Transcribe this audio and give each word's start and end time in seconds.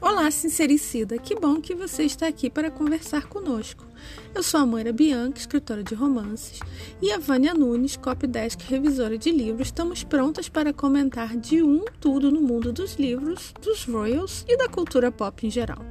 Olá, 0.00 0.30
sincericida! 0.30 1.18
Que 1.18 1.34
bom 1.34 1.60
que 1.60 1.74
você 1.74 2.04
está 2.04 2.28
aqui 2.28 2.48
para 2.48 2.70
conversar 2.70 3.26
conosco. 3.26 3.84
Eu 4.32 4.42
sou 4.44 4.60
a 4.60 4.66
Moira 4.66 4.92
Bianca, 4.92 5.40
escritora 5.40 5.82
de 5.82 5.96
romances, 5.96 6.60
e 7.02 7.10
a 7.10 7.18
Vânia 7.18 7.54
Nunes, 7.54 7.96
copydesk 7.96 8.60
revisora 8.68 9.18
de 9.18 9.32
livros. 9.32 9.66
Estamos 9.66 10.04
prontas 10.04 10.48
para 10.48 10.72
comentar 10.72 11.36
de 11.36 11.60
um 11.60 11.84
tudo 12.00 12.30
no 12.30 12.40
mundo 12.40 12.72
dos 12.72 12.94
livros, 12.94 13.52
dos 13.60 13.84
royals 13.84 14.44
e 14.46 14.56
da 14.56 14.68
cultura 14.68 15.10
pop 15.10 15.44
em 15.44 15.50
geral. 15.50 15.84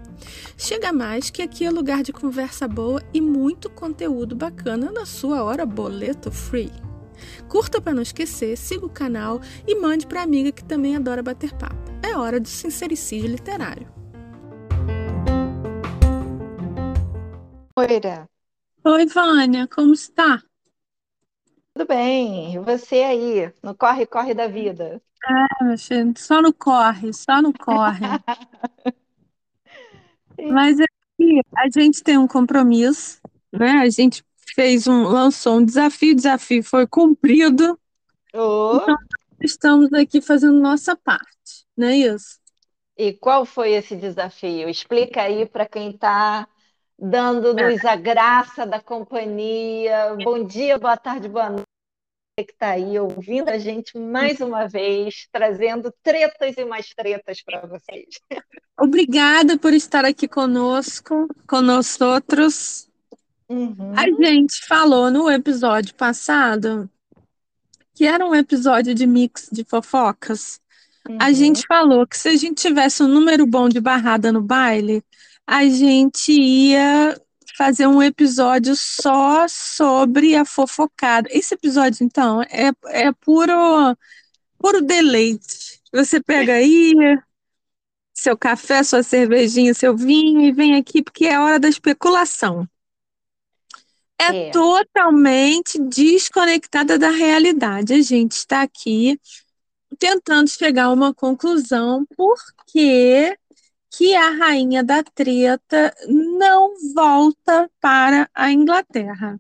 Chega 0.58 0.94
mais 0.94 1.30
que 1.30 1.42
aqui 1.42 1.66
é 1.66 1.70
lugar 1.70 2.04
de 2.04 2.14
conversa 2.14 2.70
boa 2.70 3.04
e 3.14 3.20
muito 3.20 3.70
conteúdo 3.70 4.34
bacana 4.34 4.94
na 4.94 5.06
sua 5.06 5.44
hora 5.44 5.66
boleto 5.66 6.32
free. 6.32 6.87
Curta 7.48 7.82
para 7.82 7.94
não 7.94 8.02
esquecer, 8.02 8.58
siga 8.58 8.86
o 8.86 8.90
canal 8.90 9.40
e 9.68 9.76
mande 9.76 10.08
para 10.08 10.24
amiga 10.24 10.52
que 10.52 10.64
também 10.64 10.96
adora 10.96 11.24
bater 11.24 11.54
papo. 11.54 11.92
É 12.04 12.16
hora 12.16 12.40
do 12.40 12.48
sincericídio 12.48 13.30
literário. 13.30 13.88
Moira, 17.78 18.28
Oi, 18.84 19.06
Vânia, 19.06 19.68
como 19.68 19.94
está? 19.94 20.42
tudo 21.78 21.88
bem? 21.88 22.56
E 22.56 22.60
você 22.60 23.04
aí, 23.04 23.54
no 23.62 23.76
corre-corre 23.76 24.34
da 24.34 24.48
vida? 24.48 25.00
Ah, 25.24 25.64
meu 25.64 25.78
filho, 25.78 26.14
só 26.18 26.42
no 26.42 26.52
corre, 26.52 27.14
só 27.14 27.40
no 27.40 27.54
corre. 27.54 28.00
Mas 30.52 30.80
aqui 30.80 31.42
a 31.56 31.70
gente 31.70 32.02
tem 32.04 32.18
um 32.18 32.28
compromisso, 32.28 33.22
né? 33.52 33.74
A 33.82 33.90
gente 33.90 34.24
fez 34.58 34.88
um, 34.88 35.04
lançou 35.04 35.58
um 35.58 35.66
desafio, 35.66 36.14
o 36.14 36.16
desafio 36.16 36.64
foi 36.64 36.88
cumprido, 36.88 37.80
Ô, 38.34 38.80
estamos 39.42 39.94
aqui 39.94 40.20
fazendo 40.20 40.60
nossa 40.60 40.96
parte, 40.96 41.66
não 41.78 41.88
é 41.88 41.96
isso? 41.96 42.40
e 42.98 43.14
qual 43.14 43.46
foi 43.46 43.74
esse 43.74 43.96
desafio? 43.96 44.68
Explica 44.68 45.22
aí 45.22 45.46
para 45.46 45.68
quem 45.68 45.92
está 45.92 46.48
dando-nos 46.98 47.86
a 47.86 47.96
graça 47.96 48.66
da 48.66 48.82
companhia. 48.82 50.16
Bom 50.24 50.44
dia, 50.44 50.80
boa 50.80 50.98
tarde, 50.98 51.30
boa 51.30 51.52
noite, 51.52 51.66
que 52.40 52.52
está 52.52 52.72
aí 52.72 53.00
ouvindo 53.00 53.50
a 53.50 53.60
gente 53.60 53.98
mais 54.00 54.42
uma 54.42 54.68
vez, 54.68 55.28
trazendo 55.32 55.94
tretas 56.02 56.58
e 56.58 56.66
mais 56.66 56.90
tretas 56.90 57.44
para 57.44 57.68
vocês. 57.68 58.08
Obrigada 58.80 59.58
por 59.60 59.74
estar 59.74 60.06
aqui 60.06 60.28
conosco, 60.28 61.28
conosco 61.48 62.04
outros. 62.04 62.90
A 63.50 63.54
Uhum, 63.54 64.24
gente 64.24 64.66
falou 64.68 65.10
no 65.10 65.30
episódio 65.30 65.96
passado 65.96 66.90
que 67.98 68.06
era 68.06 68.24
um 68.24 68.36
episódio 68.36 68.94
de 68.94 69.08
mix 69.08 69.50
de 69.52 69.64
fofocas. 69.64 70.62
A 71.20 71.30
uhum. 71.30 71.34
gente 71.34 71.66
falou 71.68 72.06
que 72.06 72.18
se 72.18 72.30
a 72.30 72.36
gente 72.36 72.62
tivesse 72.62 73.02
um 73.02 73.08
número 73.08 73.46
bom 73.48 73.68
de 73.68 73.82
barrada 73.82 74.32
no 74.32 74.42
baile, 74.42 75.04
a 75.48 75.66
gente 75.66 76.32
ia 76.32 77.20
fazer 77.58 77.88
um 77.88 78.04
episódio 78.04 78.76
só 78.76 79.48
sobre 79.48 80.36
a 80.36 80.46
fofocada. 80.46 81.28
Esse 81.32 81.56
episódio, 81.56 82.06
então, 82.06 82.42
é, 82.44 82.72
é 82.88 83.12
puro, 83.14 83.98
puro 84.60 84.82
deleite. 84.82 85.82
Você 85.92 86.22
pega 86.22 86.54
aí 86.54 86.94
seu 88.14 88.38
café, 88.38 88.84
sua 88.84 89.02
cervejinha, 89.02 89.74
seu 89.74 89.96
vinho 89.96 90.42
e 90.42 90.52
vem 90.52 90.76
aqui 90.76 91.02
porque 91.02 91.26
é 91.26 91.40
hora 91.40 91.60
da 91.60 91.70
especulação. 91.70 92.68
É 94.20 94.34
É, 94.34 94.52
totalmente 94.52 95.80
desconectada 95.80 96.98
da 96.98 97.10
realidade. 97.10 97.94
A 97.94 98.02
gente 98.02 98.34
está 98.34 98.62
aqui 98.64 99.20
tentando 100.00 100.50
chegar 100.50 100.86
a 100.86 100.92
uma 100.92 101.14
conclusão, 101.14 102.06
porque 102.16 103.38
que 103.92 104.16
a 104.16 104.30
rainha 104.32 104.84
da 104.84 105.04
treta 105.04 105.94
não 106.08 106.74
volta 106.94 107.70
para 107.80 108.30
a 108.34 108.52
Inglaterra. 108.52 109.40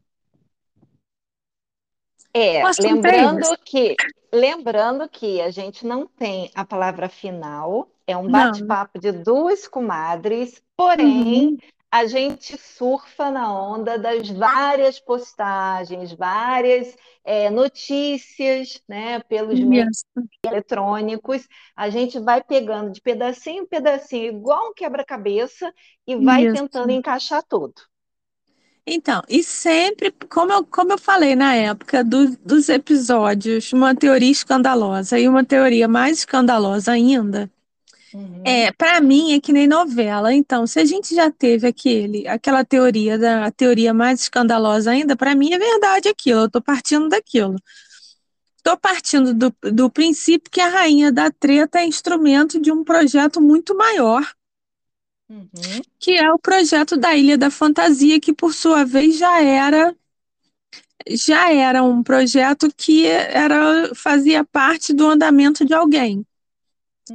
É, 2.33 2.63
lembrando 2.79 3.57
que, 3.65 3.95
lembrando 4.31 5.09
que 5.09 5.41
a 5.41 5.49
gente 5.49 5.85
não 5.85 6.05
tem 6.05 6.51
a 6.55 6.63
palavra 6.63 7.09
final, 7.09 7.89
é 8.05 8.15
um 8.15 8.29
bate-papo 8.29 8.99
de 8.99 9.11
duas 9.11 9.67
comadres, 9.67 10.61
porém 10.75 11.49
Uhum. 11.49 11.57
A 11.91 12.05
gente 12.07 12.57
surfa 12.57 13.31
na 13.31 13.51
onda 13.53 13.97
das 13.97 14.29
várias 14.29 14.99
postagens, 14.99 16.13
várias 16.13 16.95
é, 17.23 17.49
notícias, 17.49 18.81
né, 18.87 19.19
pelos 19.21 19.59
meios 19.61 19.87
eletrônicos, 20.45 21.47
a 21.75 21.89
gente 21.89 22.19
vai 22.19 22.43
pegando 22.43 22.91
de 22.91 23.01
pedacinho 23.01 23.63
em 23.63 23.67
pedacinho, 23.67 24.27
igual 24.37 24.69
um 24.69 24.73
quebra-cabeça, 24.73 25.73
e 26.07 26.15
vai 26.17 26.45
tentando 26.47 26.91
isso. 26.91 26.93
encaixar 26.93 27.43
tudo. 27.47 27.73
Então, 28.89 29.21
e 29.27 29.43
sempre, 29.43 30.11
como 30.29 30.51
eu, 30.53 30.65
como 30.65 30.93
eu 30.93 30.97
falei 30.97 31.35
na 31.35 31.53
época 31.53 32.03
do- 32.03 32.37
dos 32.37 32.69
episódios, 32.69 33.73
uma 33.73 33.93
teoria 33.93 34.31
escandalosa 34.31 35.19
e 35.19 35.27
uma 35.27 35.43
teoria 35.43 35.87
mais 35.89 36.19
escandalosa 36.19 36.93
ainda, 36.93 37.51
Uhum, 38.13 38.44
é, 38.45 38.72
para 38.72 39.01
mim 39.01 39.34
é 39.34 39.40
que 39.41 39.51
nem 39.51 39.68
novela. 39.68 40.34
Então, 40.34 40.66
se 40.66 40.79
a 40.79 40.85
gente 40.85 41.13
já 41.13 41.29
teve 41.29 41.68
aquele, 41.68 42.28
aquela 42.28 42.63
teoria 42.63 43.18
da 43.18 43.45
a 43.45 43.51
teoria 43.51 43.94
mais 43.94 44.22
escandalosa 44.22 44.91
ainda, 44.91 45.16
para 45.16 45.35
mim 45.35 45.51
é 45.53 45.59
verdade 45.59 46.09
aquilo, 46.09 46.41
eu 46.41 46.50
tô 46.50 46.62
partindo 46.62 47.09
daquilo. 47.09 47.56
Tô 48.63 48.78
partindo 48.78 49.34
do, 49.34 49.56
do 49.72 49.90
princípio 49.90 50.51
que 50.51 50.59
a 50.59 50.68
rainha 50.69 51.12
da 51.12 51.31
treta 51.31 51.79
é 51.79 51.85
instrumento 51.85 52.59
de 52.59 52.72
um 52.72 52.84
projeto 52.84 53.41
muito 53.41 53.75
maior, 53.75 54.24
uhum, 55.29 55.81
que 56.00 56.12
é 56.12 56.31
o 56.31 56.39
projeto 56.39 56.97
da 56.97 57.16
Ilha 57.16 57.38
da 57.38 57.50
Fantasia, 57.50 58.19
que 58.19 58.34
por 58.34 58.53
sua 58.53 58.84
vez 58.85 59.18
já 59.18 59.41
era 59.41 59.95
já 61.09 61.53
era 61.53 61.84
um 61.84 62.03
projeto 62.03 62.69
que 62.75 63.06
era 63.06 63.94
fazia 63.95 64.44
parte 64.44 64.94
do 64.94 65.07
andamento 65.07 65.66
de 65.66 65.74
alguém. 65.74 66.25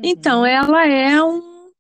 Então, 0.03 0.41
uhum, 0.41 0.47
ela 0.47 0.87
é 0.87 1.23
um, 1.23 1.71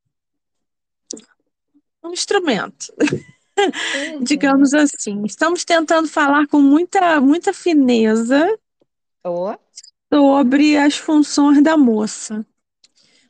um 2.04 2.12
instrumento, 2.12 2.92
digamos 4.22 4.72
uhum. 4.72 4.80
assim. 4.80 5.22
Estamos 5.24 5.64
tentando 5.64 6.08
falar 6.08 6.46
com 6.46 6.60
muita 6.60 7.20
muita 7.20 7.52
fineza 7.52 8.58
Ó, 9.24 9.56
sobre 10.12 10.76
as 10.76 10.96
funções 10.96 11.62
da 11.62 11.76
moça. 11.76 12.44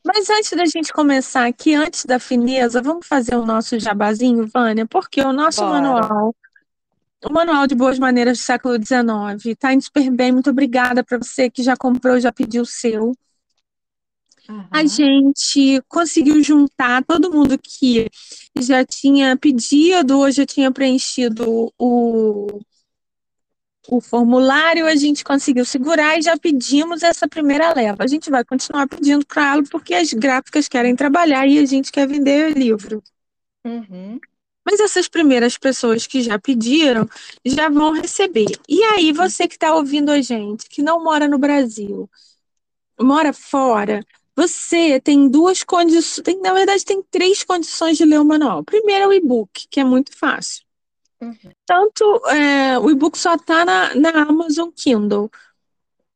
Mas 0.04 0.28
antes 0.28 0.50
da 0.52 0.66
gente 0.66 0.92
começar 0.92 1.46
aqui, 1.46 1.74
antes 1.74 2.04
da 2.04 2.18
fineza, 2.18 2.82
vamos 2.82 3.06
fazer 3.06 3.36
o 3.36 3.46
nosso 3.46 3.78
jabazinho, 3.78 4.48
Vânia, 4.48 4.84
porque 4.84 5.20
o 5.20 5.32
nosso 5.32 5.60
bora. 5.60 5.80
manual, 5.80 6.34
o 7.24 7.32
Manual 7.32 7.68
de 7.68 7.76
Boas 7.76 8.00
Maneiras 8.00 8.38
do 8.38 8.42
século 8.42 8.74
XIX, 8.74 9.46
está 9.46 9.72
indo 9.72 9.82
super 9.82 10.10
bem. 10.10 10.32
Muito 10.32 10.50
obrigada 10.50 11.04
para 11.04 11.18
você 11.18 11.48
que 11.48 11.62
já 11.62 11.76
comprou, 11.76 12.18
já 12.18 12.32
pediu 12.32 12.62
o 12.62 12.66
seu. 12.66 13.12
A 14.70 14.84
Aham, 14.84 14.86
gente 14.86 15.82
conseguiu 15.88 16.42
juntar 16.42 17.04
todo 17.04 17.32
mundo 17.32 17.58
que 17.58 18.08
já 18.58 18.84
tinha 18.84 19.36
pedido 19.36 20.18
ou 20.18 20.30
já 20.30 20.46
tinha 20.46 20.72
preenchido 20.72 21.72
o, 21.78 22.60
o 23.88 24.00
formulário, 24.00 24.86
a 24.86 24.96
gente 24.96 25.22
conseguiu 25.24 25.64
segurar 25.64 26.18
e 26.18 26.22
já 26.22 26.36
pedimos 26.36 27.02
essa 27.04 27.28
primeira 27.28 27.72
leva. 27.72 28.02
A 28.02 28.06
gente 28.08 28.28
vai 28.30 28.44
continuar 28.44 28.88
pedindo 28.88 29.24
para 29.26 29.52
ela 29.54 29.62
porque 29.70 29.94
as 29.94 30.12
gráficas 30.12 30.66
querem 30.68 30.96
trabalhar 30.96 31.46
e 31.46 31.58
a 31.58 31.66
gente 31.66 31.92
quer 31.92 32.06
vender 32.08 32.56
livro. 32.56 33.02
uhum, 33.64 34.20
Mas 34.64 34.78
essas 34.80 35.08
primeiras 35.08 35.58
pessoas 35.58 36.06
que 36.06 36.22
já 36.22 36.38
pediram 36.38 37.08
já 37.44 37.68
vão 37.68 37.92
receber. 37.92 38.46
E 38.68 38.82
aí, 38.84 39.12
você 39.12 39.48
que 39.48 39.54
está 39.54 39.74
ouvindo 39.74 40.10
a 40.10 40.20
gente, 40.20 40.68
que 40.68 40.82
não 40.82 41.02
mora 41.02 41.26
no 41.28 41.38
Brasil, 41.38 42.08
mora 43.00 43.32
fora, 43.32 44.04
você 44.36 45.00
tem 45.00 45.28
duas 45.28 45.62
condições, 45.62 46.22
tem, 46.24 46.40
na 46.40 46.52
verdade, 46.54 46.84
tem 46.84 47.02
três 47.10 47.44
condições 47.44 47.96
de 47.98 48.04
ler 48.04 48.20
o 48.20 48.24
manual. 48.24 48.64
Primeiro 48.64 49.04
é 49.04 49.08
o 49.08 49.12
e-book, 49.12 49.66
que 49.70 49.80
é 49.80 49.84
muito 49.84 50.16
fácil. 50.16 50.64
uhum, 51.20 51.54
Tanto 51.66 52.04
é, 52.28 52.78
o 52.78 52.90
e-book 52.90 53.16
só 53.18 53.34
está 53.34 53.64
na, 53.64 53.94
na 53.94 54.22
Amazon 54.22 54.70
Kindle. 54.74 55.30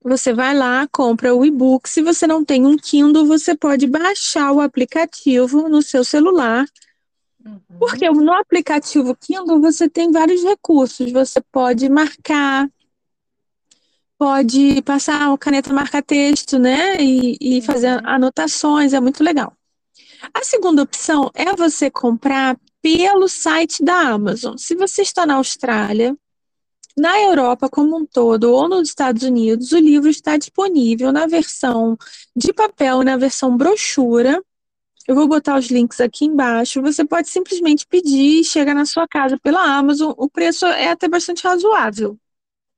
Você 0.03 0.33
vai 0.33 0.55
lá, 0.55 0.89
compra 0.93 1.35
o 1.35 1.45
e-book. 1.45 1.89
Se 1.89 2.03
você 2.03 2.27
não 2.27 2.45
tem 2.45 2.65
um 2.67 2.77
Kindle, 2.77 3.27
você 3.27 3.57
pode 3.57 3.87
baixar 3.87 4.53
o 4.53 4.61
aplicativo 4.61 5.69
no 5.69 5.83
seu 5.83 6.05
celular 6.05 6.67
uhum, 7.45 7.63
Porque 7.79 8.09
no 8.11 8.33
aplicativo 8.33 9.15
Kindle 9.17 9.61
você 9.61 9.89
tem 9.89 10.11
vários 10.11 10.43
recursos. 10.43 11.13
Você 11.13 11.41
pode 11.53 11.89
marcar, 11.89 12.69
pode 14.19 14.83
passar 14.83 15.29
uma 15.29 15.39
caneta 15.39 15.73
marca-texto, 15.73 16.59
né? 16.59 16.97
E, 17.01 17.37
e 17.41 17.63
fazer 17.63 17.97
uhum, 17.97 18.09
anotações, 18.09 18.93
é 18.93 19.01
muito 19.01 19.23
legal. 19.23 19.53
A 20.33 20.43
segunda 20.43 20.83
opção 20.83 21.31
é 21.35 21.55
você 21.55 21.91
comprar 21.91 22.59
pelo 22.81 23.29
site 23.29 23.83
da 23.83 23.99
Amazon. 24.11 24.57
Se 24.57 24.75
você 24.75 25.03
está 25.03 25.27
na 25.27 25.35
Austrália, 25.35 26.17
na 26.97 27.21
Europa 27.21 27.69
como 27.69 27.97
um 27.97 28.07
todo 28.07 28.51
ou 28.51 28.69
nos 28.69 28.89
Estados 28.89 29.23
Unidos, 29.23 29.73
o 29.73 29.79
livro 29.79 30.09
está 30.09 30.37
disponível 30.37 31.13
na 31.13 31.27
versão 31.27 31.97
de 32.35 32.53
papel, 32.53 33.03
na 33.03 33.17
versão 33.17 33.57
brochura. 33.57 34.43
Eu 35.07 35.15
vou 35.15 35.29
botar 35.29 35.59
os 35.59 35.67
links 35.67 36.01
aqui 36.01 36.25
embaixo. 36.25 36.83
Você 36.83 37.05
pode 37.05 37.29
simplesmente 37.29 37.87
pedir 37.87 38.41
e 38.41 38.45
chega 38.45 38.73
na 38.73 38.87
sua 38.87 39.07
casa 39.07 39.39
pela 39.39 39.63
Amazon. 39.63 40.13
O 40.17 40.29
preço 40.29 40.65
é 40.67 40.91
até 40.91 41.07
bastante 41.07 41.47
razoável. 41.47 42.19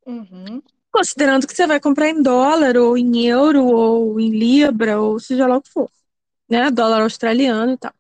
Uhum. 0.05 0.61
Considerando 0.93 1.47
que 1.47 1.55
você 1.55 1.67
vai 1.67 1.81
comprar 1.81 2.09
em 2.09 2.23
dólar, 2.23 2.77
ou 2.77 2.97
em 2.97 3.27
euro, 3.27 3.65
ou 3.67 4.19
em 4.19 4.31
libra, 4.31 5.01
ou 5.01 5.21
seja 5.21 5.47
lá 5.47 5.57
o 5.59 5.63
que 5.63 5.71
for. 5.71 5.91
Né? 6.51 6.71
Dólar 6.71 7.03
australiano 7.03 7.73
e 7.73 7.79
tal. 7.79 7.93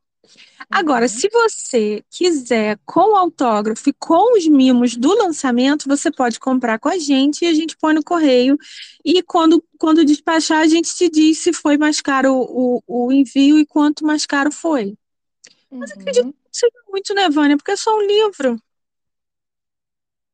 Agora, 0.70 1.04
Uhum. 1.04 1.08
se 1.08 1.28
você 1.30 2.04
quiser 2.10 2.78
com 2.84 3.16
autógrafo 3.16 3.88
e 3.90 3.94
com 3.94 4.36
os 4.38 4.46
mimos 4.48 4.96
do 4.96 5.14
lançamento, 5.16 5.88
você 5.88 6.10
pode 6.10 6.40
comprar 6.40 6.78
com 6.78 6.88
a 6.88 6.98
gente 6.98 7.44
e 7.44 7.48
a 7.48 7.54
gente 7.54 7.76
põe 7.76 7.94
no 7.94 8.04
correio. 8.04 8.58
E 9.04 9.22
quando, 9.22 9.64
quando 9.78 10.04
despachar, 10.04 10.60
a 10.60 10.66
gente 10.68 10.94
te 10.94 11.08
diz 11.10 11.38
se 11.38 11.52
foi 11.52 11.78
mais 11.78 12.00
caro 12.00 12.34
o, 12.34 12.82
o 12.86 13.12
envio 13.12 13.58
e 13.58 13.66
quanto 13.66 14.04
mais 14.04 14.26
caro 14.26 14.52
foi. 14.52 14.94
Mas 15.80 15.92
acredito 15.92 16.24
Uhum. 16.24 16.32
que 16.32 16.38
não 16.44 16.50
seja 16.52 16.82
muito, 16.88 17.14
né, 17.14 17.30
Vânia? 17.30 17.56
Porque 17.56 17.72
é 17.72 17.76
só 17.76 17.96
um 17.96 18.02
livro. 18.02 18.60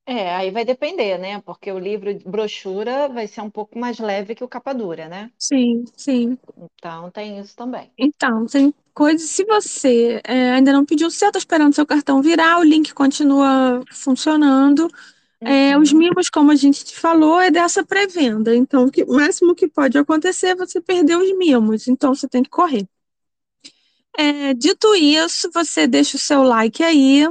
É, 0.06 0.34
aí 0.36 0.50
vai 0.50 0.64
depender, 0.64 1.18
né? 1.18 1.40
Porque 1.42 1.70
o 1.72 1.78
livro 1.78 2.14
de 2.14 2.24
brochura 2.28 3.08
vai 3.08 3.26
ser 3.26 3.40
um 3.40 3.50
pouco 3.50 3.78
mais 3.78 3.98
leve 3.98 4.34
que 4.34 4.44
o 4.44 4.48
capa 4.48 4.72
dura, 4.74 5.08
né? 5.08 5.32
Sim, 5.38 5.84
sim. 5.96 6.38
Então 6.56 7.10
tem 7.10 7.38
isso 7.38 7.54
também. 7.56 7.92
Então, 7.96 8.46
tem 8.46 8.74
coisas. 8.92 9.28
Se 9.30 9.44
você 9.44 10.20
é, 10.24 10.52
ainda 10.52 10.72
não 10.72 10.84
pediu 10.84 11.08
o 11.08 11.10
seu, 11.10 11.28
está 11.28 11.38
esperando 11.38 11.74
seu 11.74 11.86
cartão 11.86 12.20
virar, 12.22 12.58
o 12.58 12.64
link 12.64 12.92
continua 12.94 13.82
funcionando. 13.92 14.88
É, 15.44 15.78
os 15.78 15.92
Uhum. 15.92 15.94
mimos, 15.94 16.30
como 16.30 16.50
a 16.52 16.56
gente 16.56 16.84
te 16.84 16.96
falou, 16.98 17.40
é 17.40 17.50
dessa 17.50 17.84
pré-venda. 17.84 18.56
Então, 18.56 18.86
o 19.08 19.14
máximo 19.14 19.54
que 19.54 19.68
pode 19.68 19.98
acontecer 19.98 20.48
é 20.48 20.56
você 20.56 20.80
perder 20.80 21.16
os 21.18 21.36
mimos. 21.38 21.88
Então, 21.88 22.14
você 22.14 22.28
tem 22.28 22.42
que 22.42 22.50
correr. 22.50 22.88
É, 24.16 24.54
dito 24.54 24.94
isso, 24.94 25.50
você 25.52 25.86
deixa 25.86 26.16
o 26.16 26.20
seu 26.20 26.42
like 26.42 26.82
aí. 26.82 27.24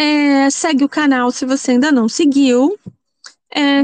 É, 0.00 0.48
segue 0.48 0.82
o 0.82 0.88
canal 0.88 1.30
se 1.30 1.44
você 1.44 1.72
ainda 1.72 1.92
não 1.92 2.08
seguiu. 2.08 2.74
É, 3.52 3.82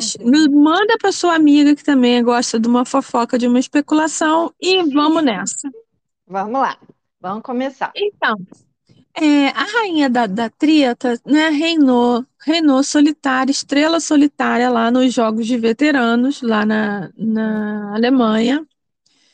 manda 0.50 0.96
para 0.98 1.12
sua 1.12 1.34
amiga 1.34 1.76
que 1.76 1.84
também 1.84 2.24
gosta 2.24 2.58
de 2.58 2.66
uma 2.66 2.86
fofoca, 2.86 3.38
de 3.38 3.46
uma 3.46 3.58
especulação 3.58 4.50
e 4.58 4.82
vamos 4.84 5.22
nessa. 5.22 5.68
Vamos 6.26 6.58
lá, 6.58 6.78
vamos 7.20 7.42
começar. 7.42 7.92
Então, 7.94 8.34
é, 9.12 9.48
a 9.48 9.64
rainha 9.64 10.08
da, 10.08 10.26
da 10.26 10.48
Tríada, 10.48 11.20
né, 11.26 11.50
reinou, 11.50 12.24
reinou 12.40 12.82
solitária, 12.82 13.50
estrela 13.50 14.00
solitária 14.00 14.70
lá 14.70 14.90
nos 14.90 15.12
Jogos 15.12 15.46
de 15.46 15.58
Veteranos, 15.58 16.40
lá 16.40 16.64
na, 16.64 17.10
na 17.14 17.94
Alemanha. 17.94 18.66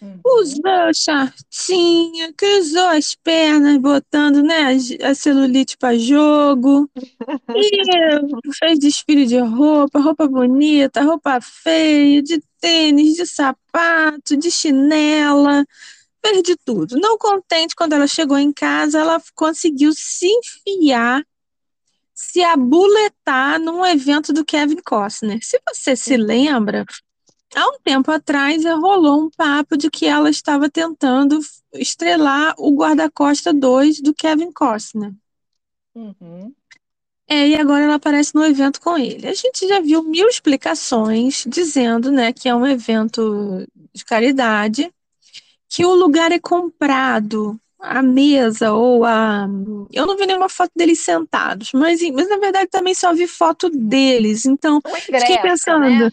Uhum. 0.02 0.20
Usou 0.26 0.93
shortinho, 0.93 2.34
cruzou 2.34 2.88
as 2.88 3.14
pernas, 3.14 3.76
botando 3.78 4.43
né, 4.43 4.76
a, 5.04 5.14
celulite 5.14 5.76
para 5.78 5.96
jogo. 5.96 6.90
E 7.54 8.54
fez 8.58 8.78
desfile 8.78 9.26
de 9.26 9.38
roupa, 9.38 10.00
roupa 10.00 10.26
bonita, 10.26 11.02
roupa 11.02 11.38
feia, 11.40 12.22
de 12.22 12.43
tênis, 12.60 13.14
de 13.14 13.26
sapato, 13.26 14.37
de 14.37 14.50
chinela, 14.50 15.64
de 16.43 16.56
tudo. 16.64 16.99
Não 16.99 17.19
contente, 17.19 17.75
quando 17.75 17.93
ela 17.93 18.06
chegou 18.06 18.38
em 18.38 18.52
casa, 18.52 19.00
ela 19.00 19.20
conseguiu 19.34 19.93
se 19.94 20.26
enfiar, 20.26 21.22
se 22.14 22.43
abuletar 22.43 23.58
num 23.60 23.84
evento 23.84 24.32
do 24.32 24.44
Kevin 24.44 24.81
Costner. 24.84 25.38
Se 25.43 25.60
você 25.69 25.94
se 25.94 26.14
Uhum. 26.16 26.25
lembra, 26.25 26.87
há 27.54 27.69
um 27.69 27.78
tempo 27.82 28.10
atrás 28.10 28.64
rolou 28.64 29.25
um 29.25 29.31
papo 29.31 29.76
de 29.76 29.90
que 29.90 30.06
ela 30.06 30.31
estava 30.31 30.69
tentando 30.70 31.38
estrelar 31.75 32.54
o 32.58 32.75
Guarda-Costa 32.75 33.52
2 33.52 34.00
do 34.00 34.14
Kevin 34.14 34.52
Costner. 34.52 35.12
Uhum. 35.94 36.54
É, 37.28 37.49
e 37.49 37.56
agora 37.56 37.84
ela 37.84 37.94
aparece 37.94 38.34
no 38.34 38.44
evento 38.44 38.81
com 38.81 38.99
ele. 38.99 39.26
A 39.26 39.34
gente 39.34 39.66
já 39.66 39.81
viu 39.81 40.02
mil 40.02 40.28
explicações 40.28 41.44
dizendo, 41.46 42.10
né, 42.10 42.32
que 42.32 42.49
é 42.49 42.54
um 42.54 42.66
evento 42.66 43.66
de 43.94 44.04
caridade, 44.04 44.93
que 45.69 45.84
o 45.84 45.94
lugar 45.94 46.31
é 46.32 46.38
comprado, 46.38 47.58
a 47.78 48.02
mesa 48.02 48.72
ou 48.72 49.04
a. 49.04 49.49
Eu 49.93 50.06
não 50.06 50.16
vi 50.16 50.26
nenhuma 50.26 50.49
foto 50.49 50.70
deles 50.76 51.00
sentados, 51.00 51.70
mas, 51.72 52.00
mas 52.12 52.28
na 52.28 52.37
verdade 52.37 52.69
também 52.70 52.94
só 52.94 53.12
vi 53.12 53.26
foto 53.26 53.69
deles. 53.70 54.44
Então, 54.46 54.81
O 54.84 54.94
fiquei 54.96 55.16
ingresso, 55.19 55.43
pensando. 55.43 55.81
né? 55.81 56.10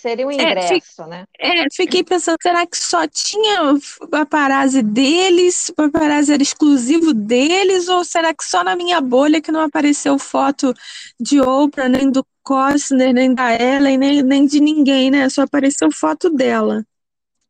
Seria 0.00 0.26
o 0.26 0.32
É, 0.38 0.42
ingresso, 0.44 1.06
né? 1.06 1.26
é, 1.38 1.66
fiquei 1.74 2.04
pensando, 2.04 2.36
será 2.42 2.66
que 2.66 2.76
só 2.76 3.06
tinha 3.08 3.74
paparazzi 4.10 4.82
deles? 4.82 5.70
O 5.70 5.74
paparazzi 5.74 6.32
era 6.34 6.42
exclusivo 6.42 7.14
deles? 7.14 7.88
Ou 7.88 8.04
será 8.04 8.34
que 8.34 8.44
só 8.44 8.64
na 8.64 8.76
minha 8.76 9.00
bolha 9.00 9.40
que 9.40 9.52
não 9.52 9.60
apareceu 9.62 10.18
foto 10.18 10.74
de 11.20 11.40
Oprah, 11.40 11.88
nem 11.88 12.10
do 12.10 12.26
Costner, 12.42 13.12
nem 13.14 13.34
da 13.34 13.54
Ellen, 13.54 13.98
nem, 13.98 14.22
nem 14.22 14.46
de 14.46 14.60
ninguém, 14.60 15.10
né? 15.10 15.28
Só 15.28 15.42
apareceu 15.42 15.90
foto 15.92 16.30
dela. 16.30 16.84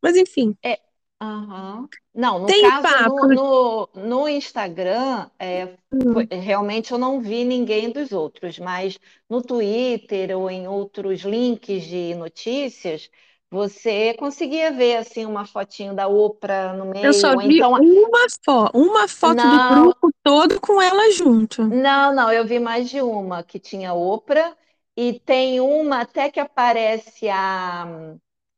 Mas 0.02 0.17
enfim, 0.17 0.56
É, 0.62 0.79
aham. 1.20 1.88
Não, 2.14 2.38
no 2.38 2.52
tem 2.52 2.55
caso, 2.55 2.99
papo. 3.00 3.26
no, 3.28 3.28
no, 3.28 3.90
no 3.94 4.28
Instagram, 4.28 5.31
é, 5.38 5.76
foi- 6.12 6.26
realmente 6.31 6.93
eu 6.93 6.99
não 6.99 7.20
vi 7.20 7.44
ninguém 7.44 7.90
dos 7.93 8.12
outros, 8.12 8.58
mas 8.58 8.99
no 9.28 9.43
Twitter 9.43 10.37
ou 10.37 10.50
em 10.50 10.67
outros 10.69 11.20
links 11.22 11.84
de 11.84 12.14
notícias, 12.14 13.11
você 13.50 14.14
conseguia 14.14 14.72
ver 14.72 14.96
assim 14.96 15.25
uma 15.26 15.46
fotinho 15.46 15.94
da 15.94 16.08
Oprah 16.08 16.72
no 16.75 16.84
Eu 17.02 17.12
só 17.12 17.34
meio, 17.34 17.40
vi 17.43 17.62
então, 17.62 17.78
uma 17.78 18.26
foto, 18.44 18.78
uma 18.78 19.08
foto 19.08 19.49
do 19.49 19.58
não, 19.58 19.64
grupo 19.69 20.11
todo 20.23 20.61
com 20.61 20.81
ela 20.81 21.11
junto. 21.12 21.62
não, 21.69 22.14
não, 22.14 22.32
eu 22.32 22.44
vi 22.46 22.58
mais 22.58 22.88
de 22.90 23.00
uma 23.00 23.43
que 23.44 23.58
tinha 23.58 23.94
Oprah, 23.94 24.56
e 24.96 25.19
tem 25.20 25.61
uma 25.61 26.00
até 26.02 26.31
que 26.31 26.40
aparece 26.40 27.28
a 27.28 27.87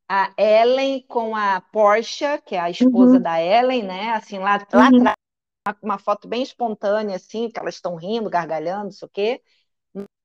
a 0.09 0.33
Ellen 0.37 1.01
com 1.07 1.35
a 1.35 1.61
Portia, 1.61 2.39
que 2.41 2.55
é 2.55 2.59
a 2.59 2.69
esposa 2.69 3.19
Uhum, 3.19 3.19
da 3.19 3.41
Ellen, 3.41 3.83
né? 3.83 4.11
Assim, 4.11 4.39
lá, 4.39 4.65
lá 4.73 4.87
uhum. 4.87 4.87
atrás, 4.87 5.15
uma 5.81 5.97
foto 5.99 6.27
bem 6.27 6.43
espontânea, 6.43 7.15
assim, 7.17 7.49
que 7.49 7.59
elas 7.59 7.75
estão 7.75 7.95
rindo, 7.95 8.29
gargalhando, 8.29 8.85
não 8.85 8.91
sei 8.91 9.07
o 9.07 9.11
quê. 9.11 9.41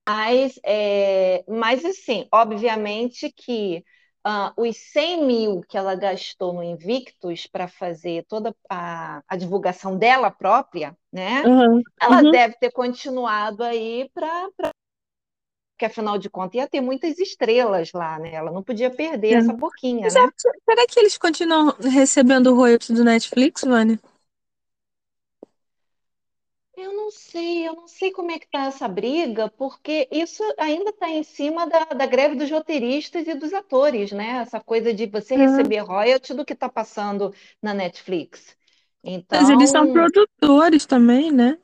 Mas, 0.08 0.58
é, 0.64 1.44
mas 1.48 1.84
assim, 1.84 2.26
obviamente 2.32 3.30
que 3.32 3.84
ah, 4.24 4.52
os 4.56 4.76
100 4.92 5.24
mil 5.26 5.60
que 5.68 5.76
ela 5.76 5.94
gastou 5.94 6.52
no 6.54 6.62
Invictus 6.62 7.46
para 7.46 7.68
fazer 7.68 8.24
toda 8.26 8.54
a, 8.70 9.22
a 9.28 9.36
divulgação 9.36 9.98
dela 9.98 10.30
própria, 10.30 10.96
né? 11.12 11.46
Uhum, 11.46 11.82
Ela 12.00 12.22
deve 12.22 12.54
ter 12.58 12.72
continuado 12.72 13.62
aí 13.64 14.10
para. 14.14 14.50
Porque 15.78 15.86
afinal 15.86 16.18
de 16.18 16.28
contas 16.28 16.56
ia 16.56 16.68
ter 16.68 16.80
muitas 16.80 17.18
estrelas 17.20 17.92
lá, 17.92 18.18
né? 18.18 18.34
Ela 18.34 18.50
não 18.50 18.64
podia 18.64 18.90
perder 18.90 19.28
É. 19.30 19.38
essa 19.38 19.52
boquinha, 19.54 20.10
Mas 20.10 20.14
né? 20.14 20.28
é- 20.46 20.50
será 20.64 20.86
que 20.86 21.00
eles 21.00 21.18
continuam 21.18 21.74
recebendo 21.80 22.48
o 22.52 22.54
royalties 22.56 22.96
do 22.96 23.04
Netflix, 23.04 23.62
Vânia? 23.64 23.98
Eu 26.76 26.94
não 26.94 27.10
sei, 27.10 27.66
eu 27.68 27.74
não 27.74 27.88
sei 27.88 28.12
como 28.12 28.30
é 28.30 28.38
que 28.38 28.48
tá 28.48 28.66
essa 28.66 28.86
briga, 28.88 29.50
porque 29.50 30.08
isso 30.12 30.42
ainda 30.56 30.90
está 30.90 31.08
em 31.10 31.22
cima 31.24 31.66
da, 31.68 31.84
da 31.86 32.06
greve 32.06 32.36
dos 32.36 32.50
roteiristas 32.50 33.26
e 33.26 33.34
dos 33.34 33.52
atores, 33.52 34.12
né? 34.12 34.38
Essa 34.42 34.60
coisa 34.60 34.94
de 34.94 35.06
você 35.06 35.34
É. 35.34 35.36
receber 35.36 35.78
royalty 35.80 36.32
do 36.34 36.44
que 36.44 36.52
está 36.52 36.68
passando 36.68 37.34
na 37.60 37.74
Netflix. 37.74 38.56
Mas 39.30 39.48
eles 39.48 39.70
são 39.70 39.86
Então, 39.86 39.88
produtores 39.88 40.84
também, 40.86 41.32
né? 41.32 41.58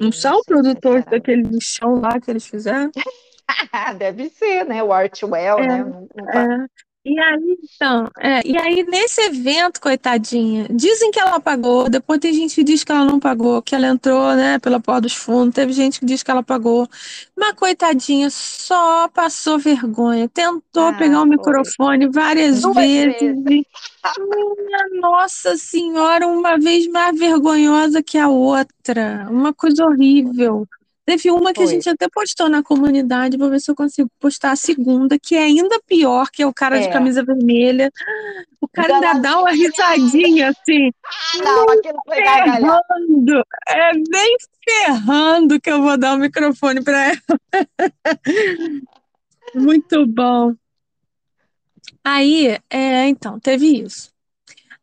Não 0.00 0.12
são 0.12 0.42
produtores 0.44 1.04
sinceramente. 1.04 1.10
daquele 1.10 1.58
chão 1.60 2.00
lá 2.00 2.20
que 2.20 2.30
eles 2.30 2.46
fizeram? 2.46 2.90
Deve 3.98 4.28
ser, 4.30 4.64
né? 4.64 4.82
O 4.82 4.92
Artwell, 4.92 5.58
É, 5.58 5.66
né? 5.66 5.84
Não 6.14 6.26
tá- 6.26 6.42
é. 6.44 6.66
E 7.02 7.18
aí, 7.18 7.58
então, 7.64 8.10
é, 8.18 8.46
e 8.46 8.58
aí 8.58 8.84
nesse 8.84 9.22
evento, 9.22 9.80
coitadinha, 9.80 10.66
dizem 10.70 11.10
que 11.10 11.18
ela 11.18 11.40
pagou, 11.40 11.88
depois 11.88 12.20
tem 12.20 12.32
gente 12.34 12.54
que 12.54 12.62
diz 12.62 12.84
que 12.84 12.92
ela 12.92 13.06
não 13.06 13.18
pagou, 13.18 13.62
que 13.62 13.74
ela 13.74 13.86
entrou, 13.88 14.34
né, 14.36 14.58
pela 14.58 14.78
porta 14.78 15.02
dos 15.02 15.14
fundos, 15.14 15.54
teve 15.54 15.72
gente 15.72 15.98
que 15.98 16.04
diz 16.04 16.22
que 16.22 16.30
ela 16.30 16.42
pagou, 16.42 16.86
mas 17.34 17.54
coitadinha, 17.54 18.28
só 18.30 19.08
passou 19.08 19.58
vergonha, 19.58 20.28
tentou 20.28 20.92
pegar 20.94 21.20
Ah, 21.20 21.22
o 21.22 21.26
foi. 21.26 21.26
microfone 21.26 22.06
várias 22.10 22.60
Duas 22.60 22.74
vezes, 22.74 23.16
vezes. 23.16 23.44
minha 23.44 25.00
Nossa 25.00 25.56
Senhora, 25.56 26.26
uma 26.26 26.58
vez 26.58 26.86
mais 26.88 27.18
vergonhosa 27.18 28.02
que 28.02 28.18
a 28.18 28.28
outra, 28.28 29.26
uma 29.30 29.54
coisa 29.54 29.84
horrível. 29.86 30.66
Teve 31.10 31.28
uma 31.32 31.52
que 31.52 31.60
a 31.60 31.64
Foi. 31.64 31.74
gente 31.74 31.88
até 31.88 32.08
postou 32.08 32.48
na 32.48 32.62
comunidade, 32.62 33.36
vou 33.36 33.50
ver 33.50 33.58
se 33.60 33.68
eu 33.68 33.74
consigo 33.74 34.08
postar 34.20 34.52
a 34.52 34.56
segunda, 34.56 35.18
que 35.18 35.34
é 35.34 35.42
ainda 35.42 35.80
pior, 35.84 36.30
que 36.30 36.40
é 36.40 36.46
o 36.46 36.54
cara 36.54 36.78
de 36.78 36.86
É. 36.86 36.92
camisa 36.92 37.24
vermelha. 37.24 37.90
O 38.60 38.68
cara 38.68 38.94
ainda 38.94 39.14
Dá 39.14 39.40
uma 39.40 39.50
risadinha 39.50 40.50
assim, 40.50 40.92
Ah, 41.04 41.38
não, 41.42 41.66
ferrando. 42.14 43.42
É 43.66 43.92
bem 44.08 44.36
ferrando 44.64 45.60
que 45.60 45.68
eu 45.68 45.82
vou 45.82 45.98
dar 45.98 46.14
o 46.14 46.18
microfone 46.18 46.80
para 46.84 47.08
ela. 47.08 47.20
Muito 49.52 50.06
bom. 50.06 50.54
Aí, 52.04 52.56
é, 52.70 53.08
então, 53.08 53.40
teve 53.40 53.82
isso. 53.82 54.12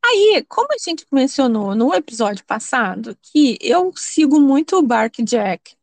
Aí, 0.05 0.43
como 0.49 0.67
a 0.73 0.77
gente 0.77 1.05
mencionou 1.09 1.73
no 1.73 1.93
episódio 1.93 2.43
passado, 2.43 3.17
que 3.21 3.57
eu 3.61 3.93
sigo 3.95 4.41
muito 4.41 4.75
o 4.75 4.81
Bark 4.81 5.23
Jack. 5.23 5.76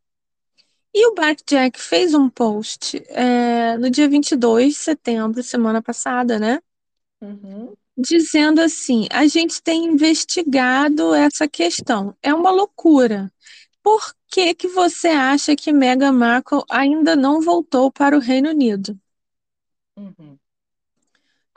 E 0.94 1.08
o 1.08 1.14
Bark 1.14 1.40
Jack 1.44 1.80
fez 1.80 2.14
um 2.14 2.30
post 2.30 3.02
é, 3.08 3.76
no 3.76 3.90
dia 3.90 4.08
22 4.08 4.74
de 4.74 4.78
setembro, 4.78 5.42
semana 5.42 5.82
passada, 5.82 6.38
né? 6.38 6.60
Uhum. 7.20 7.74
Dizendo 7.98 8.60
assim: 8.60 9.08
a 9.10 9.26
gente 9.26 9.60
tem 9.60 9.86
investigado 9.86 11.12
essa 11.12 11.48
questão. 11.48 12.16
É 12.22 12.32
uma 12.32 12.52
loucura. 12.52 13.32
Por 13.82 14.14
que, 14.28 14.54
que 14.54 14.68
você 14.68 15.08
acha 15.08 15.56
que 15.56 15.72
Meghan 15.72 16.12
Markle 16.12 16.62
ainda 16.70 17.16
não 17.16 17.40
voltou 17.40 17.90
para 17.90 18.16
o 18.16 18.20
Reino 18.20 18.50
Unido? 18.50 18.96
Uhum. 19.96 20.38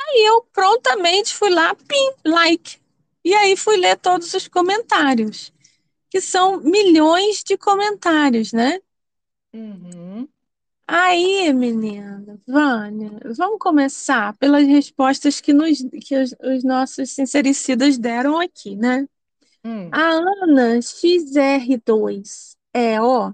E 0.10 0.30
eu 0.30 0.42
prontamente 0.52 1.36
fui 1.36 1.52
lá, 1.52 1.76
pim, 1.76 2.12
like. 2.26 2.80
E 3.24 3.36
aí 3.36 3.56
fui 3.56 3.78
ler 3.78 3.98
todos 3.98 4.34
os 4.34 4.48
comentários, 4.48 5.54
que 6.10 6.22
são 6.22 6.60
milhões 6.62 7.44
de 7.44 7.58
comentários, 7.58 8.52
né? 8.52 8.80
Uhum. 9.54 10.28
Aí, 10.88 11.52
menina, 11.52 12.40
Vânia, 12.48 13.12
vamos 13.36 13.60
começar 13.60 14.36
pelas 14.38 14.66
respostas 14.66 15.42
que, 15.42 15.52
nos, 15.52 15.80
que 16.02 16.16
os, 16.16 16.34
os 16.42 16.64
nossos 16.64 17.12
sincericidas 17.12 17.98
deram 17.98 18.40
aqui, 18.40 18.76
né? 18.76 19.06
Hum. 19.66 19.90
A 19.92 20.12
Ana 20.44 20.82
XR2 20.82 22.56
é, 22.74 23.02
ó, 23.02 23.34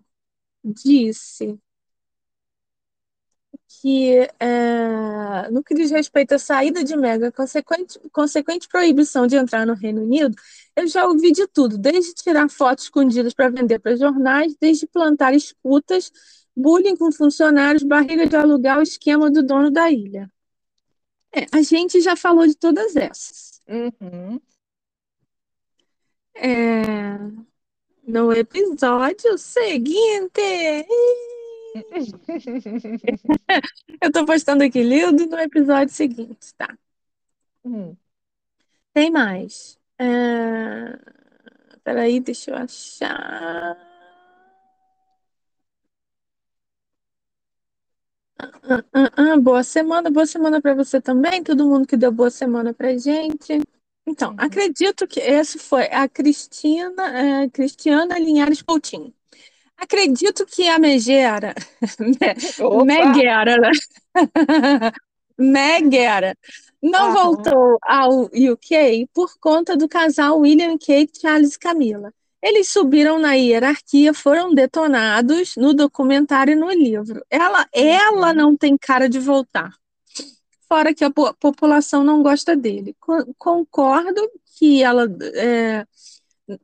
disse 0.63 1.59
que 3.83 4.29
é, 4.39 5.51
no 5.51 5.61
que 5.61 5.75
diz 5.75 5.91
respeito 5.91 6.33
à 6.33 6.39
saída 6.39 6.85
de 6.85 6.95
Mega, 6.95 7.29
consequente, 7.33 7.99
consequente 8.13 8.65
proibição 8.69 9.27
de 9.27 9.35
entrar 9.35 9.67
no 9.67 9.73
Reino 9.73 10.03
Unido, 10.03 10.37
eu 10.73 10.87
já 10.87 11.05
ouvi 11.05 11.33
de 11.33 11.45
tudo, 11.47 11.77
desde 11.77 12.13
tirar 12.13 12.49
fotos 12.49 12.85
escondidas 12.85 13.33
para 13.33 13.49
vender 13.49 13.79
para 13.79 13.97
jornais, 13.97 14.55
desde 14.57 14.87
plantar 14.87 15.33
escutas, 15.33 16.13
bullying 16.55 16.95
com 16.95 17.11
funcionários, 17.11 17.83
barriga 17.83 18.25
de 18.25 18.37
aluguel, 18.37 18.81
esquema 18.81 19.29
do 19.29 19.43
dono 19.43 19.69
da 19.69 19.91
ilha. 19.91 20.31
É, 21.35 21.45
a 21.51 21.61
gente 21.61 21.99
já 21.99 22.15
falou 22.15 22.47
de 22.47 22.55
todas 22.55 22.95
essas. 22.95 23.61
Uhum. 23.67 24.39
É, 26.35 27.17
no 28.07 28.31
episódio 28.31 29.37
seguinte. 29.37 30.41
Eu 34.01 34.11
tô 34.11 34.25
postando 34.25 34.63
aqui, 34.63 34.83
Lido, 34.83 35.25
no 35.27 35.39
episódio 35.39 35.93
seguinte, 35.93 36.53
tá? 36.57 36.77
Hum. 37.65 37.95
Tem 38.93 39.11
mais. 39.11 39.79
É... 39.99 40.99
Peraí, 41.83 42.19
deixa 42.19 42.51
eu 42.51 42.57
achar. 42.57 43.77
Ah, 48.39 48.83
ah, 48.93 49.11
ah, 49.33 49.37
boa 49.37 49.63
semana, 49.63 50.09
boa 50.09 50.25
semana 50.25 50.61
para 50.61 50.73
você 50.73 50.99
também, 51.01 51.43
todo 51.43 51.65
mundo 51.67 51.87
que 51.87 51.95
deu 51.97 52.11
boa 52.11 52.29
semana 52.29 52.73
pra 52.73 52.97
gente. 52.97 53.61
Então, 54.05 54.31
Uhum. 54.31 54.35
acredito 54.39 55.07
que 55.07 55.19
esse 55.19 55.57
foi 55.59 55.83
a 55.91 56.07
Cristina, 56.09 57.43
é, 57.43 57.49
Cristiana 57.49 58.17
Linhares 58.19 58.61
Coutinho. 58.61 59.13
Acredito 59.77 60.45
que 60.45 60.67
a 60.67 60.79
Megera! 60.79 61.53
Megera, 62.85 63.57
né? 63.57 63.71
Megera 65.37 66.35
não 66.81 67.13
voltou 67.13 67.77
ao 67.81 68.23
UK 68.25 69.07
por 69.13 69.37
conta 69.39 69.75
do 69.75 69.87
casal 69.87 70.39
William 70.39 70.77
Kate, 70.77 71.19
Charles 71.21 71.55
e 71.55 71.59
Camila. 71.59 72.13
Eles 72.41 72.67
subiram 72.69 73.17
na 73.19 73.33
hierarquia, 73.33 74.13
foram 74.13 74.53
detonados 74.53 75.55
no 75.55 75.73
documentário 75.73 76.51
e 76.51 76.55
no 76.55 76.69
livro. 76.69 77.23
Ela, 77.29 77.65
ela 77.73 78.29
Uhum. 78.29 78.33
não 78.35 78.57
tem 78.57 78.77
cara 78.77 79.07
de 79.07 79.17
voltar. 79.17 79.73
Fora 80.67 80.93
que 80.93 81.05
a 81.05 81.09
po- 81.11 81.33
população 81.35 82.03
não 82.03 82.21
gosta 82.21 82.55
dele. 82.55 82.95
Co- 82.99 83.33
Concordo 83.37 84.21
que 84.57 84.83
ela 84.83 85.07
é, 85.35 85.85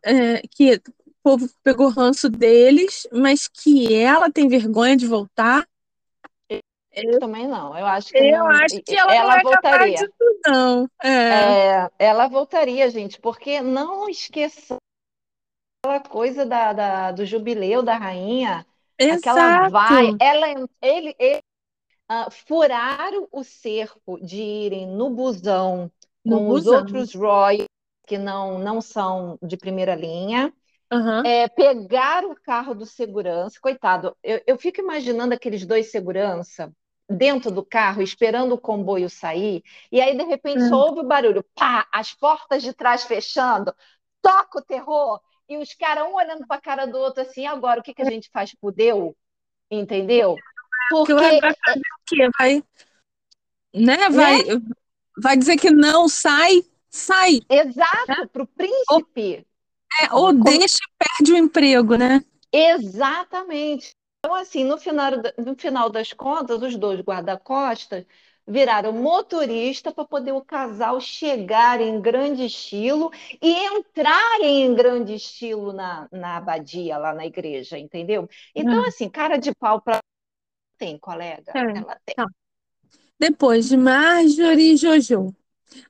é, 0.04 0.42
que 0.52 0.82
povo 1.24 1.50
pegou 1.64 1.90
ranço 1.90 2.30
deles, 2.30 3.08
mas 3.12 3.48
que 3.48 3.94
ela 3.94 4.32
tem 4.32 4.48
vergonha 4.48 4.96
de 4.96 5.06
voltar. 5.08 5.66
Eu 6.92 7.20
também 7.20 7.48
não. 7.48 7.78
Eu 7.78 7.86
acho 7.86 8.12
que 8.12 8.20
Eu 8.20 8.38
não. 8.38 8.48
acho 8.48 8.82
que 8.82 8.98
ela, 8.98 9.16
ela 9.16 9.40
é 9.40 9.44
voltaria. 9.44 9.96
disso, 9.96 10.40
não. 10.46 10.90
É, 11.04 11.10
É, 11.10 11.90
ela 12.00 12.28
voltaria, 12.28 12.90
gente, 12.90 13.20
porque 13.20 13.62
não 13.62 14.10
esqueça 14.10 14.78
aquela 15.84 16.00
coisa 16.02 16.46
da, 16.46 16.74
da- 16.74 17.12
do 17.12 17.26
jubileu 17.26 17.82
da 17.84 17.96
rainha, 17.98 18.66
aquela 19.00 19.36
exato. 19.36 19.72
vai, 19.72 20.16
ela, 20.20 20.48
ele, 20.82 21.16
ele 21.20 21.40
ah, 22.10 22.30
furaram 22.32 23.28
o 23.32 23.44
cerco 23.44 24.20
de 24.20 24.42
irem 24.42 24.88
no 24.88 25.10
busão 25.12 25.92
No 26.26 26.40
com 26.40 26.50
os 26.50 26.64
busão. 26.66 26.80
outros 26.80 27.14
royals 27.14 27.68
que 28.08 28.18
não, 28.18 28.58
não 28.58 28.82
são 28.82 29.38
de 29.42 29.56
primeira 29.56 29.96
linha. 29.96 30.52
Aham. 30.92 31.24
É, 31.26 31.48
pegaram 31.48 32.32
o 32.32 32.36
carro 32.42 32.74
do 32.74 32.86
segurança, 32.86 33.60
coitado, 33.62 34.16
eu, 34.24 34.42
eu 34.48 34.58
fico 34.58 34.82
imaginando 34.82 35.34
aqueles 35.34 35.66
dois 35.66 35.92
segurança 35.92 36.72
dentro 37.08 37.52
do 37.52 37.64
carro, 37.64 38.02
esperando 38.02 38.54
o 38.54 38.62
comboio 38.62 39.10
sair, 39.10 39.64
e 39.92 40.00
aí 40.00 40.16
de 40.16 40.24
repente 40.24 40.68
só 40.68 40.88
ouve 40.88 41.02
o 41.02 41.08
barulho, 41.08 41.44
pá, 41.56 41.88
as 41.92 42.14
portas 42.14 42.62
de 42.62 42.74
trás 42.74 43.04
fechando, 43.04 43.74
toca 44.22 44.60
o 44.60 44.64
terror, 44.64 45.20
e 45.48 45.58
os 45.58 45.74
caras 45.74 46.08
um 46.08 46.14
olhando 46.14 46.46
para 46.48 46.58
a 46.58 46.62
cara 46.62 46.86
do 46.86 46.98
outro 46.98 47.22
assim, 47.22 47.48
agora 47.48 47.80
o 47.80 47.84
que 47.84 47.94
que 47.94 48.02
a 48.04 48.06
gente 48.06 48.30
faz 48.32 48.52
Deus? 48.76 49.14
Entendeu? 49.72 50.36
Porque 50.90 51.14
Porque 51.14 51.14
vai 51.14 51.40
vai 51.40 51.54
quê? 52.06 52.30
Vai, 52.38 52.64
né? 53.74 54.10
Vai, 54.10 54.38
vai 55.18 55.38
dizer 55.38 55.58
que 55.58 55.70
não 55.72 56.08
sai, 56.08 56.64
sai. 56.90 57.42
exato, 57.50 58.28
para 58.30 58.44
o 58.44 58.48
príncipe. 58.48 59.46
É, 60.02 60.14
ou 60.14 60.28
Como- 60.28 60.44
deixa 60.44 60.78
e 60.78 61.04
perde 61.06 61.34
o 61.34 61.38
emprego, 61.38 61.96
né? 61.96 62.24
Exatamente. 62.52 63.96
Então, 64.20 64.36
assim, 64.36 64.64
no 64.64 64.78
final, 64.78 65.12
no 65.38 65.56
final 65.58 65.90
das 65.90 66.12
contas, 66.14 66.62
os 66.62 66.76
dois 66.76 67.00
guarda-costas 67.02 68.06
viraram 68.48 68.92
motorista 68.92 69.92
para 69.92 70.06
poder 70.06 70.32
o 70.32 70.42
casal 70.44 71.00
chegar 71.00 71.80
em 71.80 72.02
grande 72.02 72.46
estilo 72.46 73.12
e 73.42 73.52
entrarem 73.68 74.64
em 74.66 74.74
grande 74.76 75.14
estilo 75.14 75.72
na, 75.72 76.08
na 76.12 76.38
abadia, 76.38 76.98
lá 76.98 77.14
na 77.14 77.26
igreja, 77.26 77.78
entendeu? 77.78 78.28
Então, 78.56 78.84
Ah. 78.84 78.88
assim, 78.88 79.08
cara 79.08 79.38
de 79.38 79.54
pau 79.56 79.80
para 79.82 80.00
tem, 80.78 80.98
colega? 81.00 81.54
Tem. 81.54 81.64
Ela 81.76 82.00
tem. 82.06 82.16
Depois 83.20 83.68
de 83.70 83.78
Marjorie 83.78 84.74
e 84.74 84.78
Jojo. 84.78 85.36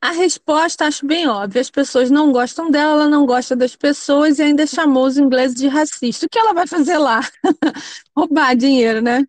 A 0.02 0.12
resposta 0.12 0.86
acho 0.86 1.06
bem 1.06 1.28
óbvia. 1.28 1.62
As 1.62 1.70
pessoas 1.70 2.10
não 2.12 2.32
gostam 2.32 2.70
dela, 2.70 2.94
ela 2.94 3.10
não 3.10 3.26
gosta 3.26 3.56
das 3.56 3.76
pessoas 3.76 4.40
e 4.40 4.44
ainda 4.44 4.66
chamou 4.68 5.06
os 5.06 5.18
ingleses 5.18 5.56
de 5.56 5.68
racista. 5.68 6.26
O 6.26 6.30
que 6.30 6.40
ela 6.40 6.54
vai 6.54 6.68
fazer 6.68 6.98
lá? 6.98 7.22
Roubar 8.16 8.56
dinheiro, 8.56 9.02
né? 9.02 9.26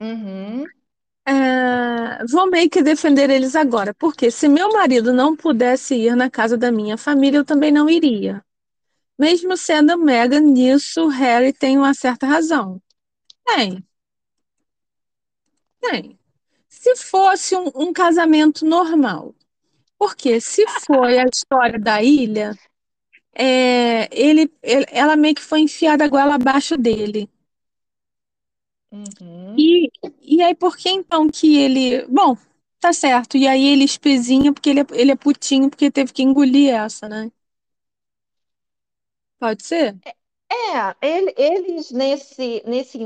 Uhum. 0.00 0.64
É, 1.26 2.24
vou 2.26 2.48
meio 2.50 2.70
que 2.70 2.82
defender 2.82 3.28
eles 3.28 3.54
agora, 3.54 3.92
porque 3.92 4.30
se 4.30 4.48
meu 4.48 4.72
marido 4.72 5.12
não 5.12 5.36
pudesse 5.36 5.94
ir 5.94 6.16
na 6.16 6.30
casa 6.30 6.56
da 6.56 6.72
minha 6.72 6.96
família, 6.96 7.38
eu 7.38 7.44
também 7.44 7.70
não 7.70 7.90
iria. 7.90 8.42
Mesmo 9.18 9.56
sendo 9.56 9.98
Meghan, 9.98 10.40
nisso 10.40 11.08
Harry 11.08 11.52
tem 11.52 11.76
uma 11.76 11.92
certa 11.92 12.26
razão. 12.26 12.80
Tem. 13.44 13.84
Tem. 15.80 16.18
Se 16.68 16.96
fosse 16.96 17.56
um, 17.56 17.70
um 17.74 17.92
casamento 17.92 18.64
normal, 18.64 19.34
porque 19.98 20.40
se 20.40 20.66
foi 20.86 21.18
a 21.18 21.24
história 21.26 21.78
da 21.78 22.02
ilha, 22.02 22.56
é, 23.34 24.08
ele, 24.12 24.52
ele- 24.62 24.86
ela 24.90 25.16
meio 25.16 25.34
que 25.36 25.42
foi 25.42 25.60
enfiada 25.62 26.04
a 26.04 26.08
goela 26.08 26.36
abaixo 26.36 26.76
dele. 26.76 27.30
Uhum. 28.92 29.66
E, 29.70 29.90
e 30.22 30.42
aí, 30.42 30.54
por 30.54 30.76
que 30.76 30.88
então 30.88 31.28
que 31.28 31.56
ele. 31.58 32.06
Bom, 32.06 32.36
tá 32.80 32.92
certo. 32.92 33.36
E 33.36 33.46
aí 33.48 33.66
ele 33.68 33.84
espezinha 33.84 34.52
porque 34.52 34.70
ele 34.70 34.80
é, 34.80 34.86
ele 34.92 35.10
é 35.12 35.16
putinho, 35.16 35.68
porque 35.70 35.90
teve 35.90 36.12
que 36.12 36.22
engolir 36.22 36.74
essa, 36.74 37.08
né? 37.08 37.30
Pode 39.38 39.62
ser? 39.64 39.96
É, 40.50 40.94
ele- 41.06 41.34
eles 41.36 41.90
nesse, 41.90 42.62
nesse 42.66 42.98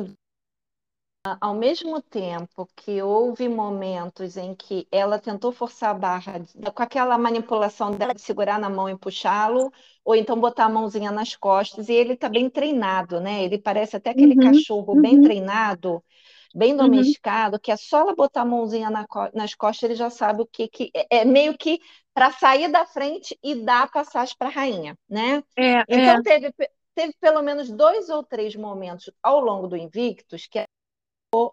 Ao 1.40 1.54
mesmo 1.54 2.02
tempo 2.02 2.68
que 2.76 3.00
houve 3.00 3.48
momentos 3.48 4.36
em 4.36 4.54
que 4.56 4.88
ela 4.90 5.20
tentou 5.20 5.52
forçar 5.52 5.90
a 5.90 5.94
barra 5.94 6.40
com 6.74 6.82
aquela 6.82 7.16
manipulação 7.16 7.92
dela 7.92 8.12
de 8.12 8.20
segurar 8.20 8.58
na 8.58 8.68
mão 8.68 8.88
e 8.90 8.98
puxá-lo, 8.98 9.72
ou 10.04 10.16
então 10.16 10.40
botar 10.40 10.64
a 10.64 10.68
mãozinha 10.68 11.12
nas 11.12 11.36
costas, 11.36 11.88
e 11.88 11.92
ele 11.92 12.14
está 12.14 12.28
bem 12.28 12.50
treinado, 12.50 13.20
né? 13.20 13.44
Ele 13.44 13.56
parece 13.56 13.94
até 13.96 14.10
aquele 14.10 14.34
Uhum, 14.34 14.36
cachorro 14.36 14.96
bem 14.96 15.16
uhum, 15.16 15.20
treinado, 15.20 16.04
bem 16.52 16.76
uhum. 16.78 17.14
domesticado, 17.14 17.58
que 17.60 17.70
é 17.70 17.76
só 17.76 18.00
ela 18.00 18.14
botar 18.16 18.42
a 18.42 18.44
mãozinha 18.44 18.90
na 18.90 19.06
nas 19.32 19.54
costas, 19.54 19.84
ele 19.90 19.94
já 19.94 20.10
sabe 20.10 20.42
o 20.42 20.46
que, 20.46 20.66
que 20.68 20.90
é 20.94 21.18
é 21.20 21.24
meio 21.24 21.56
que 21.56 21.78
para 22.12 22.32
sair 22.32 22.68
da 22.70 22.84
frente 22.84 23.38
e 23.42 23.54
dar 23.54 23.84
a 23.84 23.86
passagem 23.86 24.34
para 24.36 24.48
a 24.48 24.50
rainha, 24.52 24.98
né? 25.08 25.42
É, 25.56 25.84
é, 25.88 25.88
Então 25.88 26.20
teve, 26.20 26.50
pe- 26.52 26.70
teve 26.96 27.14
pelo 27.20 27.42
menos 27.42 27.70
dois 27.70 28.08
ou 28.08 28.24
três 28.24 28.56
momentos 28.56 29.08
ao 29.22 29.38
longo 29.40 29.68
do 29.68 29.76
Invictus 29.76 30.46
que 30.48 30.58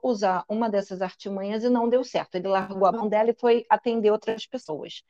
usar 0.04 0.44
uma 0.50 0.70
dessas 0.70 1.02
artimanhas 1.02 1.64
e 1.64 1.70
não 1.70 1.90
deu 1.90 2.04
certo. 2.04 2.36
Ele 2.36 2.48
largou 2.48 2.86
a 2.88 2.92
mão 2.92 3.10
dela 3.10 3.32
e 3.32 3.36
foi 3.40 3.66
atender 3.70 4.12
outras 4.12 4.46
pessoas. 4.46 5.04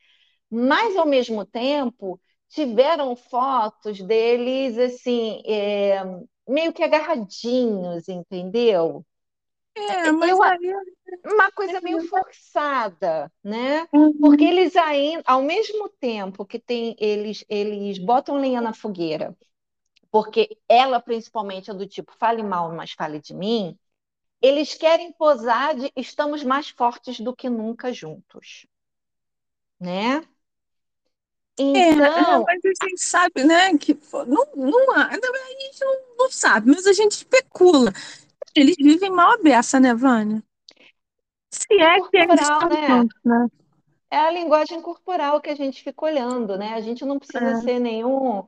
Mas, 0.51 0.97
ao 0.97 1.05
mesmo 1.05 1.45
tempo, 1.45 2.19
tiveram 2.49 3.15
fotos 3.15 4.01
deles, 4.01 4.77
assim, 4.77 5.41
é, 5.45 6.03
meio 6.47 6.73
que 6.73 6.83
agarradinhos, 6.83 8.09
entendeu? 8.09 9.05
é, 9.75 10.11
mas 10.11 10.39
Eu, 10.39 10.41
aí. 10.41 10.73
uma 11.25 11.51
coisa 11.51 11.81
meio 11.81 11.99
forçada, 11.99 13.31
né? 13.43 13.87
Porque 14.19 14.43
Uhum. 14.43 14.45
eles 14.45 14.75
ainda, 14.75 15.23
ao 15.25 15.41
mesmo 15.41 15.89
tempo 15.99 16.45
que 16.45 16.59
tem, 16.59 16.95
eles, 16.99 17.43
eles 17.49 17.97
botam 17.99 18.37
lenha 18.39 18.61
na 18.61 18.73
fogueira, 18.73 19.35
porque 20.11 20.57
ela 20.69 21.01
principalmente 21.01 21.71
é 21.71 21.75
do 21.75 21.87
tipo, 21.87 22.13
fale 22.19 22.43
mal, 22.43 22.73
mas 22.75 22.93
fale 22.93 23.21
de 23.21 23.33
mim, 23.35 23.77
Eles 24.41 24.73
querem 24.73 25.11
posar 25.13 25.75
de 25.75 25.91
estamos 25.95 26.43
mais 26.43 26.69
fortes 26.69 27.19
do 27.21 27.35
que 27.35 27.49
nunca 27.49 27.93
juntos, 27.93 28.67
né? 29.79 30.23
É, 31.73 31.79
é, 31.79 31.97
Então, 32.01 32.43
mas 32.45 32.61
a 32.65 32.85
gente 32.85 33.01
sabe, 33.01 33.43
né, 33.43 33.77
que 33.77 33.93
não, 34.27 34.45
não 34.55 34.91
a 34.95 35.09
gente 35.13 35.81
não, 35.81 35.97
não 36.17 36.31
sabe, 36.31 36.71
mas 36.71 36.87
a 36.87 36.93
gente 36.93 37.11
especula. 37.11 37.93
Eles 38.55 38.75
vivem 38.77 39.11
mal 39.11 39.33
a 39.33 39.37
beça, 39.37 39.79
né, 39.79 39.93
Vânia? 39.95 40.43
Se 41.51 41.73
é 41.79 41.83
é 41.97 42.01
que 42.01 42.17
eles 42.17 42.41
estão 42.41 42.69
né? 42.69 42.87
juntos, 42.87 43.19
né? 43.23 43.47
É 44.11 44.17
a 44.17 44.31
linguagem 44.31 44.81
corporal 44.81 45.41
que 45.41 45.49
a 45.49 45.55
gente 45.55 45.83
fica 45.83 46.05
olhando, 46.05 46.57
né? 46.57 46.73
A 46.73 46.81
gente 46.81 47.05
não 47.05 47.17
precisa 47.19 47.53
É, 47.53 47.55
ser 47.55 47.79
nenhum 47.79 48.43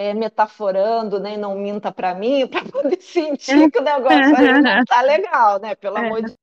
é, 0.00 0.14
metaforando, 0.14 1.20
nem 1.20 1.36
não 1.38 1.56
minta 1.58 1.92
para 1.92 2.14
mim, 2.14 2.46
para 2.48 2.64
poder 2.64 3.00
sentir 3.02 3.70
que 3.70 3.78
o 3.80 3.82
negócio 3.82 4.34
ali 4.36 4.54
não 4.54 4.80
tá 4.86 5.02
legal, 5.02 5.60
né? 5.60 5.74
Pelo 5.74 5.98
amor 5.98 6.22
é, 6.22 6.24
de 6.24 6.34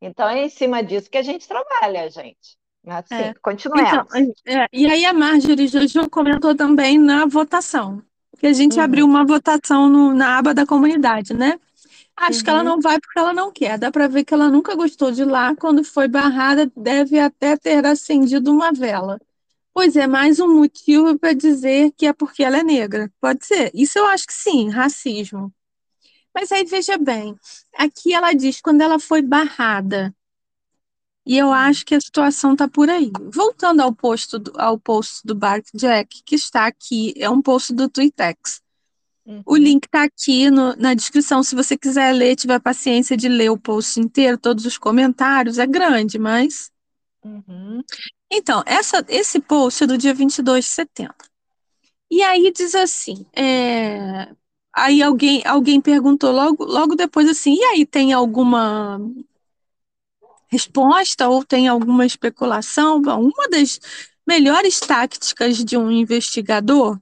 Então 0.00 0.28
é 0.28 0.40
em 0.44 0.48
cima 0.48 0.82
disso 0.82 1.10
que 1.10 1.18
a 1.18 1.22
gente 1.22 1.46
trabalha, 1.48 2.10
gente. 2.10 2.58
Assim, 2.86 3.30
é. 3.30 3.34
Então, 3.74 4.04
continuemos. 4.04 4.26
é, 4.46 4.66
e 4.72 4.86
aí 4.86 5.04
a 5.04 5.12
Marjorie 5.12 5.68
Jojo 5.68 6.08
comentou 6.10 6.54
também 6.56 6.98
na 6.98 7.26
votação, 7.26 8.02
que 8.38 8.46
a 8.46 8.52
gente 8.52 8.80
abriu 8.80 9.04
Uhum, 9.04 9.06
uma 9.06 9.24
votação 9.24 9.88
no- 9.88 10.12
na 10.14 10.38
aba 10.38 10.52
da 10.54 10.66
comunidade, 10.66 11.34
né? 11.34 11.58
Acho 12.16 12.44
que 12.44 12.50
ela 12.50 12.62
uhum, 12.62 12.64
não 12.64 12.80
vai 12.80 13.00
porque 13.00 13.18
ela 13.18 13.32
não 13.34 13.52
quer. 13.52 13.78
Dá 13.78 13.90
para 13.92 14.08
ver 14.08 14.24
que 14.24 14.34
ela 14.34 14.50
nunca 14.50 14.74
gostou 14.76 15.12
de 15.12 15.24
lá. 15.24 15.56
Quando 15.56 15.84
foi 15.84 16.08
barrada, 16.08 16.70
deve 16.76 17.18
até 17.20 17.56
ter 17.56 17.86
acendido 17.86 18.52
uma 18.52 18.72
vela. 18.72 19.20
Pois 19.72 19.96
é, 19.96 20.06
mais 20.06 20.40
um 20.40 20.48
motivo 20.58 21.18
para 21.18 21.32
dizer 21.32 21.92
que 21.96 22.06
é 22.06 22.12
porque 22.12 22.42
ela 22.42 22.58
é 22.58 22.62
negra. 22.62 23.12
Pode 23.20 23.44
ser. 23.46 23.70
Isso 23.74 23.98
eu 23.98 24.06
acho 24.06 24.26
que 24.26 24.32
sim, 24.34 24.68
racismo. 24.70 25.52
Mas 26.34 26.52
aí 26.52 26.64
veja 26.64 26.98
bem, 26.98 27.36
aqui 27.76 28.14
ela 28.14 28.32
diz 28.34 28.60
quando 28.60 28.82
ela 28.82 28.98
foi 29.00 29.22
barrada. 29.22 30.14
E 31.26 31.36
eu 31.36 31.52
acho 31.52 31.84
que 31.84 31.94
a 31.94 32.00
situação 32.00 32.52
está 32.52 32.66
por 32.68 32.88
aí. 32.90 33.10
Voltando 33.32 33.80
ao 33.80 33.94
post 33.94 34.38
do, 34.38 34.52
ao 34.58 34.78
post 34.78 35.20
do 35.24 35.34
Bark 35.34 35.66
Jack, 35.74 36.22
que 36.24 36.34
está 36.34 36.66
aqui, 36.66 37.12
é 37.16 37.28
um 37.30 37.42
post 37.42 37.72
do 37.72 37.88
Twitex. 37.88 38.60
O 39.46 39.56
uhum, 39.56 39.56
link 39.56 39.86
está 39.86 40.04
aqui 40.04 40.50
no- 40.50 40.76
na 40.76 40.94
descrição. 40.94 41.42
Se 41.42 41.54
você 41.56 41.76
quiser 41.78 42.12
ler, 42.14 42.36
tiver 42.36 42.60
paciência 42.60 43.16
de 43.16 43.28
ler 43.28 43.50
o 43.50 43.58
post 43.58 44.00
inteiro, 44.00 44.38
todos 44.38 44.66
os 44.66 44.78
comentários, 44.78 45.58
é 45.58 45.66
grande, 45.66 46.18
mas. 46.18 46.70
uhum, 47.22 47.82
Então, 48.30 48.62
essa, 48.64 49.04
esse 49.08 49.40
post 49.40 49.82
é 49.82 49.86
do 49.86 49.98
dia 49.98 50.14
22 50.14 50.64
de 50.64 50.70
setembro. 50.70 51.16
E 52.10 52.22
aí 52.22 52.52
diz 52.52 52.74
assim: 52.74 53.26
é, 53.34 54.28
aí 54.74 55.02
alguém, 55.02 55.42
alguém 55.46 55.80
perguntou 55.80 56.30
logo, 56.32 56.64
logo 56.64 56.94
depois 56.94 57.28
assim: 57.28 57.54
e 57.54 57.64
aí, 57.64 57.86
tem 57.86 58.12
alguma 58.12 59.00
resposta 60.48 61.28
ou 61.28 61.44
tem 61.44 61.68
alguma 61.68 62.06
especulação? 62.06 63.00
Bom, 63.00 63.30
uma 63.30 63.48
das 63.48 63.80
melhores 64.26 64.78
táticas 64.80 65.64
de 65.64 65.76
um 65.76 65.90
investigador 65.90 66.98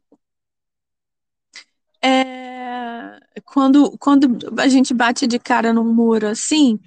é 2.03 3.19
quando, 3.45 3.97
quando 3.99 4.39
a 4.61 4.69
gente 4.69 4.95
bate 4.95 5.27
de 5.27 5.39
cara 5.39 5.73
num 5.73 5.93
muro 5.93 6.27
assim 6.27 6.79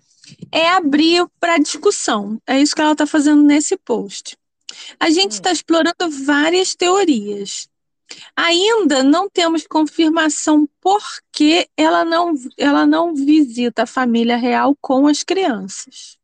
é 0.52 0.70
abrir 0.70 1.26
para 1.40 1.58
discussão. 1.58 2.42
É 2.48 2.60
isso 2.60 2.76
que 2.76 2.82
ela 2.82 2.92
está 2.92 3.06
fazendo 3.06 3.42
nesse 3.44 3.78
post. 3.78 4.38
A 5.00 5.10
gente 5.10 5.34
está 5.34 5.52
explorando 5.52 6.10
várias 6.26 6.76
teorias. 6.76 7.70
Ainda 8.36 9.04
não 9.04 9.30
temos 9.30 9.66
confirmação 9.66 10.68
por 10.82 11.02
que 11.32 11.68
ela 11.78 12.04
não, 12.04 12.34
ela 12.58 12.86
não 12.86 13.16
visita 13.16 13.84
a 13.84 13.88
família 13.88 14.38
real 14.38 14.76
com 14.82 15.08
as 15.08 15.24
crianças. 15.24 16.18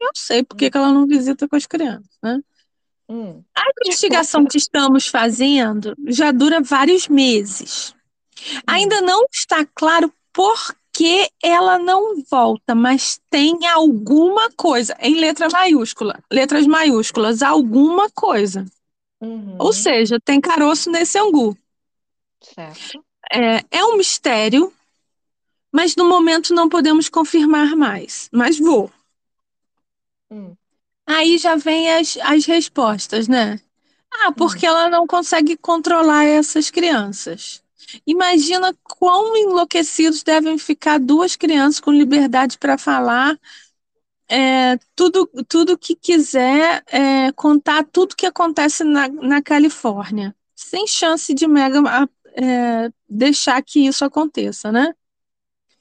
Eu 0.00 0.10
sei 0.14 0.42
por 0.42 0.56
que 0.56 0.70
que 0.70 0.76
ela 0.76 0.92
não 0.92 1.06
visita 1.06 1.48
com 1.48 1.56
as 1.56 1.66
crianças, 1.66 2.08
né? 2.22 2.40
uhum. 3.08 3.42
A 3.54 3.62
investigação 3.82 4.44
que 4.46 4.58
estamos 4.58 5.08
fazendo 5.08 5.94
já 6.06 6.30
dura 6.30 6.60
vários 6.60 7.08
meses. 7.08 7.94
Hum, 8.40 8.60
Ainda 8.66 9.00
não 9.00 9.24
está 9.32 9.64
claro 9.64 10.12
por 10.32 10.76
que 10.98 11.30
ela 11.40 11.78
não 11.78 12.24
volta, 12.24 12.74
mas 12.74 13.20
tem 13.30 13.64
alguma 13.68 14.50
coisa, 14.56 14.96
em 15.00 15.14
letra 15.14 15.48
maiúscula, 15.48 16.20
letras 16.32 16.66
maiúsculas, 16.66 17.40
alguma 17.40 18.10
coisa. 18.10 18.66
Ou 19.58 19.72
uhum, 19.72 19.72
seja, 19.72 20.20
tem 20.20 20.40
caroço 20.40 20.90
nesse 20.90 21.18
angu. 21.18 21.56
certo. 22.40 23.04
É, 23.32 23.78
é 23.78 23.84
um 23.84 23.96
mistério, 23.96 24.72
mas 25.72 25.96
no 25.96 26.06
momento 26.08 26.54
não 26.54 26.68
podemos 26.68 27.08
confirmar 27.08 27.74
mais. 27.76 28.28
Mas 28.32 28.58
vou. 28.58 28.90
Hum, 30.30 30.56
Aí 31.06 31.38
já 31.38 31.56
vem 31.56 31.90
as, 31.92 32.16
as 32.18 32.46
respostas, 32.46 33.26
né? 33.26 33.60
Ah, 34.12 34.32
hum, 34.34 34.36
porque 34.36 34.66
ela 34.66 34.88
não 34.90 35.06
consegue 35.06 35.56
controlar 35.56 36.24
essas 36.24 36.70
crianças. 36.70 37.62
Imagina 38.06 38.74
quão 38.84 39.36
enlouquecidos 39.36 40.22
devem 40.22 40.58
ficar 40.58 40.98
duas 40.98 41.36
crianças 41.36 41.80
com 41.80 41.92
liberdade 41.92 42.58
para 42.58 42.78
falar 42.78 43.38
é, 44.28 44.78
tudo, 44.94 45.26
tudo 45.48 45.78
que 45.78 45.94
quiser, 45.96 46.82
é, 46.88 47.32
contar 47.32 47.84
tudo 47.84 48.16
que 48.16 48.26
acontece 48.26 48.84
na, 48.84 49.08
na 49.08 49.42
Califórnia, 49.42 50.34
sem 50.54 50.86
chance 50.86 51.32
de 51.34 51.46
Mega 51.46 51.80
é, 52.36 52.90
deixar 53.08 53.62
que 53.62 53.86
isso 53.86 54.04
aconteça, 54.04 54.70
né? 54.72 54.94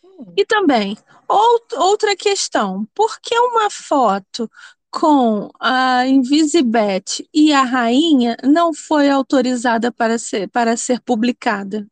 hum, 0.03 0.37
E 0.37 0.45
também, 0.45 0.97
out- 1.27 1.75
outra 1.75 2.15
questão, 2.15 2.85
por 2.93 3.19
que 3.19 3.37
uma 3.37 3.69
foto 3.69 4.49
com 4.89 5.49
a 5.59 6.07
Invisibet 6.07 7.27
e 7.33 7.51
a 7.53 7.63
rainha 7.63 8.37
não 8.43 8.73
foi 8.73 9.09
autorizada 9.09 9.91
para 9.91 10.17
ser, 10.17 10.49
para 10.49 10.77
ser 10.77 11.01
publicada, 11.01 11.85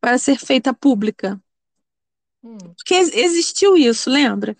para 0.00 0.18
ser 0.18 0.38
feita 0.38 0.74
pública? 0.74 1.40
hum, 2.42 2.76
Porque 2.76 2.94
ex- 2.94 3.14
existiu 3.14 3.76
isso, 3.76 4.10
lembra? 4.10 4.56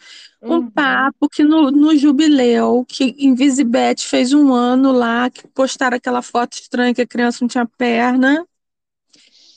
Um 0.48 0.62
uhum, 0.62 0.74
papo 0.74 1.28
que 1.28 1.42
no, 1.42 1.70
no 1.70 1.96
jubileu, 1.96 2.84
que 2.88 3.14
Invisibet 3.18 4.06
fez 4.06 4.32
um 4.32 4.52
ano 4.54 4.92
lá, 4.92 5.28
que 5.30 5.46
postaram 5.48 5.96
aquela 5.96 6.22
foto 6.22 6.54
estranha 6.54 6.94
que 6.94 7.02
a 7.02 7.06
criança 7.06 7.38
não 7.42 7.48
tinha 7.48 7.66
perna, 7.66 8.46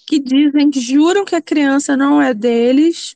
que 0.05 0.19
dizem, 0.19 0.69
que 0.71 0.79
juram 0.79 1.25
que 1.25 1.35
a 1.35 1.41
criança 1.41 1.95
não 1.95 2.21
é 2.21 2.33
deles, 2.33 3.15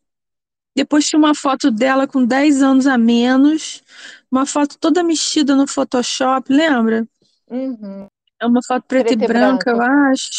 Depois 0.75 1.07
tinha 1.07 1.19
uma 1.19 1.35
foto 1.35 1.71
dela 1.71 2.07
com 2.07 2.25
10 2.25 2.61
anos 2.63 2.87
a 2.87 2.97
menos, 2.97 3.83
uma 4.31 4.45
foto 4.45 4.77
toda 4.79 5.03
mexida 5.03 5.55
no 5.55 5.67
Photoshop, 5.67 6.53
lembra? 6.53 7.07
uhum. 7.47 8.09
É 8.43 8.47
uma 8.47 8.61
foto 8.67 8.83
preta 8.87 9.13
e 9.13 9.17
Preto 9.17 9.23
e 9.23 9.27
branca, 9.27 9.69
eu 9.71 9.79
branco. 9.79 9.81
acho, 9.81 10.29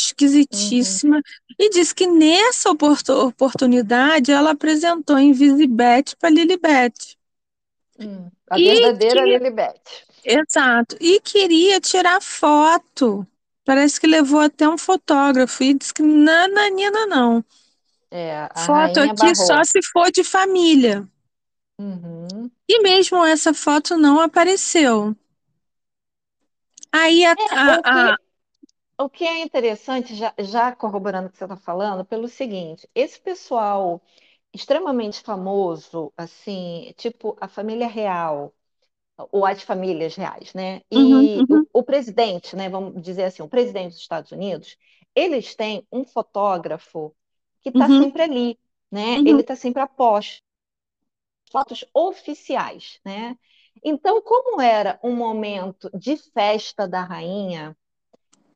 Uhum, 0.50 1.02
esquisitíssima. 1.10 1.22
E 1.58 1.70
diz 1.70 1.92
que 1.92 2.06
nessa 2.06 2.70
oportu- 2.70 3.12
oportunidade 3.28 4.30
ela 4.30 4.50
apresentou 4.52 5.18
Invisibet 5.18 6.14
para 6.16 6.30
Lilibet. 6.30 7.16
hum. 7.98 8.30
A 8.50 8.58
E 8.58 8.64
verdadeira 8.64 9.24
que, 9.24 9.26
Lilibet. 9.26 9.80
exato, 10.24 10.96
e 11.00 11.20
queria 11.20 11.80
tirar 11.80 12.20
foto. 12.22 13.26
Parece 13.64 14.00
que 14.00 14.06
levou 14.06 14.40
até 14.40 14.68
um 14.68 14.78
fotógrafo 14.78 15.62
e 15.64 15.74
disse 15.74 15.94
que 15.94 16.02
nananina 16.02 17.06
não. 17.06 17.44
É, 18.10 18.48
Foto 18.56 18.98
aqui 19.00 19.34
só 19.36 19.62
barrou. 19.62 19.64
se 19.64 19.80
for 19.92 20.10
de 20.10 20.24
família. 20.24 21.06
Uhum. 21.78 22.50
E 22.68 22.82
mesmo 22.82 23.24
essa 23.24 23.54
foto 23.54 23.96
não 23.96 24.20
apareceu. 24.20 25.16
Aí 27.00 27.24
a, 27.26 27.32
É, 27.36 27.42
o 27.66 27.82
a, 27.86 28.12
a- 28.14 28.16
que, 28.16 28.20
o 28.98 29.10
que 29.10 29.24
é 29.26 29.40
interessante, 29.42 30.14
já, 30.16 30.34
já 30.40 30.74
corroborando 30.76 31.28
o 31.28 31.32
que 31.32 31.38
você 31.38 31.44
está 31.44 31.56
falando, 31.56 32.04
pelo 32.06 32.28
seguinte, 32.28 32.88
esse 32.94 33.20
pessoal 33.20 34.02
extremamente 34.54 35.22
famoso, 35.22 36.12
assim, 36.16 36.92
tipo 36.98 37.36
a 37.40 37.48
família 37.48 37.88
real, 37.88 38.54
ou 39.32 39.46
as 39.46 39.62
famílias 39.62 40.16
reais, 40.16 40.54
né? 40.54 40.82
Uhum, 40.96 41.30
E 41.30 41.44
o, 41.48 41.60
uhum, 41.60 41.66
o 41.72 41.82
presidente, 41.84 42.56
né? 42.56 42.68
Vamos 42.70 43.02
dizer 43.02 43.24
assim, 43.24 43.42
o 43.42 43.48
presidente 43.48 43.92
dos 43.92 44.00
Estados 44.02 44.32
Unidos, 44.32 44.76
eles 45.14 45.54
têm 45.56 45.86
um 45.92 46.04
fotógrafo 46.04 47.14
que 47.62 47.70
está 47.70 47.88
uhum, 47.88 47.90
sempre 47.90 48.22
ali, 48.22 48.58
né? 48.90 49.20
Ele 49.24 49.40
uhum. 49.40 49.42
está 49.42 49.56
sempre 49.56 49.82
a 49.82 49.88
posto, 49.88 50.42
fotos 51.50 51.84
oficiais, 51.94 53.00
né? 53.04 53.38
Então, 53.84 54.22
como 54.22 54.60
era 54.62 54.98
um 55.02 55.14
momento 55.14 55.90
de 55.92 56.16
festa 56.16 56.88
da 56.88 57.02
rainha, 57.02 57.76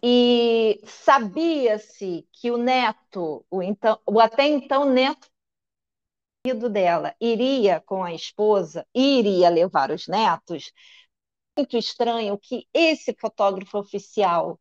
e 0.02 0.80
sabia-se 0.84 2.26
que 2.32 2.50
o 2.50 2.56
neto, 2.56 3.44
o, 3.50 3.62
então, 3.62 4.00
o 4.06 4.20
até 4.20 4.46
então 4.46 4.90
neto 4.90 5.28
dela, 6.70 7.14
iria 7.20 7.80
com 7.80 8.02
a 8.02 8.14
esposa, 8.14 8.86
iria 8.94 9.50
levar 9.50 9.90
os 9.90 10.06
netos, 10.06 10.72
muito 11.56 11.76
estranho 11.76 12.38
que 12.38 12.66
esse 12.72 13.14
fotógrafo 13.20 13.78
oficial 13.78 14.58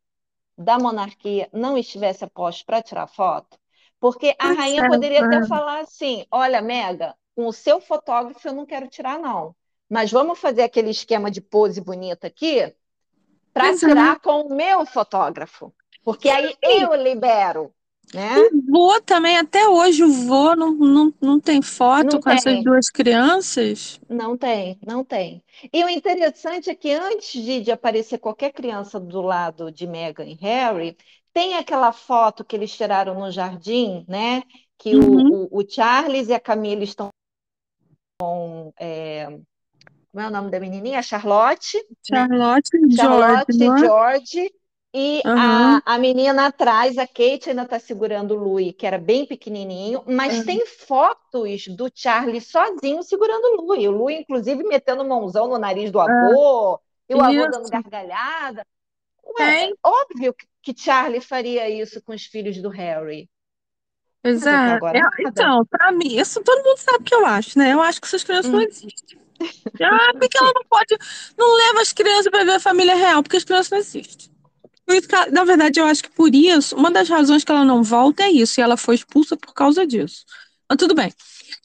da 0.58 0.77
monarquia 0.77 1.47
não 1.53 1.77
estivesse 1.77 2.25
a 2.25 2.30
posto 2.30 2.65
para 2.65 2.82
tirar 2.82 3.08
foto, 3.08 3.58
porque 3.99 4.36
a 4.39 4.51
rainha 4.51 4.82
é, 4.82 4.88
poderia 4.88 5.23
até 5.23 5.45
falar 5.47 5.82
assim: 5.82 6.25
olha, 6.32 6.62
Mega, 6.62 7.15
com 7.36 7.45
o 7.45 7.53
seu 7.53 7.80
fotógrafo 7.80 8.45
eu 8.47 8.53
não 8.53 8.65
quero 8.65 8.89
tirar, 8.89 9.19
não. 9.19 9.56
Mas 9.89 10.12
vamos 10.12 10.39
fazer 10.39 10.63
aquele 10.63 10.89
esquema 10.91 11.32
de 11.32 11.41
pose 11.41 11.82
bonita 11.82 12.28
aqui 12.28 12.73
para 13.54 13.69
é. 13.69 13.76
tirar 13.76 14.19
com 14.19 14.41
o 14.41 14.56
meu 14.56 14.86
fotógrafo. 14.86 15.73
Porque 16.04 16.30
aí 16.30 16.56
eu 16.62 16.93
libero, 16.95 17.73
né? 18.13 18.36
O 18.39 18.71
vô 18.71 19.02
também, 19.02 19.38
até 19.38 19.67
hoje, 19.67 20.04
o 20.04 20.12
vô 20.12 20.56
não, 20.56 20.71
não, 20.73 21.13
não 21.21 21.39
tem 21.39 21.62
foto 21.62 22.15
Não 22.15 22.21
com 22.21 22.30
essas 22.30 22.43
tem, 22.43 22.63
duas 22.63 22.89
crianças. 22.89 24.00
não 24.10 24.38
tem, 24.38 24.80
não 24.86 25.04
tem. 25.04 25.43
E 25.73 25.84
o 25.84 25.89
interessante 25.89 26.69
é 26.69 26.76
que 26.76 26.91
antes 26.93 27.41
de, 27.43 27.62
de 27.62 27.71
aparecer 27.71 28.17
qualquer 28.19 28.52
criança 28.54 29.00
do 29.00 29.21
lado 29.21 29.71
de 29.71 29.86
Meghan 29.88 30.26
e 30.26 30.36
Harry, 30.36 30.97
tem 31.34 31.56
aquela 31.56 31.91
foto 31.91 32.43
que 32.45 32.56
eles 32.56 32.71
tiraram 32.76 33.19
no 33.19 33.32
jardim, 33.32 34.06
né? 34.08 34.43
Que 34.78 34.95
o, 34.95 35.02
Uhum. 35.02 35.47
o, 35.52 35.60
o 35.62 35.69
Charles 35.69 36.30
e 36.30 36.34
a 36.34 36.39
Camila 36.39 36.84
estão 36.84 37.10
como 40.17 40.25
é 40.25 40.30
o 40.30 40.32
nome 40.32 40.49
da 40.49 40.60
menininha? 40.60 41.03
Charlotte, 41.03 41.77
né? 42.10 42.27
Charlotte 42.30 42.71
George, 42.89 43.45
Charlotte 43.49 43.53
e 43.62 43.71
é? 43.77 43.77
George. 43.77 44.51
E 44.93 45.23
Aham. 45.25 45.82
a, 45.86 45.93
a 45.95 45.99
menina 45.99 46.47
atrás, 46.47 46.97
a 46.97 47.06
Kate, 47.06 47.49
ainda 47.51 47.63
está 47.63 47.80
segurando 47.80 48.34
o 48.34 48.38
Louis, 48.38 48.73
que 48.75 48.88
era 48.88 48.97
bem 48.97 49.27
pequenininho, 49.27 50.03
mas 50.08 50.34
É. 50.34 50.43
tem 50.43 50.65
fotos 50.65 51.67
do 51.67 51.91
Charlie 51.93 52.41
sozinho 52.41 53.03
segurando 53.03 53.45
o 53.60 53.62
Louis. 53.62 53.86
O 53.88 53.91
Louis, 53.91 54.19
inclusive, 54.21 54.63
metendo 54.63 55.06
mãozão 55.06 55.47
no 55.47 55.60
nariz 55.60 55.91
do 55.91 55.99
avô, 55.99 56.80
e 57.08 57.13
o 57.13 57.21
avô 57.21 57.47
dando 57.47 57.69
gargalhada. 57.69 58.65
Ué, 59.25 59.58
tem. 59.60 59.75
óbvio 59.84 60.36
que 60.63 60.73
Charlie 60.77 61.21
faria 61.21 61.69
isso 61.69 62.01
com 62.03 62.13
os 62.13 62.25
filhos 62.25 62.62
do 62.62 62.69
Harry, 62.69 63.30
até 64.36 64.99
é. 64.99 64.99
É. 64.99 65.01
Então, 65.23 65.65
pra 65.65 65.91
mim, 65.91 66.17
isso 66.17 66.41
todo 66.43 66.63
mundo 66.63 66.77
sabe 66.77 67.03
que 67.03 67.13
eu 67.15 67.25
acho, 67.25 67.58
né? 67.58 67.73
Eu 67.73 67.82
acho 67.82 67.99
que 68.01 68.08
essas 68.08 68.23
crianças 68.23 68.51
não 68.51 68.60
Hum, 68.60 68.67
existem. 68.67 69.19
Ah, 69.82 70.13
por 70.19 70.28
que 70.30 70.38
ela 70.38 70.52
não 70.56 70.63
pode, 70.69 70.97
não 71.38 71.56
leva 71.56 71.82
as 71.82 71.93
crianças 71.93 72.30
para 72.32 72.43
ver 72.43 72.52
a 72.54 72.60
família 72.60 72.95
real? 72.95 73.21
Porque 73.23 73.38
as 73.38 73.43
crianças 73.43 73.69
não 73.71 73.78
existem. 73.78 74.30
Na 75.32 75.43
verdade, 75.43 75.80
eu 75.80 75.86
acho 75.86 76.04
que 76.04 76.10
por 76.12 76.34
isso, 76.34 76.76
uma 76.76 76.89
das 76.91 77.10
razões 77.10 77.43
que 77.43 77.52
ela 77.52 77.65
não 77.65 77.84
volta 77.84 78.23
é 78.23 78.32
isso, 78.32 78.60
e 78.60 78.63
ela 78.63 78.78
foi 78.78 78.95
expulsa 78.95 79.36
por 79.36 79.54
causa 79.54 79.86
disso. 79.86 80.26
Mas 80.69 80.78
tudo 80.78 80.95
bem. 80.95 81.13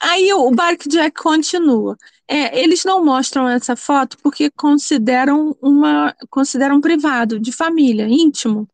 Aí 0.01 0.33
o 0.33 0.51
Bark 0.51 0.89
Jack 0.89 1.21
continua. 1.23 1.97
É, 2.29 2.59
eles 2.61 2.85
não 2.85 3.05
mostram 3.05 3.49
essa 3.49 3.77
foto 3.77 4.17
porque 4.23 4.51
consideram 4.51 5.57
uma, 5.61 6.15
consideram 6.31 6.81
privado, 6.81 7.39
de 7.39 7.53
família, 7.53 8.07
íntimo. 8.09 8.69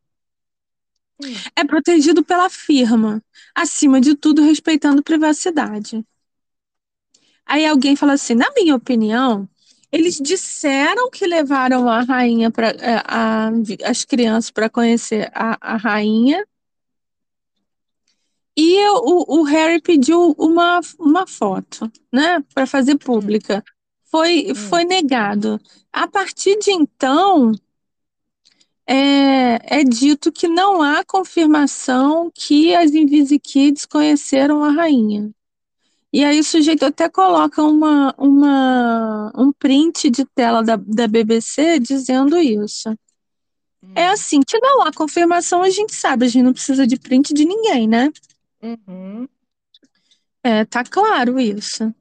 Hum, 1.21 1.35
É 1.57 1.65
protegido 1.65 2.25
pela 2.25 2.49
firma, 2.49 3.23
acima 3.55 4.01
de 4.01 4.15
tudo 4.15 4.43
respeitando 4.43 5.03
privacidade. 5.03 6.05
Aí 7.49 7.67
alguém 7.67 7.97
fala 7.97 8.13
assim, 8.13 8.35
na 8.35 8.51
minha 8.55 8.77
opinião, 8.77 9.49
eles 9.91 10.17
disseram 10.17 11.11
que 11.11 11.27
levaram 11.27 11.89
a 11.89 12.03
rainha 12.03 12.51
para 12.51 12.75
as 13.85 14.05
crianças 14.05 14.51
para 14.51 14.69
conhecer 14.69 15.31
a, 15.35 15.75
a 15.75 15.77
rainha 15.77 16.45
e 18.61 18.77
o, 18.91 19.39
o 19.39 19.43
Harry 19.45 19.81
pediu 19.81 20.35
uma, 20.37 20.81
uma 20.99 21.27
foto, 21.29 21.89
né, 22.13 22.45
para 22.53 22.67
fazer 22.67 22.99
pública. 22.99 23.63
Foi, 24.11 24.51
hum, 24.51 24.55
foi 24.57 24.85
negado. 24.85 25.61
A 25.93 26.09
partir 26.09 26.59
de 26.59 26.73
então, 26.73 27.53
é, 28.85 29.79
é 29.81 29.85
dito 29.85 30.33
que 30.33 30.49
não 30.49 30.83
há 30.83 31.05
confirmação 31.05 32.33
que 32.35 32.75
as 32.75 32.91
Invisikids 32.91 33.87
conheceram 33.87 34.65
a 34.65 34.71
rainha. 34.71 35.31
E 36.13 36.25
aí 36.25 36.41
o 36.41 36.45
sujeito 36.45 36.85
até 36.85 37.09
coloca 37.09 37.63
uma, 37.63 38.15
uma, 38.19 39.33
um 39.37 39.53
print 39.53 40.11
de 40.11 40.25
tela 40.25 40.63
da, 40.63 40.77
da 40.77 41.07
BBC 41.07 41.79
dizendo 41.79 42.39
isso. 42.39 42.95
É 43.95 44.09
hum, 44.09 44.11
assim, 44.11 44.41
que 44.41 44.59
não 44.61 44.83
há 44.83 44.93
confirmação, 44.93 45.63
a 45.63 45.71
gente 45.71 45.95
sabe, 45.95 46.25
a 46.25 46.29
gente 46.29 46.45
não 46.45 46.53
precisa 46.55 46.87
de 46.87 46.99
print 46.99 47.35
de 47.35 47.45
ninguém, 47.45 47.87
né? 47.89 48.11
uhum, 48.63 49.29
É, 50.43 50.65
tá 50.65 50.85
claro 50.85 51.39
isso. 51.39 51.95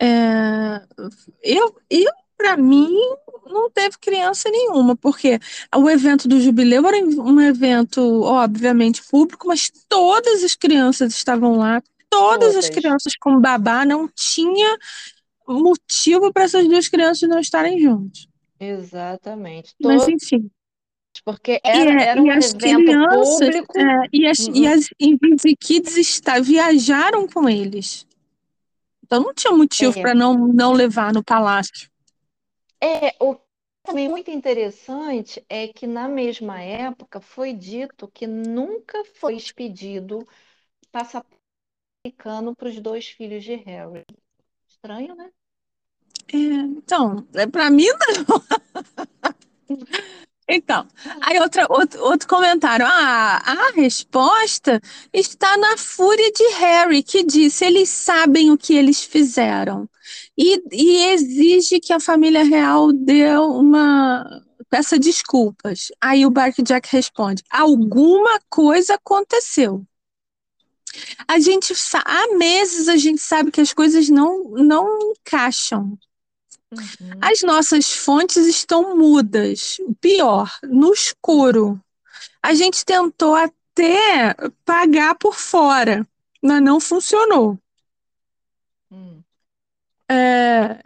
É, 0.00 0.82
eu, 1.42 1.76
eu 1.90 2.12
para 2.36 2.56
mim, 2.56 2.88
não 3.46 3.70
teve 3.70 3.98
criança 3.98 4.50
nenhuma, 4.50 4.96
porque 4.96 5.40
o 5.76 5.90
evento 5.90 6.28
do 6.28 6.40
jubileu 6.40 6.86
era 6.86 6.98
um 6.98 7.40
evento, 7.40 8.00
obviamente, 8.22 9.02
público, 9.10 9.48
mas 9.48 9.70
todas 9.88 10.44
as 10.44 10.54
crianças 10.54 11.14
estavam 11.14 11.58
lá, 11.58 11.82
todas 12.10 12.56
as 12.56 12.68
todas. 12.68 12.70
crianças 12.70 13.14
com 13.20 13.40
babá, 13.40 13.84
não 13.84 14.08
tinha 14.08 14.76
motivo 15.48 16.32
para 16.32 16.44
essas 16.44 16.66
duas 16.68 16.88
crianças 16.88 17.28
não 17.28 17.40
estarem 17.40 17.80
juntas. 17.80 18.28
Exatamente. 18.60 19.74
Mas, 19.80 20.06
Todas, 20.06 20.08
enfim. 20.08 20.50
porque 21.24 21.60
E, 21.72 21.80
era, 21.80 21.90
é, 21.90 22.10
era 22.10 22.22
e 22.22 22.30
um 22.30 22.30
as 22.30 22.52
evento 22.52 22.94
crianças, 22.94 23.56
é, 23.76 23.84
público. 23.86 23.92
e 24.12 24.26
as, 24.26 24.48
e 24.54 24.66
Hum, 24.66 24.74
hum, 24.74 24.74
as 24.74 24.88
Invisikids 25.00 25.96
está, 25.96 26.40
viajaram 26.40 27.26
com 27.28 27.48
eles. 27.48 28.06
Então 29.04 29.22
não 29.22 29.34
tinha 29.34 29.52
motivo 29.56 29.94
É, 29.96 30.00
para 30.00 30.14
não, 30.14 30.34
não 30.48 30.72
levar 30.72 31.12
no 31.12 31.24
palácio. 31.24 31.90
é, 32.82 33.16
o 33.20 33.34
que 33.36 33.42
também 33.84 34.06
é 34.06 34.08
muito 34.08 34.30
interessante 34.30 35.44
é 35.48 35.68
que 35.68 35.86
na 35.86 36.08
mesma 36.08 36.60
época 36.62 37.20
foi 37.20 37.52
dito 37.52 38.08
que 38.08 38.26
nunca 38.26 39.04
foi 39.04 39.36
expedido 39.36 40.26
passaporte 40.92 41.37
americano 42.08 42.56
para 42.56 42.68
os 42.68 42.80
dois 42.80 43.06
filhos 43.06 43.44
de 43.44 43.54
Harry. 43.54 44.04
Estranho, 44.66 45.14
né? 45.14 45.30
É, 46.32 46.36
então, 46.36 47.26
é, 47.34 47.46
para 47.46 47.70
mim, 47.70 47.86
Então, 50.50 50.88
aí 51.20 51.38
outra, 51.38 51.66
outro, 51.68 52.02
outro 52.02 52.26
comentário. 52.26 52.86
Ah, 52.86 53.42
a 53.44 53.72
resposta 53.72 54.80
está 55.12 55.58
na 55.58 55.76
fúria 55.76 56.32
de 56.32 56.54
Harry, 56.54 57.02
que 57.02 57.22
disse: 57.22 57.66
eles 57.66 57.90
sabem 57.90 58.50
o 58.50 58.56
que 58.56 58.74
eles 58.74 59.04
fizeram. 59.04 59.86
E, 60.38 60.62
e 60.72 61.04
exige 61.12 61.78
que 61.80 61.92
a 61.92 62.00
família 62.00 62.44
real 62.44 62.90
dê 62.94 63.36
uma. 63.36 64.24
peça 64.70 64.98
desculpas. 64.98 65.88
Aí 66.00 66.24
o 66.24 66.30
Barkjack 66.30 66.88
responde: 66.90 67.42
alguma 67.50 68.40
coisa 68.48 68.94
aconteceu. 68.94 69.84
A 71.26 71.38
gente 71.38 71.72
há 72.04 72.36
meses 72.36 72.88
a 72.88 72.96
gente 72.96 73.20
sabe 73.20 73.50
que 73.50 73.60
as 73.60 73.72
coisas 73.72 74.08
não, 74.08 74.44
não 74.50 75.12
encaixam. 75.12 75.98
Uhum, 76.70 77.18
As 77.20 77.42
nossas 77.42 77.92
fontes 77.92 78.46
estão 78.46 78.96
mudas. 78.96 79.78
O 79.80 79.94
pior, 79.94 80.52
no 80.62 80.92
escuro. 80.92 81.80
A 82.42 82.54
gente 82.54 82.84
tentou 82.84 83.34
até 83.34 84.34
pagar 84.64 85.14
por 85.16 85.34
fora, 85.34 86.06
mas 86.42 86.62
não 86.62 86.80
funcionou. 86.80 87.58
uhum. 88.90 89.24
É, 90.10 90.82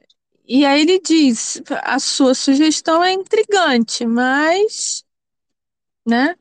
e 0.47 0.65
aí 0.65 0.83
ele 0.83 1.01
diz: 1.01 1.63
a 1.83 1.99
sua 1.99 2.35
sugestão 2.35 3.03
é 3.03 3.13
intrigante, 3.13 4.07
mas, 4.07 5.05
né? 6.07 6.37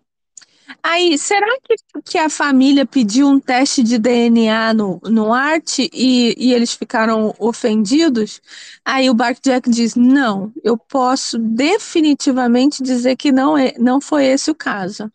Aí, 0.83 1.17
será 1.17 1.47
que, 1.63 1.75
que 2.03 2.17
a 2.17 2.29
família 2.29 2.85
pediu 2.85 3.27
um 3.27 3.39
teste 3.39 3.83
de 3.83 3.97
DNA 3.97 4.73
no, 4.73 4.99
no 5.03 5.33
Art 5.33 5.79
e, 5.79 6.35
e 6.37 6.53
eles 6.53 6.73
ficaram 6.73 7.33
ofendidos? 7.39 8.41
Aí 8.85 9.09
o 9.09 9.15
Jack 9.43 9.69
diz: 9.69 9.95
Não, 9.95 10.51
eu 10.63 10.77
posso 10.77 11.37
definitivamente 11.37 12.83
dizer 12.83 13.15
que 13.15 13.31
não, 13.31 13.57
é, 13.57 13.73
não 13.77 13.99
foi 14.01 14.25
esse 14.25 14.51
o 14.51 14.55
caso. 14.55 15.11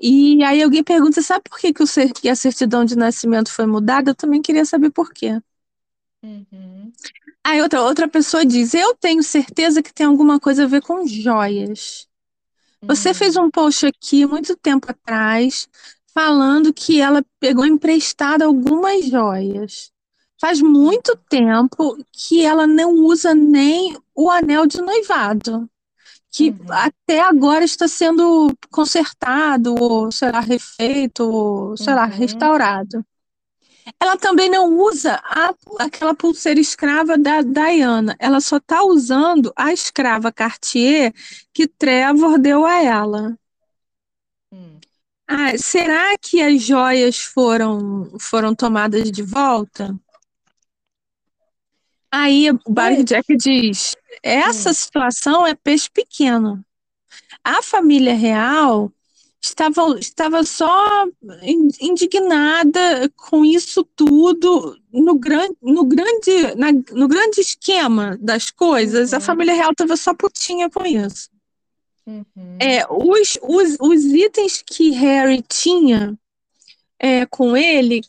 E 0.00 0.42
aí 0.44 0.62
alguém 0.62 0.84
pergunta: 0.84 1.22
sabe 1.22 1.44
por 1.48 1.58
que, 1.58 1.72
que, 1.72 1.82
o, 1.82 1.86
que 2.14 2.28
a 2.28 2.36
certidão 2.36 2.84
de 2.84 2.96
nascimento 2.96 3.52
foi 3.52 3.66
mudada? 3.66 4.10
Eu 4.10 4.14
também 4.14 4.42
queria 4.42 4.64
saber 4.64 4.90
por 4.90 5.12
quê. 5.12 5.40
Uhum. 6.22 6.92
Aí 7.44 7.62
outra, 7.62 7.82
outra 7.82 8.08
pessoa 8.08 8.44
diz: 8.44 8.74
Eu 8.74 8.94
tenho 8.94 9.22
certeza 9.22 9.82
que 9.82 9.92
tem 9.92 10.06
alguma 10.06 10.40
coisa 10.40 10.64
a 10.64 10.68
ver 10.68 10.82
com 10.82 11.06
joias. 11.06 12.05
Você 12.86 13.12
fez 13.12 13.36
um 13.36 13.50
post 13.50 13.86
aqui 13.86 14.24
muito 14.26 14.56
tempo 14.56 14.90
atrás 14.90 15.68
falando 16.14 16.72
que 16.72 17.00
ela 17.00 17.24
pegou 17.40 17.66
emprestada 17.66 18.44
algumas 18.44 19.06
joias. 19.06 19.92
Faz 20.40 20.60
muito 20.60 21.16
tempo 21.28 21.96
que 22.12 22.44
ela 22.44 22.66
não 22.66 22.92
usa 22.92 23.34
nem 23.34 23.96
o 24.14 24.30
anel 24.30 24.66
de 24.66 24.80
noivado, 24.80 25.68
que 26.30 26.50
uhum. 26.50 26.66
até 26.70 27.20
agora 27.20 27.64
está 27.64 27.88
sendo 27.88 28.54
consertado, 28.70 29.74
ou 29.78 30.12
sei 30.12 30.30
lá, 30.30 30.40
refeito, 30.40 31.24
ou 31.24 31.76
sei 31.76 31.92
uhum. 31.92 31.98
lá, 31.98 32.04
restaurado. 32.06 33.04
Ela 34.00 34.16
também 34.16 34.50
não 34.50 34.78
usa 34.78 35.20
a, 35.22 35.54
aquela 35.78 36.14
pulseira 36.14 36.58
escrava 36.58 37.16
da 37.16 37.42
Diana. 37.42 38.16
Ela 38.18 38.40
só 38.40 38.56
está 38.56 38.82
usando 38.82 39.52
a 39.54 39.72
escrava 39.72 40.32
Cartier 40.32 41.12
que 41.52 41.68
Trevor 41.68 42.38
deu 42.38 42.66
a 42.66 42.82
ela. 42.82 43.38
Hum. 44.52 44.80
Ah, 45.28 45.56
será 45.56 46.16
que 46.18 46.40
as 46.42 46.62
joias 46.62 47.18
foram, 47.18 48.12
foram 48.18 48.54
tomadas 48.54 49.10
de 49.10 49.22
volta? 49.22 49.94
Aí 52.10 52.50
o 52.50 52.60
Barry 52.68 53.04
Jack 53.04 53.36
diz: 53.36 53.94
essa 54.22 54.70
hum. 54.70 54.74
situação 54.74 55.46
é 55.46 55.54
peixe 55.54 55.88
pequeno. 55.90 56.64
A 57.44 57.62
família 57.62 58.14
real 58.14 58.92
estava, 59.40 59.98
estava 59.98 60.44
só 60.44 61.06
indignada 61.80 63.10
com 63.16 63.44
isso 63.44 63.84
tudo 63.96 64.76
no 64.92 65.18
grande, 65.18 65.56
no 65.62 65.84
grande, 65.84 66.54
na, 66.56 66.72
no 66.92 67.08
grande 67.08 67.40
esquema 67.40 68.18
das 68.20 68.50
coisas. 68.50 69.12
Uhum. 69.12 69.18
A 69.18 69.20
família 69.20 69.54
real 69.54 69.70
estava 69.72 69.96
só 69.96 70.14
putinha 70.14 70.68
com 70.70 70.84
isso. 70.84 71.30
Uhum. 72.06 72.56
É, 72.60 72.86
os, 72.88 73.38
os, 73.42 73.76
os 73.80 74.04
itens 74.04 74.62
que 74.64 74.90
Harry 74.90 75.42
tinha 75.42 76.16
é, 76.98 77.26
com 77.26 77.56
ele, 77.56 78.02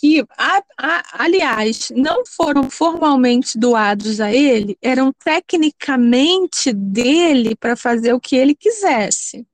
que, 0.00 0.24
a, 0.36 0.62
a, 0.76 1.24
aliás, 1.24 1.90
não 1.94 2.26
foram 2.26 2.68
formalmente 2.68 3.58
doados 3.58 4.20
a 4.20 4.32
ele, 4.32 4.76
eram 4.82 5.12
tecnicamente 5.12 6.72
dele 6.72 7.54
para 7.56 7.76
fazer 7.76 8.12
o 8.12 8.20
que 8.20 8.36
ele 8.36 8.54
quisesse. 8.54 9.46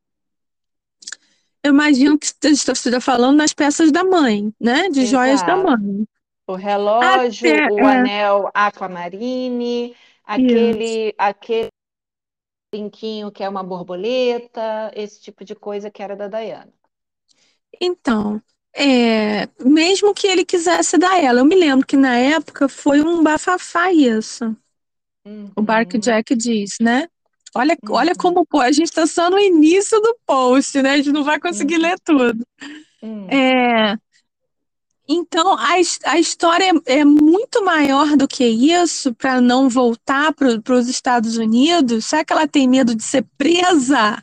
Eu 1.62 1.72
imagino 1.72 2.18
que 2.18 2.26
você 2.26 2.72
esteja 2.72 3.00
falando 3.00 3.36
nas 3.36 3.52
peças 3.52 3.92
da 3.92 4.02
mãe, 4.02 4.52
né? 4.58 4.88
De 4.88 5.00
Exato. 5.00 5.10
joias 5.10 5.42
da 5.42 5.56
mãe. 5.56 6.06
O 6.46 6.54
relógio, 6.54 7.48
Até, 7.54 7.72
o 7.72 7.78
é. 7.78 7.98
anel 7.98 8.50
aquamarine, 8.54 9.94
aquele, 10.24 11.14
aquele 11.16 11.68
brinquinho 12.72 13.30
que 13.30 13.44
é 13.44 13.48
uma 13.48 13.62
borboleta, 13.62 14.90
esse 14.94 15.20
tipo 15.20 15.44
de 15.44 15.54
coisa 15.54 15.90
que 15.90 16.02
era 16.02 16.16
da 16.16 16.28
Diana. 16.28 16.72
Então, 17.80 18.42
é, 18.74 19.46
mesmo 19.60 20.14
que 20.14 20.26
ele 20.26 20.44
quisesse 20.44 20.96
dar 20.96 21.22
ela, 21.22 21.40
eu 21.40 21.44
me 21.44 21.54
lembro 21.54 21.86
que 21.86 21.96
na 21.96 22.16
época 22.16 22.68
foi 22.68 23.00
um 23.00 23.22
bafafá 23.22 23.92
isso. 23.92 24.56
Uhum. 25.24 25.50
O 25.54 25.62
Bark 25.62 25.98
Jack 25.98 26.34
diz, 26.34 26.76
né? 26.80 27.08
Olha, 27.54 27.76
uhum. 27.82 27.94
olha 27.94 28.14
como 28.14 28.46
pô, 28.46 28.60
a 28.60 28.70
gente 28.70 28.86
está 28.86 29.06
só 29.06 29.28
no 29.28 29.38
início 29.38 30.00
do 30.00 30.16
post, 30.26 30.80
né? 30.82 30.92
A 30.92 30.96
gente 30.96 31.12
não 31.12 31.24
vai 31.24 31.40
conseguir 31.40 31.76
uhum. 31.76 31.82
ler 31.82 31.98
tudo. 32.00 32.46
Uhum. 33.02 33.28
É, 33.28 33.96
então, 35.12 35.58
a, 35.58 35.72
a 36.04 36.20
história 36.20 36.70
é, 36.86 37.00
é, 37.00 37.04
muito 37.04 37.64
maior 37.64 38.16
do 38.16 38.28
que 38.28 38.44
isso 38.44 39.12
para 39.12 39.40
não 39.40 39.68
voltar 39.68 40.32
para 40.32 40.74
os 40.76 40.88
Estados 40.88 41.36
Unidos. 41.36 42.06
Será 42.06 42.24
que 42.24 42.32
ela 42.32 42.46
tem 42.46 42.68
medo 42.68 42.94
de 42.94 43.02
ser 43.02 43.26
presa? 43.36 44.22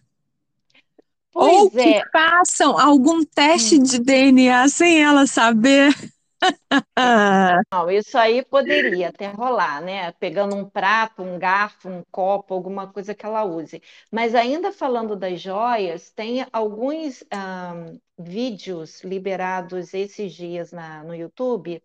Pois 1.34 1.58
Ou 1.58 1.72
é. 1.76 1.84
que 1.84 2.10
façam 2.10 2.80
algum 2.80 3.22
teste 3.26 3.76
hum. 3.78 3.84
de 3.84 4.00
DNA 4.00 4.70
sem 4.70 5.04
ela 5.04 5.28
saber? 5.28 5.94
Não, 7.72 7.90
isso 7.90 8.18
aí 8.18 8.44
poderia 8.44 9.10
até 9.10 9.28
rolar, 9.28 9.82
né? 9.82 10.12
Pegando 10.14 10.56
um 10.56 10.70
prato, 10.70 11.22
um 11.22 11.38
garfo, 11.40 11.90
um 11.90 12.04
copo, 12.12 12.54
alguma 12.54 12.92
coisa 12.92 13.16
que 13.16 13.26
ela 13.26 13.44
use. 13.44 13.82
Mas 14.12 14.36
ainda 14.36 14.72
falando 14.72 15.16
das 15.16 15.40
joias, 15.42 16.12
tem 16.12 16.46
alguns 16.52 17.24
um, 17.24 18.00
vídeos 18.18 19.04
liberados 19.04 19.94
esses 19.94 20.34
dias 20.34 20.72
na, 20.72 21.04
no 21.04 21.16
YouTube 21.16 21.82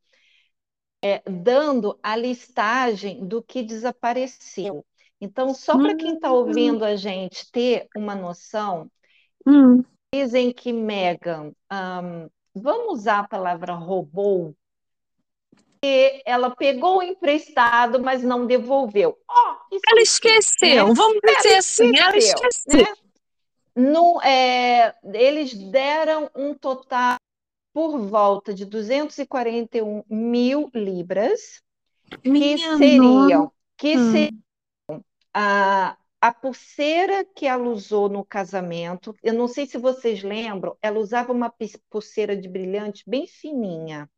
é, 1.03 1.21
dando 1.29 1.99
a 2.03 2.17
listagem 2.17 3.27
do 3.27 3.43
que 3.43 3.63
desapareceu. 3.63 4.85
Então, 5.21 5.55
só 5.55 5.77
para 5.77 5.97
quem 5.97 6.15
está 6.15 6.33
ouvindo 6.33 6.85
a 6.85 6.97
gente 6.97 7.51
ter 7.51 7.89
uma 7.97 8.15
noção, 8.15 8.91
hum. 9.47 9.83
dizem 10.13 10.53
que 10.53 10.73
Megan 10.73 11.53
um, 11.71 12.29
vamos 12.55 13.01
usar 13.01 13.21
a 13.21 13.29
palavra 13.29 13.75
roubou, 13.75 14.55
e 15.85 16.23
ela 16.25 16.55
pegou 16.55 16.99
o 16.99 17.03
emprestado, 17.03 18.01
mas 18.01 18.23
não 18.23 18.47
devolveu. 18.47 19.19
Oh, 19.29 19.77
ela 19.91 20.01
esqueceu, 20.01 20.89
né? 20.89 20.95
vamos 20.95 21.19
dizer 21.25 21.49
ela 21.49 21.59
assim, 21.59 21.91
esqueceu, 21.91 22.07
ela 22.07 22.17
esqueceu. 22.17 22.83
Né? 22.83 22.95
No, 23.75 24.21
é, 24.23 24.95
eles 25.13 25.55
deram 25.55 26.31
um 26.37 26.55
total 26.55 27.17
por 27.73 27.99
volta 27.99 28.55
de 28.55 28.65
241 28.65 30.05
mil 30.09 30.71
libras, 30.75 31.63
Minha 32.25 32.57
que 32.57 32.77
seriam, 32.77 33.53
que 33.77 33.97
hum. 33.97 34.13
seriam 34.13 35.05
a, 35.35 35.97
a 36.23 36.33
pulseira 36.33 37.25
que 37.25 37.49
ela 37.49 37.69
usou 37.69 38.09
no 38.09 38.25
casamento, 38.25 39.13
eu 39.25 39.35
não 39.35 39.49
sei 39.49 39.67
se 39.67 39.77
vocês 39.77 40.23
lembram, 40.23 40.77
ela 40.81 41.01
usava 41.01 41.33
uma 41.33 41.53
pulseira 41.91 42.37
de 42.37 42.49
brilhante 42.49 43.03
bem 43.05 43.27
fininha, 43.27 44.09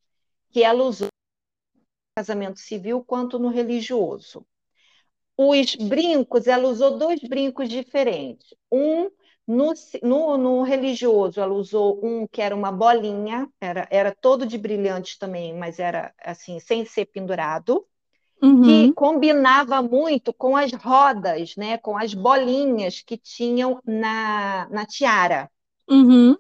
que 0.51 0.63
ela 0.63 0.85
usou 0.85 1.09
no 1.09 1.83
casamento 2.15 2.61
civil 2.61 3.03
quanto 3.03 3.39
no 3.39 3.49
religioso. 3.49 4.47
Os 5.35 5.75
brincos, 5.77 6.47
ela 6.47 6.69
usou 6.69 6.99
dois 6.99 7.21
brincos 7.21 7.71
diferentes. 7.71 8.55
Um 8.71 9.11
no, 9.47 9.73
no, 10.03 10.37
no, 10.37 10.63
religioso, 10.63 11.41
ela 11.41 11.55
usou 11.55 12.05
um 12.05 12.27
que 12.27 12.43
era 12.43 12.55
uma 12.55 12.71
bolinha, 12.71 13.49
era, 13.59 13.89
era 13.91 14.15
todo 14.15 14.45
de 14.45 14.59
brilhante 14.59 15.19
também, 15.19 15.55
mas 15.55 15.79
era 15.79 16.15
assim, 16.23 16.61
sem 16.61 16.85
ser 16.85 17.07
pendurado 17.07 17.87
uhum. 18.45 18.63
que 18.63 18.93
combinava 18.93 19.81
muito 19.83 20.33
com 20.33 20.57
as 20.57 20.73
rodas, 20.73 21.57
né, 21.57 21.79
com 21.79 21.97
as 21.97 22.13
bolinhas 22.13 23.01
que 23.01 23.17
tinham 23.17 23.81
na, 23.85 24.69
na 24.71 24.87
tiara. 24.87 25.51
Uhum. 25.89 26.37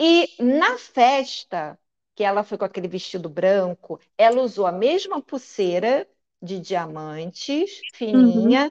E 0.00 0.28
na 0.42 0.76
festa, 0.76 1.78
que 2.14 2.22
ela 2.22 2.42
foi 2.42 2.58
com 2.58 2.64
aquele 2.64 2.88
vestido 2.88 3.28
branco, 3.28 3.98
ela 4.18 4.42
usou 4.42 4.66
a 4.66 4.72
mesma 4.72 5.22
pulseira 5.22 6.06
de 6.40 6.58
diamantes, 6.58 7.80
fininha, 7.94 8.64
uhum. 8.64 8.70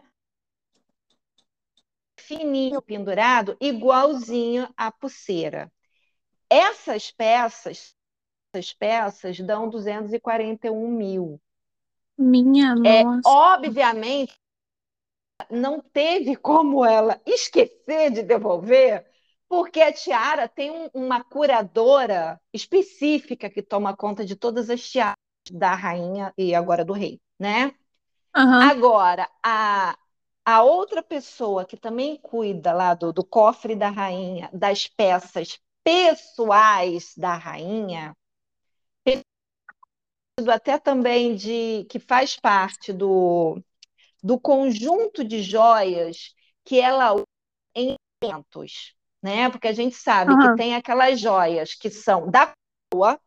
fininho 2.17 2.81
pendurado, 2.81 3.55
igualzinho 3.59 4.67
à 4.75 4.91
pulseira. 4.91 5.71
Essas 6.49 7.11
peças, 7.11 7.95
essas 8.53 8.73
peças 8.73 9.39
dão 9.39 9.69
241 9.69 10.91
mil. 10.91 11.41
Minha 12.21 12.75
é, 12.85 13.03
nossa. 13.03 13.29
Obviamente, 13.29 14.33
não 15.49 15.81
teve 15.81 16.35
como 16.35 16.85
ela 16.85 17.19
esquecer 17.25 18.11
de 18.11 18.23
devolver, 18.23 19.05
porque 19.49 19.81
a 19.81 19.91
tiara 19.91 20.47
tem 20.47 20.71
um, 20.71 20.89
uma 20.93 21.23
curadora 21.23 22.39
específica 22.53 23.49
que 23.49 23.61
toma 23.61 23.95
conta 23.95 24.23
de 24.23 24.35
todas 24.35 24.69
as 24.69 24.81
tiaras 24.81 25.15
da 25.51 25.73
rainha 25.73 26.33
e 26.37 26.53
agora 26.53 26.85
do 26.85 26.93
rei, 26.93 27.19
né? 27.39 27.73
Uhum. 28.35 28.61
Agora, 28.61 29.27
a, 29.43 29.97
a 30.45 30.63
outra 30.63 31.03
pessoa 31.03 31.65
que 31.65 31.75
também 31.75 32.17
cuida 32.17 32.71
lá 32.71 32.93
do, 32.93 33.11
do 33.11 33.25
cofre 33.25 33.75
da 33.75 33.89
rainha, 33.89 34.49
das 34.53 34.87
peças 34.87 35.59
pessoais 35.83 37.13
da 37.17 37.33
rainha, 37.33 38.15
até 40.51 40.77
também 40.77 41.35
de 41.35 41.85
que 41.89 41.99
faz 41.99 42.35
parte 42.35 42.91
do, 42.91 43.61
do 44.23 44.39
conjunto 44.39 45.23
de 45.23 45.41
joias 45.41 46.33
que 46.63 46.79
ela 46.79 47.13
usa 47.13 47.25
em 47.75 47.95
eventos. 48.23 48.93
né? 49.21 49.49
Porque 49.49 49.67
a 49.67 49.73
gente 49.73 49.95
sabe 49.95 50.31
uhum. 50.31 50.39
que 50.39 50.55
tem 50.55 50.75
aquelas 50.75 51.19
joias 51.19 51.75
que 51.75 51.89
são 51.89 52.29
da 52.29 52.51
coroa, 52.91 53.19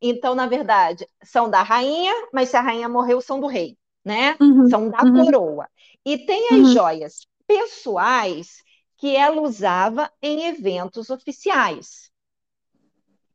então, 0.00 0.34
na 0.34 0.46
verdade, 0.46 1.06
são 1.22 1.48
da 1.48 1.62
rainha, 1.62 2.12
mas 2.32 2.50
se 2.50 2.56
a 2.56 2.60
rainha 2.60 2.88
morreu, 2.88 3.22
são 3.22 3.40
do 3.40 3.46
rei, 3.46 3.76
né? 4.04 4.36
Uhum. 4.38 4.68
São 4.68 4.90
da 4.90 5.02
uhum. 5.02 5.24
coroa. 5.24 5.66
E 6.04 6.18
tem 6.18 6.48
as 6.48 6.58
uhum. 6.58 6.72
joias 6.74 7.26
pessoais 7.46 8.62
que 8.98 9.16
ela 9.16 9.40
usava 9.40 10.10
em 10.20 10.46
eventos 10.46 11.08
oficiais. 11.08 12.10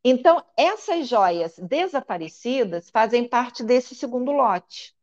Então, 0.03 0.43
essas 0.55 1.07
joias 1.07 1.55
desaparecidas 1.57 2.89
fazem 2.89 3.27
parte 3.27 3.63
desse 3.63 3.93
segundo 3.95 4.31
lote. 4.31 4.93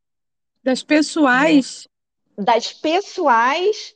Das 0.63 0.83
pessoais? 0.83 1.87
Né? 2.37 2.45
Das 2.45 2.73
pessoais 2.73 3.95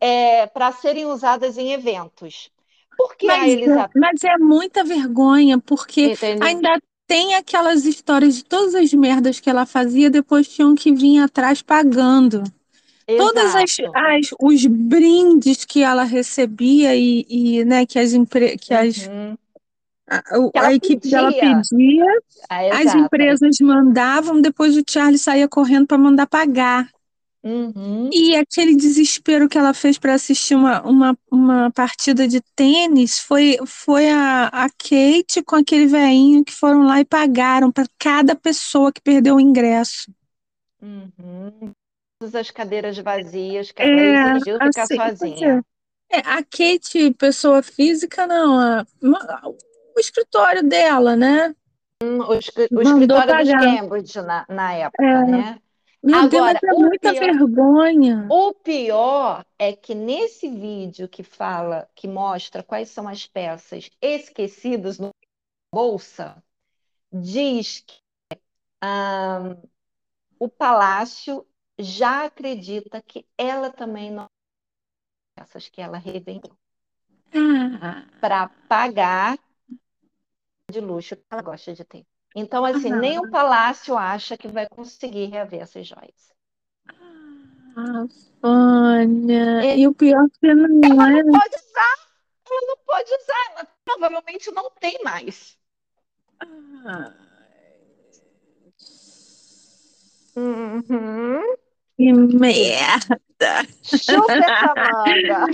é, 0.00 0.46
para 0.46 0.72
serem 0.72 1.06
usadas 1.06 1.58
em 1.58 1.72
eventos. 1.72 2.50
Porque 2.96 3.26
mas, 3.26 3.54
é, 3.54 3.88
mas 3.94 4.24
é 4.24 4.38
muita 4.38 4.82
vergonha, 4.82 5.58
porque 5.58 6.12
Entendeu? 6.12 6.46
ainda 6.46 6.80
tem 7.06 7.34
aquelas 7.34 7.84
histórias 7.84 8.36
de 8.36 8.44
todas 8.44 8.74
as 8.74 8.92
merdas 8.92 9.38
que 9.38 9.48
ela 9.48 9.64
fazia, 9.64 10.10
depois 10.10 10.48
tinham 10.48 10.74
que 10.74 10.92
vir 10.92 11.20
atrás 11.20 11.62
pagando. 11.62 12.42
Exato. 13.06 13.34
Todas 13.34 13.54
as, 13.54 13.76
as, 13.94 14.30
os 14.40 14.66
brindes 14.66 15.64
que 15.64 15.82
ela 15.82 16.02
recebia 16.02 16.94
e, 16.94 17.24
e 17.28 17.64
né, 17.64 17.86
que 17.86 17.98
as, 17.98 18.12
empre... 18.12 18.58
que 18.58 18.74
as 18.74 19.06
uhum 19.06 19.36
a, 20.08 20.66
a 20.66 20.74
equipe 20.74 21.02
pedia. 21.02 21.18
dela 21.18 21.32
pedia, 21.32 22.04
ah, 22.48 22.80
as 22.82 22.94
empresas 22.94 23.56
mandavam, 23.60 24.40
depois 24.40 24.76
o 24.76 24.82
Charlie 24.88 25.18
saía 25.18 25.48
correndo 25.48 25.86
para 25.86 25.98
mandar 25.98 26.26
pagar. 26.26 26.88
Uhum. 27.42 28.10
E 28.12 28.34
aquele 28.36 28.74
desespero 28.74 29.48
que 29.48 29.56
ela 29.56 29.72
fez 29.72 29.96
para 29.96 30.14
assistir 30.14 30.54
uma, 30.54 30.82
uma, 30.82 31.18
uma 31.30 31.70
partida 31.70 32.26
de 32.26 32.40
tênis 32.56 33.20
foi, 33.20 33.56
foi 33.64 34.10
a, 34.10 34.48
a 34.48 34.68
Kate 34.68 35.42
com 35.46 35.56
aquele 35.56 35.86
velhinho 35.86 36.44
que 36.44 36.52
foram 36.52 36.82
lá 36.82 37.00
e 37.00 37.04
pagaram 37.04 37.70
para 37.70 37.86
cada 37.98 38.34
pessoa 38.34 38.92
que 38.92 39.00
perdeu 39.00 39.36
o 39.36 39.40
ingresso. 39.40 40.12
Uhum. 40.82 41.72
Todas 42.20 42.34
as 42.34 42.50
cadeiras 42.50 42.98
vazias 42.98 43.70
que 43.70 43.82
ela 43.82 44.00
é, 44.00 44.36
exigiu 44.36 44.58
ficar 44.58 44.82
assim, 44.82 44.96
sozinha. 44.96 45.64
É, 46.10 46.18
a 46.18 46.42
Kate, 46.42 47.14
pessoa 47.16 47.62
física, 47.62 48.26
não. 48.26 48.58
A, 48.58 48.86
o 49.98 50.00
escritório 50.00 50.62
dela, 50.62 51.16
né? 51.16 51.54
Hum, 52.02 52.20
o, 52.20 52.28
o 52.28 52.34
escritório 52.34 53.08
pagar. 53.08 53.44
de 53.44 53.52
Cambridge 53.52 54.22
na, 54.22 54.46
na 54.48 54.72
época, 54.72 55.04
é. 55.04 55.24
né? 55.24 55.62
Meu 56.00 56.20
Agora, 56.20 56.58
Deus, 56.62 56.76
é 56.76 56.80
muita 56.80 57.12
pior, 57.12 57.20
vergonha. 57.20 58.26
O 58.30 58.54
pior 58.54 59.44
é 59.58 59.74
que 59.74 59.96
nesse 59.96 60.48
vídeo 60.48 61.08
que 61.08 61.24
fala, 61.24 61.88
que 61.94 62.06
mostra 62.06 62.62
quais 62.62 62.88
são 62.90 63.08
as 63.08 63.26
peças 63.26 63.90
esquecidas 64.00 65.00
no 65.00 65.10
bolsa, 65.74 66.40
diz 67.12 67.84
que 67.84 68.00
um, 68.82 69.60
o 70.38 70.48
palácio 70.48 71.44
já 71.76 72.24
acredita 72.24 73.02
que 73.02 73.26
ela 73.36 73.70
também 73.70 74.10
não 74.10 74.26
peças 75.36 75.68
que 75.68 75.80
ela 75.80 75.98
revendeu 75.98 76.56
ah. 77.82 78.04
para 78.20 78.48
pagar 78.68 79.38
de 80.70 80.80
luxo 80.80 81.16
que 81.16 81.22
ela 81.30 81.42
gosta 81.42 81.72
de 81.72 81.84
ter. 81.84 82.04
Então, 82.36 82.64
assim, 82.64 82.92
uhum. 82.92 83.00
nem 83.00 83.18
o 83.18 83.30
palácio 83.30 83.96
acha 83.96 84.36
que 84.36 84.48
vai 84.48 84.68
conseguir 84.68 85.26
reaver 85.26 85.62
essas 85.62 85.86
joias. 85.86 86.32
Ah, 87.76 88.06
Sônia. 88.40 89.64
E, 89.64 89.80
e 89.80 89.88
o 89.88 89.94
pior 89.94 90.24
é 90.24 90.38
que 90.38 90.54
não 90.54 90.82
ela 90.84 91.18
é. 91.18 91.22
Não 91.22 91.32
pode 91.32 91.54
usar. 91.56 92.08
Ela 92.50 92.60
não 92.66 92.76
pode 92.84 93.10
usar. 93.10 93.50
Ela 93.52 93.68
provavelmente 93.84 94.50
não 94.50 94.70
tem 94.78 94.98
mais. 95.02 95.56
Ah. 96.40 97.14
Uhum. 100.36 101.56
Que 101.96 102.12
merda! 102.12 103.20
Chupa 103.82 104.32
essa 104.32 104.74
manga! 104.74 105.46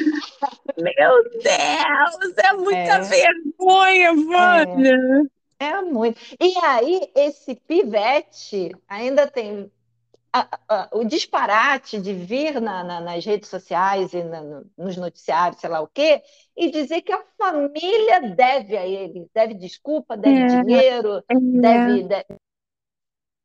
Meu 0.79 1.23
Deus, 1.31 2.39
é 2.39 2.53
muita 2.55 2.79
é. 2.79 3.01
vergonha, 3.01 4.15
Vânia! 4.15 5.31
É. 5.59 5.67
é 5.67 5.83
muito. 5.83 6.19
E 6.41 6.55
aí, 6.65 7.11
esse 7.15 7.55
pivete 7.55 8.75
ainda 8.89 9.27
tem 9.27 9.71
a, 10.33 10.59
a, 10.69 10.89
o 10.93 11.05
disparate 11.05 12.01
de 12.01 12.13
vir 12.13 12.61
na, 12.61 12.83
na, 12.83 13.01
nas 13.01 13.25
redes 13.25 13.49
sociais 13.49 14.13
e 14.13 14.25
na, 14.25 14.41
no, 14.41 14.67
nos 14.77 14.97
noticiários, 14.97 15.61
sei 15.61 15.71
lá 15.71 15.81
o 15.81 15.87
quê, 15.87 16.23
e 16.57 16.71
dizer 16.71 17.03
que 17.03 17.13
a 17.13 17.23
família 17.39 18.35
deve 18.35 18.77
a 18.77 18.85
ele, 18.85 19.29
deve 19.33 19.55
desculpa, 19.55 20.17
deve 20.17 20.41
é. 20.41 20.47
dinheiro, 20.63 21.23
é. 21.29 21.35
deve, 21.39 22.03
deve 22.05 22.27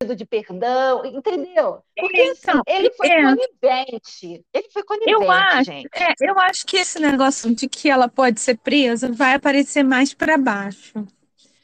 de 0.02 0.24
perdão, 0.24 1.04
entendeu? 1.04 1.82
Porque 1.94 2.20
assim, 2.22 2.40
então, 2.42 2.62
ele 2.66 2.90
foi 2.92 3.08
é. 3.08 3.22
conivente. 3.22 4.44
Ele 4.52 4.68
foi 4.72 4.82
conivente, 4.82 5.12
eu 5.12 5.30
acho, 5.30 5.64
gente. 5.64 5.88
É, 5.94 6.14
eu 6.22 6.38
acho 6.38 6.66
que 6.66 6.78
esse 6.78 6.98
negócio 6.98 7.54
de 7.54 7.68
que 7.68 7.90
ela 7.90 8.08
pode 8.08 8.40
ser 8.40 8.56
presa 8.56 9.12
vai 9.12 9.34
aparecer 9.34 9.82
mais 9.82 10.14
para 10.14 10.38
baixo. 10.38 11.06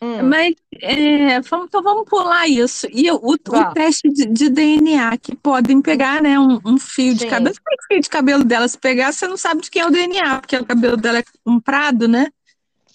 Hum. 0.03 0.23
Mas 0.25 0.55
é, 0.83 1.41
vamos, 1.41 1.69
então 1.69 1.83
vamos 1.83 2.05
pular 2.05 2.47
isso. 2.47 2.87
E 2.93 3.11
o, 3.11 3.17
o 3.17 3.39
teste 3.73 4.11
de, 4.11 4.27
de, 4.27 4.51
DNA, 4.51 5.17
que 5.17 5.35
podem 5.35 5.81
pegar 5.81 6.21
né, 6.21 6.39
um, 6.39 6.61
um 6.63 6.79
fio 6.79 7.13
Sim. 7.13 7.17
de 7.17 7.27
cabelo. 7.27 7.55
Se 7.55 7.61
o 7.61 7.87
fio 7.89 8.01
de 8.03 8.11
cabelo 8.11 8.45
dela 8.45 8.69
se 8.69 8.77
pegar, 8.77 9.13
você 9.13 9.27
não 9.27 9.39
sabe 9.39 9.63
de 9.63 9.71
quem 9.71 9.81
é 9.81 9.87
o 9.87 9.91
DNA, 9.91 10.41
porque 10.41 10.57
o 10.57 10.67
cabelo 10.67 10.99
dela 10.99 11.21
é 11.21 11.25
comprado, 11.43 12.07
né? 12.07 12.27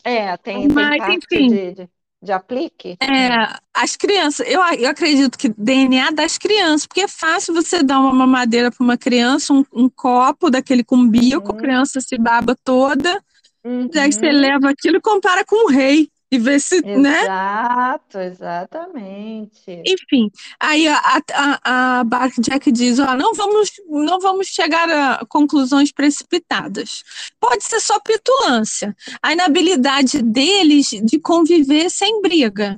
É, 0.04 0.38
tem, 0.38 0.68
Mas, 0.68 1.04
tem 1.04 1.18
enfim, 1.18 1.50
de, 1.50 1.90
de 2.22 2.32
aplique? 2.32 2.98
É, 3.02 3.30
as 3.74 3.96
crianças, 3.96 4.46
eu, 4.48 4.62
eu 4.78 4.90
acredito 4.90 5.38
que 5.38 5.50
DNA 5.50 6.12
das 6.12 6.38
crianças, 6.38 6.86
porque 6.86 7.02
é 7.02 7.08
fácil 7.08 7.54
você 7.54 7.82
dar 7.82 8.00
uma 8.00 8.14
mamadeira 8.14 8.70
para 8.70 8.84
uma 8.84 8.98
criança, 8.98 9.54
um, 9.54 9.66
um, 9.74 9.90
copo 9.90 10.50
daquele 10.50 10.84
com 10.84 11.08
bico, 11.08 11.52
uhum. 11.52 11.58
a 11.58 11.60
criança 11.60 12.00
se 12.00 12.18
baba 12.18 12.56
toda, 12.64 13.20
uhum. 13.64 13.90
daí 13.92 14.12
você 14.12 14.32
leva 14.32 14.70
aquilo 14.70 14.98
e 14.98 15.02
compara 15.02 15.44
com 15.44 15.66
o 15.66 15.70
rei 15.70 16.11
e 16.32 16.40
ver 16.40 16.62
se, 16.62 16.78
Exato, 16.78 17.00
né? 17.00 17.22
Exato, 17.24 18.18
exatamente. 18.20 19.84
Enfim, 19.86 20.32
aí 20.58 20.88
a, 20.88 21.22
a, 21.34 22.00
a 22.00 22.04
Bark 22.06 22.40
Jack 22.40 22.72
diz, 22.72 23.00
ó, 23.00 23.18
não 23.18 23.34
vamos, 23.34 23.70
não 23.90 24.18
vamos 24.20 24.48
chegar 24.48 24.90
a 24.90 25.26
conclusões 25.26 25.92
precipitadas. 25.92 27.04
Pode 27.38 27.66
ser 27.66 27.82
só 27.82 28.00
petulância, 28.00 28.96
a 29.22 29.34
inabilidade 29.34 30.22
deles 30.22 30.92
de 31.04 31.20
conviver 31.20 31.90
sem 31.90 32.22
briga, 32.22 32.78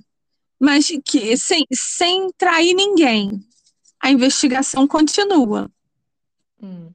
mas 0.59 0.87
que 1.05 1.37
sem, 1.37 1.65
sem 1.71 2.31
trair 2.35 2.73
ninguém. 2.73 3.39
A 4.01 4.09
investigação 4.09 4.87
continua. 4.87 5.69
Hum. 6.61 6.91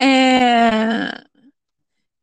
É, 0.00 1.22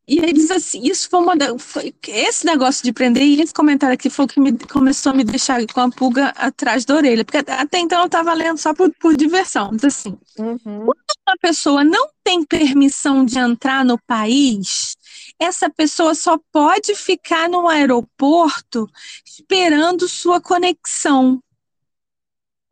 e 0.08 0.32
diz 0.32 0.50
assim, 0.50 0.80
isso 0.84 1.06
foi 1.10 1.20
uma 1.20 1.34
foi, 1.58 1.94
esse 2.08 2.46
negócio 2.46 2.82
de 2.82 2.94
prender 2.94 3.22
e 3.22 3.42
esse 3.42 3.52
comentário 3.52 3.92
aqui 3.92 4.08
foi 4.08 4.24
o 4.24 4.28
que 4.28 4.40
me, 4.40 4.56
começou 4.56 5.12
a 5.12 5.14
me 5.14 5.22
deixar 5.22 5.60
com 5.66 5.80
a 5.82 5.90
pulga 5.90 6.28
atrás 6.28 6.86
da 6.86 6.94
orelha, 6.94 7.26
porque 7.26 7.36
até 7.36 7.78
então 7.78 8.00
eu 8.00 8.06
estava 8.06 8.32
lendo 8.32 8.56
só 8.56 8.72
por, 8.72 8.90
por 8.98 9.14
diversão. 9.14 9.68
Diz 9.70 9.84
assim, 9.84 10.18
uhum. 10.38 10.56
quando 10.86 10.98
uma 11.28 11.36
pessoa 11.42 11.84
não 11.84 12.08
tem 12.24 12.42
permissão 12.42 13.22
de 13.22 13.38
entrar 13.38 13.84
no 13.84 13.98
país, 13.98 14.96
essa 15.38 15.68
pessoa 15.68 16.14
só 16.14 16.38
pode 16.50 16.94
ficar 16.94 17.46
no 17.46 17.68
aeroporto 17.68 18.88
esperando 19.26 20.08
sua 20.08 20.40
conexão. 20.40 21.38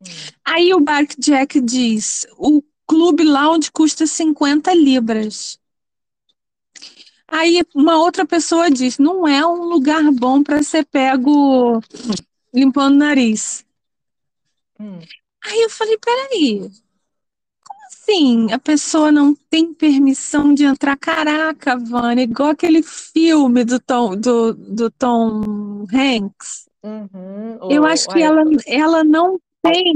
Uhum. 0.01 0.09
Aí 0.43 0.73
o 0.73 0.81
Bark 0.81 1.15
Jack 1.19 1.61
diz, 1.61 2.27
o 2.39 2.63
clube 2.87 3.25
lounge 3.25 3.71
custa 3.71 4.07
50 4.07 4.73
libras. 4.73 5.59
Aí 7.37 7.63
uma 7.75 7.99
outra 7.99 8.25
pessoa 8.25 8.71
diz: 8.71 8.99
não 8.99 9.29
é 9.29 9.47
um 9.47 9.65
lugar 9.65 10.11
bom 10.11 10.43
para 10.43 10.63
ser 10.63 10.87
pego 10.87 11.83
limpando 12.53 12.95
o 12.95 12.99
nariz. 12.99 13.63
Hum. 14.81 15.01
Aí 15.45 15.61
eu 15.61 15.69
falei: 15.69 15.99
peraí, 15.99 16.61
como 17.63 17.81
assim 17.89 18.51
a 18.51 18.59
pessoa 18.59 19.13
não 19.13 19.35
tem 19.51 19.75
permissão 19.75 20.55
de 20.55 20.65
entrar? 20.65 20.97
Caraca, 20.97 21.77
Vânia, 21.77 22.23
igual 22.23 22.49
aquele 22.49 22.83
filme 22.83 23.65
do 23.65 23.79
Tom, 23.81 24.17
do, 24.17 24.55
do 24.55 24.91
Tom 24.91 25.85
Hanks. 25.93 26.71
Uhum. 26.83 27.71
Eu 27.71 27.85
acho 27.85 28.09
que 28.09 28.23
ela, 28.23 28.43
ela 28.67 29.05
não 29.05 29.39
tem 29.61 29.95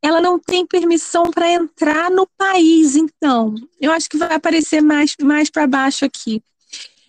ela 0.00 0.20
não 0.20 0.38
tem 0.38 0.66
permissão 0.66 1.30
para 1.30 1.50
entrar 1.50 2.10
no 2.10 2.26
país, 2.36 2.96
então. 2.96 3.54
Eu 3.80 3.92
acho 3.92 4.08
que 4.08 4.16
vai 4.16 4.34
aparecer 4.34 4.80
mais, 4.80 5.16
mais 5.20 5.50
para 5.50 5.66
baixo 5.66 6.04
aqui. 6.04 6.42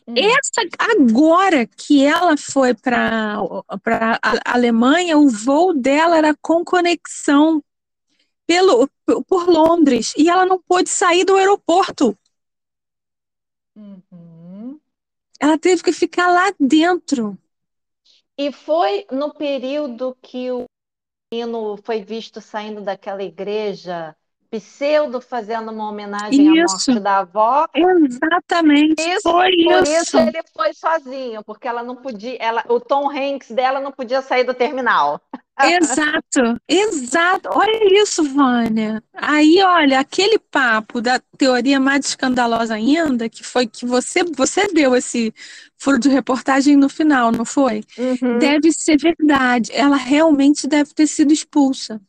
Hum. 0.08 0.16
Essa 0.18 0.68
agora 0.78 1.68
que 1.68 2.04
ela 2.04 2.36
foi 2.36 2.74
para 2.74 3.40
a 4.22 4.54
Alemanha, 4.54 5.18
o 5.18 5.30
voo 5.30 5.74
dela 5.74 6.18
era 6.18 6.36
com 6.42 6.66
conexão 6.66 7.64
pelo, 8.48 8.90
por 9.28 9.48
Londres 9.48 10.14
e 10.18 10.28
ela 10.28 10.46
não 10.46 10.60
pôde 10.60 10.90
sair 10.90 11.24
do 11.24 11.36
aeroporto. 11.36 12.18
Uhum. 13.76 14.80
Ela 15.40 15.58
teve 15.58 15.84
que 15.84 15.94
ficar 15.94 16.32
lá 16.32 16.52
dentro. 16.60 17.38
E 18.36 18.52
foi 18.52 19.06
no 19.12 19.34
período 19.34 20.18
que 20.22 20.50
o 20.50 20.66
menino 21.32 21.78
foi 21.84 22.02
visto 22.02 22.42
saindo 22.42 22.82
daquela 22.82 23.22
igreja, 23.22 24.16
pseudo 24.50 25.22
fazendo 25.22 25.72
uma 25.72 25.88
homenagem 25.90 26.58
Isso. 26.58 26.76
à 26.76 26.96
morte 26.96 27.00
da 27.00 27.18
avó. 27.20 27.68
Exatamente. 27.74 29.00
Isso, 29.00 29.22
foi 29.22 29.52
por 29.64 29.84
isso. 29.84 29.92
isso 29.94 30.18
ele 30.18 30.42
foi 30.56 30.74
sozinho, 30.74 31.44
porque 31.44 31.68
ela 31.68 31.84
não 31.84 31.96
podia, 31.96 32.36
ela, 32.40 32.64
o 32.68 32.80
Tom 32.80 33.10
Hanks 33.12 33.52
dela 33.52 33.80
não 33.80 33.92
podia 33.92 34.22
sair 34.22 34.44
do 34.44 34.56
terminal. 34.56 35.22
Exato, 35.62 36.62
exato. 36.68 37.50
Olha 37.52 38.02
isso, 38.02 38.24
Vânia. 38.24 39.04
Aí, 39.14 39.62
olha, 39.62 40.00
aquele 40.00 40.40
papo 40.40 41.02
da 41.02 41.20
teoria 41.38 41.80
mais 41.80 42.06
escandalosa 42.06 42.76
ainda, 42.76 43.28
que 43.28 43.44
foi 43.44 43.68
que 43.68 43.86
você, 43.86 44.24
você 44.24 44.68
deu 44.68 44.96
esse 44.96 45.34
furo 45.78 46.00
de 46.00 46.08
reportagem 46.08 46.78
no 46.78 46.88
final, 46.88 47.32
não 47.32 47.44
foi? 47.44 47.84
Uhum. 47.98 48.40
Deve 48.40 48.72
ser 48.72 48.98
verdade. 48.98 49.70
Ela 49.74 49.98
realmente 49.98 50.66
deve 50.66 50.94
ter 50.94 51.08
sido 51.08 51.34
expulsa. 51.34 52.02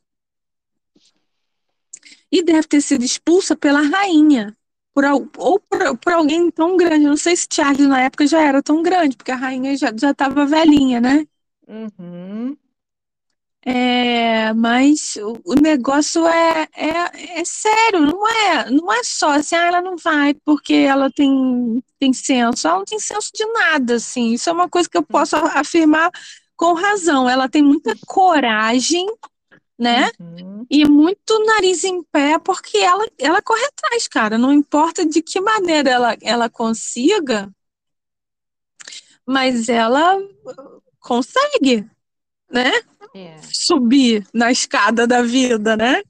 E 2.31 2.45
deve 2.45 2.69
ter 2.69 2.81
sido 2.81 3.05
expulsa 3.05 3.57
pela 3.57 3.81
rainha. 3.83 4.57
Por, 4.95 5.05
ou 5.05 5.59
por, 5.59 5.99
por 5.99 6.13
alguém 6.13 6.51
tão 6.51 6.77
grande. 6.77 7.05
Eu 7.05 7.11
não 7.11 7.17
sei 7.17 7.35
se 7.37 7.49
Charles 7.53 7.89
na 7.89 8.03
época 8.03 8.27
já 8.27 8.41
era 8.41 8.63
tão 8.63 8.83
grande, 8.83 9.17
porque 9.17 9.33
a 9.33 9.37
rainha 9.37 9.77
já 9.77 9.91
estava 9.91 10.47
velhinha, 10.47 11.01
né? 11.01 11.27
Uhum. 11.67 12.57
É, 13.65 14.55
mas 14.55 15.17
o, 15.17 15.39
o 15.45 15.55
negócio 15.55 16.27
é, 16.27 16.67
é, 16.75 17.41
é 17.41 17.45
sério, 17.45 18.01
não 18.01 18.27
é, 18.27 18.71
não 18.71 18.91
é 18.91 19.05
só 19.05 19.33
assim, 19.33 19.55
ah, 19.55 19.67
ela 19.67 19.83
não 19.83 19.97
vai 19.99 20.33
porque 20.47 20.73
ela 20.73 21.11
tem, 21.11 21.83
tem 21.99 22.13
senso. 22.13 22.67
Ela 22.67 22.79
não 22.79 22.85
tem 22.87 22.99
senso 22.99 23.31
de 23.35 23.45
nada, 23.47 23.97
assim. 23.97 24.33
Isso 24.33 24.49
é 24.49 24.53
uma 24.53 24.69
coisa 24.69 24.89
que 24.89 24.97
eu 24.97 25.03
posso 25.03 25.37
a- 25.37 25.61
afirmar 25.61 26.11
com 26.57 26.73
razão. 26.73 27.29
Ela 27.29 27.49
tem 27.51 27.63
muita 27.63 27.95
coragem, 28.07 29.07
né? 29.79 30.11
Uhum. 30.21 30.67
E 30.71 30.87
muito 30.89 31.39
nariz 31.47 31.85
em 31.85 32.03
pé, 32.05 32.39
porque 32.39 32.79
ela, 32.79 33.07
ela 33.19 33.43
corre 33.43 33.65
atrás, 33.67 34.09
cara. 34.09 34.39
Não 34.39 34.53
importa 34.53 35.05
de 35.07 35.23
que 35.23 35.41
maneira 35.41 35.91
ela, 35.91 36.17
ela 36.23 36.51
consiga, 36.51 37.51
mas 39.27 39.69
ela 39.69 40.19
consegue, 40.99 41.89
né? 42.51 42.73
É. 43.15 43.37
Subir 43.43 44.27
na 44.33 44.51
escada 44.51 45.07
da 45.07 45.23
vida, 45.23 45.77
né? 45.77 46.03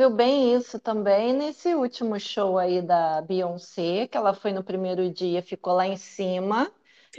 Viu 0.00 0.10
bem 0.10 0.56
isso 0.56 0.80
também 0.80 1.32
nesse 1.32 1.72
último 1.72 2.18
show 2.18 2.58
aí 2.58 2.82
da 2.82 3.22
Beyoncé, 3.22 4.08
que 4.08 4.16
ela 4.16 4.34
foi 4.34 4.52
no 4.52 4.64
primeiro 4.64 5.08
dia, 5.08 5.40
ficou 5.40 5.72
lá 5.72 5.86
em 5.86 5.96
cima, 5.96 6.68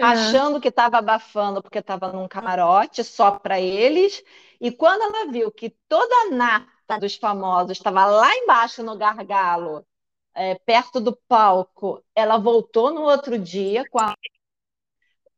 achando 0.01 0.59
que 0.59 0.67
estava 0.67 0.97
abafando 0.97 1.61
porque 1.61 1.79
estava 1.79 2.11
num 2.11 2.27
camarote 2.27 3.01
só 3.01 3.31
para 3.31 3.61
eles. 3.61 4.21
E 4.59 4.71
quando 4.71 5.03
ela 5.03 5.31
viu 5.31 5.49
que 5.51 5.69
toda 5.87 6.13
a 6.13 6.35
nata 6.35 6.99
dos 6.99 7.15
famosos 7.15 7.71
estava 7.71 8.05
lá 8.05 8.35
embaixo 8.35 8.83
no 8.83 8.97
gargalo, 8.97 9.85
é, 10.33 10.55
perto 10.55 10.99
do 10.99 11.15
palco, 11.29 12.03
ela 12.13 12.37
voltou 12.37 12.93
no 12.93 13.03
outro 13.03 13.39
dia 13.39 13.87
com 13.89 13.99
a 13.99 14.13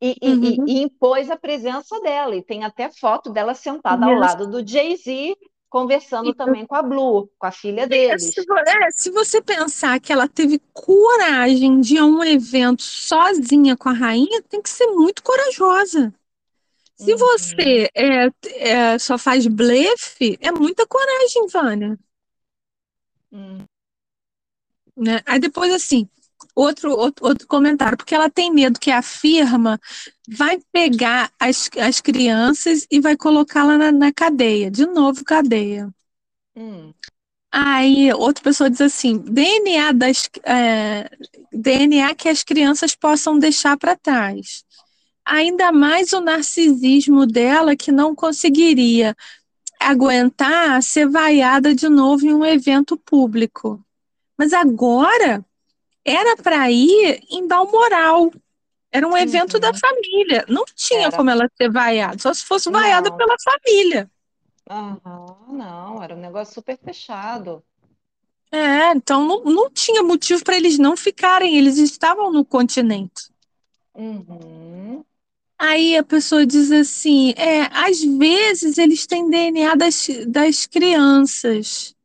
e, 0.01 0.15
Uhum. 0.21 0.67
e- 0.67 0.71
e 0.79 0.83
impôs 0.83 1.29
a 1.29 1.37
presença 1.37 1.99
dela. 2.01 2.35
E 2.35 2.43
tem 2.43 2.63
até 2.63 2.89
foto 2.89 3.31
dela 3.31 3.53
sentada 3.53 4.05
ao 4.05 4.13
Yes. 4.13 4.19
lado 4.19 4.47
do 4.47 4.65
Jay-Z, 4.67 5.35
conversando 5.69 6.33
também 6.33 6.65
com 6.65 6.75
a 6.75 6.81
Blue, 6.81 7.29
com 7.37 7.45
a 7.47 7.51
filha 7.51 7.87
É, 7.87 7.87
deles. 7.87 8.35
é, 8.87 8.91
se 8.91 9.09
você 9.11 9.41
pensar 9.41 9.99
que 9.99 10.11
ela 10.13 10.27
teve 10.27 10.59
coragem 10.73 11.79
de 11.81 11.95
ir 11.95 11.99
a 11.99 12.05
um 12.05 12.23
evento 12.23 12.83
sozinha 12.83 13.75
com 13.77 13.89
a 13.89 13.93
rainha, 13.93 14.41
tem 14.43 14.61
que 14.61 14.69
ser 14.69 14.87
muito 14.87 15.23
corajosa. 15.23 16.13
Se 16.95 17.11
Uhum. 17.11 17.19
você 17.19 17.89
é, 17.95 18.31
é, 18.69 18.99
só 18.99 19.17
faz 19.17 19.47
blefe, 19.47 20.37
é 20.41 20.51
muita 20.51 20.85
coragem, 20.87 21.47
Vânia. 21.47 21.99
Hum. 23.31 23.67
né? 24.95 25.21
Aí 25.25 25.39
depois, 25.39 25.71
assim, 25.73 26.09
outro, 26.57 26.91
outro, 26.91 27.25
outro 27.27 27.47
comentário, 27.47 27.95
porque 27.95 28.15
ela 28.15 28.29
tem 28.29 28.51
medo 28.51 28.79
que 28.79 28.89
a 28.89 29.03
firma 29.03 29.79
vai 30.27 30.59
pegar 30.71 31.31
as, 31.39 31.69
as 31.79 32.01
crianças 32.01 32.87
e 32.89 32.99
vai 32.99 33.15
colocá-la 33.15 33.77
na, 33.77 33.91
na 33.91 34.11
cadeia. 34.11 34.71
De 34.71 34.87
novo, 34.87 35.23
cadeia. 35.23 35.87
Hum. 36.55 36.91
Aí 37.51 38.11
outra 38.13 38.43
pessoa 38.43 38.69
diz 38.69 38.81
assim: 38.81 39.19
DNA 39.19 39.91
das 39.91 40.29
é, 40.43 41.09
DNA 41.53 42.15
que 42.15 42.27
as 42.27 42.43
crianças 42.43 42.95
possam 42.95 43.37
deixar 43.37 43.77
para 43.77 43.95
trás. 43.95 44.65
Ainda 45.23 45.71
mais 45.71 46.11
o 46.13 46.21
narcisismo 46.21 47.27
dela 47.27 47.75
que 47.75 47.91
não 47.91 48.15
conseguiria 48.15 49.15
aguentar 49.79 50.81
ser 50.81 51.07
vaiada 51.07 51.75
de 51.75 51.87
novo 51.87 52.25
em 52.25 52.33
um 52.33 52.43
evento 52.43 52.97
público. 52.97 53.83
Mas 54.37 54.53
agora 54.53 55.45
era 56.07 56.37
para 56.37 56.71
ir 56.71 57.21
em 57.29 57.47
Balmoral. 57.47 58.31
Era 58.91 59.07
um 59.07 59.17
evento 59.17 59.55
Uhum. 59.55 59.59
da 59.59 59.73
família. 59.73 60.45
Não 60.47 60.65
tinha 60.73 61.07
Era. 61.07 61.17
como 61.17 61.29
ela 61.29 61.49
ser 61.57 61.69
vaiada, 61.71 62.17
só 62.19 62.33
se 62.33 62.45
fosse 62.45 62.69
vaiada 62.71 63.09
Não. 63.09 63.17
pela 63.17 63.35
família. 63.43 64.09
Aham, 64.69 65.37
não, 65.49 66.03
era 66.03 66.15
um 66.15 66.19
negócio 66.19 66.53
super 66.55 66.77
fechado. 66.77 67.63
É, 68.51 68.91
então 68.91 69.25
não, 69.25 69.43
não 69.43 69.69
tinha 69.69 70.01
motivo 70.03 70.43
para 70.43 70.55
eles 70.55 70.77
não 70.77 70.95
ficarem, 70.95 71.57
eles 71.57 71.77
estavam 71.77 72.31
no 72.31 72.45
continente. 72.45 73.29
Uhum. 73.93 75.03
Aí 75.59 75.97
a 75.97 76.03
pessoa 76.03 76.45
diz 76.45 76.71
assim: 76.71 77.31
é, 77.35 77.63
às 77.73 78.01
vezes 78.01 78.77
eles 78.77 79.05
têm 79.07 79.29
DNA 79.29 79.75
das, 79.75 80.07
das 80.27 80.65
crianças, 80.65 81.95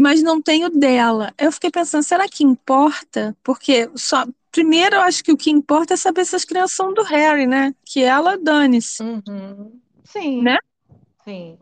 mas 0.00 0.22
não 0.22 0.40
tem 0.40 0.64
o 0.64 0.70
dela. 0.70 1.32
Eu 1.38 1.52
fiquei 1.52 1.70
pensando, 1.70 2.02
será 2.02 2.28
que 2.28 2.44
importa? 2.44 3.36
Porque 3.42 3.90
só. 3.94 4.26
Primeiro, 4.50 4.96
eu 4.96 5.00
acho 5.02 5.22
que 5.22 5.30
o 5.30 5.36
que 5.36 5.50
importa 5.50 5.94
é 5.94 5.96
saber 5.96 6.24
se 6.24 6.34
as 6.34 6.44
crianças 6.44 6.74
são 6.76 6.92
do 6.92 7.02
Harry, 7.04 7.46
né? 7.46 7.72
Que 7.84 8.02
ela 8.02 8.36
dane-se, 8.36 9.00
Uhum. 9.00 9.80
Sim, 10.04 10.42
né? 10.42 10.58
sim. 11.22 11.56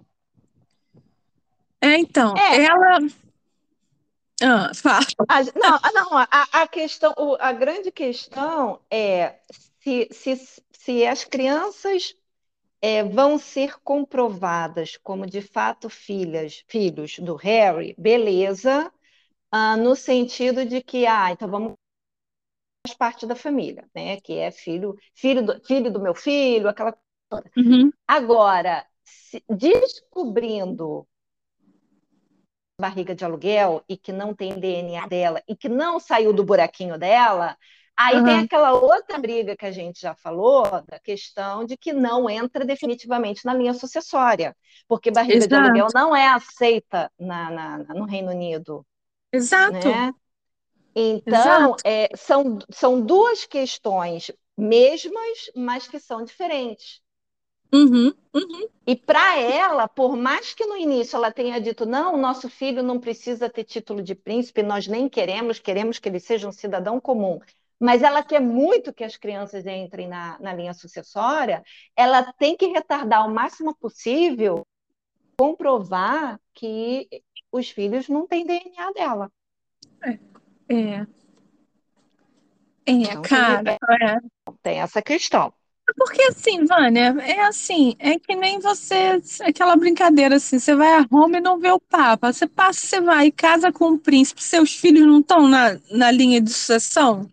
É, 1.80 1.96
então, 1.98 2.34
É. 2.36 2.64
ela. 2.64 2.98
Ah, 4.42 4.70
fala. 4.74 5.04
A, 5.28 5.42
não, 5.42 5.80
ah, 5.82 5.90
não, 5.92 6.18
a, 6.18 6.28
a 6.62 6.66
questão, 6.68 7.12
a 7.40 7.52
grande 7.52 7.90
questão 7.90 8.80
é 8.90 9.34
se, 9.80 10.08
se, 10.12 10.40
se 10.72 11.06
as 11.06 11.24
crianças 11.24 12.14
é, 12.82 13.02
vão 13.04 13.38
ser 13.38 13.78
comprovadas 13.82 14.96
como 14.98 15.26
de 15.26 15.40
fato 15.42 15.88
filhas, 15.90 16.64
filhos 16.68 17.18
do 17.18 17.34
Harry, 17.36 17.94
beleza, 17.98 18.92
ah, 19.52 19.76
no 19.76 19.96
sentido 19.96 20.64
de 20.66 20.82
que, 20.82 21.06
ah, 21.06 21.32
então 21.32 21.48
vamos 21.50 21.74
faz 22.86 22.96
parte 22.96 23.26
da 23.26 23.36
família, 23.36 23.88
né? 23.94 24.20
Que 24.20 24.34
é 24.38 24.50
filho, 24.50 24.96
filho 25.14 25.44
do, 25.44 25.64
filho 25.64 25.92
do 25.92 26.00
meu 26.00 26.14
filho, 26.14 26.68
aquela 26.68 26.96
Uhum. 27.56 27.92
Agora, 28.06 28.86
se- 29.04 29.44
descobrindo 29.48 31.06
barriga 32.80 33.14
de 33.14 33.24
aluguel 33.24 33.84
e 33.88 33.96
que 33.96 34.12
não 34.12 34.34
tem 34.34 34.58
DNA 34.58 35.06
dela 35.06 35.42
e 35.48 35.56
que 35.56 35.68
não 35.68 35.98
saiu 35.98 36.32
do 36.32 36.44
buraquinho 36.44 36.98
dela, 36.98 37.56
aí 37.98 38.22
tem 38.22 38.38
Aham. 38.38 38.46
aquela 38.46 38.72
outra 38.74 39.18
briga 39.18 39.56
que 39.56 39.66
a 39.66 39.72
gente 39.72 40.00
já 40.00 40.14
falou, 40.16 40.64
da 40.88 41.00
questão 41.00 41.64
de 41.66 41.76
que 41.76 41.92
não 41.92 42.30
entra 42.30 42.64
definitivamente 42.64 43.44
na 43.46 43.54
linha 43.54 43.74
sucessória, 43.74 44.56
porque 44.88 45.10
barriga 45.10 45.48
de 45.48 45.54
Exato. 45.54 45.56
aluguel 45.56 45.90
não 45.94 46.16
é 46.16 46.28
aceita 46.28 47.10
na, 47.18 47.50
na- 47.50 47.78
no 47.94 48.04
Reino 48.06 48.30
Unido, 48.32 48.86
Exato. 49.32 49.90
né? 49.90 50.12
Então, 50.96 51.74
Exato. 51.74 51.84
é, 51.84 52.08
são, 52.16 52.58
são 52.72 53.00
duas 53.00 53.46
questões 53.46 54.30
mesmas, 54.58 55.50
mas 55.56 55.88
que 55.88 56.00
são 56.00 56.24
diferentes. 56.24 57.00
Uhum. 57.72 58.14
Uhum. 58.34 58.68
E 58.86 58.96
para 58.96 59.38
ela, 59.38 59.86
por 59.86 60.16
mais 60.16 60.54
que 60.54 60.64
no 60.66 60.76
início 60.76 61.16
ela 61.16 61.30
tenha 61.30 61.60
dito, 61.60 61.84
não, 61.84 62.14
o 62.14 62.16
nosso 62.16 62.48
filho 62.48 62.82
não 62.82 62.98
precisa 62.98 63.48
ter 63.50 63.62
título 63.64 64.02
de 64.02 64.14
príncipe, 64.14 64.62
nós 64.62 64.86
nem 64.86 65.08
queremos, 65.08 65.58
queremos 65.58 65.98
que 65.98 66.08
ele 66.08 66.18
seja 66.18 66.48
um 66.48 66.52
cidadão 66.52 66.98
comum. 67.00 67.38
Mas 67.80 68.02
ela 68.02 68.22
quer 68.22 68.40
muito 68.40 68.92
que 68.92 69.04
as 69.04 69.16
crianças 69.16 69.64
entrem 69.66 70.08
na, 70.08 70.38
na 70.40 70.52
linha 70.52 70.74
sucessória, 70.74 71.62
ela 71.94 72.32
tem 72.32 72.56
que 72.56 72.66
retardar 72.66 73.26
o 73.26 73.32
máximo 73.32 73.74
possível, 73.76 74.66
comprovar 75.38 76.40
que 76.52 77.08
os 77.52 77.70
filhos 77.70 78.08
não 78.08 78.26
têm 78.26 78.44
DNA 78.44 78.92
dela. 78.92 79.30
É. 80.02 80.18
É, 80.68 81.06
Então, 82.84 83.22
tem, 83.22 83.30
cara. 83.30 83.78
É. 84.02 84.18
tem 84.62 84.80
essa 84.80 85.00
questão. 85.00 85.52
Porque 85.96 86.22
assim, 86.24 86.66
Vânia, 86.66 87.16
é 87.20 87.40
assim, 87.46 87.96
é 87.98 88.18
que 88.18 88.34
nem 88.34 88.58
você, 88.58 89.20
aquela 89.40 89.74
brincadeira 89.74 90.36
assim, 90.36 90.58
você 90.58 90.74
vai 90.74 90.94
a 90.94 91.00
Roma 91.00 91.38
e 91.38 91.40
não 91.40 91.58
vê 91.58 91.70
o 91.70 91.80
Papa. 91.80 92.30
Você 92.30 92.46
passa, 92.46 92.86
você 92.86 93.00
vai 93.00 93.26
e 93.26 93.32
casa 93.32 93.72
com 93.72 93.92
o 93.92 93.98
príncipe, 93.98 94.42
seus 94.42 94.74
filhos 94.74 95.06
não 95.06 95.20
estão 95.20 95.48
na, 95.48 95.78
na 95.90 96.10
linha 96.10 96.40
de 96.42 96.50
sucessão? 96.50 97.30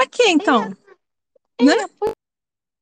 Pra 0.00 0.06
quê, 0.06 0.30
então? 0.30 0.74
É, 1.60 1.64
né? 1.64 1.74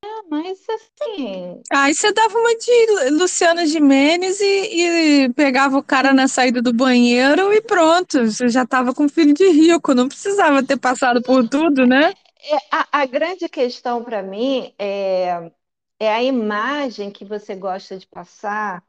é, 0.05 0.23
mas 0.31 0.65
assim. 0.71 1.61
Aí 1.73 1.93
você 1.93 2.13
dava 2.13 2.39
uma 2.39 2.55
de 2.55 3.11
Luciana 3.11 3.67
Gimenez 3.67 4.41
e, 4.41 5.25
e, 5.25 5.33
pegava 5.33 5.77
o 5.77 5.83
cara 5.83 6.15
na 6.15 6.29
saída 6.29 6.63
do 6.63 6.73
banheiro 6.73 7.53
e 7.53 7.61
pronto. 7.61 8.25
Você 8.25 8.49
já 8.49 8.65
tava 8.65 8.95
com 8.95 9.09
filho 9.09 9.35
de 9.35 9.49
rico, 9.49 9.95
não 9.95 10.07
precisava 10.07 10.63
ter 10.63 10.77
passado 10.77 11.21
por 11.21 11.49
tudo, 11.49 11.85
né? 11.85 12.15
É, 12.41 12.57
a, 12.71 13.01
a 13.01 13.07
grande 13.07 13.49
questão 13.49 14.05
para 14.05 14.23
mim 14.23 14.73
é, 14.79 15.51
é 15.99 16.15
a 16.15 16.23
imagem 16.23 17.11
que 17.11 17.25
você 17.25 17.57
gosta 17.57 17.99
de 17.99 18.07
passar, 18.07 18.81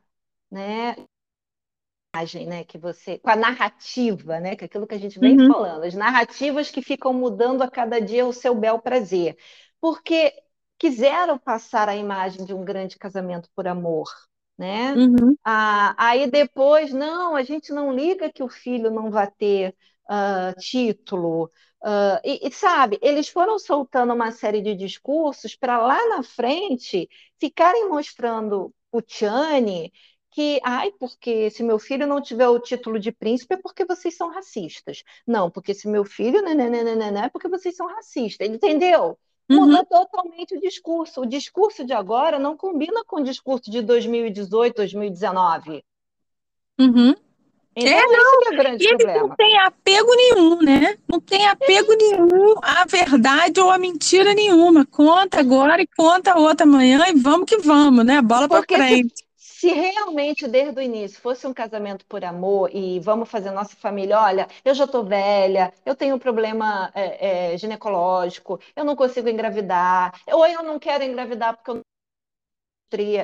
né? 0.51 0.95
Imagem, 2.19 2.45
né, 2.45 2.63
que 2.63 2.77
você, 2.77 3.17
com 3.17 3.29
a 3.29 3.35
narrativa, 3.35 4.39
né, 4.39 4.55
que 4.55 4.63
é 4.63 4.67
aquilo 4.67 4.87
que 4.87 4.95
a 4.95 4.99
gente 4.99 5.19
vem 5.19 5.39
uhum. 5.39 5.51
falando, 5.51 5.83
as 5.83 5.93
narrativas 5.93 6.69
que 6.69 6.81
ficam 6.81 7.13
mudando 7.13 7.61
a 7.61 7.69
cada 7.69 7.99
dia 7.99 8.25
o 8.25 8.33
seu 8.33 8.53
bel 8.53 8.79
prazer, 8.79 9.37
porque 9.79 10.33
quiseram 10.77 11.37
passar 11.37 11.89
a 11.89 11.95
imagem 11.95 12.45
de 12.45 12.53
um 12.53 12.63
grande 12.63 12.97
casamento 12.97 13.49
por 13.55 13.67
amor, 13.67 14.07
né? 14.57 14.93
Uhum. 14.93 15.35
Ah, 15.43 15.95
aí 15.97 16.29
depois, 16.29 16.93
não, 16.93 17.35
a 17.35 17.43
gente 17.43 17.71
não 17.71 17.93
liga 17.93 18.31
que 18.31 18.43
o 18.43 18.49
filho 18.49 18.91
não 18.91 19.09
vai 19.09 19.29
ter 19.31 19.75
uh, 20.09 20.57
título, 20.59 21.45
uh, 21.83 22.19
e, 22.23 22.47
e, 22.47 22.51
sabe, 22.51 22.99
eles 23.01 23.29
foram 23.29 23.57
soltando 23.57 24.13
uma 24.13 24.31
série 24.31 24.61
de 24.61 24.75
discursos 24.75 25.55
para 25.55 25.77
lá 25.79 25.97
na 26.09 26.23
frente 26.23 27.09
ficarem 27.39 27.89
mostrando 27.89 28.73
o 28.91 29.01
Tiane 29.01 29.91
que, 30.31 30.59
ai, 30.63 30.91
porque 30.99 31.49
se 31.49 31.63
meu 31.63 31.79
filho 31.79 32.05
não 32.05 32.21
tiver 32.21 32.47
o 32.47 32.59
título 32.59 32.99
de 32.99 33.11
príncipe 33.11 33.55
é 33.55 33.57
porque 33.57 33.85
vocês 33.85 34.15
são 34.15 34.29
racistas. 34.29 35.03
Não, 35.25 35.49
porque 35.49 35.73
se 35.73 35.87
meu 35.87 36.05
filho, 36.05 36.41
né, 36.41 36.53
né, 36.53 36.69
né, 36.69 36.83
né, 36.83 37.11
né 37.11 37.25
é 37.25 37.29
porque 37.29 37.47
vocês 37.47 37.75
são 37.75 37.87
racistas, 37.87 38.47
entendeu? 38.47 39.17
Uhum. 39.49 39.65
Muda 39.65 39.83
totalmente 39.85 40.55
o 40.55 40.61
discurso. 40.61 41.21
O 41.21 41.25
discurso 41.25 41.83
de 41.83 41.93
agora 41.93 42.37
não 42.37 42.55
combina 42.55 43.03
com 43.05 43.21
o 43.21 43.23
discurso 43.23 43.71
de 43.71 43.81
2018, 43.81 44.75
2019. 44.75 45.83
Uhum. 46.79 47.15
Então, 47.75 47.91
é, 47.91 48.07
não. 48.07 48.53
é 48.53 48.57
grande 48.57 48.83
e 48.83 48.89
problema. 48.89 49.19
não 49.19 49.35
tem 49.35 49.57
apego 49.59 50.15
nenhum, 50.15 50.61
né? 50.61 50.97
Não 51.07 51.19
tem 51.19 51.47
apego 51.47 51.93
é. 51.93 51.95
nenhum 51.95 52.55
à 52.61 52.85
verdade 52.85 53.59
ou 53.59 53.71
à 53.71 53.77
mentira 53.77 54.33
nenhuma. 54.33 54.85
Conta 54.85 55.39
agora 55.39 55.81
e 55.81 55.87
conta 55.87 56.37
outra 56.37 56.65
amanhã 56.65 57.03
e 57.07 57.13
vamos 57.13 57.45
que 57.45 57.57
vamos, 57.57 58.05
né? 58.05 58.21
Bola 58.21 58.47
para 58.47 58.63
frente. 58.63 59.28
Se 59.59 59.67
realmente 59.73 60.47
desde 60.47 60.79
o 60.79 60.81
início 60.81 61.19
fosse 61.21 61.45
um 61.45 61.53
casamento 61.53 62.05
por 62.07 62.23
amor 62.23 62.69
e 62.73 62.99
vamos 63.01 63.29
fazer 63.29 63.51
nossa 63.51 63.75
família, 63.75 64.19
olha, 64.19 64.47
eu 64.63 64.73
já 64.73 64.85
estou 64.85 65.03
velha, 65.03 65.73
eu 65.85 65.95
tenho 65.95 66.15
um 66.15 66.19
problema 66.19 66.91
é, 66.95 67.53
é, 67.53 67.57
ginecológico, 67.57 68.59
eu 68.75 68.85
não 68.85 68.95
consigo 68.95 69.27
engravidar, 69.29 70.13
ou 70.31 70.45
eu 70.47 70.63
não 70.63 70.79
quero 70.79 71.03
engravidar 71.03 71.55
porque 71.55 71.71
eu 71.71 71.75
não 71.75 71.83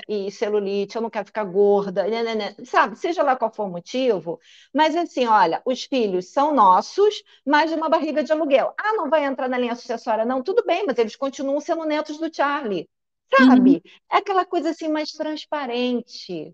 e 0.07 0.31
celulite, 0.31 0.95
eu 0.95 1.01
não 1.01 1.09
quero 1.09 1.25
ficar 1.25 1.43
gorda, 1.43 2.03
né, 2.07 2.23
né, 2.23 2.35
né, 2.35 2.55
sabe? 2.65 2.95
Seja 2.97 3.23
lá 3.23 3.35
qual 3.35 3.51
for 3.51 3.65
o 3.65 3.69
motivo, 3.69 4.39
mas 4.73 4.95
assim, 4.95 5.25
olha, 5.25 5.61
os 5.65 5.83
filhos 5.83 6.31
são 6.31 6.53
nossos, 6.53 7.23
mas 7.45 7.69
de 7.69 7.75
uma 7.75 7.89
barriga 7.89 8.23
de 8.23 8.31
aluguel. 8.31 8.73
Ah, 8.77 8.93
não 8.93 9.09
vai 9.09 9.25
entrar 9.25 9.47
na 9.49 9.57
linha 9.57 9.75
sucessória, 9.75 10.25
não? 10.25 10.43
Tudo 10.43 10.63
bem, 10.65 10.85
mas 10.85 10.97
eles 10.97 11.15
continuam 11.15 11.59
sendo 11.59 11.85
netos 11.85 12.17
do 12.17 12.33
Charlie. 12.33 12.87
Sabe? 13.33 13.81
Uhum. 13.83 13.91
É 14.11 14.17
aquela 14.17 14.45
coisa 14.45 14.69
assim 14.69 14.87
mais 14.87 15.11
transparente. 15.11 16.53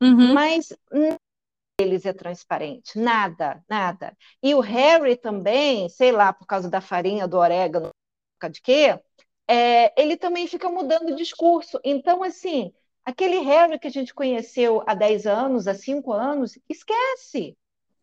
Uhum. 0.00 0.32
Mas 0.32 0.72
eles 1.80 2.04
é 2.04 2.12
transparente, 2.12 2.98
nada, 2.98 3.62
nada. 3.68 4.16
E 4.42 4.54
o 4.54 4.60
Harry 4.60 5.16
também, 5.16 5.88
sei 5.88 6.10
lá, 6.10 6.32
por 6.32 6.46
causa 6.46 6.68
da 6.68 6.80
farinha, 6.80 7.28
do 7.28 7.36
orégano, 7.36 7.90
de 8.50 8.60
quê, 8.60 8.98
é, 9.46 10.00
ele 10.00 10.16
também 10.16 10.46
fica 10.46 10.68
mudando 10.68 11.10
o 11.10 11.16
discurso. 11.16 11.80
Então, 11.84 12.22
assim, 12.22 12.72
aquele 13.04 13.38
Harry 13.38 13.78
que 13.78 13.86
a 13.86 13.90
gente 13.90 14.12
conheceu 14.12 14.82
há 14.86 14.94
10 14.94 15.26
anos, 15.26 15.66
há 15.68 15.74
5 15.74 16.12
anos, 16.12 16.58
esquece. 16.68 17.56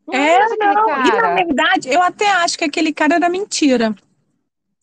Não 0.08 0.14
é, 0.14 0.36
é 0.36 0.56
não. 0.56 0.90
E 0.90 1.22
na 1.22 1.36
verdade, 1.36 1.90
eu 1.90 2.02
até 2.02 2.30
acho 2.30 2.58
que 2.58 2.64
aquele 2.64 2.94
cara 2.94 3.16
era 3.16 3.30
mentira. 3.30 3.94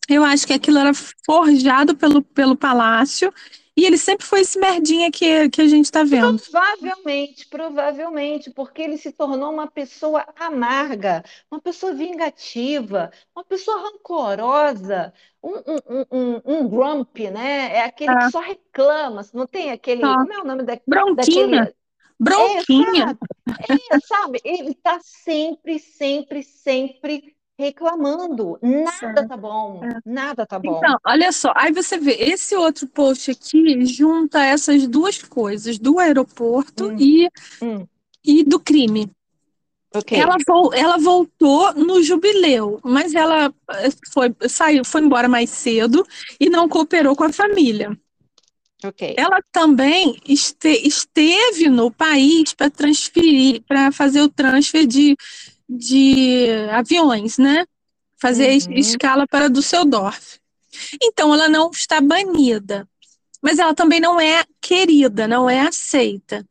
Eu 0.09 0.25
acho 0.25 0.47
que 0.47 0.53
aquilo 0.53 0.79
era 0.79 0.93
forjado 1.25 1.97
pelo, 1.97 2.23
pelo 2.23 2.57
palácio 2.57 3.33
e 3.75 3.87
ele 3.87 3.97
sempre 3.97 4.27
foi 4.27 4.41
esse 4.41 4.59
merdinha 4.59 5.11
que, 5.11 5.49
que 5.49 5.63
a 5.63 5.67
gente 5.67 5.87
está 5.87 6.05
vendo. 6.05 6.43
Provavelmente, 6.43 7.49
provavelmente, 7.49 8.51
porque 8.51 8.83
ele 8.83 8.99
se 8.99 9.13
tornou 9.13 9.51
uma 9.51 9.67
pessoa 9.67 10.27
amarga, 10.37 11.25
uma 11.51 11.59
pessoa 11.59 11.95
vingativa, 11.95 13.11
uma 13.35 13.45
pessoa 13.45 13.81
rancorosa, 13.81 15.13
um, 15.43 15.55
um, 15.57 16.05
um, 16.11 16.41
um 16.45 16.69
grump, 16.69 17.19
né? 17.31 17.77
É 17.77 17.85
aquele 17.85 18.15
que 18.15 18.31
só 18.31 18.41
reclama, 18.41 19.23
não 19.33 19.47
tem 19.47 19.71
aquele. 19.71 20.03
Tá. 20.03 20.17
Como 20.17 20.33
é 20.33 20.39
o 20.39 20.45
nome 20.45 20.65
da, 20.65 20.79
Bronquinha. 20.87 21.65
daquele. 21.65 21.75
Bronquinha. 22.21 23.19
É, 23.69 23.97
é, 23.97 24.01
sabe? 24.01 24.39
Ele 24.45 24.73
está 24.73 25.01
sempre, 25.01 25.79
sempre, 25.79 26.43
sempre 26.43 27.35
reclamando. 27.63 28.59
Nada 28.61 29.27
tá 29.27 29.37
bom, 29.37 29.81
é. 29.85 30.01
nada 30.05 30.47
tá 30.47 30.59
bom. 30.59 30.79
Então, 30.79 30.99
olha 31.07 31.33
só, 31.33 31.53
aí 31.57 31.73
você 31.73 31.97
vê, 31.99 32.13
esse 32.13 32.55
outro 32.57 32.87
post 32.87 33.31
aqui 33.31 33.85
junta 33.87 34.45
essas 34.45 34.87
duas 34.87 35.23
coisas, 35.23 35.79
do 35.79 35.99
aeroporto 35.99 36.89
hum. 36.89 36.97
E, 36.99 37.29
hum. 37.63 37.87
e 38.25 38.45
do 38.45 38.59
crime. 38.59 39.11
Okay. 39.95 40.19
Ela, 40.19 40.37
ela 40.75 40.97
voltou 40.97 41.75
no 41.75 42.03
jubileu, 42.03 42.81
mas 42.83 43.15
ela 43.15 43.53
eh, 43.73 43.91
foi, 44.11 44.35
saiu, 44.49 44.85
foi 44.85 45.03
embora 45.03 45.29
mais 45.29 45.51
cedo 45.51 46.07
e 46.41 46.49
não 46.49 46.67
cooperou 46.67 47.15
com 47.15 47.25
a 47.25 47.33
família. 47.33 47.97
Okay. 48.85 49.15
Ela 49.17 49.39
também 49.53 50.19
este, 50.27 50.71
esteve 50.87 51.69
no 51.69 51.91
país 51.91 52.53
para 52.53 52.71
transferir, 52.71 53.63
para 53.69 53.93
fazer 53.93 54.23
o 54.23 54.29
transfer 54.29 54.87
de 54.87 55.17
de 55.77 56.49
aviões, 56.71 57.39
né? 57.39 57.65
Fazer 58.21 58.51
uhum. 58.67 58.75
escala 58.75 59.27
para 59.27 59.49
Düsseldorf. 59.49 60.39
Então, 61.03 61.35
ela 61.35 61.49
não 61.49 61.71
está 61.71 62.01
banida, 62.01 62.89
mas 63.41 63.59
ela 63.59 63.75
também 63.75 64.01
não 64.01 64.21
é 64.21 64.45
querida, 64.61 65.27
não 65.27 65.49
é 65.49 65.61
aceita. 65.61 66.47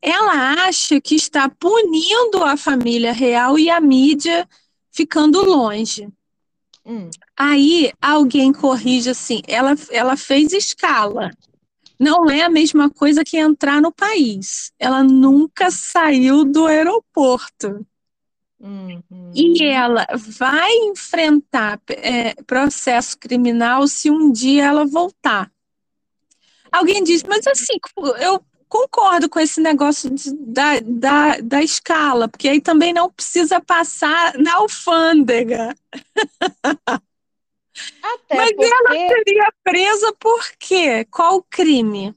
Ela 0.00 0.66
acha 0.66 1.00
que 1.00 1.14
está 1.14 1.48
punindo 1.48 2.44
a 2.44 2.56
família 2.56 3.12
real 3.12 3.58
e 3.58 3.68
a 3.68 3.80
mídia 3.80 4.48
ficando 4.92 5.42
longe. 5.42 6.08
Hum. 6.84 7.10
Aí 7.36 7.92
alguém 8.00 8.52
corrige 8.52 9.10
assim: 9.10 9.42
ela, 9.48 9.74
ela 9.90 10.16
fez 10.16 10.52
escala. 10.52 11.30
Não 11.98 12.30
é 12.30 12.42
a 12.42 12.48
mesma 12.48 12.90
coisa 12.90 13.24
que 13.24 13.38
entrar 13.38 13.80
no 13.80 13.90
país. 13.90 14.70
Ela 14.78 15.02
nunca 15.02 15.70
saiu 15.70 16.44
do 16.44 16.66
aeroporto. 16.66 17.86
Uhum. 18.58 19.32
E 19.34 19.62
ela 19.64 20.06
vai 20.16 20.72
enfrentar 20.88 21.80
é, 21.88 22.34
processo 22.44 23.18
criminal 23.18 23.86
se 23.86 24.10
um 24.10 24.32
dia 24.32 24.64
ela 24.64 24.86
voltar. 24.86 25.50
Alguém 26.72 27.04
diz, 27.04 27.22
mas 27.22 27.46
assim, 27.46 27.78
eu 28.20 28.44
concordo 28.68 29.28
com 29.28 29.38
esse 29.38 29.60
negócio 29.60 30.10
de, 30.10 30.34
da, 30.34 30.80
da, 30.80 31.36
da 31.40 31.62
escala, 31.62 32.28
porque 32.28 32.48
aí 32.48 32.60
também 32.60 32.92
não 32.92 33.10
precisa 33.10 33.60
passar 33.60 34.36
na 34.38 34.54
alfândega. 34.54 35.74
Até 38.02 38.36
mas 38.36 38.52
porque... 38.52 38.64
ela 38.64 38.90
seria 39.08 39.52
presa 39.62 40.12
por 40.18 40.42
quê? 40.58 41.04
Qual 41.10 41.42
crime? 41.42 42.14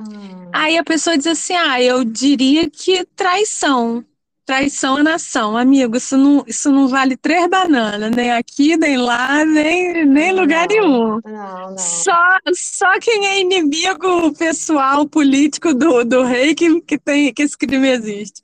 Hum. 0.00 0.50
Aí 0.52 0.78
a 0.78 0.84
pessoa 0.84 1.18
diz 1.18 1.26
assim: 1.26 1.54
ah, 1.54 1.82
eu 1.82 2.02
diria 2.04 2.70
que 2.70 3.04
traição. 3.04 4.04
Traição 4.46 4.96
à 4.96 5.02
nação, 5.02 5.56
amigo, 5.56 5.96
isso 5.96 6.16
não, 6.16 6.44
isso 6.46 6.72
não 6.72 6.88
vale 6.88 7.16
três 7.16 7.48
bananas, 7.48 8.10
nem 8.10 8.32
aqui, 8.32 8.76
nem 8.76 8.96
lá, 8.96 9.44
nem, 9.44 10.04
nem 10.04 10.32
não, 10.32 10.42
lugar 10.42 10.66
nenhum. 10.66 11.20
Não, 11.24 11.70
não. 11.70 11.78
Só, 11.78 12.36
só 12.52 12.98
quem 12.98 13.26
é 13.26 13.40
inimigo 13.40 14.32
pessoal, 14.36 15.06
político 15.06 15.72
do, 15.72 16.04
do 16.04 16.24
rei 16.24 16.54
que, 16.54 16.80
que, 16.80 16.98
tem, 16.98 17.32
que 17.32 17.42
esse 17.42 17.56
crime 17.56 17.88
existe. 17.90 18.42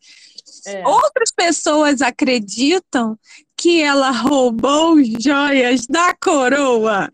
É. 0.67 0.87
Outras 0.87 1.31
pessoas 1.33 2.03
acreditam 2.03 3.19
que 3.57 3.81
ela 3.81 4.11
roubou 4.11 4.97
joias 5.19 5.87
da 5.87 6.15
coroa. 6.15 7.11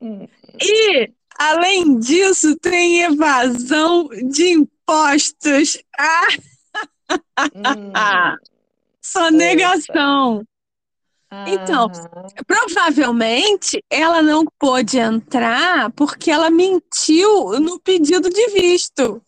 Hum. 0.00 0.26
E, 0.60 1.10
além 1.38 1.98
disso, 1.98 2.56
tem 2.56 3.02
evasão 3.02 4.08
de 4.08 4.48
impostos. 4.48 5.78
Ah! 5.98 6.26
Hum, 7.54 7.92
Só 9.02 9.30
negação. 9.30 10.44
Então, 11.46 11.88
provavelmente 12.46 13.82
ela 13.90 14.22
não 14.22 14.44
pôde 14.58 14.98
entrar 14.98 15.90
porque 15.92 16.30
ela 16.30 16.50
mentiu 16.50 17.60
no 17.60 17.78
pedido 17.80 18.28
de 18.28 18.48
visto. 18.50 19.22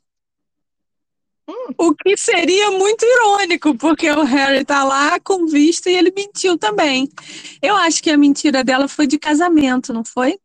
Hum. 1.48 1.74
O 1.78 1.94
que 1.94 2.16
seria 2.16 2.70
muito 2.72 3.04
irônico, 3.04 3.74
porque 3.76 4.10
o 4.10 4.22
Harry 4.22 4.64
tá 4.64 4.84
lá 4.84 5.18
com 5.20 5.46
visto 5.46 5.88
e 5.88 5.94
ele 5.94 6.12
mentiu 6.14 6.58
também. 6.58 7.08
Eu 7.62 7.74
acho 7.76 8.02
que 8.02 8.10
a 8.10 8.18
mentira 8.18 8.62
dela 8.62 8.86
foi 8.86 9.06
de 9.06 9.18
casamento, 9.18 9.92
não 9.92 10.04
foi? 10.04 10.38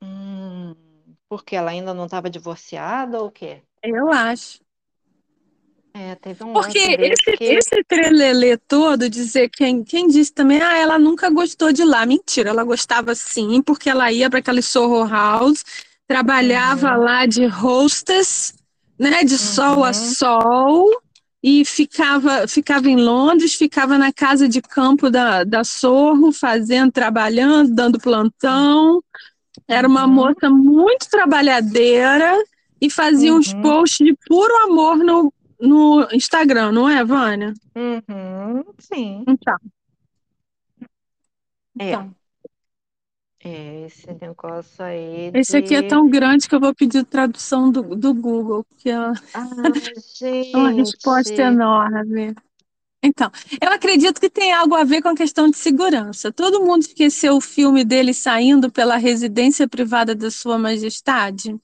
Hum, 0.00 0.74
porque 1.28 1.56
ela 1.56 1.70
ainda 1.70 1.92
não 1.92 2.04
estava 2.06 2.30
divorciada 2.30 3.20
ou 3.20 3.26
o 3.28 3.30
quê? 3.30 3.62
Eu 3.82 4.10
acho. 4.10 4.65
É, 5.98 6.14
teve 6.16 6.44
um 6.44 6.52
Porque 6.52 6.78
esse, 6.78 7.36
que... 7.38 7.44
esse 7.44 7.82
trelelê 7.88 8.58
todo, 8.58 9.08
dizer 9.08 9.48
quem, 9.48 9.82
quem 9.82 10.06
disse 10.08 10.30
também, 10.30 10.60
ah, 10.60 10.76
ela 10.76 10.98
nunca 10.98 11.30
gostou 11.30 11.72
de 11.72 11.82
lá. 11.84 12.04
Mentira, 12.04 12.50
ela 12.50 12.64
gostava 12.64 13.14
sim, 13.14 13.62
porque 13.62 13.88
ela 13.88 14.12
ia 14.12 14.28
para 14.28 14.40
aquele 14.40 14.60
Soho 14.60 15.06
House, 15.08 15.64
trabalhava 16.06 16.92
uhum. 16.92 17.02
lá 17.02 17.24
de 17.24 17.46
hostess, 17.46 18.54
né, 18.98 19.24
de 19.24 19.32
uhum. 19.32 19.38
sol 19.38 19.84
a 19.84 19.94
sol, 19.94 20.86
e 21.42 21.64
ficava, 21.64 22.46
ficava 22.46 22.90
em 22.90 22.96
Londres, 22.96 23.54
ficava 23.54 23.96
na 23.96 24.12
casa 24.12 24.46
de 24.46 24.60
campo 24.60 25.08
da, 25.08 25.44
da 25.44 25.64
Sorro, 25.64 26.30
fazendo, 26.30 26.92
trabalhando, 26.92 27.74
dando 27.74 27.98
plantão. 27.98 29.02
Era 29.66 29.88
uma 29.88 30.04
uhum. 30.04 30.12
moça 30.12 30.50
muito 30.50 31.08
trabalhadeira 31.08 32.36
e 32.80 32.90
fazia 32.90 33.32
uns 33.32 33.54
uhum. 33.54 33.62
posts 33.62 34.06
de 34.06 34.14
puro 34.28 34.54
amor 34.64 34.98
no, 34.98 35.32
no 35.60 36.06
Instagram, 36.12 36.72
não 36.72 36.88
é, 36.88 37.04
Vânia? 37.04 37.54
Uhum, 37.74 38.64
sim. 38.78 39.24
Então. 39.26 39.56
É. 41.78 41.90
Então. 41.90 42.14
É, 43.44 43.86
esse 43.86 44.06
negócio 44.20 44.84
aí. 44.84 45.30
Esse 45.32 45.52
de... 45.52 45.58
aqui 45.58 45.74
é 45.76 45.82
tão 45.82 46.08
grande 46.08 46.48
que 46.48 46.54
eu 46.54 46.60
vou 46.60 46.74
pedir 46.74 47.04
tradução 47.04 47.70
do, 47.70 47.94
do 47.94 48.12
Google, 48.12 48.64
porque 48.64 48.90
ah, 48.90 49.12
é 50.22 50.56
uma 50.56 50.70
resposta 50.70 51.42
enorme. 51.42 52.34
Então, 53.02 53.30
eu 53.62 53.70
acredito 53.70 54.20
que 54.20 54.28
tem 54.28 54.52
algo 54.52 54.74
a 54.74 54.82
ver 54.82 55.00
com 55.00 55.10
a 55.10 55.14
questão 55.14 55.48
de 55.48 55.56
segurança. 55.56 56.32
Todo 56.32 56.64
mundo 56.64 56.82
esqueceu 56.82 57.36
o 57.36 57.40
filme 57.40 57.84
dele 57.84 58.12
saindo 58.12 58.70
pela 58.70 58.96
residência 58.96 59.68
privada 59.68 60.12
da 60.12 60.28
Sua 60.28 60.58
Majestade? 60.58 61.56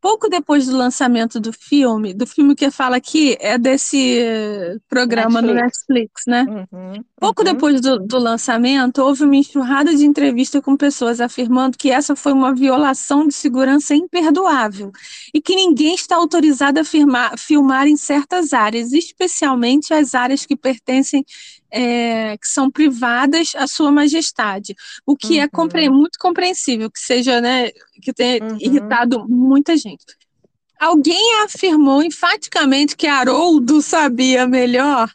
Pouco 0.00 0.28
depois 0.28 0.66
do 0.66 0.76
lançamento 0.76 1.40
do 1.40 1.52
filme, 1.52 2.14
do 2.14 2.26
filme 2.26 2.54
que 2.54 2.70
fala 2.70 2.96
aqui 2.96 3.36
é 3.40 3.58
desse 3.58 4.78
programa 4.88 5.42
Netflix. 5.42 5.46
no 5.46 5.54
Netflix, 5.54 6.22
né? 6.26 6.66
Uhum, 6.72 7.04
pouco 7.20 7.42
uhum. 7.42 7.52
depois 7.52 7.80
do, 7.80 7.98
do, 7.98 8.18
lançamento, 8.18 9.02
houve 9.02 9.24
uma 9.24 9.36
enxurrada 9.36 9.94
de 9.94 10.04
entrevistas 10.04 10.62
com 10.62 10.76
pessoas 10.76 11.20
afirmando 11.20 11.76
que 11.76 11.90
essa 11.90 12.14
foi 12.14 12.32
uma 12.32 12.54
violação 12.54 13.26
de 13.26 13.34
segurança 13.34 13.94
imperdoável 13.94 14.90
e 15.32 15.40
que 15.40 15.54
ninguém 15.54 15.94
está 15.94 16.16
autorizado 16.16 16.80
a 16.80 16.84
firmar, 16.84 17.38
filmar 17.38 17.86
em 17.86 17.96
certas 17.96 18.52
áreas, 18.52 18.92
especialmente 18.92 19.92
as 19.92 20.14
áreas 20.14 20.44
que 20.46 20.56
pertencem 20.56 21.24
é, 21.70 22.36
que 22.38 22.48
são 22.48 22.70
privadas 22.70 23.52
à 23.54 23.66
sua 23.66 23.90
majestade, 23.90 24.74
o 25.06 25.16
que 25.16 25.38
é 25.38 25.42
uhum. 25.42 25.44
é 25.44 25.48
compre 25.48 25.90
muito 25.90 26.18
compreensível 26.18 26.90
que 26.90 27.00
seja, 27.00 27.40
né, 27.40 27.70
que 28.02 28.12
tenha 28.12 28.42
uhum. 28.42 28.58
irritado 28.60 29.26
muita 29.28 29.76
gente. 29.76 30.04
Alguém 30.78 31.42
afirmou 31.42 32.02
enfaticamente 32.02 32.96
que 32.96 33.06
Haroldo 33.06 33.82
sabia 33.82 34.46
melhor 34.46 35.10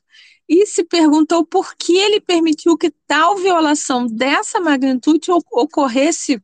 e 0.47 0.65
se 0.65 0.83
perguntou 0.83 1.45
por 1.45 1.73
que 1.75 1.97
ele 1.97 2.19
permitiu 2.19 2.77
que 2.77 2.91
tal 3.07 3.37
violação 3.37 4.05
dessa 4.05 4.59
magnitude 4.59 5.31
ocorresse 5.51 6.41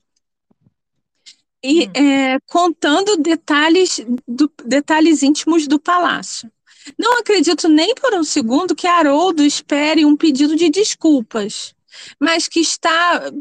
e 1.62 1.88
hum. 1.88 1.91
é, 1.93 2.39
contando 2.47 3.18
detalhes, 3.18 4.01
do, 4.26 4.49
detalhes 4.66 5.22
íntimos 5.22 5.68
do 5.68 5.80
palácio. 5.80 6.49
Não 6.97 7.19
acredito 7.19 7.67
nem 7.67 7.93
por 7.95 8.13
um 8.13 8.23
segundo 8.23 8.75
que 8.75 8.87
Haroldo 8.87 9.43
espere 9.43 10.05
um 10.05 10.15
pedido 10.15 10.55
de 10.55 10.69
desculpas, 10.69 11.75
mas 12.19 12.47
que 12.47 12.59
está 12.59 13.31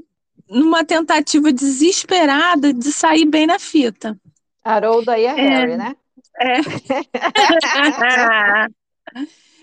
numa 0.49 0.85
tentativa 0.85 1.53
desesperada 1.53 2.73
de 2.73 2.93
sair 2.93 3.27
bem 3.27 3.47
na 3.47 3.59
fita. 3.59 4.19
Haroldo 4.65 5.11
aí 5.11 5.25
é, 5.25 5.31
é 5.31 5.35
Harry, 5.35 5.77
né? 5.77 5.95
É. 6.41 6.59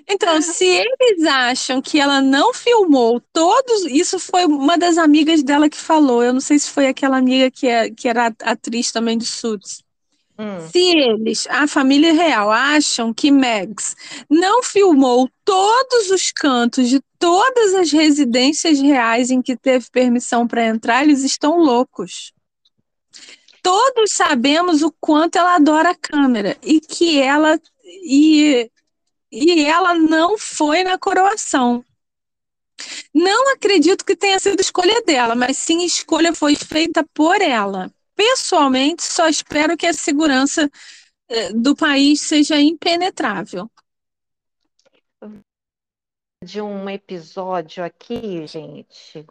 Então, 0.08 0.40
se 0.40 0.66
eles 0.66 1.26
acham 1.26 1.82
que 1.82 2.00
ela 2.00 2.22
não 2.22 2.54
filmou 2.54 3.20
todos, 3.34 3.86
isso 3.86 4.20
foi 4.20 4.46
uma 4.46 4.78
das 4.78 5.00
amigas 5.00 5.42
dela 5.42 5.68
que 5.68 5.78
falou. 5.78 6.24
Eu 6.24 6.32
não 6.32 6.40
sei 6.40 6.60
se 6.60 6.70
foi 6.70 6.88
aquela 6.88 7.18
amiga 7.18 7.50
que, 7.50 7.68
é, 7.68 7.90
que 7.90 8.08
era 8.08 8.28
atriz 8.44 8.92
também 8.92 9.18
de 9.18 9.26
Suits. 9.26 9.84
Hum. 10.38 10.68
Se 10.70 10.80
eles, 10.80 11.48
a 11.48 11.66
família 11.66 12.12
real, 12.12 12.52
acham 12.52 13.14
que 13.14 13.32
Megs 13.32 13.96
não 14.30 14.62
filmou 14.62 15.30
todos 15.46 16.12
os 16.12 16.32
cantos 16.32 16.90
de 16.90 17.02
todas 17.18 17.74
as 17.74 17.92
residências 17.92 18.80
reais 18.82 19.32
em 19.32 19.42
que 19.42 19.56
teve 19.56 19.90
permissão 19.90 20.46
para 20.46 20.66
entrar, 20.66 21.04
eles 21.04 21.24
estão 21.24 21.58
loucos. 21.58 22.34
Todos 23.64 24.12
sabemos 24.12 24.84
o 24.84 24.94
quanto 25.00 25.38
ela 25.38 25.56
adora 25.56 25.92
a 25.92 25.96
câmera 25.96 26.58
e 26.62 26.82
que 26.82 27.20
ela 27.20 27.60
e, 27.84 28.70
e 29.32 29.66
ela 29.66 29.94
não 29.94 30.38
foi 30.38 30.84
na 30.84 30.98
coroação. 30.98 31.84
Não 33.14 33.54
acredito 33.54 34.04
que 34.04 34.18
tenha 34.18 34.38
sido 34.38 34.60
escolha 34.60 35.02
dela, 35.02 35.34
mas 35.34 35.58
sim 35.58 35.84
escolha 35.84 36.36
foi 36.36 36.56
feita 36.56 37.06
por 37.14 37.42
ela 37.42 37.90
pessoalmente, 38.16 39.04
só 39.04 39.28
espero 39.28 39.78
que 39.78 39.86
a 39.86 39.94
segurança 39.94 40.70
eh, 41.28 41.54
do 41.54 41.76
país 41.76 42.22
seja 42.22 42.60
impenetrável. 42.60 43.70
De 46.44 46.62
um 46.62 46.90
episódio 46.90 47.84
aqui, 47.84 48.46
gente. 48.48 49.26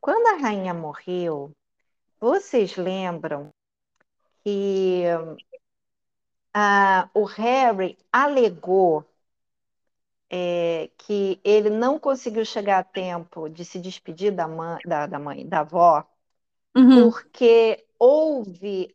Quando 0.00 0.26
a 0.28 0.42
rainha 0.42 0.72
morreu, 0.72 1.52
vocês 2.18 2.76
lembram 2.76 3.52
que 4.42 5.04
ah, 6.54 7.08
o 7.14 7.24
Harry 7.24 7.98
alegou 8.12 9.04
é, 10.30 10.88
que 10.96 11.40
ele 11.42 11.68
não 11.68 11.98
conseguiu 11.98 12.44
chegar 12.44 12.78
a 12.78 12.84
tempo 12.84 13.48
de 13.48 13.64
se 13.64 13.80
despedir 13.80 14.32
da 14.32 14.46
mãe, 14.46 14.78
da, 14.86 15.06
da 15.06 15.18
mãe, 15.18 15.46
da 15.46 15.60
avó, 15.60 16.06
uhum. 16.76 17.10
porque 17.10 17.84
houve 18.00 18.92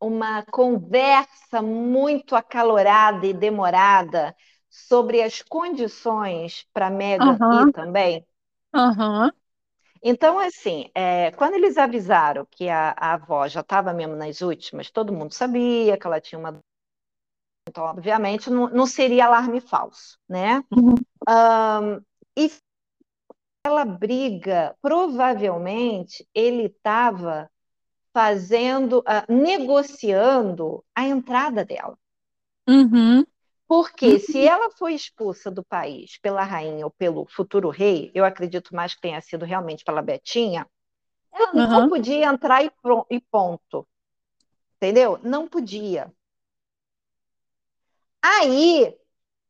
uma 0.00 0.42
conversa 0.44 1.60
muito 1.62 2.34
acalorada 2.34 3.26
e 3.26 3.34
demorada 3.34 4.34
sobre 4.68 5.22
as 5.22 5.42
condições 5.42 6.66
para 6.72 6.90
Megan 6.90 7.36
uhum. 7.40 7.68
ir 7.68 7.72
também. 7.72 8.26
Uhum. 8.74 9.30
Então, 10.02 10.38
assim, 10.38 10.90
é, 10.94 11.30
quando 11.32 11.54
eles 11.54 11.76
avisaram 11.76 12.46
que 12.50 12.68
a, 12.68 12.94
a 12.96 13.14
avó 13.14 13.48
já 13.48 13.60
estava 13.60 13.92
mesmo 13.92 14.14
nas 14.14 14.40
últimas, 14.40 14.90
todo 14.90 15.12
mundo 15.12 15.32
sabia 15.32 15.96
que 15.98 16.06
ela 16.06 16.20
tinha 16.20 16.38
uma. 16.38 16.58
Então, 17.68 17.84
obviamente, 17.84 18.48
não, 18.48 18.68
não 18.68 18.86
seria 18.86 19.26
alarme 19.26 19.60
falso, 19.60 20.18
né? 20.28 20.62
Uhum. 20.70 20.94
Um, 21.28 22.00
e 22.36 22.50
aquela 23.66 23.84
briga, 23.84 24.76
provavelmente 24.80 26.26
ele 26.32 26.66
estava 26.66 27.50
fazendo, 28.12 29.00
uh, 29.00 29.32
negociando 29.32 30.84
a 30.94 31.04
entrada 31.04 31.64
dela. 31.64 31.98
Uhum. 32.68 33.26
Porque 33.66 34.06
uhum. 34.06 34.18
se 34.20 34.46
ela 34.46 34.70
foi 34.70 34.94
expulsa 34.94 35.50
do 35.50 35.64
país 35.64 36.16
pela 36.18 36.44
rainha 36.44 36.86
ou 36.86 36.90
pelo 36.92 37.26
futuro 37.26 37.68
rei, 37.68 38.12
eu 38.14 38.24
acredito 38.24 38.74
mais 38.74 38.94
que 38.94 39.00
tenha 39.00 39.20
sido 39.20 39.44
realmente 39.44 39.84
pela 39.84 40.00
Betinha, 40.00 40.66
ela 41.32 41.50
uhum. 41.52 41.68
não 41.68 41.88
podia 41.88 42.26
entrar 42.26 42.64
e, 42.64 42.70
e 43.10 43.20
ponto. 43.20 43.86
Entendeu? 44.76 45.18
Não 45.24 45.48
podia. 45.48 46.12
Aí 48.22 48.96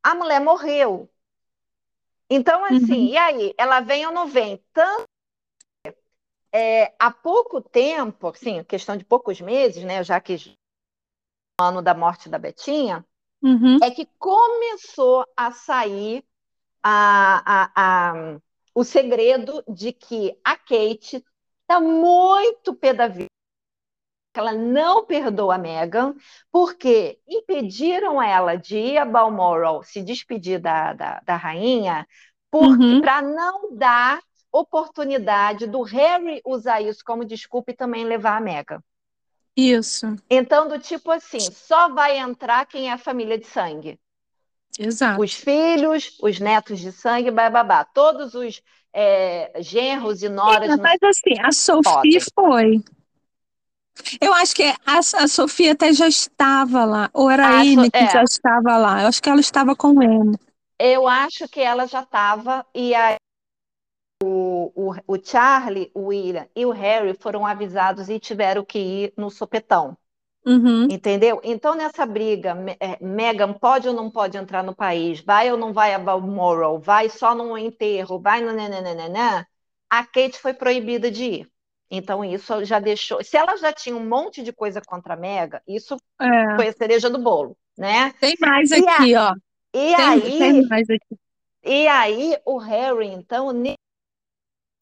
a 0.03 0.15
mulher 0.15 0.41
morreu. 0.41 1.11
Então, 2.31 2.65
assim, 2.65 3.07
uhum. 3.07 3.09
e 3.09 3.17
aí? 3.17 3.55
Ela 3.57 3.81
vem 3.81 4.07
ou 4.07 4.13
não 4.13 4.27
vem? 4.27 4.63
Tanto 4.73 5.05
é, 6.53 6.95
há 6.99 7.11
pouco 7.11 7.61
tempo, 7.61 8.29
assim, 8.29 8.65
questão 8.65 8.97
de 8.97 9.05
poucos 9.05 9.41
meses, 9.41 9.85
né, 9.85 10.03
já 10.03 10.19
que 10.21 10.35
o 11.61 11.63
ano 11.63 11.83
da 11.83 11.95
morte 11.95 12.29
da 12.29 12.39
Betinha, 12.39 13.05
uhum. 13.43 13.79
é 13.83 13.91
que 13.91 14.07
começou 14.19 15.27
a 15.37 15.53
sair 15.53 16.25
a, 16.83 17.43
a, 17.45 17.71
a, 17.77 18.41
o 18.75 18.85
segredo 18.85 19.63
de 19.69 19.93
que 19.93 20.39
a 20.43 20.57
Kate 20.57 21.25
está 21.63 21.81
muito 21.81 22.75
pé 22.75 22.95
da 22.95 23.07
vida 23.07 23.36
ela 24.39 24.53
não 24.53 25.05
perdoa 25.05 25.55
a 25.55 25.59
Meghan, 25.59 26.15
porque 26.51 27.19
impediram 27.29 28.23
ela 28.23 28.57
de 28.57 28.77
ir 28.77 28.99
a 28.99 29.05
Balmoral 29.05 29.83
se 29.83 30.03
despedir 30.03 30.61
da, 30.61 30.93
da, 30.93 31.21
da 31.25 31.37
rainha, 31.37 32.07
uhum. 32.53 33.01
para 33.01 33.23
não 33.23 33.75
dar 33.77 34.21
oportunidade 34.51 35.67
do 35.67 35.83
Harry 35.83 36.41
usar 36.45 36.81
isso 36.81 37.01
como 37.05 37.25
desculpa 37.25 37.71
e 37.71 37.77
também 37.77 38.05
levar 38.05 38.37
a 38.37 38.41
Meghan. 38.41 38.81
Isso. 39.57 40.17
Então, 40.29 40.69
do 40.69 40.79
tipo 40.79 41.11
assim, 41.11 41.41
só 41.41 41.89
vai 41.89 42.19
entrar 42.19 42.67
quem 42.67 42.91
é 42.91 42.93
a 42.93 42.99
família 42.99 43.39
de 43.39 43.47
sangue. 43.47 43.99
Exato. 44.79 45.23
Os 45.23 45.33
filhos, 45.33 46.19
os 46.21 46.39
netos 46.39 46.79
de 46.79 46.93
sangue, 46.93 47.31
babá. 47.31 47.85
Todos 47.85 48.35
os 48.35 48.63
é, 48.93 49.53
genros 49.61 50.23
e 50.23 50.29
noras. 50.29 50.77
Mas 50.79 51.03
assim, 51.03 51.41
a 51.41 51.51
Sophie 51.53 52.21
foi. 52.35 52.83
Eu 54.21 54.33
acho 54.35 54.55
que 54.55 54.63
a, 54.63 54.99
a 54.99 55.29
Sofia 55.29 55.73
até 55.73 55.93
já 55.93 56.07
estava 56.07 56.85
lá, 56.85 57.11
ou 57.13 57.31
era 57.31 57.47
a 57.47 57.61
Amy 57.61 57.91
que 57.91 57.99
é. 57.99 58.11
já 58.11 58.23
estava 58.23 58.77
lá. 58.77 59.03
Eu 59.03 59.09
acho 59.09 59.23
que 59.23 59.29
ela 59.29 59.41
estava 59.41 59.75
com 59.75 60.03
ele. 60.03 60.39
Eu 60.79 61.09
acho 61.09 61.49
que 61.49 61.61
ela 61.61 61.87
já 61.87 62.03
estava, 62.03 62.65
e 62.75 62.95
aí 62.95 63.17
o, 64.23 64.73
o, 64.75 64.95
o 65.07 65.19
Charlie, 65.23 65.91
o 65.95 66.07
William 66.07 66.47
e 66.55 66.65
o 66.67 66.71
Harry 66.71 67.15
foram 67.15 67.47
avisados 67.47 68.09
e 68.09 68.19
tiveram 68.19 68.65
que 68.65 68.79
ir 68.79 69.13
no 69.17 69.31
sopetão. 69.31 69.97
Uhum. 70.47 70.85
Entendeu? 70.85 71.41
Então, 71.43 71.75
nessa 71.75 72.07
briga, 72.07 72.57
é, 72.79 73.05
Meghan 73.05 73.53
pode 73.53 73.89
ou 73.89 73.95
não 73.95 74.09
pode 74.09 74.39
entrar 74.39 74.63
no 74.63 74.75
país? 74.77 75.21
Vai 75.21 75.51
ou 75.51 75.59
não 75.59 75.73
vai 75.73 75.93
a 75.93 75.99
Balmoral? 75.99 76.79
Vai 76.79 77.09
só 77.09 77.35
num 77.35 77.59
enterro? 77.59 78.21
Vai 78.21 78.41
no 78.41 78.53
nananana? 78.53 79.47
A 79.91 80.05
Kate 80.05 80.39
foi 80.39 80.55
proibida 80.55 81.11
de 81.11 81.25
ir. 81.25 81.53
Então, 81.91 82.25
isso 82.25 82.65
já 82.65 82.81
deixou. 82.81 83.23
Se 83.23 83.37
ela 83.37 83.57
já 83.57 83.73
tinha 83.73 83.97
um 83.97 84.07
monte 84.07 84.43
de 84.43 84.53
coisa 84.53 84.81
contra 84.81 85.15
a 85.15 85.17
Mega, 85.17 85.63
isso 85.67 85.97
é. 86.21 86.57
foi 86.57 86.69
a 86.69 86.73
cereja 86.73 87.09
do 87.09 87.19
bolo, 87.19 87.57
né? 87.77 88.13
Tem 88.21 88.35
mais 88.41 88.71
e 88.71 88.75
aqui, 88.75 89.15
a... 89.15 89.31
ó. 89.31 89.35
E 89.73 89.95
tem, 89.95 90.05
aí. 90.05 90.39
Tem 90.39 90.67
mais 90.67 90.91
aqui. 90.91 91.17
E 91.65 91.89
aí, 91.89 92.37
o 92.45 92.59
Harry, 92.59 93.09
então, 93.09 93.53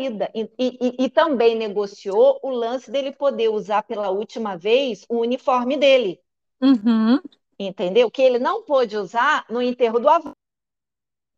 e, 0.00 0.50
e, 0.58 1.04
e, 1.04 1.08
também 1.08 1.56
negociou 1.56 2.40
o 2.42 2.50
lance 2.50 2.90
dele 2.90 3.12
poder 3.12 3.48
usar 3.48 3.82
pela 3.84 4.10
última 4.10 4.56
vez 4.56 5.04
o 5.08 5.20
uniforme 5.20 5.76
dele. 5.76 6.20
Uhum. 6.60 7.20
Entendeu? 7.58 8.10
Que 8.10 8.22
ele 8.22 8.38
não 8.38 8.64
pôde 8.64 8.96
usar 8.96 9.46
no 9.48 9.62
enterro 9.62 10.00
do 10.00 10.08
avô. 10.08 10.32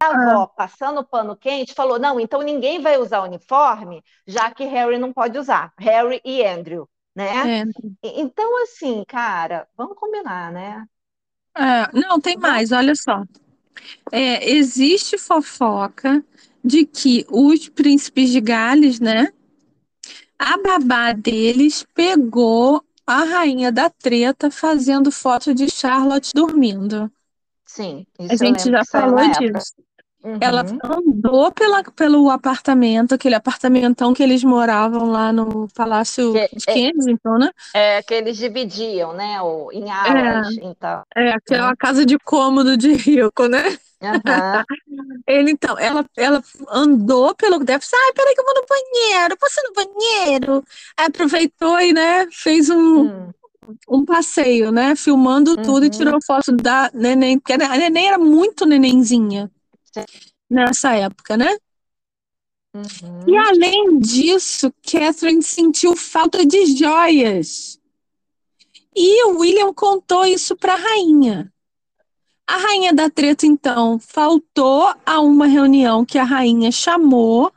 A 0.07 0.31
avó, 0.31 0.43
ah. 0.43 0.47
passando 0.49 1.05
pano 1.05 1.37
quente, 1.37 1.75
falou: 1.75 1.99
não, 1.99 2.21
então 2.21 2.43
ninguém 2.43 2.81
vai 2.81 2.99
usar 2.99 3.23
uniforme, 3.23 4.03
já 4.27 4.51
que 4.51 4.65
Harry 4.65 4.99
não 4.99 5.13
pode 5.13 5.39
usar. 5.39 5.73
Harry 5.79 6.21
e 6.25 6.45
Andrew, 6.45 6.89
né? 7.15 7.61
É. 7.61 7.65
Então, 8.03 8.63
assim, 8.63 9.05
cara, 9.07 9.67
vamos 9.77 9.99
combinar, 9.99 10.53
né? 10.53 10.87
É, 11.57 11.91
não, 11.99 12.21
tem 12.21 12.37
mais, 12.37 12.71
olha 12.73 12.95
só. 12.95 13.25
É, 14.13 14.51
existe 14.51 15.17
fofoca 15.17 16.25
de 16.63 16.85
que 16.85 17.25
os 17.31 17.69
príncipes 17.69 18.31
de 18.31 18.41
Gales, 18.41 19.01
né? 19.01 19.33
A 20.39 20.59
babá 20.59 21.13
deles 21.13 21.87
pegou 21.95 22.85
a 23.07 23.25
rainha 23.25 23.71
da 23.71 23.89
treta 23.89 24.51
fazendo 24.51 25.11
foto 25.11 25.55
de 25.55 25.71
Charlotte 25.71 26.33
dormindo. 26.35 27.11
Sim, 27.65 28.07
a 28.19 28.37
gente 28.37 28.71
já 28.71 28.85
falou 28.85 29.19
disso. 29.31 29.75
Uhum. 30.27 30.39
Ela 30.41 30.65
andou 30.83 31.53
pela, 31.53 31.85
pelo 31.85 32.29
apartamento, 32.31 33.15
aquele 33.15 33.37
apartamentão 33.37 34.13
que 34.13 34.21
eles 34.21 34.43
moravam 34.43 35.09
lá 35.09 35.33
no 35.33 35.69
Palácio 35.73 36.33
que, 36.33 36.57
de 36.57 36.65
é 36.69 36.73
Kensington, 36.75 37.39
né? 37.39 37.51
É, 37.73 38.03
que 38.03 38.13
eles 38.13 38.37
dividiam, 38.37 39.13
né? 39.13 39.39
em 39.73 39.89
alas, 39.89 40.49
é, 40.49 40.65
então. 40.65 41.03
É, 41.15 41.31
aquela 41.31 41.69
uhum. 41.69 41.77
casa 41.79 42.05
de 42.05 42.19
cômodo 42.19 42.77
de 42.77 42.93
rico, 42.95 43.47
né? 43.47 43.79
Uhum. 44.03 44.11
Ele, 45.29 45.53
então, 45.53 45.79
ela, 45.79 46.05
ela 46.17 46.43
andou 46.71 47.33
pelo 47.37 47.61
deve 47.61 47.85
ai, 47.95 48.13
peraí 48.13 48.35
que 48.35 48.41
eu 48.41 48.45
vou 48.45 48.55
no 48.55 48.67
banheiro, 48.69 49.37
posso 49.39 49.61
no 49.63 49.75
banheiro? 49.75 50.65
Aí 50.97 51.07
aproveitou 51.07 51.79
e, 51.79 51.93
né, 51.93 52.27
fez 52.33 52.69
um, 52.69 53.03
hum. 53.03 53.31
um 53.89 54.05
passeio, 54.05 54.73
né, 54.73 54.97
filmando 54.97 55.53
uhum. 55.53 55.63
tudo 55.63 55.87
e 55.87 55.91
tirou 55.91 56.19
foto 56.21 56.51
da 56.51 56.91
neném, 56.93 57.39
porque 57.39 57.53
a 57.53 57.77
neném 57.77 58.09
era 58.09 58.19
muito 58.19 58.67
nenenzinha. 58.67 59.49
Nessa 60.51 60.95
época, 60.95 61.37
né? 61.37 61.57
Uhum. 62.75 63.25
E 63.27 63.37
além 63.37 63.99
disso, 63.99 64.73
Catherine 64.83 65.43
sentiu 65.43 65.97
falta 65.97 66.45
de 66.45 66.67
joias. 66.77 67.81
E 68.95 69.25
o 69.27 69.39
William 69.39 69.73
contou 69.73 70.25
isso 70.27 70.57
para 70.57 70.75
a 70.75 70.77
rainha. 70.77 71.53
A 72.47 72.59
rainha 72.59 72.93
da 72.95 73.11
treta, 73.11 73.47
então, 73.47 73.99
faltou 73.99 74.95
a 75.05 75.21
uma 75.21 75.47
reunião 75.47 76.05
que 76.05 76.19
a 76.19 76.25
rainha 76.25 76.71
chamou, 76.71 77.53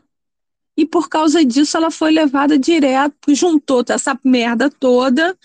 e 0.75 0.85
por 0.85 1.09
causa 1.09 1.43
disso 1.45 1.77
ela 1.77 1.91
foi 1.91 2.11
levada 2.11 2.57
direto, 2.57 3.35
juntou 3.35 3.83
essa 3.89 4.17
merda 4.23 4.69
toda. 4.69 5.37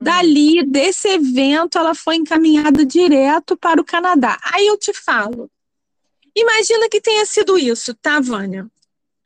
Dali, 0.00 0.64
desse 0.64 1.08
evento, 1.08 1.78
ela 1.78 1.94
foi 1.94 2.16
encaminhada 2.16 2.84
direto 2.84 3.56
para 3.56 3.80
o 3.80 3.84
Canadá. 3.84 4.38
Aí 4.52 4.66
eu 4.66 4.76
te 4.76 4.92
falo. 4.92 5.50
Imagina 6.34 6.88
que 6.88 7.00
tenha 7.00 7.24
sido 7.26 7.58
isso, 7.58 7.94
tá, 7.94 8.20
Vânia? 8.20 8.70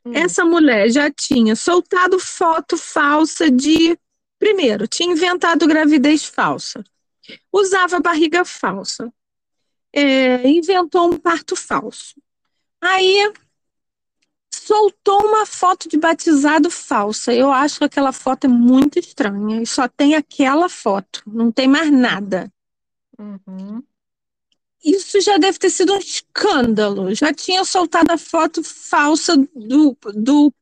Hum. 0.05 0.13
Essa 0.13 0.45
mulher 0.45 0.89
já 0.89 1.11
tinha 1.11 1.55
soltado 1.55 2.19
foto 2.19 2.77
falsa 2.77 3.49
de. 3.49 3.97
Primeiro, 4.37 4.87
tinha 4.87 5.11
inventado 5.11 5.67
gravidez 5.67 6.25
falsa. 6.25 6.83
Usava 7.51 7.99
barriga 7.99 8.45
falsa 8.45 9.11
é, 9.95 10.45
inventou 10.47 11.09
um 11.09 11.17
parto 11.17 11.55
falso. 11.55 12.15
Aí 12.81 13.31
soltou 14.53 15.25
uma 15.25 15.45
foto 15.45 15.87
de 15.87 15.97
batizado 15.97 16.69
falsa. 16.69 17.33
Eu 17.33 17.51
acho 17.51 17.79
que 17.79 17.85
aquela 17.85 18.11
foto 18.11 18.45
é 18.45 18.49
muito 18.49 18.99
estranha 18.99 19.61
e 19.61 19.65
só 19.65 19.87
tem 19.87 20.15
aquela 20.15 20.67
foto, 20.67 21.23
não 21.25 21.49
tem 21.49 21.67
mais 21.67 21.89
nada. 21.89 22.51
Uhum. 23.17 23.81
Isso 24.85 25.19
já 25.19 25.37
deve 25.39 25.57
ter 25.57 25.71
sido 25.71 25.93
um 25.93 25.97
escândalo. 25.97 27.13
Já 27.15 27.33
tinha 27.33 27.65
soltado 27.65 28.11
a 28.11 28.17
foto 28.19 28.61
falsa 28.63 29.35
do, 29.35 29.97
do 30.13 30.53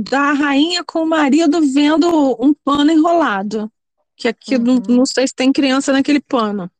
da 0.00 0.32
rainha 0.32 0.84
com 0.84 1.02
o 1.02 1.06
marido 1.06 1.58
vendo 1.72 2.06
um 2.38 2.52
pano 2.52 2.92
enrolado. 2.92 3.72
Que 4.14 4.28
aqui 4.28 4.56
uhum. 4.56 4.62
não, 4.62 4.82
não 4.96 5.06
sei 5.06 5.26
se 5.26 5.34
tem 5.34 5.50
criança 5.50 5.90
naquele 5.90 6.20
pano. 6.20 6.70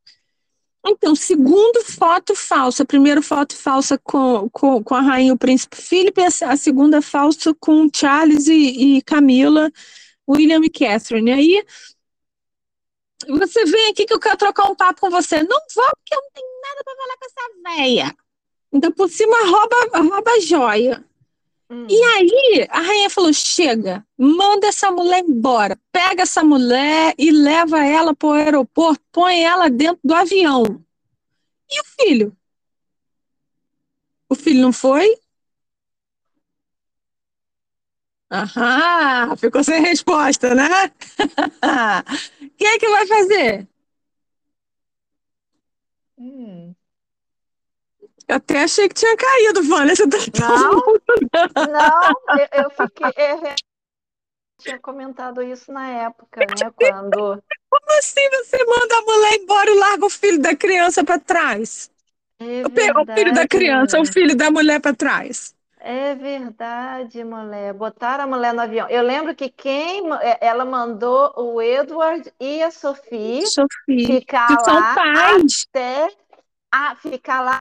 Então, 0.84 1.14
segundo 1.14 1.82
foto 1.82 2.34
falsa, 2.34 2.82
a 2.82 2.86
primeira 2.86 3.22
foto 3.22 3.56
falsa 3.56 3.96
com, 3.96 4.50
com, 4.50 4.82
com 4.84 4.94
a 4.94 5.00
rainha 5.00 5.30
e 5.30 5.32
o 5.32 5.38
príncipe 5.38 5.76
Philip, 5.76 6.20
a 6.20 6.56
segunda 6.56 7.00
falsa 7.00 7.54
com 7.58 7.88
Charles 7.94 8.48
e, 8.48 8.96
e 8.96 9.02
Camila, 9.02 9.70
William 10.28 10.60
e 10.62 10.68
Catherine. 10.68 11.32
Aí 11.32 11.64
você 13.28 13.64
vem 13.64 13.90
aqui 13.90 14.04
que 14.04 14.12
eu 14.12 14.20
quero 14.20 14.36
trocar 14.36 14.70
um 14.70 14.74
papo 14.74 15.00
com 15.00 15.10
você. 15.10 15.42
Não 15.42 15.60
vou, 15.74 15.90
porque 15.96 16.14
eu 16.14 16.20
não 16.20 16.30
tenho 16.34 16.51
nada 16.62 16.84
para 16.84 16.96
falar 16.96 17.16
com 17.16 17.26
essa 17.26 17.76
véia. 17.76 18.16
Então, 18.72 18.92
por 18.92 19.08
cima, 19.08 19.36
rouba, 19.44 20.14
rouba 20.14 20.40
joia. 20.40 21.04
Hum. 21.68 21.86
E 21.88 22.02
aí, 22.02 22.66
a 22.70 22.80
rainha 22.80 23.10
falou: 23.10 23.32
chega, 23.32 24.06
manda 24.16 24.66
essa 24.66 24.90
mulher 24.90 25.20
embora. 25.20 25.78
Pega 25.90 26.22
essa 26.22 26.42
mulher 26.42 27.14
e 27.18 27.30
leva 27.30 27.84
ela 27.84 28.14
para 28.14 28.28
o 28.28 28.32
aeroporto, 28.32 29.02
põe 29.10 29.42
ela 29.42 29.68
dentro 29.68 30.00
do 30.04 30.14
avião. 30.14 30.62
E 31.70 31.80
o 31.80 31.84
filho? 31.84 32.36
O 34.28 34.34
filho 34.34 34.62
não 34.62 34.72
foi? 34.72 35.18
Aham, 38.30 39.36
ficou 39.36 39.62
sem 39.62 39.82
resposta, 39.82 40.54
né? 40.54 40.90
Quem 42.56 42.66
é 42.66 42.78
que 42.78 42.88
vai 42.88 43.06
fazer? 43.06 43.68
Hum. 46.18 46.74
Eu 48.28 48.36
até 48.36 48.62
achei 48.62 48.88
que 48.88 48.94
tinha 48.94 49.16
caído, 49.16 49.62
Vânia. 49.62 49.94
Você 49.94 50.08
tá 50.08 50.16
não, 50.40 50.82
não, 51.72 52.12
eu, 52.52 52.64
eu 52.64 52.70
fiquei. 52.70 53.08
Eu 53.08 53.54
tinha 54.58 54.78
comentado 54.78 55.42
isso 55.42 55.72
na 55.72 55.88
época, 55.88 56.40
né? 56.40 56.70
Quando. 56.76 57.42
Como 57.68 57.98
assim 57.98 58.28
você 58.30 58.64
manda 58.64 58.96
a 58.96 59.02
mulher 59.02 59.34
embora 59.34 59.70
e 59.70 59.74
larga 59.74 60.06
o 60.06 60.10
filho 60.10 60.40
da 60.40 60.54
criança 60.54 61.02
para 61.04 61.18
trás? 61.18 61.90
É 62.38 62.62
o 62.66 62.70
filho 63.14 63.32
da 63.32 63.46
criança, 63.46 64.00
o 64.00 64.06
filho 64.06 64.36
da 64.36 64.50
mulher 64.50 64.80
para 64.80 64.94
trás. 64.94 65.54
É 65.84 66.14
verdade, 66.14 67.24
mulher. 67.24 67.74
Botaram 67.74 68.22
a 68.22 68.26
mulher 68.28 68.54
no 68.54 68.60
avião. 68.60 68.88
Eu 68.88 69.02
lembro 69.02 69.34
que 69.34 69.48
quem 69.48 70.04
é, 70.20 70.38
ela 70.40 70.64
mandou 70.64 71.32
o 71.36 71.60
Edward 71.60 72.32
e 72.38 72.62
a 72.62 72.70
Sophie, 72.70 73.44
Sophie 73.48 74.06
ficar 74.06 74.46
que 74.46 74.70
lá 74.70 74.94
até 74.94 76.08
a 76.72 76.94
ficar 76.94 77.40
lá 77.40 77.58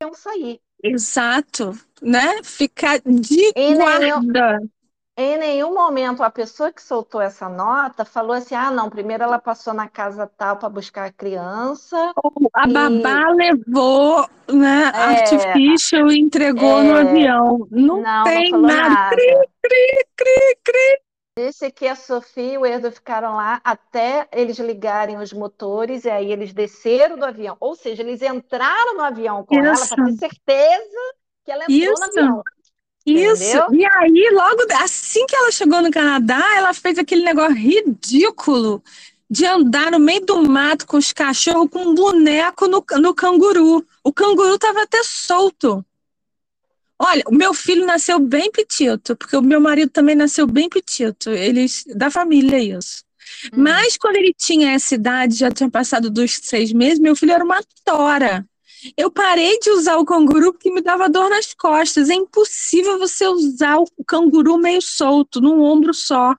iam 0.00 0.14
sair. 0.14 0.60
Exato, 0.80 1.72
né? 2.00 2.44
Ficar 2.44 3.00
de 3.00 3.52
em 3.56 3.74
guarda. 3.74 4.58
Nenhum, 4.58 4.70
em 5.16 5.38
nenhum 5.38 5.72
momento 5.72 6.22
a 6.22 6.30
pessoa 6.30 6.70
que 6.70 6.82
soltou 6.82 7.20
essa 7.20 7.48
nota 7.48 8.04
falou 8.04 8.32
assim: 8.32 8.54
ah, 8.54 8.70
não, 8.70 8.90
primeiro 8.90 9.22
ela 9.22 9.38
passou 9.38 9.72
na 9.72 9.88
casa 9.88 10.30
tal 10.36 10.58
para 10.58 10.68
buscar 10.68 11.06
a 11.06 11.12
criança. 11.12 12.12
Ou 12.22 12.32
a 12.52 12.68
e... 12.68 12.72
babá 12.72 13.30
levou, 13.30 14.28
né, 14.52 14.92
é, 14.94 14.98
artifício 14.98 16.12
e 16.12 16.20
entregou 16.20 16.80
é, 16.80 16.82
no 16.82 16.96
avião. 16.98 17.66
Não, 17.70 18.02
não 18.02 18.24
tem 18.24 18.50
não 18.50 18.60
nada. 18.60 18.88
nada. 18.88 19.16
Cri, 19.16 19.48
cri, 19.62 20.06
cri, 20.16 20.58
cri. 20.62 21.06
Disse 21.38 21.70
que 21.70 21.86
a 21.86 21.94
Sofia 21.94 22.54
e 22.54 22.58
o 22.58 22.64
Edo 22.64 22.90
ficaram 22.90 23.36
lá 23.36 23.60
até 23.62 24.26
eles 24.32 24.58
ligarem 24.58 25.18
os 25.18 25.34
motores 25.34 26.06
e 26.06 26.10
aí 26.10 26.32
eles 26.32 26.52
desceram 26.52 27.18
do 27.18 27.26
avião. 27.26 27.56
Ou 27.60 27.74
seja, 27.74 28.02
eles 28.02 28.22
entraram 28.22 28.94
no 28.94 29.02
avião 29.02 29.44
com 29.44 29.54
Isso. 29.54 29.66
ela 29.66 29.88
para 29.88 30.04
ter 30.06 30.12
certeza 30.12 31.14
que 31.44 31.52
ela 31.52 31.64
entrou 31.64 31.92
Isso. 31.92 32.00
no 32.00 32.04
avião. 32.04 32.42
Isso. 33.06 33.44
Entendeu? 33.44 33.74
E 33.74 33.86
aí, 33.86 34.30
logo 34.32 34.66
assim 34.82 35.24
que 35.26 35.36
ela 35.36 35.52
chegou 35.52 35.80
no 35.80 35.90
Canadá, 35.92 36.42
ela 36.56 36.74
fez 36.74 36.98
aquele 36.98 37.22
negócio 37.22 37.54
ridículo 37.54 38.82
de 39.30 39.46
andar 39.46 39.92
no 39.92 39.98
meio 39.98 40.24
do 40.24 40.42
mato 40.42 40.86
com 40.86 40.96
os 40.96 41.12
cachorros 41.12 41.70
com 41.70 41.82
um 41.88 41.94
boneco 41.94 42.66
no, 42.66 42.84
no 42.98 43.14
canguru. 43.14 43.86
O 44.02 44.12
canguru 44.12 44.54
estava 44.54 44.82
até 44.82 45.02
solto. 45.04 45.84
Olha, 46.98 47.22
o 47.26 47.34
meu 47.34 47.52
filho 47.52 47.84
nasceu 47.84 48.18
bem 48.18 48.50
petito, 48.50 49.14
porque 49.16 49.36
o 49.36 49.42
meu 49.42 49.60
marido 49.60 49.90
também 49.90 50.14
nasceu 50.14 50.46
bem 50.46 50.68
petito. 50.68 51.30
Eles, 51.30 51.84
da 51.94 52.10
família, 52.10 52.58
isso. 52.58 53.04
Hum. 53.52 53.62
Mas 53.62 53.96
quando 53.96 54.16
ele 54.16 54.34
tinha 54.36 54.72
essa 54.72 54.94
idade, 54.94 55.36
já 55.36 55.50
tinha 55.50 55.70
passado 55.70 56.10
dos 56.10 56.38
seis 56.42 56.72
meses, 56.72 56.98
meu 56.98 57.14
filho 57.14 57.32
era 57.32 57.44
uma 57.44 57.60
tora. 57.84 58.46
Eu 58.96 59.10
parei 59.10 59.58
de 59.58 59.70
usar 59.70 59.96
o 59.96 60.04
canguru 60.04 60.52
porque 60.52 60.70
me 60.70 60.82
dava 60.82 61.08
dor 61.08 61.30
nas 61.30 61.54
costas. 61.54 62.10
É 62.10 62.14
impossível 62.14 62.98
você 62.98 63.26
usar 63.26 63.78
o 63.78 63.86
canguru 64.06 64.58
meio 64.58 64.82
solto, 64.82 65.40
num 65.40 65.62
ombro 65.62 65.94
só. 65.94 66.34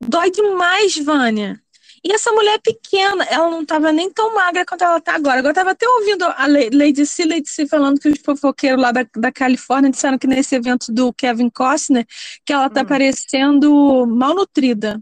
Dói 0.00 0.30
demais, 0.30 0.96
Vânia. 0.96 1.60
E 2.02 2.12
essa 2.12 2.32
mulher 2.32 2.58
pequena, 2.60 3.24
ela 3.24 3.50
não 3.50 3.62
estava 3.62 3.92
nem 3.92 4.10
tão 4.10 4.34
magra 4.34 4.64
quanto 4.64 4.82
ela 4.82 4.96
está 4.96 5.14
agora. 5.14 5.40
Agora 5.40 5.52
estava 5.52 5.72
até 5.72 5.86
ouvindo 5.86 6.24
a 6.24 6.46
Lady 6.46 7.04
C, 7.04 7.26
Lady 7.26 7.48
C 7.48 7.66
falando 7.66 8.00
que 8.00 8.08
os 8.08 8.18
fofoqueiros 8.24 8.80
lá 8.80 8.90
da, 8.90 9.06
da 9.14 9.30
Califórnia 9.30 9.90
disseram 9.90 10.18
que 10.18 10.26
nesse 10.26 10.54
evento 10.54 10.90
do 10.90 11.12
Kevin 11.12 11.50
Costner, 11.50 12.06
que 12.44 12.52
ela 12.52 12.66
está 12.66 12.80
hum. 12.80 12.86
parecendo 12.86 14.06
malnutrida. 14.06 15.00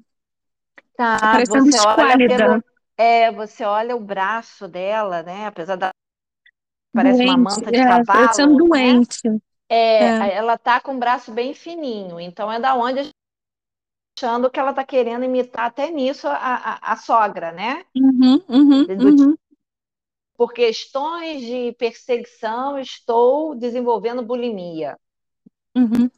Tá, 0.97 1.19
tá 1.19 1.33
parecendo 1.33 1.71
olha, 1.87 2.29
pelo, 2.37 2.65
é, 2.99 3.31
você 3.31 3.63
olha 3.63 3.95
o 3.95 4.01
braço 4.01 4.67
dela, 4.67 5.23
né? 5.23 5.47
Apesar 5.47 5.77
da. 5.77 5.91
Parece 7.03 7.19
doente, 7.19 7.31
uma 7.31 7.39
manta 7.39 7.71
de 7.71 7.79
é, 7.79 7.85
cavalo. 7.85 8.05
Parecendo 8.07 8.53
né? 8.53 8.59
doente. 8.59 9.43
É, 9.69 10.05
é, 10.05 10.35
ela 10.35 10.59
tá 10.59 10.81
com 10.81 10.97
o 10.97 10.99
braço 10.99 11.31
bem 11.31 11.55
fininho. 11.55 12.19
Então 12.19 12.51
é 12.51 12.59
da 12.59 12.75
onde 12.75 13.01
a 13.01 13.03
gente 13.05 13.15
achando 14.19 14.51
que 14.51 14.59
ela 14.59 14.71
está 14.71 14.85
querendo 14.85 15.25
imitar 15.25 15.67
até 15.67 15.91
nisso 15.91 16.27
a, 16.27 16.35
a, 16.35 16.93
a 16.93 16.97
sogra, 16.97 17.53
né? 17.53 17.85
Uhum, 17.95 18.43
uhum, 18.49 18.87
uhum. 18.89 19.37
Por 20.37 20.53
questões 20.53 21.41
de 21.43 21.73
perseguição, 21.79 22.79
estou 22.79 23.55
desenvolvendo 23.55 24.23
bulimia. 24.23 24.99
Uhum. 25.77 26.11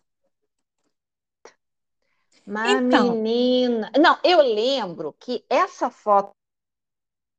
Mas, 2.46 2.80
então. 2.80 3.14
menina. 3.14 3.90
Não, 3.98 4.18
eu 4.24 4.40
lembro 4.40 5.14
que 5.18 5.44
essa 5.48 5.90
foto 5.90 6.32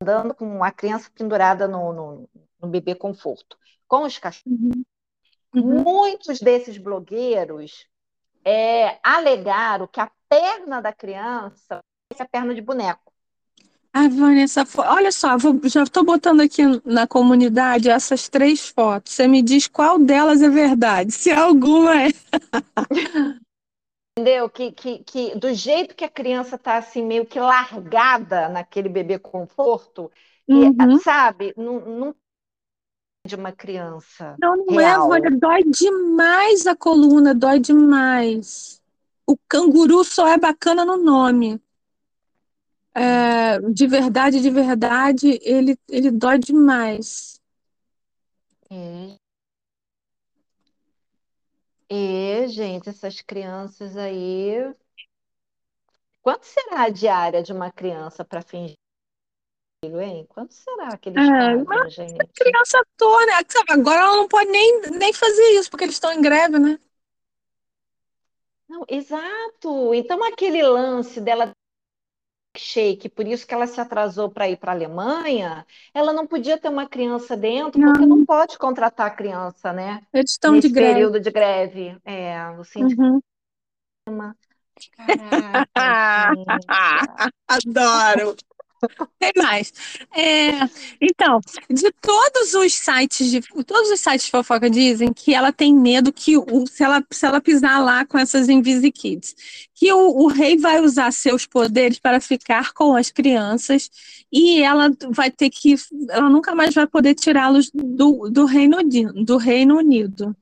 andando 0.00 0.34
com 0.34 0.62
a 0.62 0.70
criança 0.70 1.10
pendurada 1.14 1.68
no, 1.68 1.92
no, 1.92 2.28
no 2.62 2.68
bebê 2.68 2.94
conforto, 2.94 3.56
com 3.88 4.04
os 4.04 4.18
cachorros. 4.18 4.58
Uhum. 4.58 4.84
Uhum. 5.54 5.82
Muitos 5.82 6.40
desses 6.40 6.78
blogueiros 6.78 7.86
é, 8.44 8.98
alegaram 9.02 9.86
que 9.86 10.00
a 10.00 10.10
perna 10.28 10.80
da 10.80 10.92
criança 10.92 11.80
é 12.18 12.22
a 12.22 12.26
perna 12.26 12.54
de 12.54 12.62
boneco. 12.62 13.12
Ah, 13.94 14.08
Vanessa, 14.08 14.66
olha 14.78 15.12
só, 15.12 15.36
vou, 15.36 15.60
já 15.64 15.82
estou 15.82 16.02
botando 16.02 16.40
aqui 16.40 16.62
na 16.82 17.06
comunidade 17.06 17.90
essas 17.90 18.26
três 18.26 18.70
fotos. 18.70 19.12
Você 19.12 19.28
me 19.28 19.42
diz 19.42 19.66
qual 19.66 19.98
delas 19.98 20.40
é 20.40 20.48
verdade, 20.48 21.12
se 21.12 21.30
alguma 21.30 22.04
é. 22.04 22.08
Entendeu? 24.16 24.48
Que, 24.48 24.72
que, 24.72 24.98
que 25.00 25.34
do 25.38 25.52
jeito 25.52 25.94
que 25.94 26.04
a 26.04 26.08
criança 26.08 26.56
está 26.56 26.78
assim, 26.78 27.04
meio 27.04 27.26
que 27.26 27.38
largada 27.38 28.48
naquele 28.48 28.88
bebê 28.88 29.18
conforto, 29.18 30.10
uhum. 30.48 30.96
e, 30.96 31.00
sabe, 31.00 31.52
não, 31.54 31.80
não 31.80 32.14
de 33.26 33.36
uma 33.36 33.52
criança. 33.52 34.36
Não, 34.40 34.56
não 34.56 34.80
é, 34.80 34.84
real. 34.84 35.14
é, 35.14 35.18
olha, 35.18 35.30
dói 35.30 35.62
demais 35.64 36.66
a 36.66 36.74
coluna, 36.76 37.34
dói 37.34 37.60
demais 37.60 38.82
o 39.26 39.36
canguru 39.48 40.04
só 40.04 40.28
é 40.28 40.38
bacana 40.38 40.84
no 40.84 40.96
nome. 40.96 41.60
É, 42.94 43.58
de 43.70 43.86
verdade, 43.86 44.40
de 44.40 44.50
verdade, 44.50 45.40
ele, 45.42 45.78
ele 45.88 46.10
dói 46.10 46.38
demais. 46.38 47.40
É. 48.70 49.16
É, 51.88 52.48
gente, 52.48 52.88
essas 52.88 53.20
crianças 53.20 53.96
aí. 53.96 54.74
Quanto 56.22 56.44
será 56.44 56.82
a 56.82 56.88
diária 56.90 57.42
de 57.42 57.52
uma 57.52 57.70
criança 57.72 58.24
para 58.24 58.42
fingir? 58.42 58.81
Hein? 59.84 60.26
Quanto 60.28 60.54
será 60.54 60.96
que 60.96 61.08
eles 61.08 61.28
é, 61.28 61.64
pagam, 61.64 61.90
gente? 61.90 62.14
Criança 62.36 62.86
toda, 62.96 63.26
né? 63.26 63.32
Agora 63.68 64.00
ela 64.00 64.16
não 64.16 64.28
pode 64.28 64.48
nem, 64.48 64.80
nem 64.92 65.12
fazer 65.12 65.42
isso, 65.58 65.68
porque 65.68 65.84
eles 65.84 65.96
estão 65.96 66.12
em 66.12 66.22
greve, 66.22 66.56
né? 66.58 66.78
Não, 68.68 68.84
exato. 68.88 69.92
Então, 69.92 70.22
aquele 70.22 70.62
lance 70.62 71.20
dela 71.20 71.50
shake, 72.56 73.08
por 73.08 73.26
isso 73.26 73.44
que 73.44 73.54
ela 73.54 73.66
se 73.66 73.80
atrasou 73.80 74.30
para 74.30 74.48
ir 74.48 74.56
para 74.56 74.70
a 74.70 74.74
Alemanha, 74.74 75.66
ela 75.92 76.12
não 76.12 76.28
podia 76.28 76.56
ter 76.56 76.68
uma 76.68 76.86
criança 76.88 77.36
dentro, 77.36 77.80
não. 77.80 77.92
porque 77.92 78.06
não 78.06 78.24
pode 78.24 78.56
contratar 78.58 79.08
a 79.08 79.14
criança, 79.14 79.72
né? 79.72 80.06
Eles 80.12 80.30
estão 80.30 80.52
Nesse 80.52 80.68
de 80.68 80.74
greve. 80.74 80.92
período 80.92 81.18
de 81.18 81.30
greve. 81.30 81.98
É, 82.04 82.50
o 82.50 82.62
sindicato. 82.62 83.20
Uhum. 84.08 84.32
Caraca, 85.74 87.30
Adoro! 87.48 88.36
Tem 89.18 89.32
mais. 89.36 89.72
É, 90.14 90.68
então, 91.00 91.40
de 91.70 91.90
todos 92.00 92.54
os 92.54 92.74
sites 92.74 93.30
de 93.30 93.40
todos 93.64 93.90
os 93.90 94.00
sites 94.00 94.26
de 94.26 94.30
fofoca 94.30 94.68
dizem 94.68 95.12
que 95.12 95.34
ela 95.34 95.52
tem 95.52 95.74
medo 95.74 96.12
que 96.12 96.36
o, 96.36 96.66
se, 96.66 96.82
ela, 96.82 97.04
se 97.10 97.24
ela 97.24 97.40
pisar 97.40 97.82
lá 97.82 98.04
com 98.04 98.18
essas 98.18 98.48
Invisikids, 98.48 99.34
que 99.74 99.92
o, 99.92 100.24
o 100.24 100.26
rei 100.26 100.56
vai 100.56 100.80
usar 100.80 101.12
seus 101.12 101.46
poderes 101.46 101.98
para 101.98 102.20
ficar 102.20 102.72
com 102.72 102.96
as 102.96 103.10
crianças 103.10 103.90
e 104.32 104.60
ela 104.60 104.90
vai 105.10 105.30
ter 105.30 105.50
que 105.50 105.76
ela 106.10 106.28
nunca 106.28 106.54
mais 106.54 106.74
vai 106.74 106.86
poder 106.86 107.14
tirá-los 107.14 107.70
do, 107.72 108.28
do 108.30 108.44
Reino 108.44 108.78
do 109.24 109.36
Reino 109.36 109.76
Unido. 109.76 110.36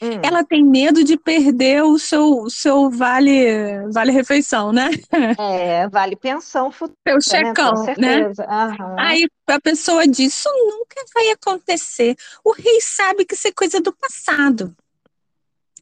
Hum. 0.00 0.20
Ela 0.22 0.44
tem 0.44 0.64
medo 0.64 1.02
de 1.02 1.16
perder 1.16 1.82
o 1.82 1.98
seu, 1.98 2.48
seu 2.50 2.90
vale, 2.90 3.88
vale 3.92 4.12
refeição, 4.12 4.72
né? 4.72 4.90
É, 5.38 5.88
vale 5.88 6.16
pensão 6.16 6.70
futura. 6.70 6.96
Seu 7.20 7.40
né? 7.40 7.48
checão, 7.48 7.84
né? 7.84 7.94
né? 7.98 8.26
Uhum. 8.28 8.96
Aí 8.98 9.26
a 9.46 9.60
pessoa 9.60 10.06
diz: 10.06 10.34
Isso 10.34 10.48
nunca 10.48 11.04
vai 11.14 11.30
acontecer. 11.30 12.16
O 12.44 12.52
rei 12.52 12.80
sabe 12.80 13.24
que 13.24 13.34
isso 13.34 13.48
é 13.48 13.52
coisa 13.52 13.80
do 13.80 13.92
passado. 13.92 14.74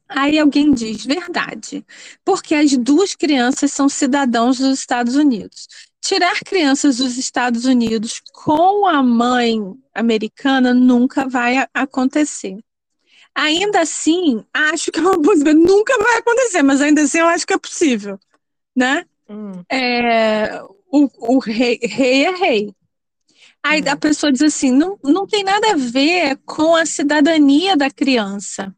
Aí 0.08 0.38
alguém 0.38 0.72
diz: 0.72 1.04
Verdade, 1.04 1.84
porque 2.24 2.54
as 2.54 2.76
duas 2.76 3.14
crianças 3.14 3.72
são 3.72 3.88
cidadãos 3.88 4.58
dos 4.58 4.78
Estados 4.78 5.16
Unidos. 5.16 5.66
Tirar 6.00 6.38
crianças 6.44 6.98
dos 6.98 7.16
Estados 7.16 7.64
Unidos 7.64 8.20
com 8.32 8.86
a 8.86 9.02
mãe 9.02 9.58
americana 9.94 10.74
nunca 10.74 11.26
vai 11.26 11.66
acontecer. 11.72 12.58
Ainda 13.34 13.80
assim, 13.80 14.44
acho 14.52 14.92
que 14.92 14.98
é 14.98 15.02
uma 15.02 15.20
possibilidade. 15.20 15.58
Nunca 15.58 15.98
vai 15.98 16.18
acontecer, 16.18 16.62
mas 16.62 16.80
ainda 16.80 17.02
assim 17.02 17.18
eu 17.18 17.26
acho 17.26 17.46
que 17.46 17.52
é 17.52 17.58
possível, 17.58 18.18
né? 18.76 19.04
Hum. 19.28 19.62
É, 19.70 20.62
o, 20.90 21.34
o 21.34 21.38
rei, 21.38 21.78
rei, 21.82 22.26
é 22.26 22.30
rei. 22.30 22.74
Aí 23.62 23.82
hum. 23.82 23.90
a 23.90 23.96
pessoa 23.96 24.30
diz 24.30 24.42
assim: 24.42 24.70
não, 24.70 24.98
não 25.02 25.26
tem 25.26 25.42
nada 25.42 25.72
a 25.72 25.76
ver 25.76 26.38
com 26.46 26.76
a 26.76 26.86
cidadania 26.86 27.76
da 27.76 27.90
criança 27.90 28.74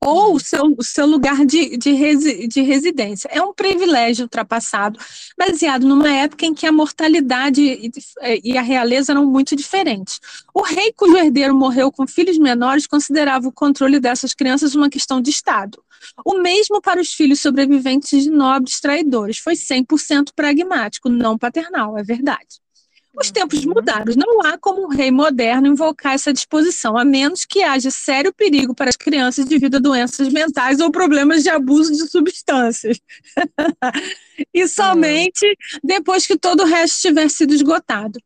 ou 0.00 0.34
o 0.34 0.40
seu, 0.40 0.74
o 0.78 0.84
seu 0.84 1.06
lugar 1.06 1.44
de, 1.44 1.76
de, 1.76 1.92
resi, 1.92 2.46
de 2.46 2.62
residência. 2.62 3.28
É 3.32 3.42
um 3.42 3.52
privilégio 3.52 4.24
ultrapassado, 4.24 4.98
baseado 5.36 5.86
numa 5.86 6.10
época 6.10 6.46
em 6.46 6.54
que 6.54 6.66
a 6.66 6.72
mortalidade 6.72 7.62
e, 7.62 7.90
e 8.44 8.56
a 8.56 8.62
realeza 8.62 9.12
eram 9.12 9.26
muito 9.26 9.56
diferentes. 9.56 10.20
O 10.54 10.62
rei 10.62 10.92
cujo 10.96 11.16
herdeiro 11.16 11.54
morreu 11.54 11.90
com 11.90 12.06
filhos 12.06 12.38
menores 12.38 12.86
considerava 12.86 13.48
o 13.48 13.52
controle 13.52 13.98
dessas 13.98 14.34
crianças 14.34 14.74
uma 14.74 14.88
questão 14.88 15.20
de 15.20 15.30
Estado. 15.30 15.82
O 16.24 16.38
mesmo 16.38 16.80
para 16.80 17.00
os 17.00 17.12
filhos 17.12 17.40
sobreviventes 17.40 18.22
de 18.22 18.30
nobres 18.30 18.80
traidores. 18.80 19.38
Foi 19.38 19.54
100% 19.54 20.28
pragmático, 20.34 21.08
não 21.08 21.36
paternal, 21.36 21.98
é 21.98 22.02
verdade. 22.02 22.60
Os 23.20 23.30
tempos 23.32 23.64
mudaram. 23.64 24.14
Não 24.16 24.42
há 24.42 24.56
como 24.56 24.84
um 24.84 24.88
rei 24.88 25.10
moderno 25.10 25.66
invocar 25.66 26.14
essa 26.14 26.32
disposição, 26.32 26.96
a 26.96 27.04
menos 27.04 27.44
que 27.44 27.62
haja 27.62 27.90
sério 27.90 28.32
perigo 28.32 28.74
para 28.74 28.88
as 28.88 28.96
crianças 28.96 29.44
devido 29.44 29.76
a 29.76 29.80
doenças 29.80 30.28
mentais 30.32 30.78
ou 30.80 30.90
problemas 30.90 31.42
de 31.42 31.50
abuso 31.50 31.92
de 31.92 32.08
substâncias. 32.08 33.00
e 34.54 34.68
somente 34.68 35.46
depois 35.82 36.26
que 36.26 36.38
todo 36.38 36.62
o 36.62 36.66
resto 36.66 37.00
tiver 37.00 37.28
sido 37.28 37.52
esgotado. 37.54 38.20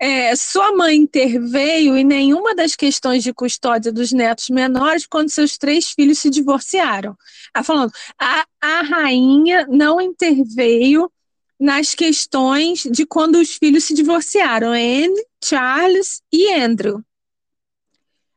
é, 0.00 0.36
sua 0.36 0.72
mãe 0.76 0.96
interveio 0.96 1.96
em 1.96 2.04
nenhuma 2.04 2.54
das 2.54 2.76
questões 2.76 3.22
de 3.24 3.32
custódia 3.32 3.90
dos 3.90 4.12
netos 4.12 4.48
menores 4.48 5.06
quando 5.06 5.28
seus 5.30 5.58
três 5.58 5.90
filhos 5.90 6.18
se 6.18 6.30
divorciaram. 6.30 7.16
Ela 7.54 7.64
falando, 7.64 7.92
a, 8.20 8.44
a 8.60 8.82
rainha 8.82 9.66
não 9.68 10.00
interveio 10.00 11.10
nas 11.58 11.94
questões 11.94 12.82
de 12.84 13.04
quando 13.04 13.36
os 13.36 13.56
filhos 13.56 13.84
se 13.84 13.94
divorciaram, 13.94 14.68
Anne, 14.68 15.26
Charles 15.42 16.22
e 16.32 16.52
Andrew. 16.52 17.02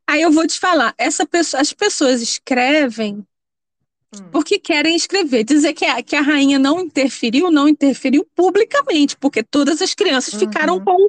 Aí 0.07 0.21
eu 0.21 0.31
vou 0.31 0.45
te 0.47 0.59
falar, 0.59 0.93
essa 0.97 1.25
pessoa, 1.25 1.61
as 1.61 1.71
pessoas 1.71 2.21
escrevem 2.21 3.25
hum. 4.13 4.29
porque 4.31 4.59
querem 4.59 4.95
escrever, 4.95 5.43
dizer 5.43 5.73
que 5.73 5.85
a, 5.85 6.01
que 6.01 6.15
a 6.15 6.21
rainha 6.21 6.57
não 6.57 6.79
interferiu, 6.79 7.51
não 7.51 7.67
interferiu 7.67 8.27
publicamente, 8.35 9.15
porque 9.17 9.43
todas 9.43 9.81
as 9.81 9.93
crianças 9.93 10.33
uhum. 10.33 10.39
ficaram 10.39 10.83
com 10.83 11.07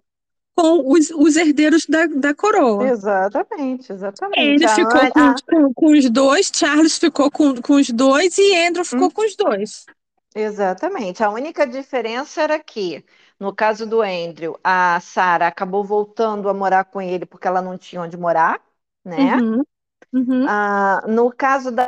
com 0.54 0.92
os, 0.92 1.10
os 1.10 1.36
herdeiros 1.36 1.86
da, 1.86 2.06
da 2.06 2.34
coroa. 2.34 2.86
Exatamente, 2.86 3.90
exatamente. 3.90 4.38
Ele 4.38 4.64
ah, 4.64 4.74
ficou 4.74 5.10
com, 5.10 5.34
com, 5.46 5.74
com, 5.74 5.92
os 5.92 6.10
dois, 6.10 6.52
Charles 6.54 6.98
ficou 6.98 7.30
com, 7.30 7.60
com 7.60 7.74
os 7.74 7.88
dois 7.88 8.36
e 8.36 8.54
Andrew 8.66 8.84
ficou 8.84 9.08
hum. 9.08 9.10
com 9.10 9.24
os 9.24 9.34
dois. 9.34 9.86
Exatamente. 10.34 11.22
A 11.22 11.30
única 11.30 11.66
diferença 11.66 12.40
era 12.42 12.58
que, 12.62 13.04
no 13.38 13.54
caso 13.54 13.86
do 13.86 14.00
Andrew, 14.00 14.58
a 14.64 14.98
Sarah 15.00 15.48
acabou 15.48 15.84
voltando 15.84 16.48
a 16.48 16.54
morar 16.54 16.84
com 16.86 17.00
ele 17.02 17.26
porque 17.26 17.46
ela 17.46 17.60
não 17.60 17.76
tinha 17.76 18.00
onde 18.02 18.16
morar, 18.16 18.60
né? 19.04 19.42
Uhum. 19.42 19.62
Uhum. 20.12 20.54
Ah, 20.54 21.04
no 21.08 21.32
caso 21.32 21.70
da 21.70 21.86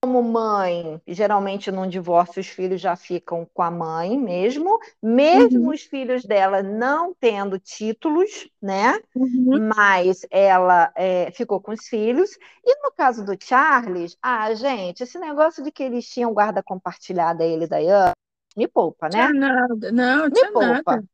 como 0.00 0.22
mãe, 0.22 1.00
geralmente 1.06 1.72
num 1.72 1.88
divórcio 1.88 2.40
os 2.40 2.46
filhos 2.46 2.80
já 2.80 2.94
ficam 2.94 3.48
com 3.52 3.62
a 3.62 3.70
mãe 3.70 4.16
mesmo, 4.16 4.78
mesmo 5.02 5.66
uhum. 5.66 5.74
os 5.74 5.82
filhos 5.82 6.24
dela 6.24 6.62
não 6.62 7.12
tendo 7.18 7.58
títulos, 7.58 8.48
né? 8.62 9.00
Uhum. 9.14 9.68
Mas 9.74 10.24
ela 10.30 10.92
é, 10.94 11.30
ficou 11.32 11.60
com 11.60 11.72
os 11.72 11.86
filhos. 11.86 12.30
E 12.64 12.82
no 12.82 12.92
caso 12.92 13.24
do 13.24 13.36
Charles, 13.42 14.16
ah, 14.22 14.54
gente, 14.54 15.02
esse 15.02 15.18
negócio 15.18 15.64
de 15.64 15.72
que 15.72 15.82
eles 15.82 16.08
tinham 16.08 16.32
guarda 16.32 16.62
compartilhada, 16.62 17.44
ele 17.44 17.64
e 17.64 17.68
Diana, 17.68 18.12
me 18.56 18.68
poupa, 18.68 19.08
né? 19.08 19.26
Tinha 19.26 19.32
nada, 19.32 19.92
não, 19.92 20.24
me 20.26 20.30
tinha 20.30 20.52
poupa. 20.52 20.92
nada. 20.92 21.04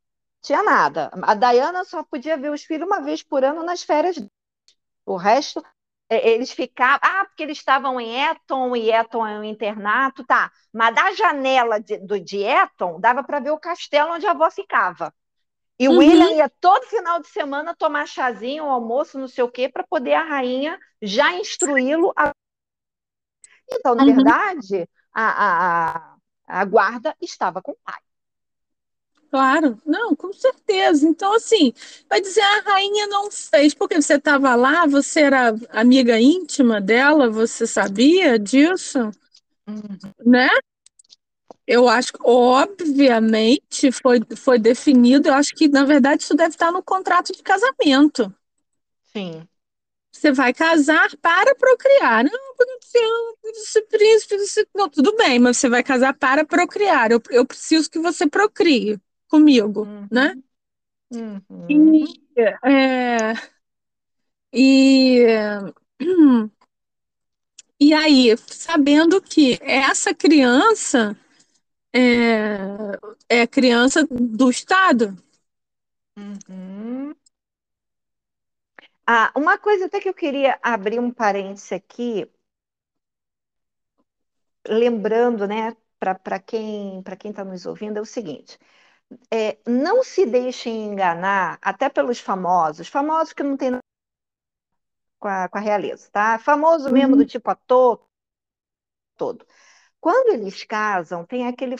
Tinha 0.41 0.61
nada. 0.61 1.11
A 1.23 1.33
Diana 1.33 1.83
só 1.83 2.03
podia 2.03 2.37
ver 2.37 2.51
os 2.51 2.63
filhos 2.63 2.85
uma 2.85 3.01
vez 3.01 3.23
por 3.23 3.43
ano 3.43 3.63
nas 3.63 3.81
férias. 3.81 4.23
O 5.03 5.15
resto 5.15 5.63
eles 6.09 6.51
ficavam, 6.51 6.99
ah, 7.01 7.25
porque 7.25 7.43
eles 7.43 7.57
estavam 7.57 7.99
em 7.99 8.21
Eton 8.23 8.75
e 8.75 8.91
Eton 8.91 9.25
é 9.25 9.39
um 9.39 9.43
internato, 9.43 10.23
tá. 10.23 10.51
Mas 10.71 10.93
da 10.93 11.13
janela 11.13 11.79
de, 11.79 11.97
do, 11.97 12.19
de 12.19 12.43
Eton 12.43 12.99
dava 12.99 13.23
para 13.23 13.39
ver 13.39 13.51
o 13.51 13.59
castelo 13.59 14.13
onde 14.13 14.27
a 14.27 14.31
avó 14.31 14.49
ficava. 14.51 15.13
E 15.79 15.89
o 15.89 15.91
uhum. 15.91 15.97
William 15.97 16.31
ia 16.31 16.49
todo 16.61 16.85
final 16.85 17.19
de 17.19 17.27
semana 17.27 17.75
tomar 17.75 18.07
chazinho, 18.07 18.65
almoço, 18.65 19.19
não 19.19 19.27
sei 19.27 19.43
o 19.43 19.51
quê, 19.51 19.67
para 19.67 19.83
poder 19.83 20.13
a 20.13 20.23
rainha 20.23 20.79
já 21.01 21.33
instruí-lo. 21.33 22.13
A... 22.15 22.31
Então, 23.71 23.95
na 23.95 24.03
uhum. 24.03 24.15
verdade, 24.15 24.89
a, 25.13 25.95
a, 25.95 26.15
a 26.47 26.65
guarda 26.65 27.15
estava 27.19 27.61
com 27.61 27.71
o 27.71 27.77
pai. 27.83 27.99
Claro, 29.35 29.77
não, 29.85 30.15
com 30.15 30.31
certeza. 30.31 31.05
Então, 31.05 31.33
assim, 31.33 31.73
vai 32.09 32.21
dizer 32.21 32.39
a 32.39 32.61
rainha 32.61 33.05
não 33.07 33.29
fez, 33.29 33.73
porque 33.73 34.01
você 34.01 34.13
estava 34.13 34.55
lá, 34.55 34.85
você 34.85 35.23
era 35.23 35.53
amiga 35.71 36.17
íntima 36.17 36.79
dela, 36.79 37.29
você 37.29 37.67
sabia 37.67 38.39
disso, 38.39 39.11
uhum. 39.67 39.97
né? 40.25 40.47
Eu 41.67 41.89
acho 41.89 42.13
que, 42.13 42.19
obviamente, 42.23 43.91
foi, 43.91 44.21
foi 44.37 44.57
definido, 44.57 45.27
eu 45.27 45.33
acho 45.33 45.53
que, 45.53 45.67
na 45.67 45.83
verdade, 45.83 46.23
isso 46.23 46.33
deve 46.33 46.51
estar 46.51 46.71
no 46.71 46.81
contrato 46.81 47.33
de 47.33 47.43
casamento. 47.43 48.33
Sim. 49.11 49.45
Você 50.13 50.31
vai 50.31 50.53
casar 50.53 51.13
para 51.17 51.53
procriar. 51.55 52.23
Não, 52.23 52.55
príncipe, 53.89 54.29
príncipe, 54.29 54.69
não, 54.73 54.87
tudo 54.87 55.13
bem, 55.17 55.39
mas 55.39 55.57
você 55.57 55.67
vai 55.67 55.83
casar 55.83 56.13
para 56.13 56.45
procriar. 56.45 57.11
Eu, 57.11 57.21
eu 57.31 57.45
preciso 57.45 57.89
que 57.91 57.99
você 57.99 58.25
procrie 58.25 58.97
comigo, 59.27 59.81
uhum. 59.83 60.07
né? 60.11 60.35
Uhum. 61.11 61.67
E, 61.69 62.05
é, 62.37 63.33
e, 64.53 65.25
e 67.79 67.93
aí, 67.93 68.35
sabendo 68.37 69.21
que 69.21 69.57
essa 69.61 70.13
criança 70.13 71.17
é, 71.93 73.39
é 73.41 73.47
criança 73.47 74.05
do 74.09 74.49
Estado. 74.49 75.15
Uhum. 76.17 77.15
Ah, 79.07 79.31
uma 79.35 79.57
coisa 79.57 79.85
até 79.85 79.99
que 79.99 80.09
eu 80.09 80.13
queria 80.13 80.59
abrir 80.63 80.99
um 80.99 81.11
parênteses 81.11 81.71
aqui, 81.71 82.29
lembrando, 84.67 85.47
né, 85.47 85.75
para 85.99 86.39
quem 86.39 87.01
para 87.03 87.15
quem 87.15 87.31
está 87.31 87.43
nos 87.43 87.65
ouvindo, 87.65 87.97
é 87.97 88.01
o 88.01 88.05
seguinte: 88.05 88.57
é, 89.31 89.57
não 89.67 90.03
se 90.03 90.25
deixem 90.25 90.85
enganar, 90.85 91.57
até 91.61 91.89
pelos 91.89 92.19
famosos, 92.19 92.87
famosos 92.87 93.33
que 93.33 93.43
não 93.43 93.55
tem 93.55 93.77
com 95.19 95.27
a, 95.27 95.47
com 95.47 95.57
a 95.57 95.61
realeza, 95.61 96.09
tá? 96.11 96.37
Famoso 96.39 96.91
mesmo 96.91 97.13
uhum. 97.13 97.17
do 97.17 97.25
tipo 97.25 97.49
ator, 97.49 98.01
todo. 99.17 99.45
Quando 99.99 100.33
eles 100.33 100.63
casam, 100.63 101.25
tem 101.25 101.47
aquele 101.47 101.75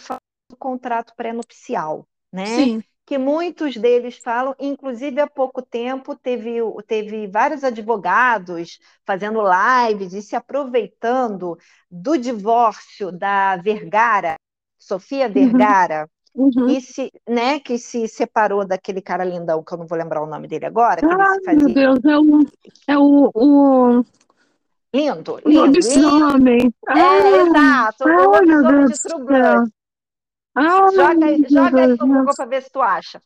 contrato 0.58 1.14
pré-nupcial, 1.16 2.08
né? 2.32 2.46
Sim. 2.46 2.84
Que 3.06 3.20
muitos 3.20 3.78
deles 3.78 4.18
falam, 4.18 4.56
inclusive 4.58 5.22
há 5.22 5.28
pouco 5.28 5.62
tempo 5.62 6.16
teve, 6.16 6.58
teve 6.88 7.28
vários 7.28 7.64
advogados 7.64 8.80
fazendo 9.06 9.44
lives 9.44 10.14
e 10.14 10.24
se 10.24 10.36
aproveitando 10.36 11.56
do 11.90 12.18
divórcio 12.18 13.12
da 13.12 13.58
Vergara, 13.58 14.36
Sofia 14.80 15.28
uhum. 15.28 15.34
Vergara, 15.34 16.02
Uhum. 16.02 16.15
E 16.70 16.82
se, 16.82 17.12
né, 17.28 17.60
que 17.60 17.78
se 17.78 18.08
separou 18.10 18.66
daquele 18.66 19.02
cara 19.02 19.24
lindão, 19.24 19.64
que 19.64 19.74
eu 19.74 19.78
não 19.78 19.88
vou 19.88 19.98
lembrar 19.98 20.22
o 20.22 20.28
nome 20.28 20.48
dele 20.48 20.66
agora. 20.66 21.00
Que 21.00 21.06
Ai, 21.06 21.44
fazia... 21.46 21.74
meu 21.74 21.98
Deus, 21.98 22.06
é 22.06 22.18
o. 22.18 22.46
É 22.88 22.98
o, 22.98 23.32
o... 23.34 24.06
Lindo, 24.94 25.40
lindo. 25.46 25.62
Lobisomem. 25.62 26.74
É, 26.90 26.92
ah, 26.92 27.38
exato. 27.38 28.08
Ai, 28.08 28.18
o 28.18 28.32
lobisomem 28.32 28.86
de 28.86 29.02
True 29.02 29.24
Blood. 29.24 29.72
joga 30.94 31.50
joga 31.50 31.82
aí 31.82 31.88
no 31.88 31.98
Google 31.98 32.36
para 32.36 32.46
ver 32.46 32.64
se 32.64 32.72
tu 32.72 32.82
acha. 32.82 33.22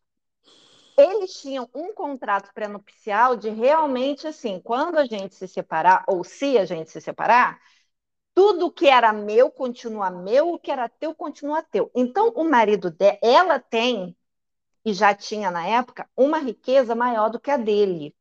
Eles 0.96 1.32
tinham 1.34 1.68
um 1.74 1.94
contrato 1.94 2.52
pré-nupcial 2.54 3.38
de 3.38 3.50
realmente 3.50 4.28
assim, 4.28 4.60
quando 4.64 4.98
a 4.98 5.06
gente 5.06 5.34
se 5.34 5.48
separar, 5.48 6.04
ou 6.08 6.24
se 6.24 6.58
a 6.58 6.66
gente 6.66 6.92
se 6.92 7.00
separar, 7.00 7.58
tudo 8.34 8.72
que 8.72 8.88
era 8.88 9.12
meu 9.12 9.52
continua 9.52 10.10
meu, 10.10 10.54
o 10.54 10.60
que 10.60 10.72
era 10.72 10.88
teu 10.88 11.14
continua 11.14 11.62
teu. 11.62 11.92
Então, 11.94 12.30
o 12.30 12.44
marido 12.44 12.90
dela, 12.90 13.20
ela 13.22 13.60
tem, 13.60 14.16
e 14.86 14.94
já 14.94 15.14
tinha 15.14 15.52
na 15.52 15.68
época, 15.68 16.10
uma 16.16 16.38
riqueza 16.38 16.96
maior 16.96 17.30
do 17.30 17.40
que 17.40 17.52
a 17.52 17.58
dele. 17.58 18.16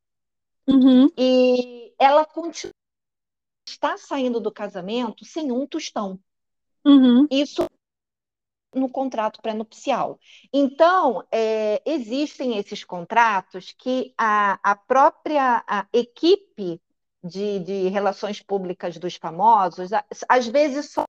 Uhum. 0.67 1.11
E 1.17 1.95
ela 1.99 2.25
continua, 2.25 2.75
está 3.69 3.97
saindo 3.97 4.41
do 4.41 4.53
casamento 4.53 5.25
sem 5.25 5.53
um 5.53 5.67
tostão. 5.67 6.19
Uhum. 6.85 7.27
Isso 7.31 7.67
no 8.75 8.89
contrato 8.89 9.41
pré-nupcial. 9.41 10.19
Então, 10.53 11.27
é, 11.33 11.83
existem 11.87 12.59
esses 12.59 12.85
contratos 12.85 13.75
que 13.77 14.13
a, 14.17 14.59
a 14.63 14.77
própria 14.77 15.65
a 15.67 15.87
equipe 15.93 16.81
de, 17.23 17.59
de 17.61 17.89
relações 17.89 18.43
públicas 18.43 18.97
dos 18.97 19.17
famosos, 19.17 19.91
às 20.29 20.47
vezes 20.47 20.93
só 20.93 21.05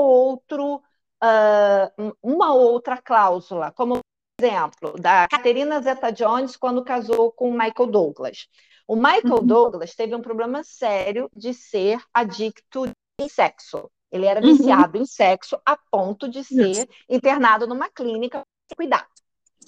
outro, 0.00 0.76
uh, 0.76 2.16
uma 2.22 2.54
outra 2.54 3.00
cláusula, 3.00 3.70
como 3.72 3.98
por 4.36 4.46
exemplo, 4.46 5.00
da 5.00 5.28
Caterina 5.28 5.80
Zeta-Jones 5.80 6.56
quando 6.56 6.84
casou 6.84 7.30
com 7.30 7.52
Michael 7.52 7.86
Douglas. 7.90 8.48
O 8.86 8.96
Michael 8.96 9.38
uhum. 9.40 9.46
Douglas 9.46 9.94
teve 9.94 10.14
um 10.14 10.20
problema 10.20 10.62
sério 10.64 11.30
de 11.34 11.54
ser 11.54 12.02
adicto 12.12 12.84
em 13.20 13.28
sexo. 13.28 13.88
Ele 14.10 14.26
era 14.26 14.40
uhum. 14.40 14.56
viciado 14.56 14.98
uhum. 14.98 15.04
em 15.04 15.06
sexo 15.06 15.58
a 15.64 15.76
ponto 15.76 16.28
de 16.28 16.44
ser 16.44 16.70
Isso. 16.70 16.86
internado 17.08 17.66
numa 17.66 17.88
clínica 17.88 18.42
para 18.68 18.76
cuidar. 18.76 19.08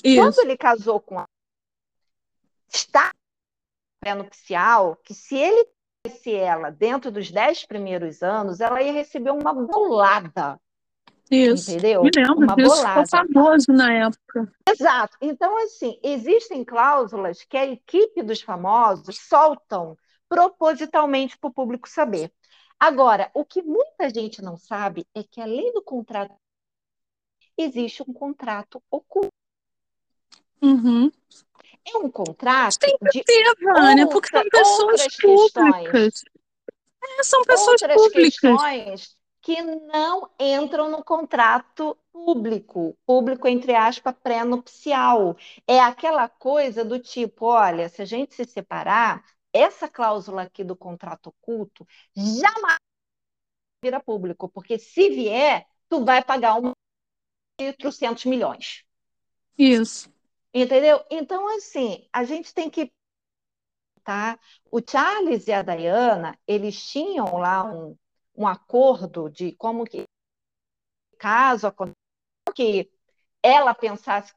Isso. 0.05 0.21
Quando 0.21 0.39
ele 0.41 0.57
casou 0.57 1.01
com 1.01 1.19
a 1.19 1.25
está 2.69 3.13
pré-nupcial 4.07 4.97
que 5.03 5.13
se 5.13 5.37
ele 5.37 5.67
tivesse 6.05 6.33
ela 6.33 6.71
dentro 6.71 7.11
dos 7.11 7.31
dez 7.31 7.67
primeiros 7.67 8.23
anos, 8.23 8.61
ela 8.61 8.81
ia 8.81 8.93
receber 8.93 9.33
uma 9.33 9.53
bolada. 9.53 10.61
Isso. 11.29 11.73
Entendeu? 11.73 12.05
Me 12.05 12.11
lembro 12.15 12.37
uma 12.37 12.55
disso, 12.55 12.69
bolada. 12.69 13.05
ficou 13.05 13.27
famoso 13.27 13.73
na 13.73 13.93
época. 13.93 14.53
Exato. 14.69 15.17
Então, 15.21 15.57
assim, 15.65 15.99
existem 16.05 16.65
cláusulas 16.65 17.43
que 17.43 17.57
a 17.57 17.67
equipe 17.67 18.23
dos 18.23 18.41
famosos 18.41 19.19
soltam 19.19 19.99
propositalmente 20.29 21.37
para 21.37 21.49
o 21.49 21.53
público 21.53 21.89
saber. 21.89 22.33
Agora, 22.79 23.29
o 23.35 23.45
que 23.45 23.61
muita 23.61 24.09
gente 24.11 24.41
não 24.41 24.57
sabe 24.57 25.05
é 25.15 25.25
que, 25.25 25.41
além 25.41 25.73
do 25.73 25.83
contrato, 25.83 26.35
existe 27.59 28.03
um 28.03 28.13
contrato 28.13 28.81
oculto. 28.89 29.33
Uhum. 30.63 31.11
É 31.87 31.97
um 31.99 32.11
contrato 32.11 32.79
Tem 32.79 32.97
que 32.99 33.11
de 33.11 33.25
ter, 33.25 33.55
Vânia, 33.61 34.07
outra, 34.07 34.09
porque 34.09 34.29
são 34.29 34.49
pessoas 34.49 35.01
outras 35.03 35.17
públicas. 35.17 35.85
questões. 35.85 36.25
É, 37.19 37.23
são 37.23 37.45
pessoas 37.45 37.83
outras 37.83 38.03
públicas. 38.03 38.39
questões 38.41 39.17
que 39.41 39.63
não 39.63 40.29
entram 40.41 40.91
no 40.91 41.05
contrato 41.05 41.97
público, 42.13 42.99
público 43.07 43.47
entre 43.47 43.77
aspas, 43.77 44.13
pré-nupcial. 44.21 45.37
É 45.69 45.79
aquela 45.79 46.29
coisa 46.29 46.85
do 46.85 46.99
tipo, 46.99 47.47
olha, 47.47 47.89
se 47.89 48.03
a 48.03 48.05
gente 48.05 48.35
se 48.35 48.45
separar, 48.45 49.25
essa 49.53 49.89
cláusula 49.89 50.43
aqui 50.43 50.65
do 50.65 50.75
contrato 50.75 51.29
oculto 51.29 51.87
jamais 52.17 52.79
vira 53.81 54.01
público, 54.01 54.49
porque 54.49 54.81
se 54.81 55.11
vier, 55.11 55.65
tu 55.89 56.05
vai 56.05 56.25
pagar 56.25 56.57
um 56.61 56.73
300 57.79 58.25
milhões. 58.25 58.85
Isso. 59.57 60.11
Entendeu? 60.59 61.05
Então, 61.11 61.55
assim, 61.55 62.09
a 62.11 62.25
gente 62.25 62.55
tem 62.55 62.71
que 62.71 62.91
tá? 64.03 64.39
O 64.71 64.81
Charles 64.81 65.47
e 65.49 65.53
a 65.53 65.61
Diana, 65.61 66.39
eles 66.47 66.81
tinham 66.89 67.37
lá 67.37 67.63
um, 67.65 67.95
um 68.35 68.47
acordo 68.47 69.29
de 69.29 69.53
como 69.53 69.85
que 69.85 70.05
caso 71.19 71.71
que 72.55 72.91
ela 73.43 73.75
pensasse 73.75 74.33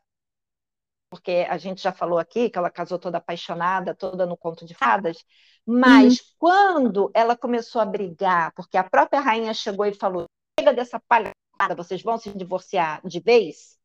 porque 1.09 1.47
a 1.49 1.57
gente 1.57 1.81
já 1.81 1.93
falou 1.93 2.19
aqui 2.19 2.49
que 2.49 2.57
ela 2.57 2.69
casou 2.69 2.99
toda 2.99 3.17
apaixonada, 3.19 3.95
toda 3.95 4.25
no 4.25 4.35
conto 4.35 4.65
de 4.65 4.73
fadas, 4.73 5.23
mas 5.65 6.19
uhum. 6.19 6.25
quando 6.37 7.11
ela 7.13 7.37
começou 7.37 7.81
a 7.81 7.85
brigar, 7.85 8.51
porque 8.53 8.77
a 8.77 8.83
própria 8.83 9.21
rainha 9.21 9.53
chegou 9.53 9.85
e 9.85 9.93
falou: 9.93 10.25
chega 10.59 10.73
dessa 10.73 10.99
palhaçada, 10.99 11.75
vocês 11.77 12.03
vão 12.03 12.17
se 12.17 12.35
divorciar 12.35 13.01
de 13.07 13.21
vez. 13.21 13.78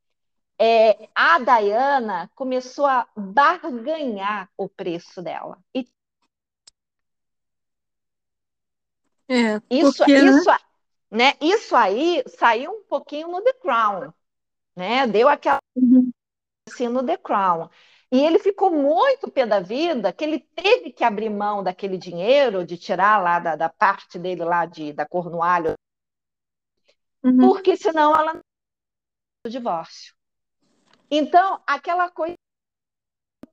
É, 0.59 1.09
a 1.15 1.39
Diana 1.39 2.31
começou 2.35 2.87
a 2.87 3.09
barganhar 3.17 4.49
o 4.57 4.69
preço 4.69 5.21
dela. 5.21 5.59
E 5.75 5.87
é, 9.29 9.61
isso, 9.71 9.99
porque, 9.99 10.13
isso, 10.13 10.51
né? 11.11 11.33
isso 11.41 11.75
aí 11.75 12.23
saiu 12.27 12.71
um 12.71 12.83
pouquinho 12.85 13.29
no 13.29 13.43
The 13.43 13.55
Crown, 13.55 14.13
né? 14.77 15.07
Deu 15.07 15.29
aquela 15.29 15.59
uhum. 15.75 16.11
assim 16.69 16.89
no 16.89 17.05
The 17.05 17.17
Crown. 17.17 17.69
E 18.13 18.21
ele 18.21 18.39
ficou 18.39 18.71
muito 18.71 19.31
pé 19.31 19.45
da 19.45 19.59
vida 19.59 20.13
que 20.13 20.23
ele 20.23 20.39
teve 20.39 20.93
que 20.93 21.03
abrir 21.03 21.31
mão 21.31 21.65
daquele 21.65 21.99
dinheiro, 21.99 22.65
de 22.65 22.77
tirar 22.77 23.21
lá 23.21 23.41
da, 23.41 23.57
da 23.57 23.69
parte 23.69 24.19
dele 24.19 24.45
lá 24.45 24.67
de, 24.67 24.93
da 24.93 25.05
Cornualho, 25.05 25.75
uhum. 27.25 27.39
porque 27.39 27.77
senão 27.77 28.15
ela 28.15 28.35
não 28.35 28.41
o 29.47 29.51
divórcio. 29.51 30.15
Então, 31.17 31.62
aquela 31.65 32.11
coisa 32.11 32.35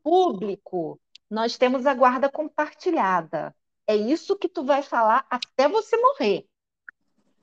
público, 0.03 0.99
nós 1.29 1.59
temos 1.59 1.85
a 1.85 1.93
guarda 1.93 2.27
compartilhada. 2.27 3.55
É 3.85 3.95
isso 3.95 4.35
que 4.35 4.49
tu 4.49 4.63
vai 4.63 4.81
falar 4.81 5.27
até 5.29 5.69
você 5.69 5.95
morrer. 5.95 6.47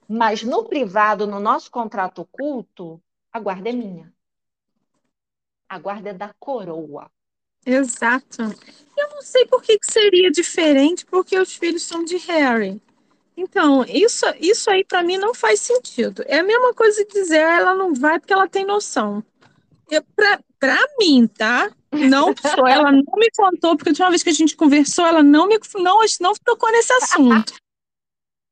Mas 0.08 0.42
no 0.42 0.64
privado, 0.64 1.24
no 1.24 1.38
nosso 1.38 1.70
contrato 1.70 2.22
oculto, 2.22 3.00
a 3.32 3.38
guarda 3.38 3.68
é 3.68 3.72
minha. 3.72 4.12
A 5.68 5.78
guarda 5.78 6.10
é 6.10 6.14
da 6.14 6.34
coroa. 6.34 7.08
Exato. 7.64 8.42
Eu 8.96 9.10
não 9.10 9.22
sei 9.22 9.46
por 9.46 9.62
que, 9.62 9.78
que 9.78 9.86
seria 9.88 10.32
diferente, 10.32 11.06
porque 11.06 11.38
os 11.38 11.54
filhos 11.54 11.84
são 11.84 12.04
de 12.04 12.16
Harry. 12.16 12.82
Então, 13.36 13.84
isso, 13.84 14.26
isso 14.40 14.68
aí 14.68 14.84
para 14.84 15.04
mim 15.04 15.16
não 15.16 15.32
faz 15.32 15.60
sentido. 15.60 16.24
É 16.26 16.40
a 16.40 16.42
mesma 16.42 16.74
coisa 16.74 17.04
dizer, 17.04 17.44
ah, 17.44 17.60
ela 17.60 17.74
não 17.76 17.94
vai 17.94 18.18
porque 18.18 18.32
ela 18.32 18.48
tem 18.48 18.64
noção. 18.64 19.22
Para 20.58 20.78
mim, 20.98 21.26
tá? 21.26 21.70
Não 21.90 22.34
sou, 22.36 22.66
ela 22.66 22.92
não 22.92 23.02
me 23.16 23.30
contou, 23.36 23.76
porque 23.76 23.88
a 23.88 23.92
última 23.92 24.10
vez 24.10 24.22
que 24.22 24.30
a 24.30 24.34
gente 24.34 24.56
conversou, 24.56 25.06
ela 25.06 25.22
não 25.22 25.46
me 25.46 25.58
não, 25.76 26.00
não 26.20 26.32
tocou 26.44 26.70
nesse 26.70 26.92
assunto. 26.92 27.54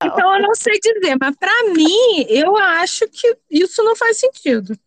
Então 0.02 0.34
eu 0.34 0.42
não 0.42 0.54
sei 0.54 0.78
dizer, 0.78 1.16
mas 1.20 1.34
para 1.36 1.64
mim, 1.74 2.26
eu 2.28 2.56
acho 2.56 3.08
que 3.08 3.36
isso 3.50 3.82
não 3.82 3.96
faz 3.96 4.18
sentido. 4.18 4.78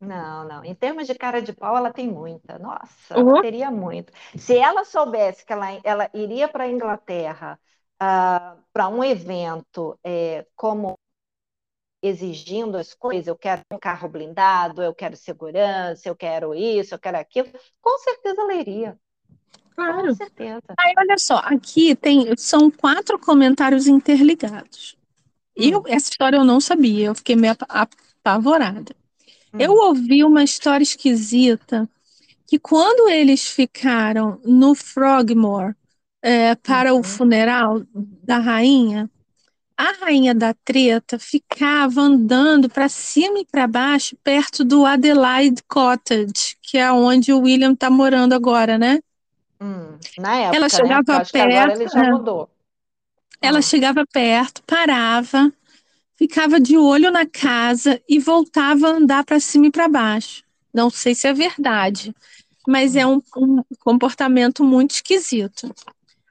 Não, 0.00 0.44
não. 0.44 0.64
Em 0.64 0.74
termos 0.74 1.06
de 1.06 1.14
cara 1.14 1.42
de 1.42 1.52
pau, 1.52 1.76
ela 1.76 1.92
tem 1.92 2.06
muita. 2.06 2.58
Nossa, 2.58 3.18
uhum. 3.18 3.30
ela 3.30 3.42
teria 3.42 3.70
muito. 3.70 4.12
Se 4.36 4.56
ela 4.56 4.84
soubesse 4.84 5.44
que 5.44 5.52
ela, 5.52 5.66
ela 5.82 6.10
iria 6.14 6.46
para 6.46 6.64
a 6.64 6.68
Inglaterra 6.68 7.58
uh, 7.94 7.98
ah, 7.98 8.56
para 8.72 8.88
um 8.88 9.02
evento 9.02 9.98
é, 10.04 10.46
como 10.54 10.96
exigindo 12.02 12.76
as 12.76 12.94
coisas, 12.94 13.26
eu 13.26 13.36
quero 13.36 13.62
um 13.72 13.78
carro 13.78 14.08
blindado, 14.08 14.82
eu 14.82 14.94
quero 14.94 15.16
segurança, 15.16 16.08
eu 16.08 16.16
quero 16.16 16.54
isso, 16.54 16.94
eu 16.94 16.98
quero 16.98 17.18
aquilo, 17.18 17.48
com 17.80 17.98
certeza 17.98 18.40
ela 18.40 18.54
iria. 18.54 18.98
Claro. 19.74 20.08
Com 20.08 20.14
certeza. 20.14 20.62
Aí, 20.78 20.92
olha 20.96 21.16
só, 21.18 21.36
aqui 21.44 21.94
tem, 21.94 22.36
são 22.36 22.70
quatro 22.70 23.18
comentários 23.18 23.86
interligados. 23.86 24.96
Hum. 25.56 25.70
Eu, 25.70 25.84
essa 25.86 26.10
história 26.10 26.36
eu 26.36 26.44
não 26.44 26.60
sabia, 26.60 27.06
eu 27.06 27.14
fiquei 27.14 27.36
meio 27.36 27.56
apavorada. 27.68 28.94
Hum. 29.52 29.58
Eu 29.58 29.72
ouvi 29.74 30.24
uma 30.24 30.42
história 30.42 30.82
esquisita 30.82 31.88
que 32.46 32.58
quando 32.58 33.08
eles 33.08 33.44
ficaram 33.44 34.40
no 34.44 34.74
Frogmore 34.74 35.74
é, 36.22 36.54
para 36.54 36.94
uhum. 36.94 37.00
o 37.00 37.02
funeral 37.04 37.82
da 37.94 38.38
rainha, 38.38 39.08
a 39.78 39.92
rainha 40.04 40.34
da 40.34 40.52
treta 40.52 41.20
ficava 41.20 42.00
andando 42.00 42.68
para 42.68 42.88
cima 42.88 43.38
e 43.38 43.46
para 43.46 43.64
baixo 43.68 44.16
perto 44.24 44.64
do 44.64 44.84
Adelaide 44.84 45.62
Cottage, 45.68 46.56
que 46.60 46.76
é 46.76 46.90
onde 46.90 47.32
o 47.32 47.38
William 47.42 47.74
está 47.74 47.88
morando 47.88 48.32
agora, 48.32 48.76
né? 48.76 48.98
Hum, 49.60 49.96
na 50.18 50.36
época, 50.36 50.56
ela 50.56 50.68
chegava 50.68 51.18
né? 51.18 51.24
perto. 51.24 51.36
agora 51.36 51.72
ele 51.74 51.88
já 51.88 52.04
é. 52.04 52.10
mudou. 52.10 52.50
Ela 53.40 53.60
hum. 53.60 53.62
chegava 53.62 54.04
perto, 54.04 54.64
parava, 54.64 55.52
ficava 56.16 56.58
de 56.58 56.76
olho 56.76 57.12
na 57.12 57.24
casa 57.24 58.02
e 58.08 58.18
voltava 58.18 58.88
a 58.88 58.96
andar 58.96 59.24
para 59.24 59.38
cima 59.38 59.66
e 59.66 59.70
para 59.70 59.88
baixo. 59.88 60.42
Não 60.74 60.90
sei 60.90 61.14
se 61.14 61.28
é 61.28 61.32
verdade, 61.32 62.12
mas 62.66 62.96
hum. 62.96 62.98
é 62.98 63.06
um, 63.06 63.22
um 63.36 63.62
comportamento 63.78 64.64
muito 64.64 64.90
esquisito. 64.90 65.72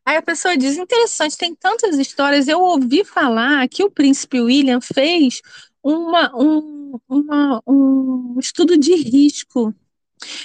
Aí 0.07 0.15
a 0.15 0.21
pessoa 0.21 0.55
diz: 0.55 0.77
interessante, 0.77 1.35
tem 1.35 1.53
tantas 1.53 1.99
histórias. 1.99 2.47
Eu 2.47 2.61
ouvi 2.61 3.03
falar 3.03 3.67
que 3.67 3.83
o 3.83 3.91
príncipe 3.91 4.39
William 4.39 4.79
fez 4.79 5.41
uma, 5.83 6.33
um, 6.33 6.97
uma, 7.09 7.61
um 7.67 8.37
estudo 8.39 8.77
de 8.77 8.95
risco 8.95 9.75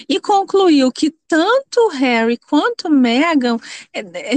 e 0.08 0.18
concluiu 0.18 0.90
que 0.90 1.14
tanto 1.28 1.88
Harry 1.90 2.36
quanto 2.38 2.90
Meghan 2.90 3.56
é, 3.94 4.00
é, 4.00 4.36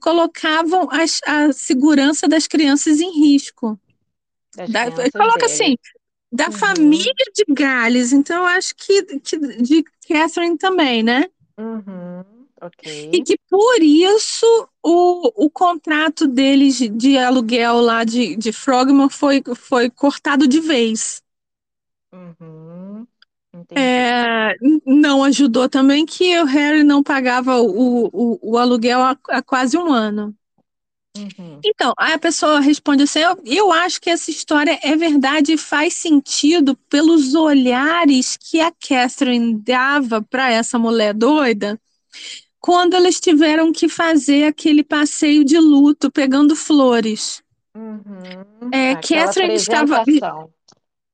colocavam 0.00 0.88
as, 0.92 1.18
a 1.26 1.52
segurança 1.52 2.28
das 2.28 2.46
crianças 2.46 3.00
em 3.00 3.10
risco. 3.20 3.76
Da, 4.68 4.88
coloca 5.10 5.40
dele. 5.40 5.52
assim, 5.52 5.76
da 6.30 6.46
uhum. 6.46 6.52
família 6.52 7.24
de 7.34 7.44
Gales, 7.52 8.12
então 8.12 8.36
eu 8.36 8.46
acho 8.46 8.72
que, 8.76 9.18
que 9.18 9.36
de 9.36 9.84
Catherine 10.06 10.56
também, 10.56 11.02
né? 11.02 11.24
Uhum. 11.58 12.01
Okay. 12.62 13.10
E 13.12 13.24
que 13.24 13.36
por 13.50 13.82
isso 13.82 14.46
o, 14.80 15.46
o 15.46 15.50
contrato 15.50 16.28
deles 16.28 16.78
de 16.78 17.18
aluguel 17.18 17.80
lá 17.80 18.04
de, 18.04 18.36
de 18.36 18.52
Frogmore 18.52 19.12
foi, 19.12 19.42
foi 19.56 19.90
cortado 19.90 20.46
de 20.46 20.60
vez. 20.60 21.20
Uhum. 22.12 23.04
É, 23.74 24.54
não 24.86 25.24
ajudou 25.24 25.68
também 25.68 26.06
que 26.06 26.38
o 26.40 26.44
Harry 26.44 26.84
não 26.84 27.02
pagava 27.02 27.60
o, 27.60 28.08
o, 28.12 28.38
o 28.40 28.56
aluguel 28.56 29.00
há, 29.02 29.18
há, 29.28 29.42
quase 29.42 29.76
um 29.76 29.92
ano. 29.92 30.32
Uhum. 31.16 31.60
Então, 31.64 31.92
aí 31.98 32.12
a 32.12 32.18
pessoa 32.18 32.60
responde 32.60 33.02
assim: 33.02 33.18
eu, 33.18 33.38
eu 33.44 33.72
acho 33.72 34.00
que 34.00 34.08
essa 34.08 34.30
história 34.30 34.78
é 34.82 34.96
verdade 34.96 35.52
e 35.52 35.58
faz 35.58 35.94
sentido 35.94 36.76
pelos 36.88 37.34
olhares 37.34 38.36
que 38.36 38.60
a 38.60 38.70
Catherine 38.70 39.54
dava 39.58 40.22
para 40.22 40.50
essa 40.50 40.78
mulher 40.78 41.12
doida 41.12 41.78
quando 42.62 42.94
elas 42.94 43.18
tiveram 43.18 43.72
que 43.72 43.88
fazer 43.88 44.44
aquele 44.44 44.84
passeio 44.84 45.44
de 45.44 45.58
luto 45.58 46.12
pegando 46.12 46.54
flores. 46.54 47.42
Uhum. 47.74 48.70
É, 48.72 48.94
Catherine 48.94 49.54
estava. 49.54 50.04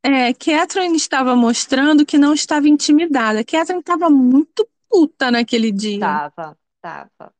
É, 0.02 0.34
Catherine 0.34 0.94
estava 0.94 1.34
mostrando 1.34 2.04
que 2.04 2.18
não 2.18 2.34
estava 2.34 2.68
intimidada. 2.68 3.42
Catherine 3.42 3.80
estava 3.80 4.10
muito 4.10 4.68
puta 4.90 5.30
naquele 5.30 5.72
dia. 5.72 5.94
Estava, 5.94 6.56
estava. 6.76 7.32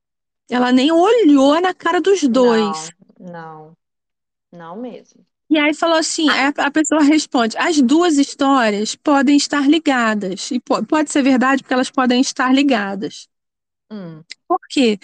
Ela 0.51 0.72
nem 0.72 0.90
olhou 0.90 1.60
na 1.60 1.74
cara 1.74 2.01
dos 2.01 2.22
dois. 2.22 2.90
Não, 3.20 3.76
não, 4.51 4.70
não 4.74 4.76
mesmo. 4.76 5.20
E 5.51 5.59
aí 5.59 5.74
falou 5.74 5.97
assim, 5.97 6.28
a, 6.30 6.48
a 6.48 6.70
pessoa 6.70 7.02
responde, 7.02 7.56
as 7.59 7.80
duas 7.80 8.16
histórias 8.16 8.94
podem 8.94 9.36
estar 9.36 9.68
ligadas. 9.68 10.51
E 10.51 10.60
pode 10.60 11.10
ser 11.10 11.22
verdade 11.22 11.62
porque 11.62 11.74
elas 11.74 11.90
podem 11.90 12.22
estar 12.22 12.55
ligadas. 12.55 13.28
Hum. 13.90 14.23
Por 14.47 14.60
quê? 14.69 14.98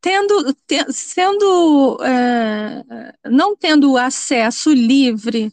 Tendo, 0.00 0.52
te, 0.66 0.92
sendo, 0.92 1.98
é, 2.02 3.14
não 3.30 3.56
tendo 3.56 3.96
acesso 3.96 4.72
livre 4.72 5.52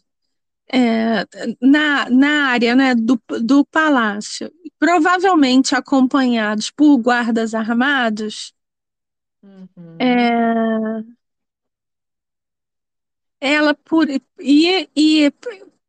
é, 0.72 1.26
na, 1.60 2.08
na 2.10 2.46
área 2.48 2.74
né, 2.74 2.94
do, 2.94 3.20
do 3.40 3.64
palácio, 3.66 4.50
provavelmente 4.78 5.74
acompanhados 5.74 6.70
por 6.70 6.96
guardas 6.98 7.54
armados. 7.54 8.52
Uhum. 9.42 9.98
É, 9.98 11.04
ela 13.40 13.74
por 13.74 14.08
e, 14.40 14.88
e 14.96 15.32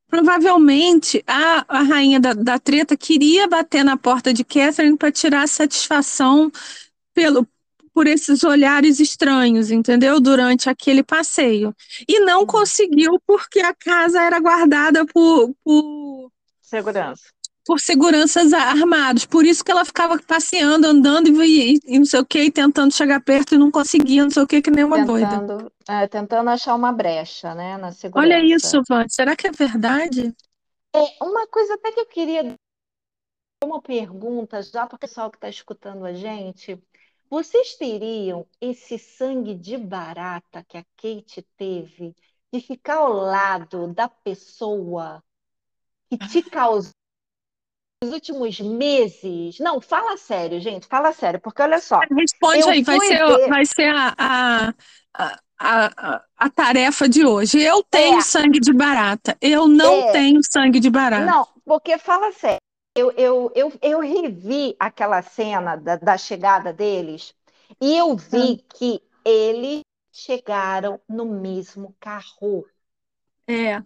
provavelmente 0.08 1.24
a, 1.26 1.66
a 1.68 1.82
rainha 1.82 2.20
da, 2.20 2.34
da 2.34 2.60
treta 2.60 2.96
queria 2.98 3.48
bater 3.48 3.84
na 3.84 3.98
porta 3.98 4.34
de 4.34 4.44
Catherine 4.44 4.98
para 4.98 5.12
tirar 5.12 5.48
satisfação 5.48 6.52
pelo 7.16 7.48
por 7.94 8.08
esses 8.08 8.44
olhares 8.44 9.00
estranhos, 9.00 9.72
entendeu? 9.72 10.20
Durante 10.20 10.70
aquele 10.70 11.02
passeio. 11.02 11.74
E 12.08 12.20
não 12.20 12.42
Uhum. 12.42 12.46
conseguiu 12.46 13.20
porque 13.26 13.62
a 13.62 13.74
casa 13.74 14.22
era 14.22 14.38
guardada 14.38 15.06
por, 15.06 15.56
por, 15.64 16.30
Segurança. 16.62 17.24
por 17.66 17.80
seguranças 17.80 18.52
armados. 18.52 19.26
Por 19.26 19.46
isso 19.46 19.64
que 19.64 19.72
ela 19.72 19.86
ficava 19.86 20.20
passeando, 20.20 20.86
andando 20.86 21.42
e, 21.42 21.76
e, 21.76 21.80
e 21.88 21.98
não 21.98 22.06
sei 22.06 22.20
o 22.20 22.26
que, 22.26 22.44
e 22.44 22.52
tentando 22.52 22.94
chegar 22.94 23.22
perto 23.22 23.56
e 23.56 23.58
não 23.58 23.72
conseguia, 23.72 24.24
não 24.24 24.30
sei 24.30 24.44
o 24.44 24.48
que, 24.48 24.62
que 24.62 24.72
nem 24.72 24.84
uma 24.84 25.06
doida. 25.06 25.30
Tentando, 25.30 25.72
é, 25.88 26.08
tentando 26.08 26.50
achar 26.50 26.76
uma 26.76 26.92
brecha, 26.92 27.56
né, 27.56 27.78
na 27.78 27.94
segurança. 27.94 28.28
Olha 28.28 28.46
isso, 28.46 28.82
Van. 28.90 29.06
Será 29.08 29.38
que 29.38 29.48
é 29.48 29.52
verdade? 29.52 30.34
É, 30.94 31.24
uma 31.24 31.48
coisa 31.48 31.76
até 31.76 31.94
que 31.94 32.00
eu 32.02 32.06
queria 32.06 32.56
uma 33.64 33.82
pergunta 33.82 34.62
já 34.62 34.86
para 34.86 34.96
o 34.96 35.00
pessoal 35.00 35.32
que 35.32 35.38
está 35.38 35.50
escutando 35.50 36.06
a 36.06 36.14
gente. 36.14 36.78
Vocês 37.30 37.76
teriam 37.76 38.45
esse 38.61 38.97
sangue 38.99 39.56
de 39.56 39.77
barata 39.77 40.64
que 40.68 40.77
a 40.77 40.85
Kate 40.95 41.45
teve 41.57 42.15
de 42.53 42.61
ficar 42.61 42.97
ao 42.97 43.14
lado 43.14 43.88
da 43.93 44.07
pessoa 44.07 45.23
que 46.10 46.18
te 46.18 46.41
causou 46.49 46.91
nos 48.03 48.14
últimos 48.14 48.60
meses? 48.60 49.60
Não, 49.60 49.81
fala 49.81 50.18
sério, 50.18 50.60
gente, 50.61 50.88
fala 50.88 51.11
sério, 51.11 51.39
porque 51.41 51.61
olha 51.61 51.80
só. 51.80 51.99
Responde 52.11 52.69
aí, 52.69 52.84
vai 52.84 52.99
ser, 52.99 53.18
ver- 53.26 53.49
vai 53.49 53.65
ser 53.65 53.89
a, 53.95 54.14
a, 54.18 54.73
a, 55.14 55.35
a, 55.60 56.26
a 56.38 56.49
tarefa 56.49 57.10
de 57.10 57.26
hoje. 57.26 57.60
Eu 57.61 57.84
tenho 57.84 58.19
É. 58.19 58.22
sangue 58.22 58.60
de 58.60 58.72
barata. 58.72 59.35
Eu 59.41 59.68
não 59.68 59.93
É. 59.93 60.11
tenho 60.11 60.39
sangue 60.43 60.80
de 60.80 60.89
barata. 60.89 61.26
Não, 61.26 61.47
porque 61.65 61.97
fala 61.97 62.31
sério. 62.31 62.60
Eu, 62.96 63.12
eu, 63.12 63.52
eu, 63.56 63.72
eu 63.82 64.00
revi 64.00 64.76
aquela 64.80 65.22
cena 65.22 65.76
da, 65.76 65.98
da 65.98 66.18
chegada 66.18 66.72
deles 66.74 67.36
e 67.82 67.96
eu 67.98 68.16
vi 68.16 68.64
que 68.74 69.02
eles 69.26 69.82
chegaram 70.12 71.00
no 71.10 71.26
mesmo 71.26 71.96
carro, 72.00 72.66
É. 73.48 73.84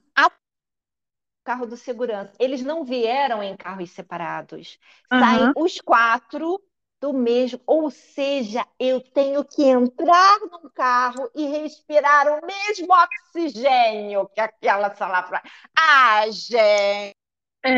carro 1.44 1.66
do 1.66 1.78
segurança. 1.78 2.34
Eles 2.40 2.62
não 2.64 2.84
vieram 2.84 3.42
em 3.44 3.56
carros 3.58 3.92
separados. 3.92 4.80
Aham. 5.12 5.20
Saem 5.20 5.52
os 5.56 5.80
quatro 5.82 6.62
do 7.02 7.14
mesmo. 7.14 7.60
Ou 7.66 7.90
seja, 7.90 8.66
eu 8.80 9.02
tenho 9.02 9.44
que 9.46 9.64
entrar 9.64 10.40
num 10.42 10.70
carro 10.70 11.30
e 11.36 11.46
respirar 11.48 12.28
o 12.28 12.46
mesmo 12.46 12.88
oxigênio 12.94 14.28
que 14.30 14.40
aquela 14.42 14.94
salafra. 14.96 15.42
Ah, 15.78 16.26
gente! 16.30 17.19
É, 17.64 17.72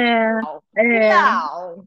é, 0.75 1.09
Não, 1.09 1.83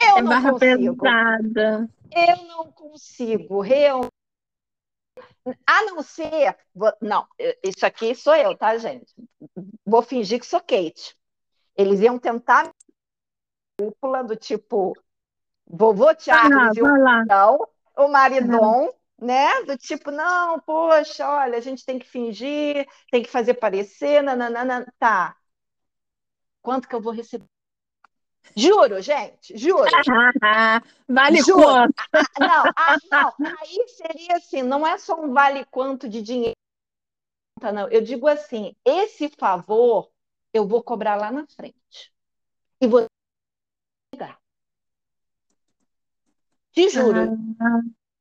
eu 0.00 0.16
é 0.16 0.22
não 0.22 0.42
consigo. 0.42 0.96
pesada. 0.96 1.88
Eu 2.10 2.44
não 2.44 2.72
consigo, 2.72 3.60
realmente. 3.60 4.12
A 5.66 5.82
não 5.86 6.02
ser. 6.02 6.56
vou- 6.74 6.92
Não, 7.00 7.26
isso 7.64 7.84
aqui 7.84 8.14
sou 8.14 8.34
eu, 8.34 8.56
tá, 8.56 8.76
gente? 8.78 9.12
Vou 9.84 10.02
fingir 10.02 10.38
que 10.40 10.46
sou 10.46 10.60
Kate. 10.60 11.16
Eles 11.76 12.00
iam 12.00 12.18
tentar 12.18 12.70
cúpula 13.78 14.22
do 14.22 14.36
tipo 14.36 14.92
vovô 15.66 16.08
Charles 16.18 16.76
e 16.76 16.80
o 16.82 16.84
vai 16.84 17.00
lá. 17.00 17.24
Não, 17.24 17.68
o 17.96 18.08
maridon, 18.08 18.90
né? 19.18 19.62
Do 19.64 19.76
tipo, 19.76 20.10
não, 20.10 20.60
poxa, 20.60 21.28
olha, 21.28 21.58
a 21.58 21.60
gente 21.60 21.84
tem 21.84 21.98
que 21.98 22.06
fingir, 22.06 22.86
tem 23.10 23.22
que 23.22 23.30
fazer 23.30 23.54
parecer, 23.54 24.22
nananana. 24.22 24.86
Tá. 24.98 25.36
Quanto 26.62 26.88
que 26.88 26.94
eu 26.94 27.00
vou 27.00 27.12
receber? 27.12 27.44
Juro, 28.56 29.00
gente, 29.00 29.56
juro. 29.56 29.84
Vale 31.08 31.42
Juro. 31.42 31.62
quanto? 31.62 31.94
Ah, 32.12 32.22
não, 32.40 32.72
ah, 32.76 32.96
não, 33.10 33.32
aí 33.60 33.88
seria 33.88 34.36
assim, 34.36 34.62
não 34.62 34.86
é 34.86 34.96
só 34.98 35.20
um 35.20 35.32
vale 35.32 35.64
quanto 35.66 36.08
de 36.08 36.22
dinheiro, 36.22 36.56
não. 37.62 37.88
Eu 37.88 38.00
digo 38.02 38.26
assim, 38.26 38.74
esse 38.84 39.28
favor 39.28 40.10
eu 40.52 40.66
vou 40.66 40.82
cobrar 40.82 41.16
lá 41.16 41.30
na 41.30 41.46
frente. 41.46 42.12
E 42.80 42.86
vou 42.86 43.06
pegar. 44.10 44.38
Te 46.72 46.88
juro, 46.88 47.38
Ah, 47.60 47.80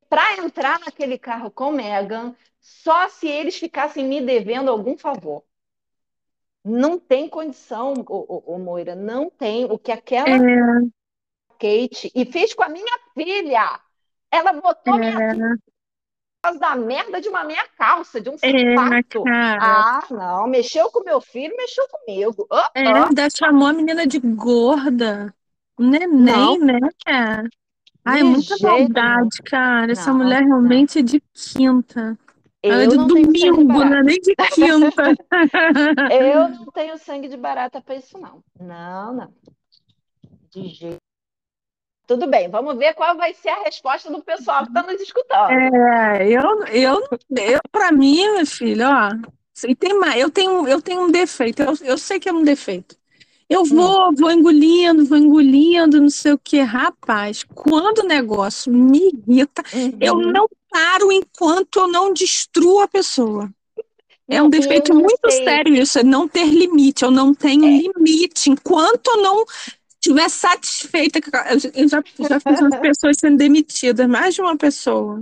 para 0.09 0.37
entrar 0.37 0.79
naquele 0.79 1.17
carro 1.17 1.49
com 1.49 1.71
Megan, 1.71 2.35
só 2.59 3.07
se 3.09 3.27
eles 3.27 3.55
ficassem 3.55 4.05
me 4.05 4.21
devendo 4.21 4.69
algum 4.69 4.97
favor. 4.97 5.43
Não 6.63 6.99
tem 6.99 7.27
condição, 7.29 7.93
ô, 8.07 8.25
ô, 8.27 8.53
ô, 8.55 8.59
Moira, 8.59 8.95
não 8.95 9.29
tem. 9.29 9.65
O 9.65 9.77
que 9.79 9.91
aquela 9.91 10.37
é, 10.37 10.41
Kate 11.59 12.11
e 12.15 12.25
fez 12.25 12.53
com 12.53 12.63
a 12.63 12.69
minha 12.69 12.99
filha. 13.13 13.79
Ela 14.31 14.53
botou 14.53 14.97
minha 14.97 15.21
filha 15.29 15.43
é, 15.45 15.55
por 16.41 16.49
causa 16.49 16.59
da 16.59 16.75
merda 16.75 17.21
de 17.21 17.29
uma 17.29 17.43
meia 17.43 17.67
calça, 17.77 18.19
de 18.19 18.29
um 18.29 18.35
é, 18.41 18.75
sapato. 18.75 19.23
cara. 19.23 19.85
Ah, 19.99 20.07
não, 20.09 20.47
mexeu 20.47 20.89
com 20.91 21.03
meu 21.03 21.21
filho, 21.21 21.55
mexeu 21.55 21.85
comigo. 21.87 22.47
Ah, 22.51 22.71
É, 22.75 22.87
ainda 22.87 23.27
chamou 23.29 23.67
a 23.67 23.73
menina 23.73 24.07
de 24.07 24.19
gorda. 24.19 25.33
Neném, 25.77 26.57
Não. 26.57 26.57
né, 26.59 26.79
cara? 27.05 27.49
Ai, 28.03 28.21
é 28.21 28.23
De 28.23 28.29
muita 28.29 28.57
jeito 28.57 28.67
maldade, 28.67 29.41
cara. 29.43 29.91
Essa 29.91 30.11
Não, 30.11 30.17
mulher 30.19 30.41
não. 30.41 30.47
realmente 30.47 30.99
é 30.99 31.01
de 31.01 31.21
quinta. 31.33 32.17
Ela 32.63 32.83
é 32.83 32.87
de 32.87 32.95
domingo, 32.95 33.63
não 33.63 33.83
é 33.83 34.03
nem 34.03 34.21
de 34.21 34.35
quinta. 34.35 35.15
Eu 36.13 36.49
não 36.49 36.65
tenho 36.67 36.97
sangue 36.97 37.27
de 37.27 37.35
barata 37.35 37.81
para 37.81 37.95
isso, 37.95 38.17
não. 38.19 38.43
Não, 38.59 39.13
não. 39.13 39.33
De 40.51 40.67
jeito. 40.67 40.97
Tudo 42.05 42.27
bem, 42.27 42.49
vamos 42.49 42.77
ver 42.77 42.93
qual 42.93 43.15
vai 43.15 43.33
ser 43.33 43.49
a 43.49 43.63
resposta 43.63 44.11
do 44.11 44.21
pessoal 44.21 44.63
que 44.63 44.69
está 44.69 44.83
nos 44.83 45.01
escutando. 45.01 45.51
É, 45.51 46.27
eu, 46.27 46.65
eu, 46.65 47.07
eu 47.37 47.59
para 47.71 47.91
mim, 47.91 48.33
meu 48.33 48.45
filho, 48.45 48.85
ó, 48.85 49.09
e 49.65 49.75
tem 49.75 49.97
mais, 49.97 50.19
eu 50.19 50.29
tenho, 50.29 50.67
eu 50.67 50.81
tenho 50.81 51.01
um 51.01 51.11
defeito, 51.11 51.61
eu, 51.61 51.73
eu 51.81 51.97
sei 51.97 52.19
que 52.19 52.27
é 52.27 52.33
um 52.33 52.43
defeito. 52.43 53.00
Eu 53.51 53.65
vou, 53.65 54.13
vou 54.15 54.31
engolindo, 54.31 55.05
vou 55.05 55.17
engolindo, 55.17 55.99
não 55.99 56.09
sei 56.09 56.31
o 56.31 56.37
que, 56.37 56.61
rapaz. 56.61 57.43
Quando 57.53 57.99
o 57.99 58.07
negócio 58.07 58.71
me 58.71 59.11
irrita, 59.27 59.61
eu 59.99 60.13
Uhum. 60.13 60.31
não 60.31 60.47
paro 60.69 61.11
enquanto 61.11 61.79
eu 61.81 61.87
não 61.89 62.13
destruo 62.13 62.79
a 62.79 62.87
pessoa. 62.87 63.49
É 64.29 64.37
Não, 64.37 64.43
um 64.43 64.45
eu 64.45 64.49
defeito 64.51 64.93
não 64.93 65.01
muito 65.01 65.29
sei. 65.29 65.43
sério 65.43 65.73
isso, 65.75 65.99
é 65.99 66.03
não 66.03 66.27
ter 66.29 66.45
limite. 66.45 67.03
Eu 67.03 67.11
não 67.11 67.33
tenho 67.33 67.65
É. 67.65 67.81
limite. 67.81 68.49
Enquanto 68.49 69.07
eu 69.07 69.17
não 69.21 69.43
estiver 69.99 70.29
satisfeita, 70.29 71.19
eu 71.19 71.59
já- 71.59 71.71
eu 71.75 71.89
já, 71.89 72.01
fiz 72.39 72.61
umas 72.61 72.79
pessoas 72.95 73.17
sendo 73.19 73.35
demitidas, 73.35 74.07
mais 74.07 74.33
de 74.33 74.41
uma 74.41 74.55
pessoa. 74.55 75.21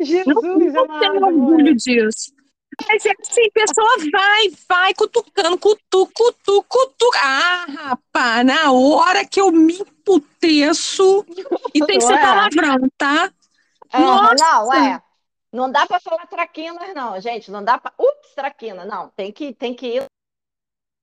Jesus 0.00 0.26
Não 0.26 0.40
tenho 0.42 0.84
amado, 0.84 1.24
orgulho 1.24 1.76
disso. 1.76 2.32
Mas 2.88 3.04
é 3.04 3.12
assim, 3.20 3.46
a 3.46 3.52
pessoa 3.52 3.96
vai, 4.12 4.48
vai, 4.68 4.94
cutucando, 4.94 5.58
cutuca, 5.58 6.12
cutuca, 6.14 6.68
cutuca. 6.68 7.18
Ah, 7.22 7.66
rapaz, 7.68 8.46
na 8.46 8.72
hora 8.72 9.24
que 9.26 9.40
eu 9.40 9.50
me 9.50 9.74
emputeço, 9.74 11.24
e 11.74 11.84
tem 11.84 11.98
que 11.98 12.04
ser 12.04 12.14
é? 12.14 12.20
palavrão, 12.20 12.88
tá? 12.96 13.32
Aham, 13.92 14.34
Nossa! 14.34 14.34
não, 14.36 14.72
é. 14.72 15.02
Não 15.52 15.70
dá 15.70 15.84
para 15.84 15.98
falar 15.98 16.26
traquinas, 16.26 16.94
não, 16.94 17.20
gente. 17.20 17.50
Não 17.50 17.62
dá 17.62 17.76
para. 17.76 17.92
Ups, 17.98 18.34
traquina. 18.34 18.84
Não, 18.84 19.08
tem 19.10 19.32
que, 19.32 19.52
tem 19.52 19.74
que 19.74 19.96
ir 19.96 20.06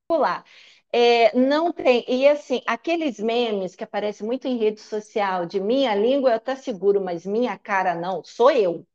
lá. 0.09 0.43
É, 0.91 1.37
não 1.37 1.71
tem. 1.71 2.05
E 2.07 2.27
assim, 2.27 2.61
aqueles 2.65 3.19
memes 3.19 3.75
que 3.75 3.83
aparecem 3.83 4.25
muito 4.25 4.47
em 4.47 4.57
rede 4.57 4.79
social 4.79 5.45
de 5.45 5.59
minha 5.59 5.93
língua 5.95 6.29
eu 6.31 6.35
até 6.37 6.55
seguro, 6.55 7.01
mas 7.01 7.25
minha 7.25 7.57
cara 7.57 7.93
não, 7.93 8.23
sou 8.23 8.51
eu. 8.51 8.87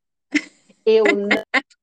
Eu 0.86 1.14
não 1.14 1.42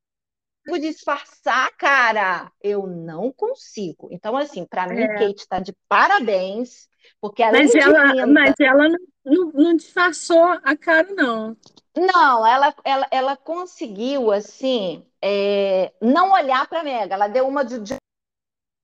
consigo 0.65 0.79
disfarçar, 0.79 1.71
cara. 1.77 2.51
Eu 2.61 2.85
não 2.87 3.31
consigo. 3.31 4.09
Então, 4.11 4.35
assim, 4.37 4.65
para 4.65 4.87
mim, 4.87 5.03
É. 5.03 5.07
Kate 5.07 5.41
está 5.41 5.59
de 5.59 5.73
parabéns, 5.87 6.87
porque 7.19 7.43
além 7.43 7.63
Mas 7.63 7.71
de 7.71 7.77
ela, 7.81 8.13
linda, 8.13 8.27
mas 8.27 8.53
ela 8.59 8.89
não, 8.89 8.97
não, 9.25 9.51
não 9.51 9.75
disfarçou 9.75 10.43
a 10.63 10.75
cara, 10.77 11.07
não. 11.13 11.57
Não, 11.95 12.45
ela, 12.45 12.73
ela, 12.83 13.07
ela 13.11 13.37
conseguiu, 13.37 14.31
assim, 14.31 15.05
é, 15.21 15.93
não 16.01 16.31
olhar 16.31 16.67
para 16.67 16.83
Mega. 16.83 17.15
Ela 17.15 17.27
deu 17.27 17.47
uma 17.47 17.63
de, 17.65 17.79
de- 17.79 17.97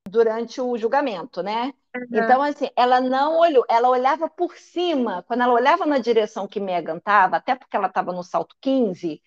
durante 0.09 0.61
o 0.61 0.77
julgamento, 0.77 1.41
né? 1.43 1.73
Então, 2.11 2.41
assim, 2.41 2.69
ela 2.75 3.01
não 3.01 3.39
olhou, 3.39 3.65
ela 3.69 3.89
olhava 3.89 4.29
por 4.29 4.57
cima. 4.57 5.23
Quando 5.23 5.41
ela 5.43 5.53
olhava 5.53 5.85
na 5.85 5.97
direção 5.99 6.47
que 6.47 6.59
Megan 6.59 6.97
estava, 6.97 7.37
até 7.37 7.55
porque 7.55 7.75
ela 7.75 7.87
estava 7.87 8.13
no 8.13 8.23
salto 8.23 8.55
15, 8.61 9.21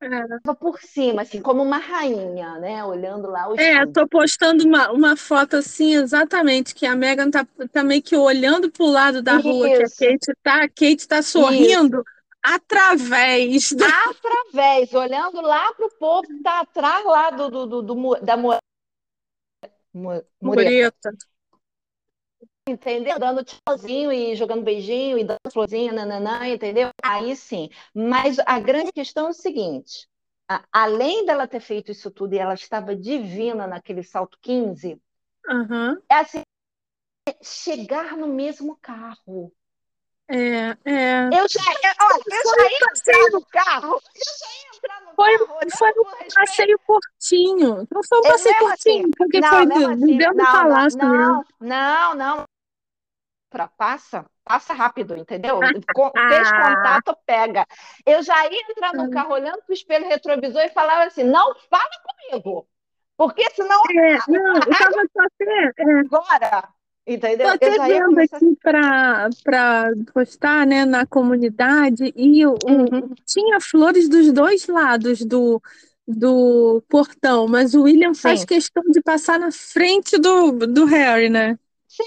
É. 0.00 0.54
por 0.60 0.80
cima, 0.80 1.22
assim, 1.22 1.42
como 1.42 1.62
uma 1.62 1.78
rainha, 1.78 2.58
né? 2.58 2.84
Olhando 2.84 3.28
lá 3.28 3.48
o 3.48 3.56
É, 3.56 3.84
tô 3.86 4.06
postando 4.08 4.64
uma, 4.64 4.90
uma 4.92 5.16
foto 5.16 5.56
assim, 5.56 5.94
exatamente, 5.94 6.74
que 6.74 6.86
a 6.86 6.94
Megan 6.94 7.30
tá, 7.30 7.44
tá 7.72 7.82
meio 7.82 8.02
que 8.02 8.16
olhando 8.16 8.70
pro 8.70 8.86
lado 8.86 9.20
da 9.20 9.36
rua 9.36 9.66
que 9.70 9.82
a 9.82 9.86
Isso, 9.86 9.96
Kate 9.98 10.32
tá, 10.42 10.62
a 10.64 10.68
Kate 10.68 11.08
tá 11.08 11.18
isso. 11.18 11.30
sorrindo 11.32 12.04
através 12.42 13.72
da 13.72 13.86
Através, 14.06 14.92
olhando 14.94 15.40
lá 15.40 15.72
para 15.74 15.86
o 15.86 15.90
povo 15.98 16.22
que 16.28 16.32
está 16.34 16.60
atrás 16.60 17.04
lá 17.04 17.30
do, 17.30 17.48
do, 17.50 17.66
do, 17.66 17.82
do 17.82 18.14
da 18.20 18.36
mu- 18.36 18.58
mu- 19.92 20.22
mureta. 20.40 20.92
mureta. 20.96 21.10
Entendeu? 22.68 23.18
Dando 23.18 23.42
tchauzinho 23.44 24.12
e 24.12 24.36
jogando 24.36 24.62
beijinho 24.62 25.18
e 25.18 25.24
dando 25.24 25.38
florzinha, 25.50 25.92
nananã, 25.92 26.46
entendeu? 26.46 26.90
Aí 27.02 27.34
sim. 27.34 27.70
Mas 27.94 28.38
a 28.40 28.60
grande 28.60 28.92
questão 28.92 29.28
é 29.28 29.30
o 29.30 29.32
seguinte: 29.32 30.06
além 30.72 31.24
dela 31.24 31.48
ter 31.48 31.60
feito 31.60 31.90
isso 31.90 32.10
tudo 32.10 32.34
e 32.34 32.38
ela 32.38 32.54
estava 32.54 32.94
divina 32.94 33.66
naquele 33.66 34.02
salto 34.02 34.38
15, 34.40 35.00
Aham. 35.48 35.96
é 36.10 36.14
assim, 36.16 36.42
chegar 37.42 38.16
no 38.16 38.26
mesmo 38.26 38.76
carro. 38.80 39.52
É, 40.30 40.76
é. 40.84 41.28
Eu 41.30 41.46
já, 41.48 41.60
olha, 42.00 42.22
eu 42.30 42.42
Foi 42.42 42.56
já 42.58 42.70
ia 42.70 42.76
entrar 42.76 42.86
passeio, 42.90 43.32
no 43.32 43.46
carro, 43.46 43.94
eu 43.94 44.00
já 44.38 44.46
ia 44.46 44.76
entrar 44.76 45.00
no 45.02 45.14
foi, 45.16 45.38
carro 45.38 45.46
foi 45.78 45.90
um 45.90 46.34
passeio 46.34 46.78
curtinho. 46.86 47.88
Não 47.90 48.02
foi 48.02 48.18
um 48.18 48.22
É 48.22 48.28
passeio 48.28 48.54
mesmo 48.54 48.68
assim, 48.74 48.90
curtinho, 48.90 49.10
porque 49.16 49.40
não, 49.40 49.50
foi 49.50 49.66
do- 49.66 49.92
assim, 49.92 50.16
dentro 50.16 50.34
do 50.34 50.36
não, 50.36 50.52
não, 50.54 50.68
palácio 50.68 50.98
mesmo. 51.08 51.44
não, 51.60 52.14
não, 52.14 52.14
não, 52.14 52.44
pra, 53.50 53.68
passa, 53.68 54.26
passa 54.44 54.72
rápido, 54.74 55.16
entendeu? 55.16 55.70
Co- 55.92 56.22
Fez 56.26 56.50
Ah, 56.50 56.52
contato, 56.52 57.16
pega. 57.26 57.66
Eu 58.06 58.22
já 58.22 58.46
ia 58.46 58.60
entrar 58.70 58.94
no 58.94 59.08
carro 59.08 59.32
olhando 59.34 59.62
pro 59.64 59.74
espelho 59.74 60.06
retrovisor 60.08 60.62
e 60.62 60.68
falava 60.70 61.04
assim, 61.04 61.24
não 61.24 61.54
fala 61.70 61.90
comigo, 62.30 62.68
porque 63.16 63.48
senão 63.50 63.82
é, 63.90 64.22
não, 64.26 64.62
eu 64.66 64.76
tava 64.76 65.02
só 65.12 65.22
até, 65.22 65.72
agora, 66.04 66.68
entendeu? 67.06 67.48
Eu 67.48 67.52
até 67.52 67.78
vendo 67.80 68.04
começar 68.04 68.20
aqui 68.20 68.56
para 68.62 69.30
para 69.44 69.92
postar, 70.12 70.66
né, 70.66 70.84
na 70.84 71.06
comunidade 71.06 72.12
e 72.16 72.44
o- 72.46 72.54
Uhum, 72.68 73.14
tinha 73.26 73.60
flores 73.60 74.08
dos 74.08 74.32
dois 74.32 74.66
lados 74.66 75.24
do, 75.24 75.62
do 76.06 76.82
portão, 76.88 77.46
mas 77.48 77.74
o 77.74 77.82
William 77.82 78.14
faz 78.14 78.44
Sim, 78.44 78.46
questão 78.46 78.82
de 78.90 79.00
passar 79.02 79.38
na 79.38 79.52
frente 79.52 80.18
do, 80.18 80.52
do 80.66 80.84
Harry, 80.86 81.28
né? 81.30 81.58
sim, 81.86 82.04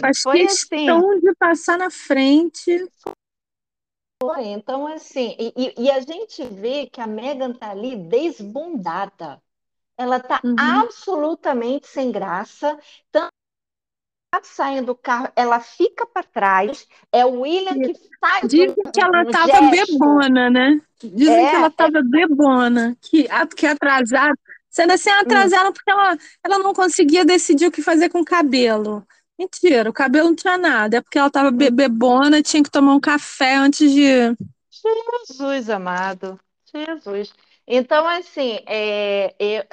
Faz 0.00 0.22
foi 0.22 0.42
assim. 0.44 1.04
questão 1.04 1.18
de 1.20 1.34
passar 1.36 1.78
na 1.78 1.90
frente. 1.90 2.70
Foi, 4.22 4.46
então 4.46 4.86
assim, 4.86 5.36
e, 5.38 5.74
e- 5.84 5.90
a 5.90 6.00
gente 6.00 6.44
vê 6.46 6.86
que 6.86 7.00
a 7.00 7.06
Megan 7.06 7.52
tá 7.52 7.70
ali 7.70 7.96
desbundada. 7.96 9.40
Ela 9.98 10.20
tá 10.20 10.44
Uhum. 10.44 10.56
absolutamente 10.56 11.86
sem 11.88 12.12
graça. 12.12 12.78
saindo 14.42 14.86
do 14.86 14.94
carro, 14.94 15.28
ela 15.36 15.60
fica 15.60 16.06
para 16.06 16.22
trás, 16.22 16.86
é 17.12 17.24
o 17.24 17.40
William 17.40 17.80
que 17.80 17.94
faz 18.20 18.44
Dizem 18.44 18.74
que 18.92 19.00
ela 19.00 19.22
um 19.22 19.32
estava 19.32 19.60
gesto. 19.62 20.28
bebona, 20.40 20.50
né? 20.50 20.80
Dizem 21.02 21.46
que 21.46 21.54
ela 21.56 21.68
É, 21.78 21.84
é, 21.84 21.90
estava 21.92 22.02
bebona, 22.02 22.96
que, 23.00 23.26
que 23.56 23.66
atrasada. 23.66 24.34
Sendo 24.70 24.92
assim, 24.92 25.10
hum, 25.24 25.50
atrasada 25.50 25.72
porque 25.72 25.90
ela, 25.90 26.16
ela 26.44 26.58
não 26.58 26.74
conseguia 26.74 27.24
decidir 27.24 27.66
o 27.66 27.70
que 27.72 27.80
fazer 27.82 28.08
com 28.10 28.20
o 28.20 28.24
cabelo. 28.24 29.06
Mentira, 29.38 29.90
o 29.90 29.92
cabelo 29.92 30.28
não 30.28 30.36
tinha 30.36 30.56
nada. 30.56 30.98
É 30.98 31.00
porque 31.00 31.18
ela 31.18 31.28
estava 31.28 31.48
hum. 31.48 31.70
bebona, 31.72 32.42
tinha 32.42 32.62
que 32.62 32.70
tomar 32.70 32.94
um 32.94 33.00
café 33.00 33.56
antes 33.56 33.90
de. 33.90 34.36
Jesus 34.70 35.68
amado, 35.70 36.38
Jesus. 36.72 37.32
Então, 37.66 38.06
assim, 38.06 38.60
é, 38.66 39.34
é, 39.38 39.68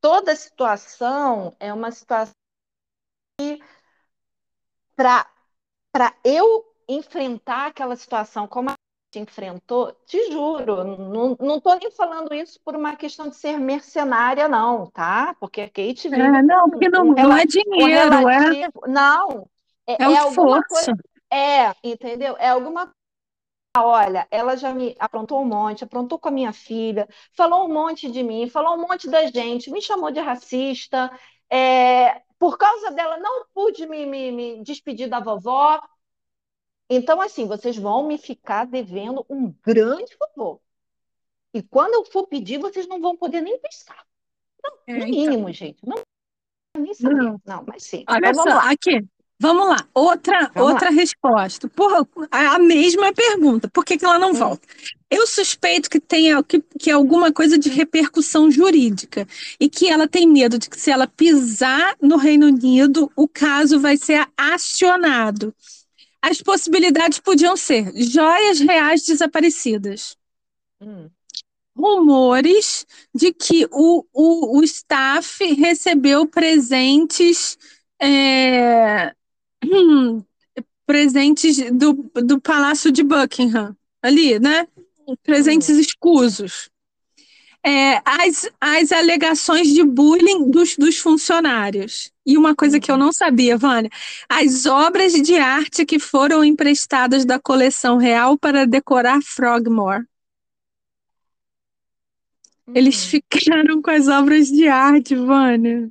toda 0.00 0.34
situação 0.34 1.54
é 1.60 1.72
uma 1.72 1.90
situação 1.90 2.34
para 4.96 5.30
para 5.92 6.14
eu 6.24 6.64
enfrentar 6.88 7.68
aquela 7.68 7.96
situação 7.96 8.46
como 8.46 8.70
enfrentou, 9.18 9.92
te 10.06 10.30
juro, 10.32 10.84
não, 10.84 11.36
não 11.40 11.60
tô 11.60 11.74
nem 11.74 11.90
falando 11.90 12.32
isso 12.34 12.60
por 12.64 12.74
uma 12.76 12.96
questão 12.96 13.28
de 13.28 13.36
ser 13.36 13.58
mercenária, 13.58 14.48
não, 14.48 14.90
tá? 14.90 15.34
Porque 15.40 15.60
a 15.62 15.66
Kate 15.68 16.08
vive 16.08 16.22
É, 16.22 16.42
não, 16.42 16.68
porque 16.68 16.88
não, 16.88 17.04
um, 17.04 17.12
não 17.14 17.18
é 17.18 17.26
rela- 17.26 17.42
um 17.42 17.46
dinheiro, 17.46 18.28
é. 18.28 18.56
Não, 18.86 19.48
é 19.98 20.04
é, 20.04 20.12
é 20.12 20.16
alguma 20.18 20.62
coisa. 20.62 20.90
esforço. 20.90 20.94
É, 21.32 21.74
entendeu? 21.82 22.36
É 22.38 22.48
alguma 22.48 22.92
Olha, 23.78 24.26
ela 24.30 24.56
já 24.56 24.72
me 24.72 24.96
aprontou 24.98 25.40
um 25.42 25.44
monte, 25.44 25.84
aprontou 25.84 26.18
com 26.18 26.28
a 26.28 26.30
minha 26.32 26.52
filha, 26.52 27.06
falou 27.36 27.66
um 27.68 27.72
monte 27.72 28.10
de 28.10 28.22
mim, 28.22 28.48
falou 28.48 28.74
um 28.74 28.80
monte 28.88 29.08
da 29.08 29.26
gente, 29.26 29.70
me 29.70 29.82
chamou 29.82 30.10
de 30.10 30.18
racista. 30.20 31.10
é, 31.50 32.22
por 32.38 32.56
causa 32.58 32.90
dela, 32.92 33.18
não 33.18 33.46
pude 33.54 33.86
me, 33.86 34.06
me 34.06 34.32
me 34.32 34.62
despedir 34.62 35.08
da 35.08 35.20
vovó. 35.20 35.80
Então, 36.88 37.20
assim, 37.20 37.46
vocês 37.46 37.76
vão 37.76 38.06
me 38.06 38.18
ficar 38.18 38.64
devendo 38.66 39.24
um 39.28 39.52
grande 39.64 40.16
favor. 40.16 40.60
E 41.54 41.62
quando 41.62 41.94
eu 41.94 42.04
for 42.04 42.26
pedir, 42.28 42.58
vocês 42.58 42.86
não 42.86 43.00
vão 43.00 43.16
poder 43.16 43.40
nem 43.40 43.58
pensar. 43.60 44.06
É, 44.86 44.92
No 44.94 45.06
então, 45.08 45.10
mínimo, 45.10 45.52
gente. 45.52 45.78
Não 45.86 45.96
nem 46.78 46.94
saber. 46.94 47.16
não. 47.22 47.40
Não, 47.44 47.64
mas 47.66 47.84
sim. 47.84 48.04
Olha 48.08 48.18
Então 48.18 48.34
só, 48.34 48.50
vamos 48.50 48.54
lá. 48.54 48.70
aqui. 48.70 49.04
Vamos 49.38 49.68
lá. 49.68 49.86
Outra, 49.94 50.50
Vamos 50.54 50.70
outra 50.70 50.90
lá. 50.90 50.90
resposta. 50.90 51.68
Porra, 51.68 52.06
a 52.30 52.58
mesma 52.58 53.12
pergunta. 53.12 53.68
Por 53.70 53.84
que 53.84 53.98
que 53.98 54.04
ela 54.04 54.18
não 54.18 54.32
Hum, 54.32 54.38
volta? 54.38 54.66
Eu 55.10 55.26
suspeito 55.26 55.90
que 55.90 56.00
tenha 56.00 56.42
que, 56.42 56.60
que 56.80 56.90
alguma 56.90 57.32
coisa 57.32 57.58
de 57.58 57.68
repercussão 57.68 58.50
jurídica 58.50 59.26
e 59.60 59.68
que 59.68 59.88
ela 59.90 60.08
tem 60.08 60.26
medo 60.26 60.58
de 60.58 60.70
que 60.70 60.80
se 60.80 60.90
ela 60.90 61.06
pisar 61.06 61.96
no 62.00 62.16
Reino 62.16 62.46
Unido, 62.46 63.12
o 63.14 63.28
caso 63.28 63.78
vai 63.78 63.96
ser 63.98 64.26
acionado. 64.36 65.54
As 66.28 66.42
possibilidades 66.42 67.20
podiam 67.20 67.56
ser 67.56 67.92
joias 67.94 68.58
reais 68.58 69.04
desaparecidas, 69.04 70.16
hum, 70.80 71.08
rumores 71.76 72.84
de 73.14 73.32
que 73.32 73.68
o, 73.70 74.04
o, 74.12 74.58
o 74.58 74.64
staff 74.64 75.44
recebeu 75.54 76.26
presentes. 76.26 77.56
é, 78.02 79.14
hum, 79.64 80.24
presentes 80.86 81.58
do, 81.72 81.92
do 82.14 82.40
Palácio 82.40 82.90
de 82.92 83.02
Buckingham, 83.02 83.76
ali, 84.02 84.38
né? 84.38 84.66
Presentes 85.22 85.68
escusos. 85.68 86.70
É, 87.64 88.00
as, 88.04 88.48
as 88.60 88.92
alegações 88.92 89.68
de 89.72 89.82
bullying 89.84 90.50
dos, 90.50 90.76
dos 90.76 90.98
funcionários. 90.98 92.12
E 92.26 92.36
uma 92.36 92.54
coisa 92.54 92.80
que 92.80 92.90
eu 92.90 92.96
uhum, 92.96 92.98
não 92.98 93.12
sabia, 93.12 93.56
Vânia, 93.56 93.90
as 94.28 94.66
obras 94.66 95.12
de 95.14 95.36
arte 95.38 95.86
que 95.86 95.98
foram 95.98 96.44
emprestadas 96.44 97.24
da 97.24 97.38
coleção 97.40 97.96
real 97.98 98.36
para 98.38 98.66
decorar 98.66 99.20
Frogmore. 99.22 100.04
Eles 102.72 103.04
hum. 103.04 103.06
ficaram 103.06 103.82
com 103.82 103.90
as 103.90 104.06
obras 104.06 104.46
de 104.48 104.68
arte, 104.68 105.16
Vânia. 105.16 105.90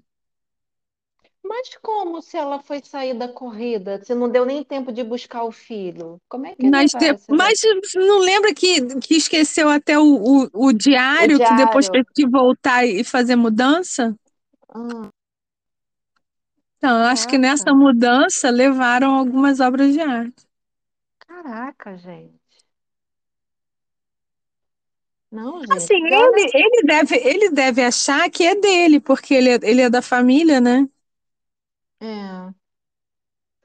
Mas 1.41 1.77
como 1.77 2.21
se 2.21 2.35
ela 2.37 2.59
foi 2.61 2.81
sair 2.83 3.13
da 3.17 3.27
corrida? 3.31 4.03
Se 4.03 4.13
não 4.13 4.29
deu 4.29 4.45
nem 4.45 4.63
tempo 4.63 4.91
de 4.91 5.01
buscar 5.03 5.43
o 5.45 5.51
filho? 5.51 6.19
Como 6.27 6.45
é 6.45 6.55
que 6.55 6.71
Mas, 6.71 6.91
de- 6.93 7.17
mas 7.29 7.59
não 7.95 8.19
lembra 8.19 8.53
que, 8.53 8.81
que 8.99 9.15
esqueceu 9.15 9.69
até 9.69 9.99
o, 9.99 10.03
o, 10.03 10.49
o 10.67 10.73
O 11.17 11.27
diário, 11.27 11.41
que 11.41 11.53
depois 11.53 11.89
diário. 11.89 11.89
teve 11.89 12.07
que 12.13 12.27
voltar 12.27 12.85
e 12.85 13.03
fazer 13.03 13.35
mudança? 13.35 14.15
Ah, 14.69 15.11
Então, 16.85 16.99
eu 16.99 17.05
acho 17.05 17.27
que 17.27 17.37
nessa 17.37 17.73
mudança 17.73 18.49
levaram 18.51 19.15
algumas 19.15 19.59
obras 19.59 19.91
de 19.93 19.99
arte. 20.01 20.45
Caraca, 21.19 21.97
gente. 21.97 22.39
Não, 25.31 25.63
Assim, 25.69 25.93
gente. 25.93 26.03
Olha. 26.09 26.35
ele, 26.35 26.51
ele 26.53 26.83
deve, 26.85 27.15
ele 27.17 27.49
deve 27.49 27.83
achar 27.83 28.29
que 28.29 28.43
é 28.43 28.55
dele, 28.55 28.99
porque 28.99 29.33
ele 29.33 29.49
é, 29.49 29.59
ele 29.63 29.81
é 29.81 29.89
da 29.89 30.01
família, 30.01 30.61
né? 30.61 30.87
É, 31.99 32.53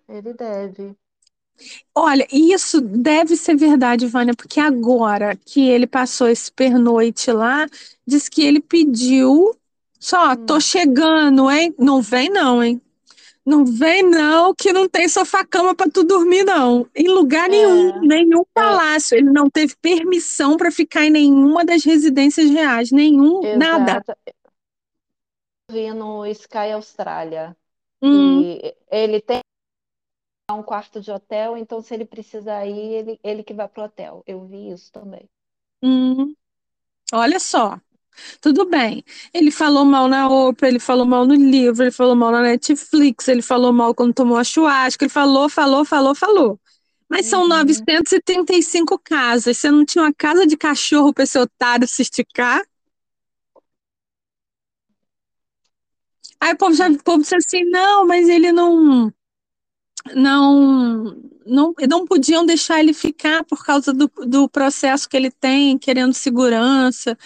ele 0.08 0.34
deve. 0.34 0.94
Olha, 1.94 2.26
isso 2.32 2.80
deve 2.80 3.36
ser 3.36 3.56
verdade, 3.56 4.06
Vânia, 4.06 4.34
porque 4.34 4.60
agora 4.60 5.36
que 5.36 5.68
ele 5.68 5.86
passou 5.86 6.28
esse 6.28 6.50
pernoite 6.52 7.30
lá, 7.32 7.66
diz 8.06 8.28
que 8.28 8.42
ele 8.42 8.60
pediu. 8.60 9.54
Só, 9.98 10.34
tô 10.36 10.58
Hum, 10.58 10.60
chegando, 10.60 11.50
hein? 11.50 11.74
Não 11.78 12.00
vem, 12.00 12.30
não, 12.30 12.62
hein? 12.62 12.80
Não 13.44 13.64
vem, 13.64 14.02
não, 14.02 14.54
que 14.54 14.72
não 14.72 14.88
tem 14.88 15.08
sofá-cama 15.08 15.74
para 15.74 15.90
tu 15.90 16.04
dormir, 16.04 16.44
não. 16.44 16.86
Em 16.94 17.08
lugar 17.08 17.48
nenhum, 17.48 17.88
é, 17.88 18.00
nenhum 18.06 18.40
é, 18.42 18.44
palácio. 18.54 19.16
Ele 19.16 19.30
não 19.30 19.48
teve 19.48 19.74
permissão 19.80 20.56
para 20.56 20.70
ficar 20.70 21.04
em 21.04 21.10
nenhuma 21.10 21.64
das 21.64 21.84
residências 21.84 22.50
reais, 22.50 22.90
nenhum, 22.90 23.40
nada. 23.56 24.02
exato. 24.02 24.14
Vi 25.70 25.92
no 25.94 26.26
Sky 26.26 26.72
Austrália. 26.74 27.56
Hum, 28.02 28.40
E 28.42 28.76
ele 28.90 29.20
tem 29.20 29.40
um 30.50 30.62
quarto 30.62 31.00
de 31.00 31.10
hotel, 31.10 31.56
então 31.56 31.80
se 31.80 31.94
ele 31.94 32.04
precisar 32.04 32.66
ir, 32.66 32.92
ele, 32.94 33.20
ele 33.22 33.42
que 33.42 33.54
vai 33.54 33.68
pro 33.68 33.84
hotel. 33.84 34.22
Eu 34.26 34.46
vi 34.46 34.70
isso 34.70 34.90
também. 34.92 35.28
Hum, 35.82 36.34
olha 37.12 37.38
só. 37.38 37.78
Tudo 38.40 38.66
bem. 38.68 39.04
Ele 39.32 39.50
falou 39.50 39.84
mal 39.84 40.08
na 40.08 40.28
Oprah, 40.28 40.68
ele 40.68 40.78
falou 40.78 41.06
mal 41.06 41.26
no 41.26 41.34
livro, 41.34 41.82
ele 41.84 41.90
falou 41.90 42.14
mal 42.16 42.30
na 42.32 42.42
Netflix, 42.42 43.28
ele 43.28 43.42
falou 43.42 43.72
mal 43.72 43.94
quando 43.94 44.14
tomou 44.14 44.36
a 44.36 44.44
churrasca, 44.44 45.04
ele 45.04 45.10
falou, 45.12 45.48
falou, 45.48 45.84
falou, 45.84 46.14
falou. 46.14 46.60
Mas 47.08 47.26
são 47.26 47.42
Uhum. 47.42 47.48
935 47.48 48.98
casas. 48.98 49.58
Você 49.58 49.70
não 49.70 49.84
tinha 49.84 50.04
uma 50.04 50.12
casa 50.14 50.46
de 50.46 50.56
cachorro 50.56 51.12
para 51.12 51.24
esse 51.24 51.38
otário 51.38 51.86
se 51.88 52.02
esticar? 52.02 52.62
Aí 56.40 56.52
o 56.52 56.56
povo 56.56 56.74
já, 56.74 56.88
o 56.88 57.02
povo 57.02 57.22
disse 57.22 57.34
assim, 57.36 57.64
não, 57.64 58.06
mas 58.06 58.28
ele 58.28 58.52
não, 58.52 59.12
não, 60.14 61.16
não, 61.46 61.74
não 61.88 62.06
podiam 62.06 62.44
deixar 62.44 62.80
ele 62.80 62.92
ficar 62.92 63.44
por 63.44 63.64
causa 63.64 63.92
do, 63.92 64.10
do 64.26 64.48
processo 64.48 65.08
que 65.08 65.16
ele 65.16 65.30
tem, 65.30 65.78
querendo 65.78 66.12
segurança. 66.14 67.16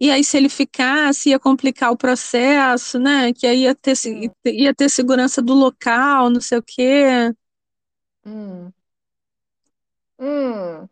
E 0.00 0.10
aí, 0.10 0.24
se 0.24 0.36
ele 0.36 0.48
ficasse, 0.48 1.28
ia 1.30 1.38
complicar 1.38 1.92
o 1.92 1.96
processo, 1.96 2.98
né? 2.98 3.32
Que 3.34 3.46
aí 3.46 3.62
ia 3.64 3.74
ter, 3.74 3.94
Hum, 4.04 4.34
ia 4.46 4.74
ter 4.74 4.88
segurança 4.90 5.42
do 5.42 5.52
local, 5.54 6.30
não 6.30 6.40
sei 6.40 6.58
o 6.58 6.62
quê. 6.62 7.32
hum, 8.24 8.72
hum. 10.18 10.88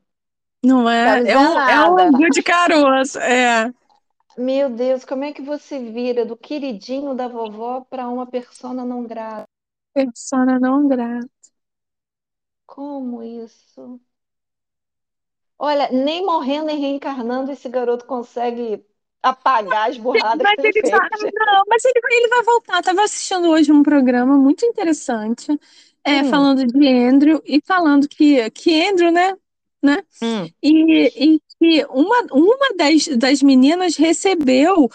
Não 0.65 0.89
é? 0.89 1.21
Quero 1.21 1.25
É 1.25 1.39
um, 1.39 1.61
é 1.67 1.81
um 1.83 2.11
de 2.31 2.43
caroço. 2.43 3.19
É. 3.19 3.73
Meu 4.39 4.71
Deus, 4.75 5.05
como 5.05 5.23
é 5.25 5.35
que 5.35 5.43
você 5.43 5.79
vira 5.93 6.25
do 6.25 6.35
queridinho 6.35 7.15
da 7.15 7.29
vovó 7.29 7.83
para 7.83 8.09
uma 8.09 8.27
persona 8.27 8.83
não 8.83 9.05
grata? 9.07 9.47
Persona 9.93 10.59
não 10.59 10.89
grata. 10.89 11.29
Como 12.67 13.21
isso? 13.25 14.01
Olha, 15.59 15.89
nem 15.93 16.25
morrendo 16.27 16.67
nem 16.67 16.79
reencarnando 16.81 17.51
esse 17.53 17.69
garoto 17.69 18.05
consegue 18.07 18.85
apagar 19.23 19.91
as 19.91 19.99
burradas 19.99 20.43
Mas 20.43 20.59
ele 20.59 20.79
ele 20.79 20.91
vai, 20.91 21.09
não, 21.11 21.63
mas 21.69 21.85
ele, 21.85 22.01
ele 22.11 22.29
vai 22.29 22.43
voltar. 22.45 22.79
Estava 22.79 23.03
assistindo 23.03 23.49
hoje 23.49 23.73
um 23.73 23.83
programa 23.83 24.37
muito 24.37 24.65
interessante, 24.65 25.59
é, 26.05 26.23
Hum, 26.23 26.31
falando 26.31 26.67
de 26.67 26.89
Andrew 26.89 27.43
e 27.45 27.61
falando 27.65 28.09
que, 28.09 28.51
que 28.51 28.89
Andrew, 28.89 29.11
né? 29.11 29.35
né? 29.83 30.03
hum. 30.23 30.49
E, 30.63 31.35
e 31.35 31.41
que 31.59 31.87
uma, 31.91 32.27
uma 32.31 32.77
das, 32.77 33.09
das 33.09 33.43
meninas 33.43 33.97
recebeu 33.97 34.89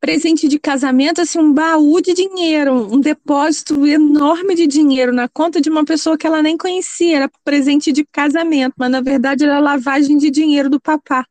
presente 0.00 0.46
de 0.46 0.58
casamento, 0.60 1.20
assim, 1.20 1.38
um 1.40 1.52
baú 1.52 2.00
de 2.00 2.14
dinheiro, 2.14 2.72
um 2.72 3.00
depósito 3.00 3.84
enorme 3.84 4.54
de 4.54 4.66
dinheiro 4.66 5.12
na 5.12 5.28
conta 5.28 5.60
de 5.60 5.68
uma 5.68 5.84
pessoa 5.84 6.16
que 6.16 6.26
ela 6.26 6.40
nem 6.40 6.56
conhecia, 6.56 7.16
era 7.16 7.30
presente 7.44 7.90
de 7.90 8.04
casamento, 8.04 8.74
mas 8.78 8.90
na 8.90 9.00
verdade 9.00 9.44
era 9.44 9.58
lavagem 9.58 10.16
de 10.16 10.30
dinheiro 10.30 10.70
do 10.70 10.80
papá. 10.80 11.26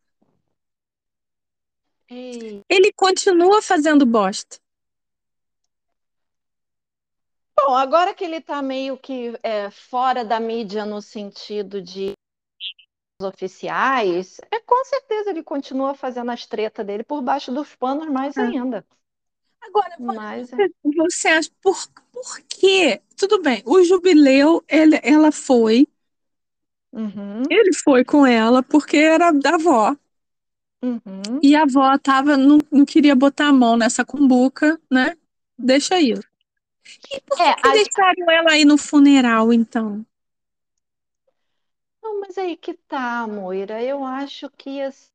Ei. 2.09 2.63
Ele 2.69 2.91
continua 2.93 3.61
fazendo 3.61 4.05
bosta. 4.05 4.57
Bom, 7.59 7.75
agora 7.75 8.13
que 8.13 8.23
ele 8.23 8.38
está 8.38 8.61
meio 8.61 8.97
que 8.97 9.38
é, 9.41 9.69
fora 9.71 10.23
da 10.23 10.39
mídia 10.39 10.85
no 10.85 11.01
sentido 11.01 11.81
de 11.81 12.13
oficiais, 13.21 14.39
é 14.51 14.59
com 14.59 14.85
certeza 14.85 15.31
ele 15.31 15.41
continua 15.41 15.95
fazendo 15.95 16.29
as 16.29 16.45
tretas 16.45 16.85
dele 16.85 17.03
por 17.03 17.21
baixo 17.21 17.51
dos 17.51 17.75
panos 17.75 18.07
mais 18.07 18.38
Ah. 18.38 18.43
ainda. 18.43 18.85
Agora, 19.59 19.95
Mas, 19.99 20.51
você, 20.51 20.71
você 20.84 21.27
acha 21.29 21.49
por, 21.61 21.75
por 22.11 22.39
quê? 22.47 23.01
Tudo 23.17 23.41
bem, 23.41 23.63
o 23.65 23.84
jubileu, 23.84 24.63
ele, 24.67 24.99
ela 25.03 25.31
foi, 25.31 25.88
uhum, 26.93 27.41
ele 27.49 27.73
foi 27.73 28.05
com 28.05 28.25
ela 28.25 28.61
porque 28.61 28.97
era 28.97 29.31
da 29.31 29.55
avó. 29.55 29.95
Uhum. 30.84 31.41
E 31.41 31.56
a 31.56 31.64
avó 31.64 31.98
tava, 31.98 32.38
não, 32.38 32.60
não 32.72 32.86
queria 32.86 33.16
botar 33.16 33.48
a 33.48 33.54
mão 33.54 33.78
nessa 33.78 34.06
cumbuca, 34.06 34.80
né? 34.91 35.16
Deixa 35.58 35.95
aí. 35.95 36.14
E 37.16 37.20
por 37.22 37.41
que, 37.41 37.52
É, 37.52 37.52
que 37.54 37.70
as- 37.70 37.70
deixaram 37.70 38.32
ela 38.32 38.52
aí 38.52 38.64
no 38.64 38.78
funeral, 38.78 39.52
então? 39.52 40.06
Não, 42.02 42.20
mas 42.22 42.38
aí 42.38 42.56
que 42.58 42.74
tá, 42.74 43.28
Moira. 43.28 43.84
Eu 43.84 44.04
acho 44.04 44.49
que 44.52 44.80
ser 44.91 45.10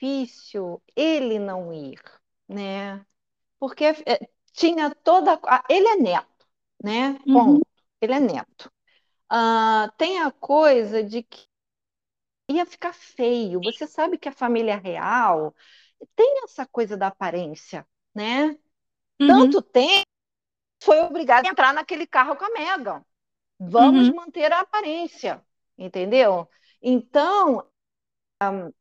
difícil 0.00 0.82
ele 0.96 1.38
não 1.40 1.72
ir, 1.74 2.00
né? 2.48 3.04
Porque 3.60 3.84
é, 3.86 4.28
tinha 4.52 4.94
toda. 4.96 5.40
a- 5.44 5.64
Ele 5.70 5.88
é 5.88 5.96
neto, 5.96 6.46
né? 6.84 7.20
Uhum, 7.26 7.60
Ponto. 7.60 7.66
Ele 8.02 8.14
é 8.14 8.20
neto. 8.20 8.72
Ah, 9.30 9.92
tem 9.98 10.20
a 10.22 10.32
coisa 10.32 11.04
de 11.04 11.24
que 11.24 11.48
ia 12.50 12.66
ficar 12.66 12.92
feio. 12.92 13.60
Você 13.62 13.86
sabe 13.86 14.18
que 14.18 14.28
a 14.28 14.32
família 14.32 14.76
real 14.76 15.54
tem 16.16 16.44
essa 16.44 16.66
coisa 16.66 16.96
da 16.96 17.08
aparência, 17.08 17.86
né? 18.14 18.56
uhum, 19.20 19.26
Tanto 19.26 19.62
tem, 19.62 20.02
foi 20.82 21.00
obrigado 21.00 21.46
a 21.46 21.50
entrar 21.50 21.74
naquele 21.74 22.06
carro 22.06 22.36
com 22.36 22.44
a 22.44 22.50
Meghan. 22.50 23.04
Vamos 23.58 24.08
uhum. 24.08 24.16
manter 24.16 24.52
a 24.52 24.60
aparência, 24.60 25.44
entendeu? 25.78 26.48
Então, 26.82 27.66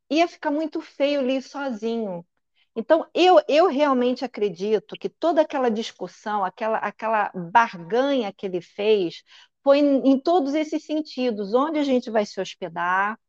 ia 0.09 0.27
ficar 0.27 0.51
muito 0.51 0.81
feio 0.81 1.19
ali 1.19 1.41
sozinho. 1.41 2.25
Então, 2.75 3.05
eu, 3.13 3.41
eu 3.47 3.67
realmente 3.67 4.23
acredito 4.23 4.95
que 4.97 5.09
toda 5.09 5.41
aquela 5.41 5.69
discussão, 5.69 6.45
aquela, 6.45 6.77
aquela 6.77 7.31
barganha 7.51 8.31
que 8.31 8.45
ele 8.45 8.61
fez, 8.61 9.23
foi 9.63 9.79
em, 9.79 10.11
em 10.11 10.19
todos 10.19 10.53
esses 10.53 10.85
sentidos. 10.85 11.53
Onde 11.53 11.79
a 11.79 11.83
gente 11.83 12.09
vai 12.09 12.25
se 12.25 12.39
hospedar? 12.39 13.19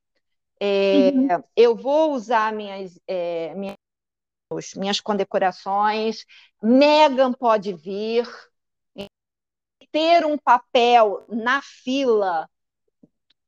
É, 0.61 1.11
Uhum. 1.11 1.43
eu 1.57 1.75
vou 1.75 2.13
usar 2.13 2.53
minhas, 2.53 3.01
é, 3.07 3.55
minhas, 3.55 3.77
minhas 4.77 5.01
condecorações, 5.01 6.27
Meghan 6.63 7.33
pode 7.33 7.73
vir, 7.73 8.29
ter 9.91 10.25
um 10.25 10.37
papel 10.37 11.25
na 11.29 11.61
fila 11.63 12.49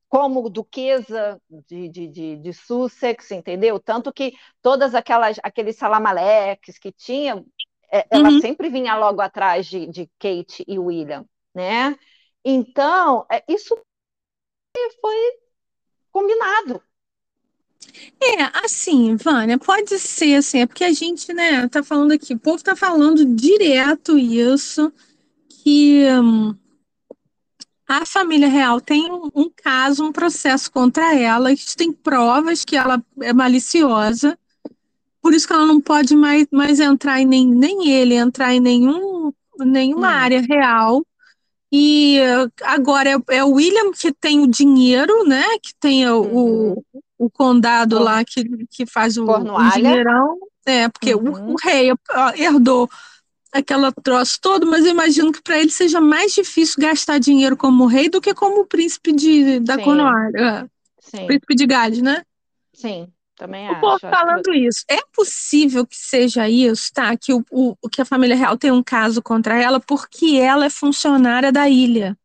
como 0.09 0.51
duquesa 0.51 1.41
de, 1.49 1.89
de, 1.89 2.07
de, 2.09 2.37
de, 2.37 2.53
Sussex, 2.53 3.31
entendeu? 3.31 3.81
Tanto 3.81 4.13
que 4.13 4.35
todas 4.61 4.95
aquelas 4.95 5.39
aqueles 5.43 5.77
salamaleques 5.77 6.79
que 6.79 6.93
tinha, 6.93 7.43
ela 8.11 8.31
Uhum. 8.31 8.41
sempre 8.41 8.69
vinha 8.69 8.95
logo 8.97 9.21
atrás 9.23 9.67
de, 9.67 9.87
de 9.87 10.07
Kate 10.19 10.65
e 10.69 10.79
William, 10.79 11.25
né? 11.55 11.97
Então, 12.45 13.27
isso 13.49 13.75
foi 15.01 15.39
combinado. 16.11 16.83
É, 18.21 18.65
assim, 18.65 19.17
Vânia, 19.17 19.59
pode 19.59 19.99
ser 19.99 20.37
assim, 20.37 20.61
é 20.61 20.67
porque 20.67 20.85
a 20.85 20.93
gente, 20.93 21.33
né, 21.33 21.67
tá 21.69 21.83
falando 21.83 22.13
aqui, 22.13 22.35
o 22.35 22.39
povo 22.39 22.63
tá 22.63 22.77
falando 22.77 23.25
direto 23.25 24.17
isso, 24.19 24.93
que 25.49 26.05
hum, 26.21 26.55
a 27.89 28.07
família 28.07 28.49
real 28.49 28.81
tem 28.81 29.11
um, 29.11 29.29
um, 29.35 29.51
caso, 29.55 30.05
um 30.05 30.13
processo 30.13 30.71
contra 30.71 31.15
ela, 31.15 31.51
tem 31.77 31.93
provas 31.93 32.65
que 32.65 32.77
ela 32.77 33.03
é 33.21 33.33
maliciosa, 33.33 34.39
por 35.21 35.35
isso 35.35 35.47
que 35.47 35.53
ela 35.53 35.67
não 35.67 35.81
pode 35.81 36.17
mais, 36.17 36.47
mais 36.51 36.81
entrar 36.81 37.21
em 37.21 37.27
nem, 37.27 37.47
nem 37.47 37.91
ele 37.91 38.15
entrar 38.15 38.53
em 38.55 38.61
nenhum, 38.61 39.33
nenhuma 39.61 40.09
Hum. 40.09 40.11
área 40.11 40.41
real. 40.41 41.07
E 41.75 42.19
agora 42.65 43.11
é, 43.11 43.37
é 43.37 43.45
o 43.45 43.53
William 43.53 43.93
que 43.93 44.13
tem 44.13 44.41
o 44.41 44.47
dinheiro, 44.47 45.25
né? 45.25 45.43
Que 45.63 45.73
tem 45.81 46.07
o, 46.09 46.21
Uhum. 46.21 46.73
o, 46.73 46.85
o 47.25 47.31
condado 47.31 47.97
Cor- 47.97 48.05
lá 48.05 48.25
que, 48.25 48.45
que 48.71 48.87
faz 48.87 49.17
o, 49.17 49.25
o 49.25 49.71
dinheirão. 49.71 50.39
É, 50.65 50.89
porque 50.89 51.15
o, 51.15 51.21
Uhum. 51.21 51.53
o 51.53 51.57
rei 51.63 51.91
ó, 51.93 52.31
herdou 52.37 52.89
aquela 53.53 53.93
troço 53.93 54.39
todo, 54.41 54.67
mas 54.67 54.85
eu 54.85 54.93
imagino 54.93 55.33
que 55.33 55.43
para 55.43 55.59
ele 55.59 55.71
seja 55.71 56.01
mais 56.01 56.33
difícil 56.33 56.77
gastar 56.81 57.19
dinheiro 57.19 57.57
como 57.57 57.87
rei 57.87 58.09
do 58.09 58.21
que 58.21 58.35
como 58.35 58.67
príncipe 58.67 59.13
de, 59.13 59.61
da 59.61 59.75
Sim. 59.75 59.83
Cornualha, 59.85 60.71
Sim, 61.01 61.27
príncipe 61.27 61.55
de 61.55 61.67
Gales, 61.67 62.03
né? 62.03 62.23
sim, 62.73 63.13
também 63.37 63.69
O 63.69 63.75
povo 63.77 63.95
acho. 63.97 64.07
Acho 64.07 64.17
que 64.17 64.17
falando 64.17 64.55
isso. 64.55 64.85
É 64.89 64.99
possível 65.13 65.87
que 65.87 65.97
seja 65.97 66.49
isso, 66.49 66.91
tá? 66.93 67.17
Que, 67.17 67.33
o, 67.33 67.45
o, 67.51 67.89
que 67.89 68.01
a 68.03 68.05
família 68.05 68.37
real 68.37 68.57
tem 68.59 68.71
um 68.71 68.83
caso 68.83 69.23
contra 69.23 69.61
ela 69.61 69.81
porque 69.81 70.37
ela 70.37 70.67
é 70.67 70.71
funcionária 70.71 71.51
da 71.51 71.69
ilha. 71.69 72.17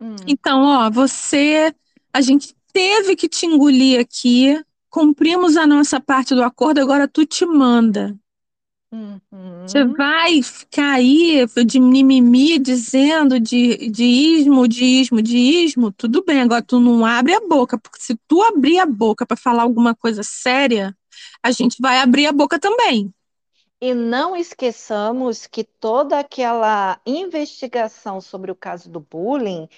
Hum. 0.00 0.16
Então, 0.26 0.62
ó, 0.62 0.90
você. 0.90 1.74
A 2.12 2.20
gente 2.20 2.54
teve 2.74 3.16
que 3.16 3.28
te 3.30 3.46
engolir 3.46 4.00
aqui, 4.00 4.62
cumprimos 4.90 5.56
a 5.56 5.66
nossa 5.66 6.00
parte 6.00 6.34
do 6.36 6.44
acordo, 6.44 6.80
agora 6.82 7.08
tu 7.08 7.26
te 7.26 7.46
manda. 7.46 8.16
Você 9.66 9.84
Uhum. 9.84 9.96
vai 9.96 10.42
ficar 10.42 10.92
aí 10.94 11.46
de 11.66 11.80
mimimi 11.80 12.58
dizendo 12.58 13.40
de, 13.40 13.88
de 13.90 14.04
ismo, 14.04 14.68
de 14.68 14.84
ismo, 14.84 15.22
de 15.22 15.38
ismo, 15.38 15.90
tudo 15.92 16.22
bem, 16.24 16.40
agora 16.42 16.62
tu 16.62 16.78
não 16.78 17.04
abre 17.04 17.34
a 17.34 17.40
boca, 17.40 17.78
porque 17.78 17.98
se 18.00 18.14
tu 18.28 18.42
abrir 18.42 18.78
a 18.78 18.86
boca 18.86 19.24
para 19.26 19.36
falar 19.36 19.62
alguma 19.62 19.94
coisa 19.94 20.22
séria, 20.22 20.94
a 21.42 21.50
gente 21.50 21.76
vai 21.80 21.98
abrir 21.98 22.26
a 22.26 22.32
boca 22.32 22.58
também. 22.58 23.12
E 23.80 23.92
não 23.94 24.34
esqueçamos 24.34 25.46
que 25.46 25.62
toda 25.62 26.18
aquela 26.18 27.00
investigação 27.06 28.20
sobre 28.20 28.50
o 28.50 28.54
caso 28.56 28.90
do 28.90 28.98
bullying 29.00 29.68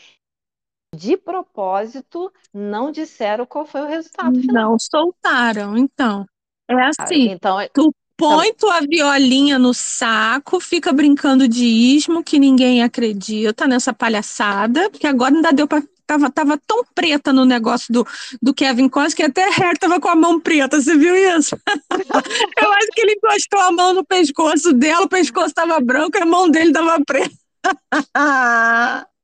de 0.94 1.16
propósito, 1.16 2.32
não 2.52 2.90
disseram 2.90 3.46
qual 3.46 3.66
foi 3.66 3.82
o 3.82 3.86
resultado 3.86 4.40
final. 4.40 4.70
Não 4.70 4.78
soltaram, 4.78 5.76
então. 5.76 6.26
É 6.68 6.74
assim, 6.98 7.30
Então, 7.30 7.58
tu 7.72 7.94
põe 8.16 8.52
tua 8.54 8.80
violinha 8.80 9.58
no 9.58 9.74
saco, 9.74 10.58
fica 10.58 10.92
brincando 10.92 11.46
de 11.46 11.64
ismo 11.64 12.24
que 12.24 12.38
ninguém 12.38 12.82
acredita 12.82 13.66
nessa 13.66 13.92
palhaçada, 13.92 14.90
porque 14.90 15.06
agora 15.06 15.34
ainda 15.34 15.52
deu 15.52 15.68
pra. 15.68 15.82
Tava, 16.08 16.30
tava 16.30 16.56
tão 16.64 16.84
preta 16.94 17.32
no 17.32 17.44
negócio 17.44 17.92
do, 17.92 18.06
do 18.40 18.54
Kevin 18.54 18.88
Costner 18.88 19.16
que 19.16 19.22
até 19.24 19.50
Harry 19.50 19.76
tava 19.76 19.98
com 19.98 20.06
a 20.06 20.14
mão 20.14 20.38
preta, 20.38 20.80
você 20.80 20.96
viu 20.96 21.16
isso? 21.16 21.56
Eu 22.62 22.72
acho 22.74 22.86
que 22.94 23.00
ele 23.00 23.14
encostou 23.14 23.58
a 23.58 23.72
mão 23.72 23.92
no 23.92 24.04
pescoço 24.04 24.72
dela, 24.72 25.06
o 25.06 25.08
pescoço 25.08 25.52
tava 25.52 25.80
branco 25.80 26.16
e 26.16 26.22
a 26.22 26.24
mão 26.24 26.48
dele 26.48 26.72
tava 26.72 27.02
preta. 27.04 27.34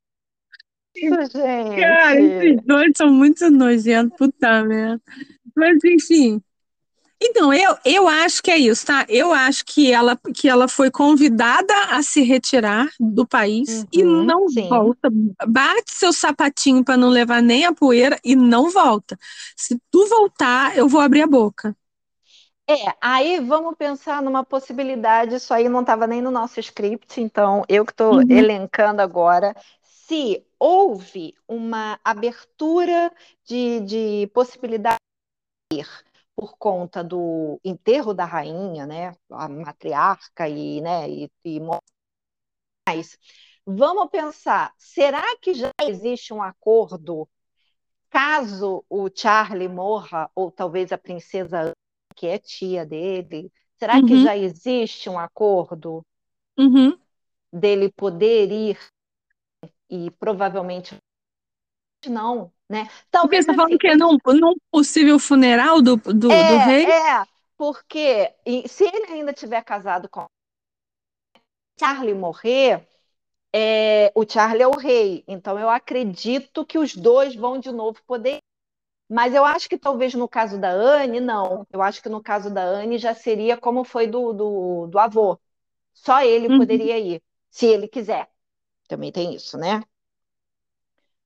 isso, 0.96 1.38
Cara, 1.74 2.20
esses 2.20 2.56
gente. 2.56 2.64
dois 2.64 2.92
são 2.96 3.12
muito 3.12 3.50
nojentos, 3.50 4.16
puta 4.16 4.62
merda. 4.64 5.00
Mas 5.56 5.78
enfim. 5.84 6.42
Então, 7.22 7.52
eu, 7.54 7.76
eu 7.84 8.08
acho 8.08 8.42
que 8.42 8.50
é 8.50 8.58
isso, 8.58 8.86
tá? 8.86 9.06
Eu 9.08 9.32
acho 9.32 9.64
que 9.64 9.92
ela, 9.92 10.18
que 10.34 10.48
ela 10.48 10.68
foi 10.68 10.90
convidada 10.90 11.72
a 11.90 12.02
se 12.02 12.22
retirar 12.22 12.88
do 13.00 13.26
país 13.26 13.86
e 13.92 14.04
Uhum, 14.04 14.04
não 14.04 14.46
sim. 14.46 14.68
volta. 14.68 15.10
Bate 15.48 15.92
seu 15.94 16.12
sapatinho 16.12 16.84
para 16.84 16.96
não 16.96 17.10
levar 17.10 17.42
nem 17.42 17.64
a 17.66 17.72
poeira 17.74 18.18
e 18.24 18.36
não 18.36 18.70
volta. 18.70 19.18
Se 19.56 19.80
tu 19.90 20.08
voltar, 20.08 20.76
eu 20.76 20.88
vou 20.88 21.00
abrir 21.00 21.22
a 21.22 21.26
boca. 21.28 21.76
É, 22.68 22.74
aí 23.00 23.40
vamos 23.40 23.74
pensar 23.76 24.22
numa 24.22 24.44
possibilidade, 24.44 25.34
isso 25.34 25.52
aí 25.52 25.68
não 25.68 25.80
estava 25.80 26.06
nem 26.06 26.22
no 26.22 26.30
nosso 26.30 26.60
script, 26.60 27.20
então 27.20 27.64
eu 27.68 27.84
que 27.84 27.90
estou 27.92 28.22
Uhum. 28.22 28.28
elencando 28.28 29.02
agora. 29.02 29.54
Se 29.82 30.44
houve 30.64 31.34
uma 31.48 31.98
abertura 32.04 33.12
de, 33.44 33.80
de 33.80 34.26
possibilidade 34.28 35.00
de 35.72 35.80
ir 35.80 35.88
por 36.36 36.56
conta 36.56 37.02
do 37.02 37.58
enterro 37.64 38.14
da 38.14 38.24
rainha, 38.24 38.86
né, 38.86 39.12
a 39.28 39.48
matriarca 39.48 40.48
e, 40.48 40.80
né, 40.80 41.10
e, 41.10 41.28
e 41.44 41.58
mais, 42.88 43.18
vamos 43.66 44.08
pensar, 44.08 44.72
será 44.78 45.36
que 45.38 45.52
já 45.52 45.72
existe 45.82 46.32
um 46.32 46.40
acordo 46.40 47.28
caso 48.08 48.84
o 48.88 49.10
Charlie 49.12 49.68
morra, 49.68 50.30
ou 50.32 50.48
talvez 50.48 50.92
a 50.92 50.98
princesa 50.98 51.72
que 52.14 52.28
é 52.28 52.38
tia 52.38 52.86
dele, 52.86 53.52
será 53.76 54.00
que 54.00 54.14
Uhum. 54.14 54.22
já 54.22 54.36
existe 54.36 55.10
um 55.10 55.18
acordo 55.18 56.06
Uhum. 56.56 56.96
dele 57.52 57.90
poder 57.90 58.52
ir 58.52 58.78
e 59.96 60.10
provavelmente 60.12 60.96
não, 62.08 62.52
né? 62.68 62.88
Porque 63.20 63.36
Talvez 63.36 63.44
você 63.44 63.46
tá 63.46 63.54
falando 63.54 63.76
assim, 63.76 63.78
que 63.78 63.88
é 63.88 63.96
num, 63.96 64.16
num 64.26 64.54
possível 64.70 65.18
funeral 65.18 65.82
do, 65.82 65.96
do, 65.96 66.42
do 66.42 66.56
é, 66.56 66.56
rei? 66.56 66.94
é, 67.22 67.26
porque 67.56 68.34
se 68.68 68.84
ele 68.84 69.06
ainda 69.12 69.32
tiver 69.32 69.62
casado 69.62 70.08
com 70.08 70.26
Charlie 71.78 72.14
morrer, 72.14 72.86
é, 73.54 74.12
o 74.16 74.24
Charlie 74.28 74.62
é 74.62 74.68
o 74.68 74.76
rei, 74.78 75.24
então 75.28 75.58
eu 75.58 75.68
acredito 75.70 76.66
que 76.66 76.78
os 76.78 76.94
dois 76.96 77.34
vão 77.36 77.58
de 77.60 77.72
novo 77.72 78.02
poder 78.06 78.40
Mas 79.10 79.34
eu 79.34 79.44
acho 79.44 79.68
que 79.68 79.78
talvez 79.78 80.14
no 80.14 80.28
caso 80.28 80.58
da 80.60 80.70
Anne, 80.70 81.20
não. 81.20 81.66
Eu 81.72 81.82
acho 81.82 82.02
que 82.02 82.08
no 82.10 82.22
caso 82.22 82.50
da 82.52 82.62
Anne 82.64 82.98
já 82.98 83.14
seria 83.14 83.56
como 83.58 83.84
foi 83.84 84.06
do, 84.08 84.32
do, 84.34 84.88
do 84.88 84.98
avô. 85.00 85.38
Só 85.94 86.22
ele 86.24 86.48
Uhum. 86.48 86.50
poderia 86.50 86.98
ir, 87.00 87.22
se 87.50 87.66
ele 87.66 87.88
quiser. 87.88 88.30
Também 88.92 89.10
tem 89.12 89.34
isso, 89.34 89.56
né? 89.58 89.82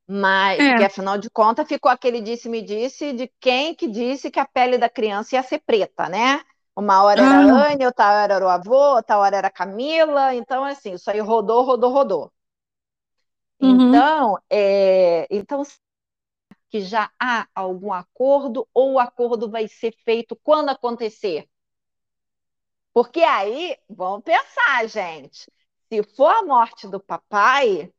Mas, 0.08 0.64
É. 0.64 0.68
porque 0.68 0.84
afinal 0.84 1.18
de 1.18 1.28
contas 1.30 1.66
ficou 1.66 1.90
aquele 1.90 2.20
disse-me-disse 2.20 3.12
de 3.12 3.28
quem 3.40 3.74
que 3.74 3.88
disse 3.88 4.30
que 4.30 4.38
a 4.38 4.46
pele 4.46 4.78
da 4.78 4.88
criança 4.88 5.34
ia 5.36 5.42
ser 5.42 5.60
preta, 5.66 6.08
né? 6.08 6.42
Uma 6.76 7.02
hora 7.02 7.22
era 7.22 7.38
Ah. 7.38 7.46
a 7.48 7.72
Anne, 7.72 7.86
outra 7.86 8.06
hora 8.22 8.34
era 8.34 8.44
o 8.44 8.48
avô, 8.48 8.94
outra 8.96 9.18
hora 9.18 9.36
era 9.36 9.48
a 9.48 9.50
Camila. 9.50 10.34
Então, 10.34 10.62
assim, 10.64 10.92
isso 10.94 11.10
aí 11.10 11.18
rodou, 11.20 11.64
rodou, 11.64 11.90
rodou. 11.92 12.32
Uhum. 13.60 14.02
Então, 14.02 14.38
é, 14.50 15.26
então 15.30 15.62
que 16.68 16.80
já 16.80 17.10
há 17.18 17.48
algum 17.52 17.92
acordo 17.92 18.68
ou 18.72 18.92
o 18.94 18.98
acordo 19.00 19.50
vai 19.50 19.66
ser 19.66 19.92
feito 20.04 20.36
quando 20.36 20.68
acontecer? 20.68 21.48
Porque 22.92 23.20
aí, 23.22 23.76
vamos 23.88 24.24
pensar, 24.24 24.88
gente. 24.88 25.46
Se 25.88 26.02
for 26.02 26.28
a 26.34 26.42
morte 26.42 26.88
do 26.88 26.98
papai, 27.00 27.92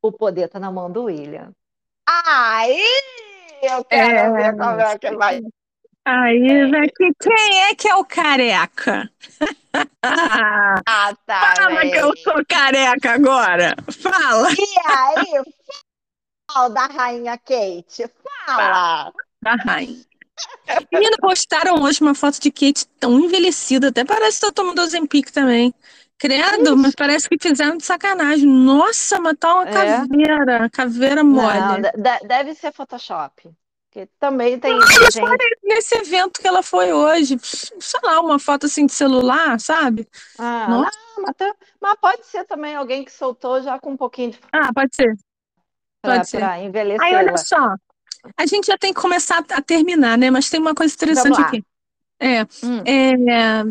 o 0.00 0.10
poder 0.12 0.46
está 0.46 0.58
na 0.58 0.70
mão 0.70 0.90
do 0.90 1.04
William. 1.04 1.52
Aí 2.06 2.82
eu 3.62 3.84
quero 3.84 4.16
É. 4.16 4.32
ver 4.32 4.56
como 4.56 4.80
é 4.80 4.98
que 4.98 5.10
vai. 5.16 5.40
Aí, 6.06 6.70
vai 6.70 6.86
que 6.88 7.10
quem 7.14 7.62
é 7.62 7.74
que 7.74 7.88
é 7.88 7.94
o 7.96 8.04
careca? 8.04 9.10
Ah, 10.02 11.14
Fala 11.26 11.80
que 11.80 11.96
eu 11.96 12.14
sou 12.18 12.44
careca 12.46 13.12
agora. 13.12 13.74
Fala. 13.90 14.50
E 14.52 14.80
aí, 14.86 15.42
fala 16.50 16.68
da 16.68 16.86
rainha 16.86 17.38
Kate. 17.38 18.06
Fala. 18.46 19.12
Da 19.42 19.54
rainha. 19.56 20.04
Menina, 20.92 21.16
postaram 21.20 21.82
hoje 21.82 22.02
uma 22.02 22.14
foto 22.14 22.38
de 22.40 22.50
Kate 22.50 22.86
tão 22.98 23.18
envelhecida, 23.18 23.88
até 23.88 24.04
parece 24.04 24.40
que 24.40 24.46
tá 24.46 24.52
tomando 24.52 24.80
Ozempic 24.82 25.30
também. 25.30 25.72
Credo, 26.24 26.74
mas 26.76 26.94
parece 26.94 27.28
que 27.28 27.36
fizeram 27.38 27.76
de 27.76 27.84
sacanagem. 27.84 28.46
Nossa, 28.48 29.20
mas 29.20 29.36
tá 29.38 29.54
uma 29.54 29.66
É? 29.66 29.70
caveira, 29.70 30.70
caveira 30.70 31.22
Não, 31.22 31.32
mole. 31.32 31.82
de- 31.82 31.92
de- 31.92 32.26
deve 32.26 32.54
ser 32.54 32.72
Photoshop. 32.72 33.50
Porque 33.90 34.06
também 34.18 34.58
tem, 34.58 34.72
Não, 34.72 34.88
gente. 34.88 35.20
nesse 35.62 35.94
evento 35.96 36.40
que 36.40 36.48
ela 36.48 36.62
foi 36.62 36.92
hoje, 36.92 37.36
sei 37.42 38.00
lá, 38.02 38.20
uma 38.20 38.38
foto 38.38 38.66
assim 38.66 38.86
de 38.86 38.92
celular, 38.92 39.60
sabe? 39.60 40.08
Ah, 40.38 40.68
Nossa. 40.68 40.90
não, 41.16 41.24
mas, 41.24 41.36
tá- 41.36 41.54
mas 41.80 41.94
pode 42.00 42.26
ser 42.26 42.44
também 42.44 42.74
alguém 42.74 43.04
que 43.04 43.12
soltou 43.12 43.60
já 43.62 43.78
com 43.78 43.92
um 43.92 43.96
pouquinho 43.96 44.30
de 44.32 44.40
Ah, 44.52 44.72
pode 44.74 44.96
ser. 44.96 45.14
para 46.00 46.16
Pode 46.16 46.28
ser. 46.28 46.42
Aí, 47.02 47.14
olha 47.14 47.36
só, 47.36 47.74
a 48.36 48.46
gente 48.46 48.66
já 48.66 48.78
tem 48.78 48.92
que 48.92 49.00
começar 49.00 49.44
a 49.50 49.62
terminar, 49.62 50.18
né? 50.18 50.30
Mas 50.30 50.50
tem 50.50 50.60
uma 50.60 50.74
coisa 50.74 50.94
interessante 50.94 51.40
aqui. 51.40 51.64
É, 52.20 52.40
Hum, 52.62 52.82
é, 52.84 53.62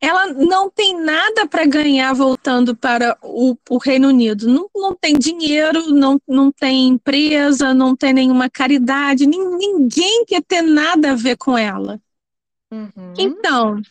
ela 0.00 0.26
não 0.32 0.70
tem 0.70 1.00
nada 1.00 1.46
para 1.46 1.66
ganhar 1.66 2.12
voltando 2.14 2.76
para 2.76 3.16
o, 3.22 3.56
o 3.68 3.78
Reino 3.78 4.08
Unido. 4.08 4.48
Não, 4.48 4.68
não 4.74 4.94
tem 4.94 5.18
dinheiro, 5.18 5.90
não, 5.90 6.20
não 6.26 6.52
tem 6.52 6.88
empresa, 6.88 7.74
não 7.74 7.96
tem 7.96 8.12
nenhuma 8.12 8.48
caridade, 8.48 9.26
nin- 9.26 9.56
ninguém 9.56 10.24
quer 10.24 10.42
ter 10.42 10.62
nada 10.62 11.12
a 11.12 11.16
ver 11.16 11.36
com 11.36 11.58
ela. 11.58 12.00
uhum, 12.70 13.14
Então, 13.18 13.82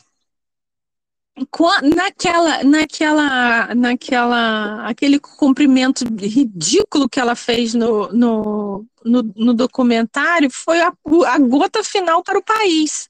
naquela, 1.96 2.64
naquela, 2.64 3.76
naquela, 3.76 4.88
aquele 4.88 5.20
cumprimento 5.20 6.04
ridículo 6.20 7.08
que 7.10 7.20
ela 7.20 7.36
fez 7.36 7.74
no, 7.74 8.08
no, 8.12 8.86
no, 9.04 9.24
no 9.36 9.54
documentário 9.54 10.50
foi 10.52 10.82
a, 10.82 10.92
a 11.28 11.40
gota 11.40 11.84
final 11.84 12.24
para 12.24 12.40
o 12.40 12.44
país. 12.44 13.10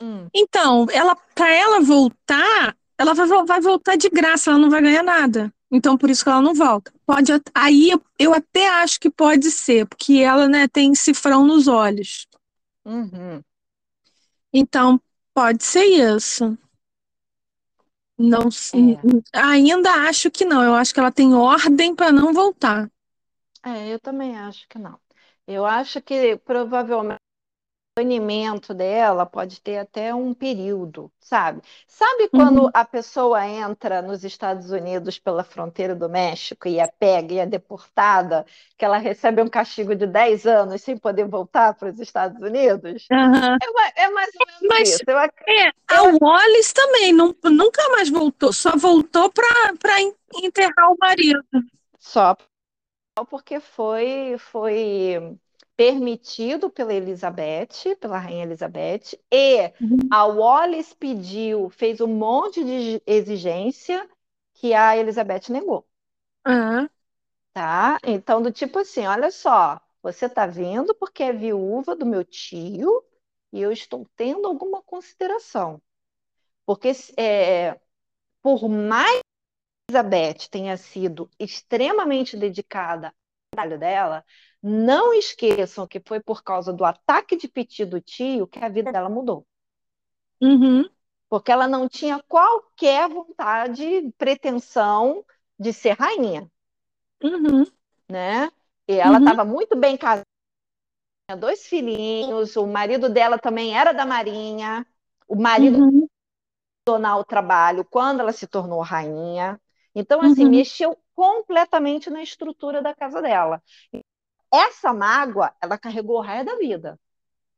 Hum, 0.00 0.30
Então, 0.34 0.86
ela, 0.90 1.16
para 1.34 1.50
ela 1.52 1.80
voltar, 1.80 2.76
ela 2.98 3.14
vai, 3.14 3.26
vai 3.44 3.60
voltar 3.60 3.96
de 3.96 4.08
graça, 4.08 4.50
ela 4.50 4.58
não 4.58 4.70
vai 4.70 4.82
ganhar 4.82 5.02
nada. 5.02 5.52
Então, 5.70 5.96
por 5.98 6.08
isso 6.10 6.24
que 6.24 6.30
ela 6.30 6.40
não 6.40 6.54
volta. 6.54 6.92
Pode, 7.06 7.32
aí 7.54 7.90
eu, 8.18 8.34
até 8.34 8.68
acho 8.68 8.98
que 9.00 9.10
pode 9.10 9.50
ser, 9.50 9.86
porque 9.86 10.14
ela, 10.14 10.48
né, 10.48 10.66
tem 10.68 10.94
cifrão 10.94 11.46
nos 11.46 11.68
olhos. 11.68 12.26
uhum. 12.84 13.44
Então, 14.52 15.00
pode 15.34 15.64
ser 15.64 15.84
isso. 15.84 16.56
Não, 18.18 18.48
É. 18.72 19.08
ainda 19.32 19.90
acho 20.08 20.30
que 20.30 20.44
não. 20.44 20.62
Eu 20.62 20.74
acho 20.74 20.92
que 20.92 21.00
ela 21.00 21.12
tem 21.12 21.34
ordem 21.34 21.94
para 21.94 22.12
não 22.12 22.32
voltar. 22.32 22.90
É, 23.64 23.92
eu 23.92 23.98
também 24.00 24.36
acho 24.38 24.66
que 24.68 24.78
não. 24.78 25.00
Eu 25.46 25.64
acho 25.66 26.00
que 26.02 26.36
provavelmente 26.38 27.20
banimento 27.98 28.72
dela 28.74 29.26
pode 29.26 29.60
ter 29.60 29.78
até 29.78 30.14
um 30.14 30.32
período, 30.34 31.10
sabe? 31.20 31.60
Sabe 31.86 32.28
quando 32.28 32.66
Uhum. 32.66 32.70
a 32.72 32.84
pessoa 32.84 33.44
entra 33.46 34.00
nos 34.02 34.24
Estados 34.24 34.70
Unidos 34.70 35.18
pela 35.18 35.42
fronteira 35.44 35.94
do 35.96 36.08
México 36.08 36.68
e 36.68 36.78
é 36.78 36.86
pega 36.86 37.34
e 37.34 37.38
é 37.38 37.46
deportada, 37.46 38.46
que 38.76 38.84
ela 38.84 38.98
recebe 38.98 39.42
um 39.42 39.48
castigo 39.48 39.94
de 39.96 40.06
10 40.06 40.46
anos 40.46 40.82
sem 40.82 40.96
poder 40.96 41.26
voltar 41.28 41.74
para 41.74 41.90
os 41.90 41.98
Estados 42.00 42.40
Unidos? 42.40 43.10
Aham. 43.10 43.58
É, 43.96 44.04
é 44.04 44.10
mais 44.10 44.30
ou 44.36 44.46
menos 44.46 44.62
Mas 44.68 44.88
isso. 44.94 45.04
Eu, 45.08 45.18
é, 45.18 45.68
a 45.88 46.02
Wallace 46.20 46.74
também 46.74 47.12
não, 47.12 47.34
nunca 47.44 47.88
mais 47.90 48.08
voltou, 48.10 48.52
só 48.52 48.76
voltou 48.76 49.30
para 49.32 50.00
enterrar 50.42 50.92
o 50.92 50.96
marido. 51.00 51.42
Só 51.98 52.36
porque 53.30 53.60
foi, 53.60 54.36
foi 54.38 55.38
permitido 55.78 56.70
pela 56.70 56.92
Elizabeth, 56.92 57.96
pela 58.00 58.18
Rainha 58.18 58.44
Elizabeth, 58.44 59.18
e 59.32 59.72
a 60.10 60.26
Wallace 60.26 60.94
pediu, 60.96 61.70
fez 61.70 62.00
um 62.02 62.08
monte 62.08 62.64
de 62.64 63.02
exigência 63.06 64.10
que 64.54 64.74
a 64.74 64.96
Elizabeth 64.96 65.50
negou, 65.50 65.88
Ah, 66.44 66.88
tá? 67.52 67.98
Então, 68.04 68.40
do 68.42 68.52
tipo 68.52 68.78
assim, 68.80 69.06
olha 69.06 69.30
só, 69.30 69.80
você 70.02 70.26
está 70.26 70.46
vindo 70.46 70.94
porque 70.94 71.22
é 71.22 71.32
viúva 71.32 71.96
do 71.96 72.06
meu 72.06 72.24
tio 72.24 73.04
e 73.52 73.60
eu 73.60 73.72
estou 73.72 74.06
tendo 74.16 74.46
alguma 74.48 74.82
consideração. 74.82 75.80
Porque 76.66 76.92
é, 77.18 77.78
por 78.42 78.68
mais 78.68 79.20
que 79.20 79.92
Elizabeth 79.94 80.48
tenha 80.50 80.76
sido 80.76 81.30
extremamente 81.38 82.36
dedicada 82.36 83.14
trabalho 83.50 83.78
dela, 83.78 84.24
não 84.62 85.12
esqueçam 85.14 85.86
que 85.86 86.00
foi 86.00 86.20
por 86.20 86.42
causa 86.42 86.72
do 86.72 86.84
ataque 86.84 87.36
de 87.36 87.48
piti 87.48 87.84
do 87.84 88.00
tio 88.00 88.46
que 88.46 88.58
a 88.58 88.68
vida 88.68 88.92
dela 88.92 89.08
mudou. 89.08 89.46
Uhum. 90.40 90.88
Porque 91.28 91.50
ela 91.52 91.66
não 91.68 91.88
tinha 91.88 92.22
qualquer 92.28 93.08
vontade, 93.08 94.12
pretensão 94.18 95.24
de 95.58 95.72
ser 95.72 95.92
rainha. 95.98 96.50
Uhum. 97.22 97.64
Né? 98.10 98.50
E 98.86 98.94
ela 98.94 99.18
Uhum. 99.18 99.18
estava 99.18 99.44
muito 99.44 99.76
bem 99.76 99.96
casada, 99.96 100.24
tinha 101.28 101.36
dois 101.36 101.66
filhinhos, 101.66 102.56
o 102.56 102.66
marido 102.66 103.08
dela 103.08 103.38
também 103.38 103.76
era 103.76 103.92
da 103.92 104.04
Marinha, 104.06 104.86
o 105.26 105.36
marido 105.36 105.78
Uhum. 105.78 106.08
abandonar 106.86 107.18
o 107.18 107.24
trabalho 107.24 107.84
quando 107.84 108.20
ela 108.20 108.32
se 108.32 108.46
tornou 108.46 108.80
rainha. 108.80 109.60
Então, 109.94 110.20
assim, 110.22 110.44
Uhum. 110.44 110.48
mexeu 110.48 110.96
completamente 111.18 112.10
na 112.10 112.22
estrutura 112.22 112.80
da 112.80 112.94
casa 112.94 113.20
dela. 113.20 113.60
Essa 114.52 114.92
mágoa, 114.94 115.52
ela 115.60 115.76
carregou 115.76 116.18
o 116.18 116.20
raio 116.22 116.44
da 116.44 116.56
vida. 116.56 116.98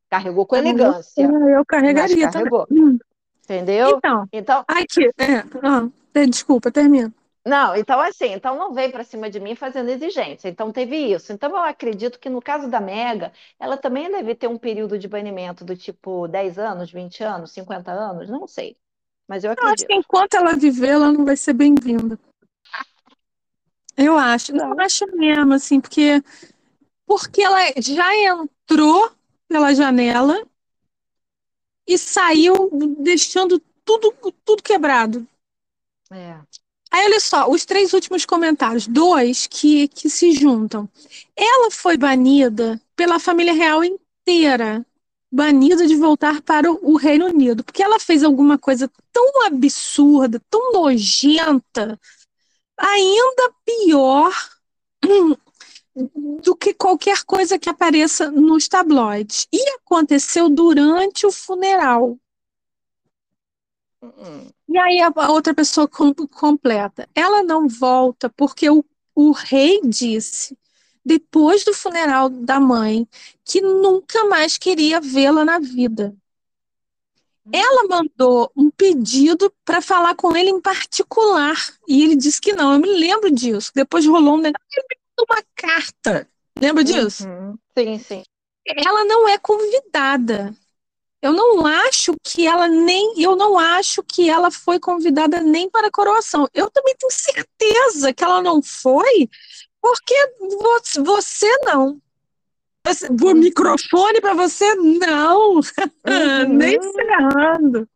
Carregou 0.09 0.47
com 0.47 0.57
elegância, 0.57 1.23
Eu, 1.23 1.49
eu 1.49 1.65
mas 1.67 1.67
carregaria 1.67 2.31
também. 2.31 2.51
carregou. 2.51 2.67
Hum. 2.71 2.99
Entendeu? 3.45 3.99
Então, 3.99 4.27
Então, 4.33 4.65
aqui, 4.67 5.07
é, 5.19 5.41
ah, 5.63 5.91
desculpa, 6.27 6.71
termina. 6.73 7.13
não, 7.45 7.75
então 7.77 8.01
assim, 8.01 8.33
então 8.33 8.57
não 8.57 8.73
veio 8.73 8.93
para 8.93 9.05
cima 9.05 9.29
de 9.31 9.41
mim 9.41 9.55
fazendo 9.55 9.91
exigência. 9.91 10.49
Então 10.49 10.73
teve 10.73 10.97
isso. 10.97 11.33
Então 11.33 11.51
eu 11.51 11.57
acredito 11.59 12.19
que 12.19 12.31
no 12.31 12.41
caso 12.43 12.69
da 12.71 12.81
Mega, 12.81 13.33
ela 13.59 13.77
também 13.77 14.11
deve 14.11 14.35
ter 14.35 14.47
um 14.49 14.59
período 14.59 14.99
de 14.99 15.09
banimento 15.09 15.65
do 15.65 15.77
tipo 15.77 16.27
10 16.29 16.59
anos, 16.59 16.91
20 16.93 17.23
anos, 17.25 17.53
50 17.53 17.91
anos, 17.93 18.29
não 18.31 18.47
sei. 18.47 18.77
Mas 19.29 19.45
eu 19.45 19.53
Eu 19.57 19.69
acho 19.69 19.87
que 19.87 19.93
acredito. 19.93 19.93
enquanto 19.93 20.35
ela 20.35 20.55
viver, 20.57 20.89
ela 20.89 21.13
não 21.13 21.25
vai 21.25 21.37
ser 21.37 21.53
bem-vinda. 21.53 22.19
Eu 23.97 24.17
acho, 24.19 24.53
não 24.53 24.71
Não. 24.71 24.81
acho 24.81 25.07
mesmo, 25.17 25.55
assim, 25.55 25.81
porque, 25.81 26.23
porque 27.07 27.43
ela 27.43 27.59
já 27.79 28.15
entrou 28.17 29.11
pela 29.49 29.75
janela 29.75 30.43
e 31.87 31.99
saiu 31.99 32.71
deixando 32.99 33.61
tudo, 33.85 34.13
tudo 34.45 34.63
quebrado. 34.63 35.27
É. 36.11 36.41
Aí, 36.91 37.05
olha 37.05 37.21
só, 37.21 37.49
os 37.49 37.65
três 37.65 37.93
últimos 37.93 38.25
comentários, 38.27 38.87
dois 38.87 39.47
que, 39.47 39.87
que 39.89 40.11
se 40.11 40.33
juntam. 40.33 40.89
Ela 41.37 41.71
foi 41.71 41.97
banida 41.97 42.81
pela 42.97 43.21
família 43.21 43.53
real 43.53 43.85
inteira, 43.85 44.85
banida 45.31 45.87
de 45.87 45.95
voltar 45.95 46.43
para 46.43 46.71
o 46.71 46.97
Reino 46.97 47.27
Unido, 47.27 47.63
porque 47.63 47.83
ela 47.83 48.01
fez 48.01 48.25
alguma 48.25 48.59
coisa 48.59 48.91
tão 49.13 49.47
absurda, 49.47 50.41
tão 50.51 50.73
nojenta, 50.73 51.99
ainda 52.81 53.53
pior 53.65 54.33
do 56.43 56.57
que 56.57 56.73
qualquer 56.73 57.25
coisa 57.25 57.59
que 57.59 57.69
apareça 57.69 58.31
nos 58.31 58.67
tabloides. 58.69 59.47
E 59.53 59.71
aconteceu 59.77 60.49
durante 60.49 61.27
o 61.27 61.33
funeral. 61.33 62.19
E 64.69 64.79
aí 64.79 65.01
a 65.01 65.31
outra 65.31 65.55
pessoa 65.55 65.87
com- 65.87 66.15
completa. 66.15 67.09
Ela 67.15 67.43
não 67.43 67.69
volta 67.69 68.31
porque 68.31 68.71
o, 68.71 68.85
o 69.15 69.33
rei 69.33 69.81
disse, 69.85 70.57
depois 71.05 71.65
do 71.65 71.75
funeral 71.75 72.31
da 72.31 72.59
mãe, 72.61 73.07
que 73.45 73.61
nunca 73.61 74.25
mais 74.25 74.57
queria 74.57 75.01
vê-la 75.01 75.45
na 75.45 75.59
vida. 75.59 76.17
Ela 77.53 77.89
mandou 77.89 78.51
um 78.57 78.71
pedido 78.71 79.53
para 79.65 79.81
falar 79.83 80.15
com 80.15 80.37
ele 80.37 80.51
em 80.51 80.61
particular. 80.61 81.57
E 81.89 82.03
ele 82.05 82.17
disse 82.17 82.41
que 82.41 82.53
não. 82.53 82.75
Eu 82.75 82.79
me 82.81 82.89
lembro 82.89 83.31
disso. 83.31 83.73
Depois 83.75 84.07
rolou 84.07 84.35
um 84.35 84.41
negócio. 84.41 84.67
Ele 84.73 84.87
me 84.91 84.97
mandou 85.19 85.35
uma 85.37 85.45
carta. 85.57 86.29
Lembra 86.61 86.85
disso? 86.85 87.27
uhum. 87.27 87.59
Sim, 87.77 87.99
sim. 87.99 88.23
ela 88.67 89.05
não 89.05 89.29
é 89.29 89.39
convidada. 89.39 90.55
Eu 91.23 91.33
não 91.33 91.67
acho 91.67 92.15
que 92.25 92.47
ela 92.47 92.67
nem, 92.67 93.21
eu 93.21 93.37
não 93.37 93.59
acho 93.59 94.03
que 94.03 94.31
ela 94.31 94.51
foi 94.51 94.81
convidada 94.81 95.41
nem 95.41 95.69
para 95.69 95.89
a 95.89 95.91
coroação. 95.91 96.49
Eu 96.55 96.71
também 96.71 96.95
tenho 96.99 97.13
certeza 97.13 98.13
que 98.15 98.25
ela 98.25 98.41
não 98.43 98.63
foi, 98.63 99.29
porque 99.83 100.15
vo- 100.41 101.05
você 101.05 101.49
não. 101.65 102.01
Você- 102.95 103.09
Uhum. 103.09 103.35
microfone 103.35 104.21
para 104.21 104.35
você 104.35 104.75
não, 104.75 105.61
nem 106.49 106.79
Uhum. 106.79 106.93
ferrando. 106.93 107.89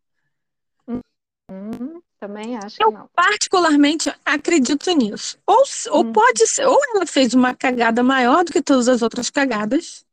Hum, 1.50 2.00
também 2.18 2.56
acho 2.56 2.76
Eu 2.80 2.88
que 2.88 2.94
não. 2.94 3.08
particularmente 3.14 4.12
acredito 4.24 4.90
nisso. 4.92 5.36
Ou, 5.46 5.62
ou 5.90 6.04
Hum. 6.04 6.12
pode 6.12 6.46
ser, 6.46 6.66
ou 6.66 6.78
ela 6.94 7.06
fez 7.06 7.34
uma 7.34 7.54
cagada 7.54 8.02
maior 8.02 8.44
do 8.44 8.52
que 8.52 8.62
todas 8.62 8.88
as 8.88 9.02
outras 9.02 9.28
cagadas. 9.30 10.04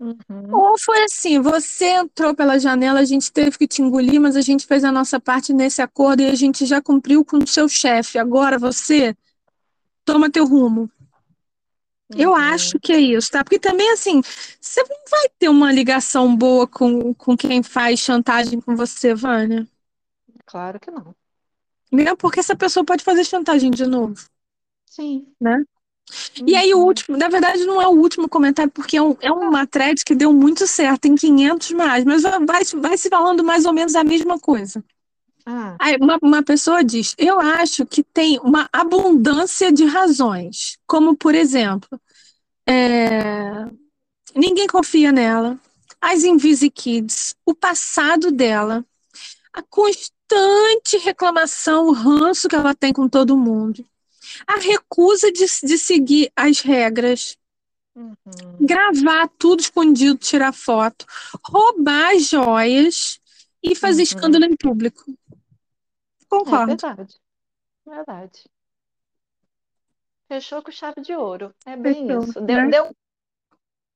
Uhum. 0.00 0.14
Ou 0.52 0.78
foi 0.78 1.02
assim, 1.02 1.40
você 1.40 1.86
entrou 1.86 2.32
pela 2.34 2.58
janela, 2.58 3.00
a 3.00 3.04
gente 3.04 3.32
teve 3.32 3.58
que 3.58 3.66
te 3.66 3.82
engolir, 3.82 4.20
mas 4.20 4.36
a 4.36 4.40
gente 4.40 4.64
fez 4.64 4.84
a 4.84 4.92
nossa 4.92 5.18
parte 5.18 5.52
nesse 5.52 5.82
acordo 5.82 6.22
e 6.22 6.26
a 6.26 6.34
gente 6.36 6.64
já 6.64 6.80
cumpriu 6.80 7.24
com 7.24 7.38
o 7.38 7.46
seu 7.46 7.68
chefe. 7.68 8.16
Agora 8.16 8.58
você 8.58 9.14
toma 10.04 10.30
teu 10.30 10.46
rumo. 10.46 10.88
Eu 12.16 12.34
Uhum. 12.34 12.34
acho 12.34 12.78
que 12.80 12.92
é 12.92 13.00
isso, 13.00 13.30
tá? 13.30 13.44
Porque 13.44 13.58
também, 13.58 13.90
assim, 13.92 14.20
você 14.60 14.82
não 14.82 14.96
vai 15.10 15.28
ter 15.38 15.48
uma 15.48 15.72
ligação 15.72 16.34
boa 16.36 16.66
com, 16.66 17.14
com 17.14 17.36
quem 17.36 17.62
faz 17.62 18.00
chantagem 18.00 18.60
com 18.60 18.74
você, 18.76 19.14
Vânia. 19.14 19.66
Claro 20.46 20.80
que 20.80 20.90
não. 20.90 21.14
Mesmo 21.92 22.16
porque 22.16 22.40
essa 22.40 22.56
pessoa 22.56 22.82
pode 22.82 23.04
fazer 23.04 23.24
chantagem 23.24 23.70
de 23.70 23.84
novo, 23.86 24.14
Sim. 24.86 25.36
né? 25.40 25.62
E 26.46 26.56
aí 26.56 26.74
o 26.74 26.78
Uhum. 26.78 26.84
último, 26.84 27.16
na 27.16 27.28
verdade 27.28 27.64
não 27.66 27.80
é 27.82 27.86
o 27.88 27.92
último 27.92 28.28
comentário, 28.28 28.72
porque 28.72 28.96
é, 28.96 29.02
um, 29.02 29.16
é 29.20 29.32
uma 29.32 29.66
thread 29.66 30.02
que 30.04 30.14
deu 30.14 30.32
muito 30.32 30.66
certo, 30.66 31.02
tem 31.02 31.14
500 31.14 31.70
mais, 31.72 32.04
mas 32.04 32.22
vai, 32.22 32.64
vai 32.80 32.98
se 32.98 33.08
falando 33.08 33.44
mais 33.44 33.64
ou 33.66 33.72
menos 33.72 33.94
a 33.96 34.04
mesma 34.04 34.38
coisa. 34.40 34.84
Ah, 35.50 35.76
Aí 35.78 35.96
uma, 35.98 36.18
uma 36.20 36.42
pessoa 36.42 36.84
diz, 36.84 37.14
eu 37.16 37.40
acho 37.40 37.86
que 37.86 38.02
tem 38.02 38.38
uma 38.40 38.68
abundância 38.70 39.72
de 39.72 39.86
razões, 39.86 40.76
como 40.86 41.16
por 41.16 41.34
exemplo, 41.34 41.88
é, 42.68 43.64
ninguém 44.36 44.66
confia 44.66 45.10
nela, 45.10 45.58
as 46.02 46.22
Invisi 46.22 46.68
Kids, 46.68 47.34
o 47.46 47.54
passado 47.54 48.30
dela, 48.30 48.84
a 49.50 49.62
constante 49.62 50.98
reclamação, 51.02 51.86
o 51.86 51.92
ranço 51.92 52.46
que 52.46 52.54
ela 52.54 52.74
tem 52.74 52.92
com 52.92 53.08
todo 53.08 53.34
mundo, 53.34 53.82
a 54.46 54.58
recusa 54.58 55.32
de, 55.32 55.46
de 55.62 55.78
seguir 55.78 56.30
as 56.36 56.60
regras, 56.60 57.38
uhum. 57.96 58.14
gravar 58.60 59.30
tudo 59.38 59.60
escondido, 59.60 60.18
tirar 60.18 60.52
foto, 60.52 61.06
roubar 61.42 62.18
joias 62.18 63.18
e 63.62 63.74
fazer 63.74 64.02
Uhum. 64.02 64.04
escândalo 64.04 64.44
em 64.44 64.54
público. 64.54 65.02
É 66.30 66.36
Concordo. 66.36 66.66
verdade. 66.66 67.14
Verdade. 67.86 68.44
Fechou 70.28 70.62
com 70.62 70.70
chave 70.70 71.00
de 71.00 71.14
ouro. 71.14 71.54
É 71.64 71.76
bem 71.76 72.06
Fechou, 72.06 72.22
isso. 72.22 72.40
Deu, 72.40 72.56
né? 72.56 72.68
deu 72.70 72.90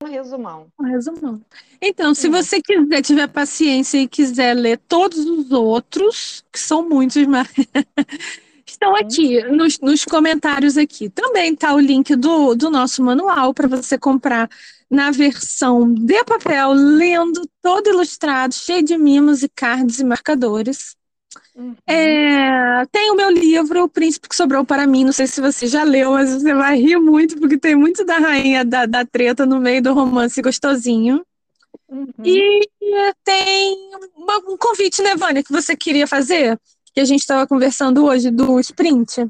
um 0.03 0.07
resumão. 0.07 0.67
Um 0.81 0.85
resumão. 0.85 1.41
Então, 1.81 2.15
se 2.15 2.29
Hum. 2.29 2.33
você 2.33 2.61
quiser, 2.61 3.03
tiver 3.03 3.27
paciência 3.29 3.99
e 3.99 4.09
quiser 4.09 4.55
ler 4.55 4.79
todos 4.89 5.19
os 5.19 5.51
outros, 5.53 6.43
que 6.51 6.59
são 6.59 6.89
muitos, 6.89 7.25
mas 7.27 7.49
estão 8.67 8.97
aqui 8.97 9.43
nos, 9.45 9.79
nos 9.79 10.05
comentários 10.05 10.77
aqui. 10.79 11.09
Também 11.11 11.53
está 11.53 11.75
o 11.75 11.79
link 11.79 12.17
do, 12.17 12.55
do 12.55 12.71
nosso 12.71 13.03
manual 13.03 13.53
para 13.53 13.69
você 13.69 13.99
comprar 13.99 14.49
na 14.91 15.11
versão 15.11 15.93
de 15.93 16.23
papel, 16.25 16.73
lendo, 16.73 17.43
todo 17.63 17.89
ilustrado, 17.89 18.55
cheio 18.55 18.83
de 18.83 18.97
mimos 18.97 19.43
e 19.43 19.49
cards 19.49 20.01
e 20.01 20.05
marcadores. 20.05 20.97
Uhum. 21.55 21.77
É, 21.87 22.87
tem 22.91 23.11
o 23.11 23.15
meu 23.15 23.31
livro, 23.31 23.85
O 23.85 23.89
Príncipe 23.89 24.29
que 24.29 24.35
Sobrou 24.37 24.65
para 24.65 24.87
Mim. 24.87 25.05
Não 25.05 25.13
sei 25.13 25.27
se 25.27 25.41
você 25.41 25.67
já 25.67 25.83
leu, 25.85 26.13
mas 26.13 26.31
você 26.31 26.55
vai 26.55 26.77
rir 26.77 26.99
muito, 26.99 27.39
porque 27.39 27.59
tem 27.59 27.75
muito 27.77 28.05
da 28.05 28.19
rainha 28.19 28.65
da, 28.65 28.87
da 28.87 29.05
treta 29.05 29.45
no 29.45 29.61
meio 29.61 29.83
do 29.83 29.93
romance 29.93 30.41
gostosinho. 30.41 31.25
Uhum. 31.89 32.07
E 32.25 32.67
tem 33.25 33.77
uma- 34.17 34.39
um 34.49 34.57
convite, 34.57 35.03
né, 35.03 35.15
Vânia, 35.15 35.43
que 35.43 35.53
você 35.53 35.77
queria 35.77 36.07
fazer, 36.07 36.59
que 36.95 37.01
a 37.01 37.05
gente 37.05 37.21
estava 37.21 37.47
conversando 37.47 38.05
hoje, 38.05 38.31
do 38.31 38.59
sprint. 38.61 39.29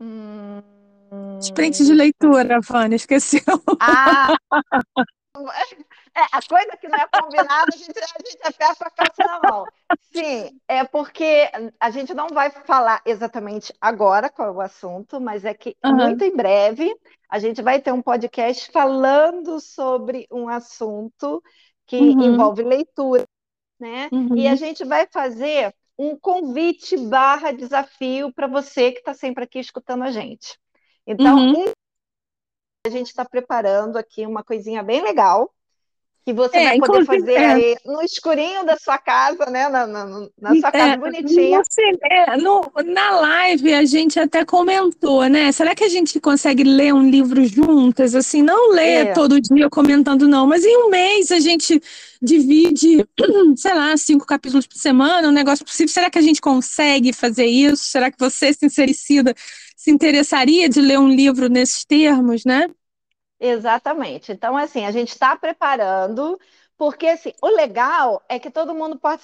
Hum, 0.00 0.60
Sprint 1.40 1.84
de 1.84 1.92
leitura, 1.94 2.60
Vânia, 2.60 2.96
esqueceu. 2.96 3.40
Ah, 3.80 4.34
É, 6.14 6.20
a 6.30 6.42
coisa 6.42 6.76
que 6.76 6.88
não 6.88 6.98
é 6.98 7.06
combinada, 7.08 7.70
a 7.72 7.76
gente, 7.76 7.98
a 7.98 8.28
gente 8.28 8.42
aperta 8.44 8.86
a 8.86 8.90
calça 8.90 9.24
na 9.24 9.50
mão. 9.50 9.64
Sim, 10.12 10.60
é 10.68 10.84
porque 10.84 11.50
a 11.80 11.90
gente 11.90 12.12
não 12.12 12.28
vai 12.28 12.50
falar 12.50 13.00
exatamente 13.06 13.72
agora 13.80 14.28
qual 14.28 14.48
é 14.48 14.50
o 14.50 14.60
assunto, 14.60 15.18
mas 15.18 15.44
é 15.46 15.54
que 15.54 15.74
uhum. 15.82 15.96
muito 15.96 16.22
em 16.22 16.36
breve 16.36 16.94
a 17.30 17.38
gente 17.38 17.62
vai 17.62 17.80
ter 17.80 17.92
um 17.92 18.02
podcast 18.02 18.70
falando 18.70 19.58
sobre 19.58 20.26
um 20.30 20.50
assunto 20.50 21.42
que 21.86 21.96
uhum. 21.96 22.22
envolve 22.22 22.62
leitura, 22.62 23.26
né? 23.80 24.10
Uhum. 24.12 24.36
E 24.36 24.46
a 24.46 24.54
gente 24.54 24.84
vai 24.84 25.06
fazer 25.06 25.74
um 25.98 26.14
convite 26.14 26.94
barra 27.08 27.52
desafio 27.52 28.30
para 28.34 28.46
você 28.46 28.92
que 28.92 28.98
está 28.98 29.14
sempre 29.14 29.44
aqui 29.44 29.58
escutando 29.58 30.04
a 30.04 30.10
gente. 30.10 30.58
Então, 31.06 31.38
uhum. 31.38 31.72
a 32.86 32.90
gente 32.90 33.06
está 33.06 33.24
preparando 33.24 33.96
aqui 33.96 34.26
uma 34.26 34.44
coisinha 34.44 34.82
bem 34.82 35.00
legal 35.00 35.50
que 36.24 36.32
você 36.32 36.56
é, 36.56 36.64
vai 36.64 36.78
poder 36.78 37.04
fazer 37.04 37.32
é. 37.32 37.46
aí 37.52 37.76
no 37.84 38.00
escurinho 38.02 38.64
da 38.64 38.76
sua 38.76 38.96
casa, 38.96 39.46
né? 39.46 39.68
Na, 39.68 39.86
na, 39.86 40.28
na 40.40 40.54
sua 40.54 40.70
casa 40.70 40.92
é, 40.92 40.96
bonitinha. 40.96 41.62
Você, 41.64 41.82
no, 42.40 42.70
na 42.84 43.10
live 43.20 43.74
a 43.74 43.84
gente 43.84 44.20
até 44.20 44.44
comentou, 44.44 45.24
né? 45.28 45.50
Será 45.50 45.74
que 45.74 45.82
a 45.82 45.88
gente 45.88 46.20
consegue 46.20 46.62
ler 46.62 46.94
um 46.94 47.08
livro 47.08 47.44
juntas? 47.44 48.14
Assim, 48.14 48.40
não 48.40 48.72
ler 48.72 49.08
é. 49.08 49.12
todo 49.12 49.40
dia 49.40 49.68
comentando, 49.68 50.28
não, 50.28 50.46
mas 50.46 50.64
em 50.64 50.86
um 50.86 50.90
mês 50.90 51.32
a 51.32 51.40
gente 51.40 51.80
divide, 52.20 53.04
sei 53.56 53.74
lá, 53.74 53.96
cinco 53.96 54.24
capítulos 54.24 54.66
por 54.66 54.76
semana, 54.76 55.28
um 55.28 55.32
negócio 55.32 55.64
possível. 55.64 55.92
Será 55.92 56.08
que 56.08 56.18
a 56.18 56.22
gente 56.22 56.40
consegue 56.40 57.12
fazer 57.12 57.46
isso? 57.46 57.84
Será 57.84 58.12
que 58.12 58.18
você, 58.18 58.52
sincericida, 58.52 59.34
se 59.76 59.90
interessaria 59.90 60.68
de 60.68 60.80
ler 60.80 61.00
um 61.00 61.08
livro 61.08 61.48
nesses 61.48 61.84
termos, 61.84 62.44
né? 62.44 62.68
Exatamente. 63.42 64.30
Então, 64.30 64.56
assim, 64.56 64.86
a 64.86 64.92
gente 64.92 65.08
está 65.08 65.34
preparando, 65.36 66.38
porque 66.78 67.08
assim, 67.08 67.32
o 67.42 67.48
legal 67.48 68.22
é 68.28 68.38
que 68.38 68.52
todo 68.52 68.72
mundo 68.72 68.96
pode 68.96 69.20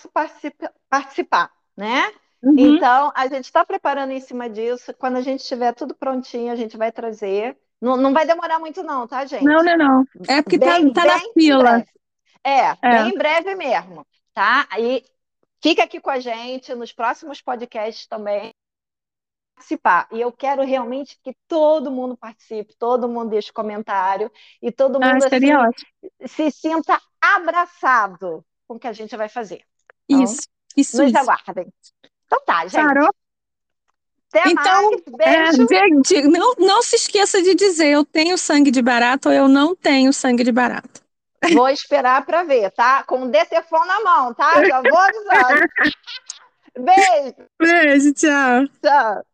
participar, 0.90 1.52
né? 1.76 2.12
Uhum. 2.42 2.54
Então, 2.58 3.12
a 3.14 3.28
gente 3.28 3.44
está 3.44 3.64
preparando 3.64 4.10
em 4.10 4.20
cima 4.20 4.50
disso. 4.50 4.92
Quando 4.94 5.18
a 5.18 5.20
gente 5.20 5.44
tiver 5.44 5.72
tudo 5.72 5.94
prontinho, 5.94 6.52
a 6.52 6.56
gente 6.56 6.76
vai 6.76 6.90
trazer. 6.90 7.56
Não, 7.80 7.96
não 7.96 8.12
vai 8.12 8.26
demorar 8.26 8.58
muito, 8.58 8.82
não, 8.82 9.06
tá, 9.06 9.24
gente? 9.24 9.44
Não, 9.44 9.62
não, 9.62 9.76
não. 9.76 10.04
É 10.28 10.42
porque 10.42 10.58
tá, 10.58 10.66
bem, 10.66 10.92
tá, 10.92 11.02
tá 11.02 11.14
na 11.14 11.20
fila. 11.32 11.84
É, 12.42 12.76
é, 12.82 13.04
bem 13.04 13.14
breve 13.16 13.54
mesmo, 13.54 14.04
tá? 14.34 14.66
Aí 14.68 15.04
fica 15.62 15.84
aqui 15.84 16.00
com 16.00 16.10
a 16.10 16.18
gente 16.18 16.74
nos 16.74 16.92
próximos 16.92 17.40
podcasts 17.40 18.06
também 18.08 18.52
participar. 19.58 20.08
E 20.12 20.20
eu 20.20 20.30
quero 20.30 20.62
realmente 20.62 21.18
que 21.22 21.36
todo 21.48 21.90
mundo 21.90 22.16
participe, 22.16 22.74
todo 22.78 23.08
mundo 23.08 23.30
deixe 23.30 23.52
comentário 23.52 24.30
e 24.62 24.70
todo 24.70 24.96
ah, 25.02 25.06
mundo 25.06 25.24
ah, 25.24 25.68
assim, 26.24 26.50
se 26.50 26.50
sinta 26.50 27.00
abraçado 27.20 28.44
com 28.66 28.76
o 28.76 28.78
que 28.78 28.86
a 28.86 28.92
gente 28.92 29.16
vai 29.16 29.28
fazer. 29.28 29.62
Então, 30.08 30.24
isso, 30.24 30.40
isso. 30.76 31.02
Nos 31.02 31.10
isso. 31.10 31.18
aguardem. 31.18 31.66
Então 32.26 32.40
tá, 32.46 32.66
gente. 32.66 33.08
Até 34.30 34.50
então, 34.50 34.90
mais, 34.90 35.56
beijo. 35.56 36.14
É, 36.14 36.22
não, 36.22 36.54
não 36.58 36.82
se 36.82 36.96
esqueça 36.96 37.42
de 37.42 37.54
dizer 37.54 37.88
eu 37.88 38.04
tenho 38.04 38.36
sangue 38.36 38.70
de 38.70 38.82
barato 38.82 39.30
ou 39.30 39.34
eu 39.34 39.48
não 39.48 39.74
tenho 39.74 40.12
sangue 40.12 40.44
de 40.44 40.52
barato. 40.52 41.02
Vou 41.54 41.68
esperar 41.68 42.26
para 42.26 42.42
ver, 42.42 42.70
tá? 42.72 43.02
Com 43.04 43.22
o 43.22 43.30
DTFON 43.30 43.84
na 43.86 44.00
mão, 44.00 44.34
tá? 44.34 44.62
Já 44.64 44.82
vou 44.82 44.98
avisando. 44.98 45.68
Beijo. 46.78 47.48
Beijo, 47.58 48.12
tchau. 48.14 48.66
Tchau. 48.82 49.27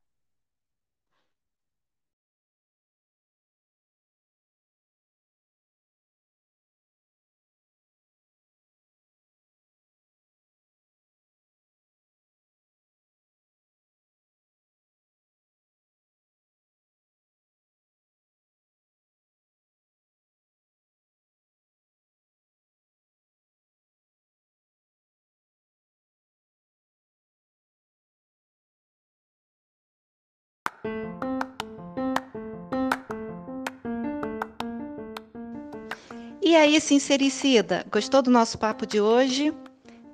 Aí, 36.64 36.80
sincericida, 36.80 37.84
gostou 37.92 38.22
do 38.22 38.30
nosso 38.30 38.56
papo 38.56 38.86
de 38.86 38.98
hoje? 38.98 39.52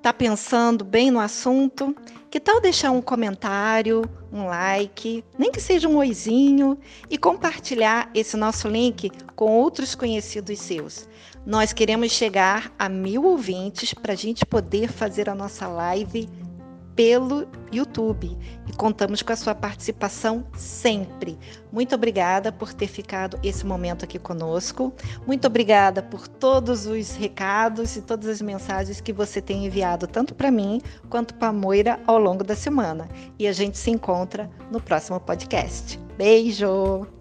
Tá 0.01 0.11
pensando 0.11 0.83
bem 0.83 1.09
no 1.09 1.19
assunto? 1.19 1.95
Que 2.29 2.41
tal 2.41 2.59
deixar 2.59 2.91
um 2.91 3.01
comentário, 3.01 4.03
um 4.33 4.45
like, 4.45 5.23
nem 5.39 5.49
que 5.49 5.61
seja 5.61 5.87
um 5.87 5.95
oizinho 5.95 6.77
e 7.09 7.17
compartilhar 7.17 8.09
esse 8.13 8.35
nosso 8.35 8.67
link 8.67 9.09
com 9.33 9.57
outros 9.57 9.95
conhecidos 9.95 10.59
seus? 10.59 11.07
Nós 11.45 11.71
queremos 11.71 12.11
chegar 12.11 12.73
a 12.77 12.89
mil 12.89 13.23
ouvintes 13.23 13.93
para 13.93 14.11
a 14.11 14.17
gente 14.17 14.45
poder 14.45 14.91
fazer 14.91 15.29
a 15.29 15.35
nossa 15.35 15.67
live 15.67 16.27
pelo 16.95 17.47
YouTube 17.71 18.37
e 18.67 18.73
contamos 18.73 19.21
com 19.21 19.31
a 19.31 19.35
sua 19.35 19.55
participação 19.55 20.45
sempre. 20.55 21.37
Muito 21.71 21.95
obrigada 21.95 22.51
por 22.51 22.73
ter 22.73 22.87
ficado 22.87 23.39
esse 23.43 23.65
momento 23.65 24.05
aqui 24.05 24.19
conosco. 24.19 24.93
Muito 25.25 25.47
obrigada 25.47 26.03
por 26.03 26.27
todos 26.27 26.85
os 26.85 27.15
recados 27.15 27.95
e 27.95 28.01
todas 28.01 28.27
as 28.27 28.41
mensagens 28.41 28.99
que 28.99 29.13
você 29.13 29.41
tem 29.41 29.65
enviado 29.65 30.07
tanto 30.07 30.35
para 30.35 30.51
mim 30.51 30.81
quanto 31.09 31.33
para 31.35 31.49
a 31.49 31.53
Moira 31.53 31.99
ao 32.05 32.17
longo 32.17 32.43
da 32.43 32.55
semana. 32.55 33.07
E 33.39 33.47
a 33.47 33.53
gente 33.53 33.77
se 33.77 33.89
encontra 33.89 34.49
no 34.71 34.81
próximo 34.81 35.19
podcast. 35.19 35.99
Beijo! 36.17 37.20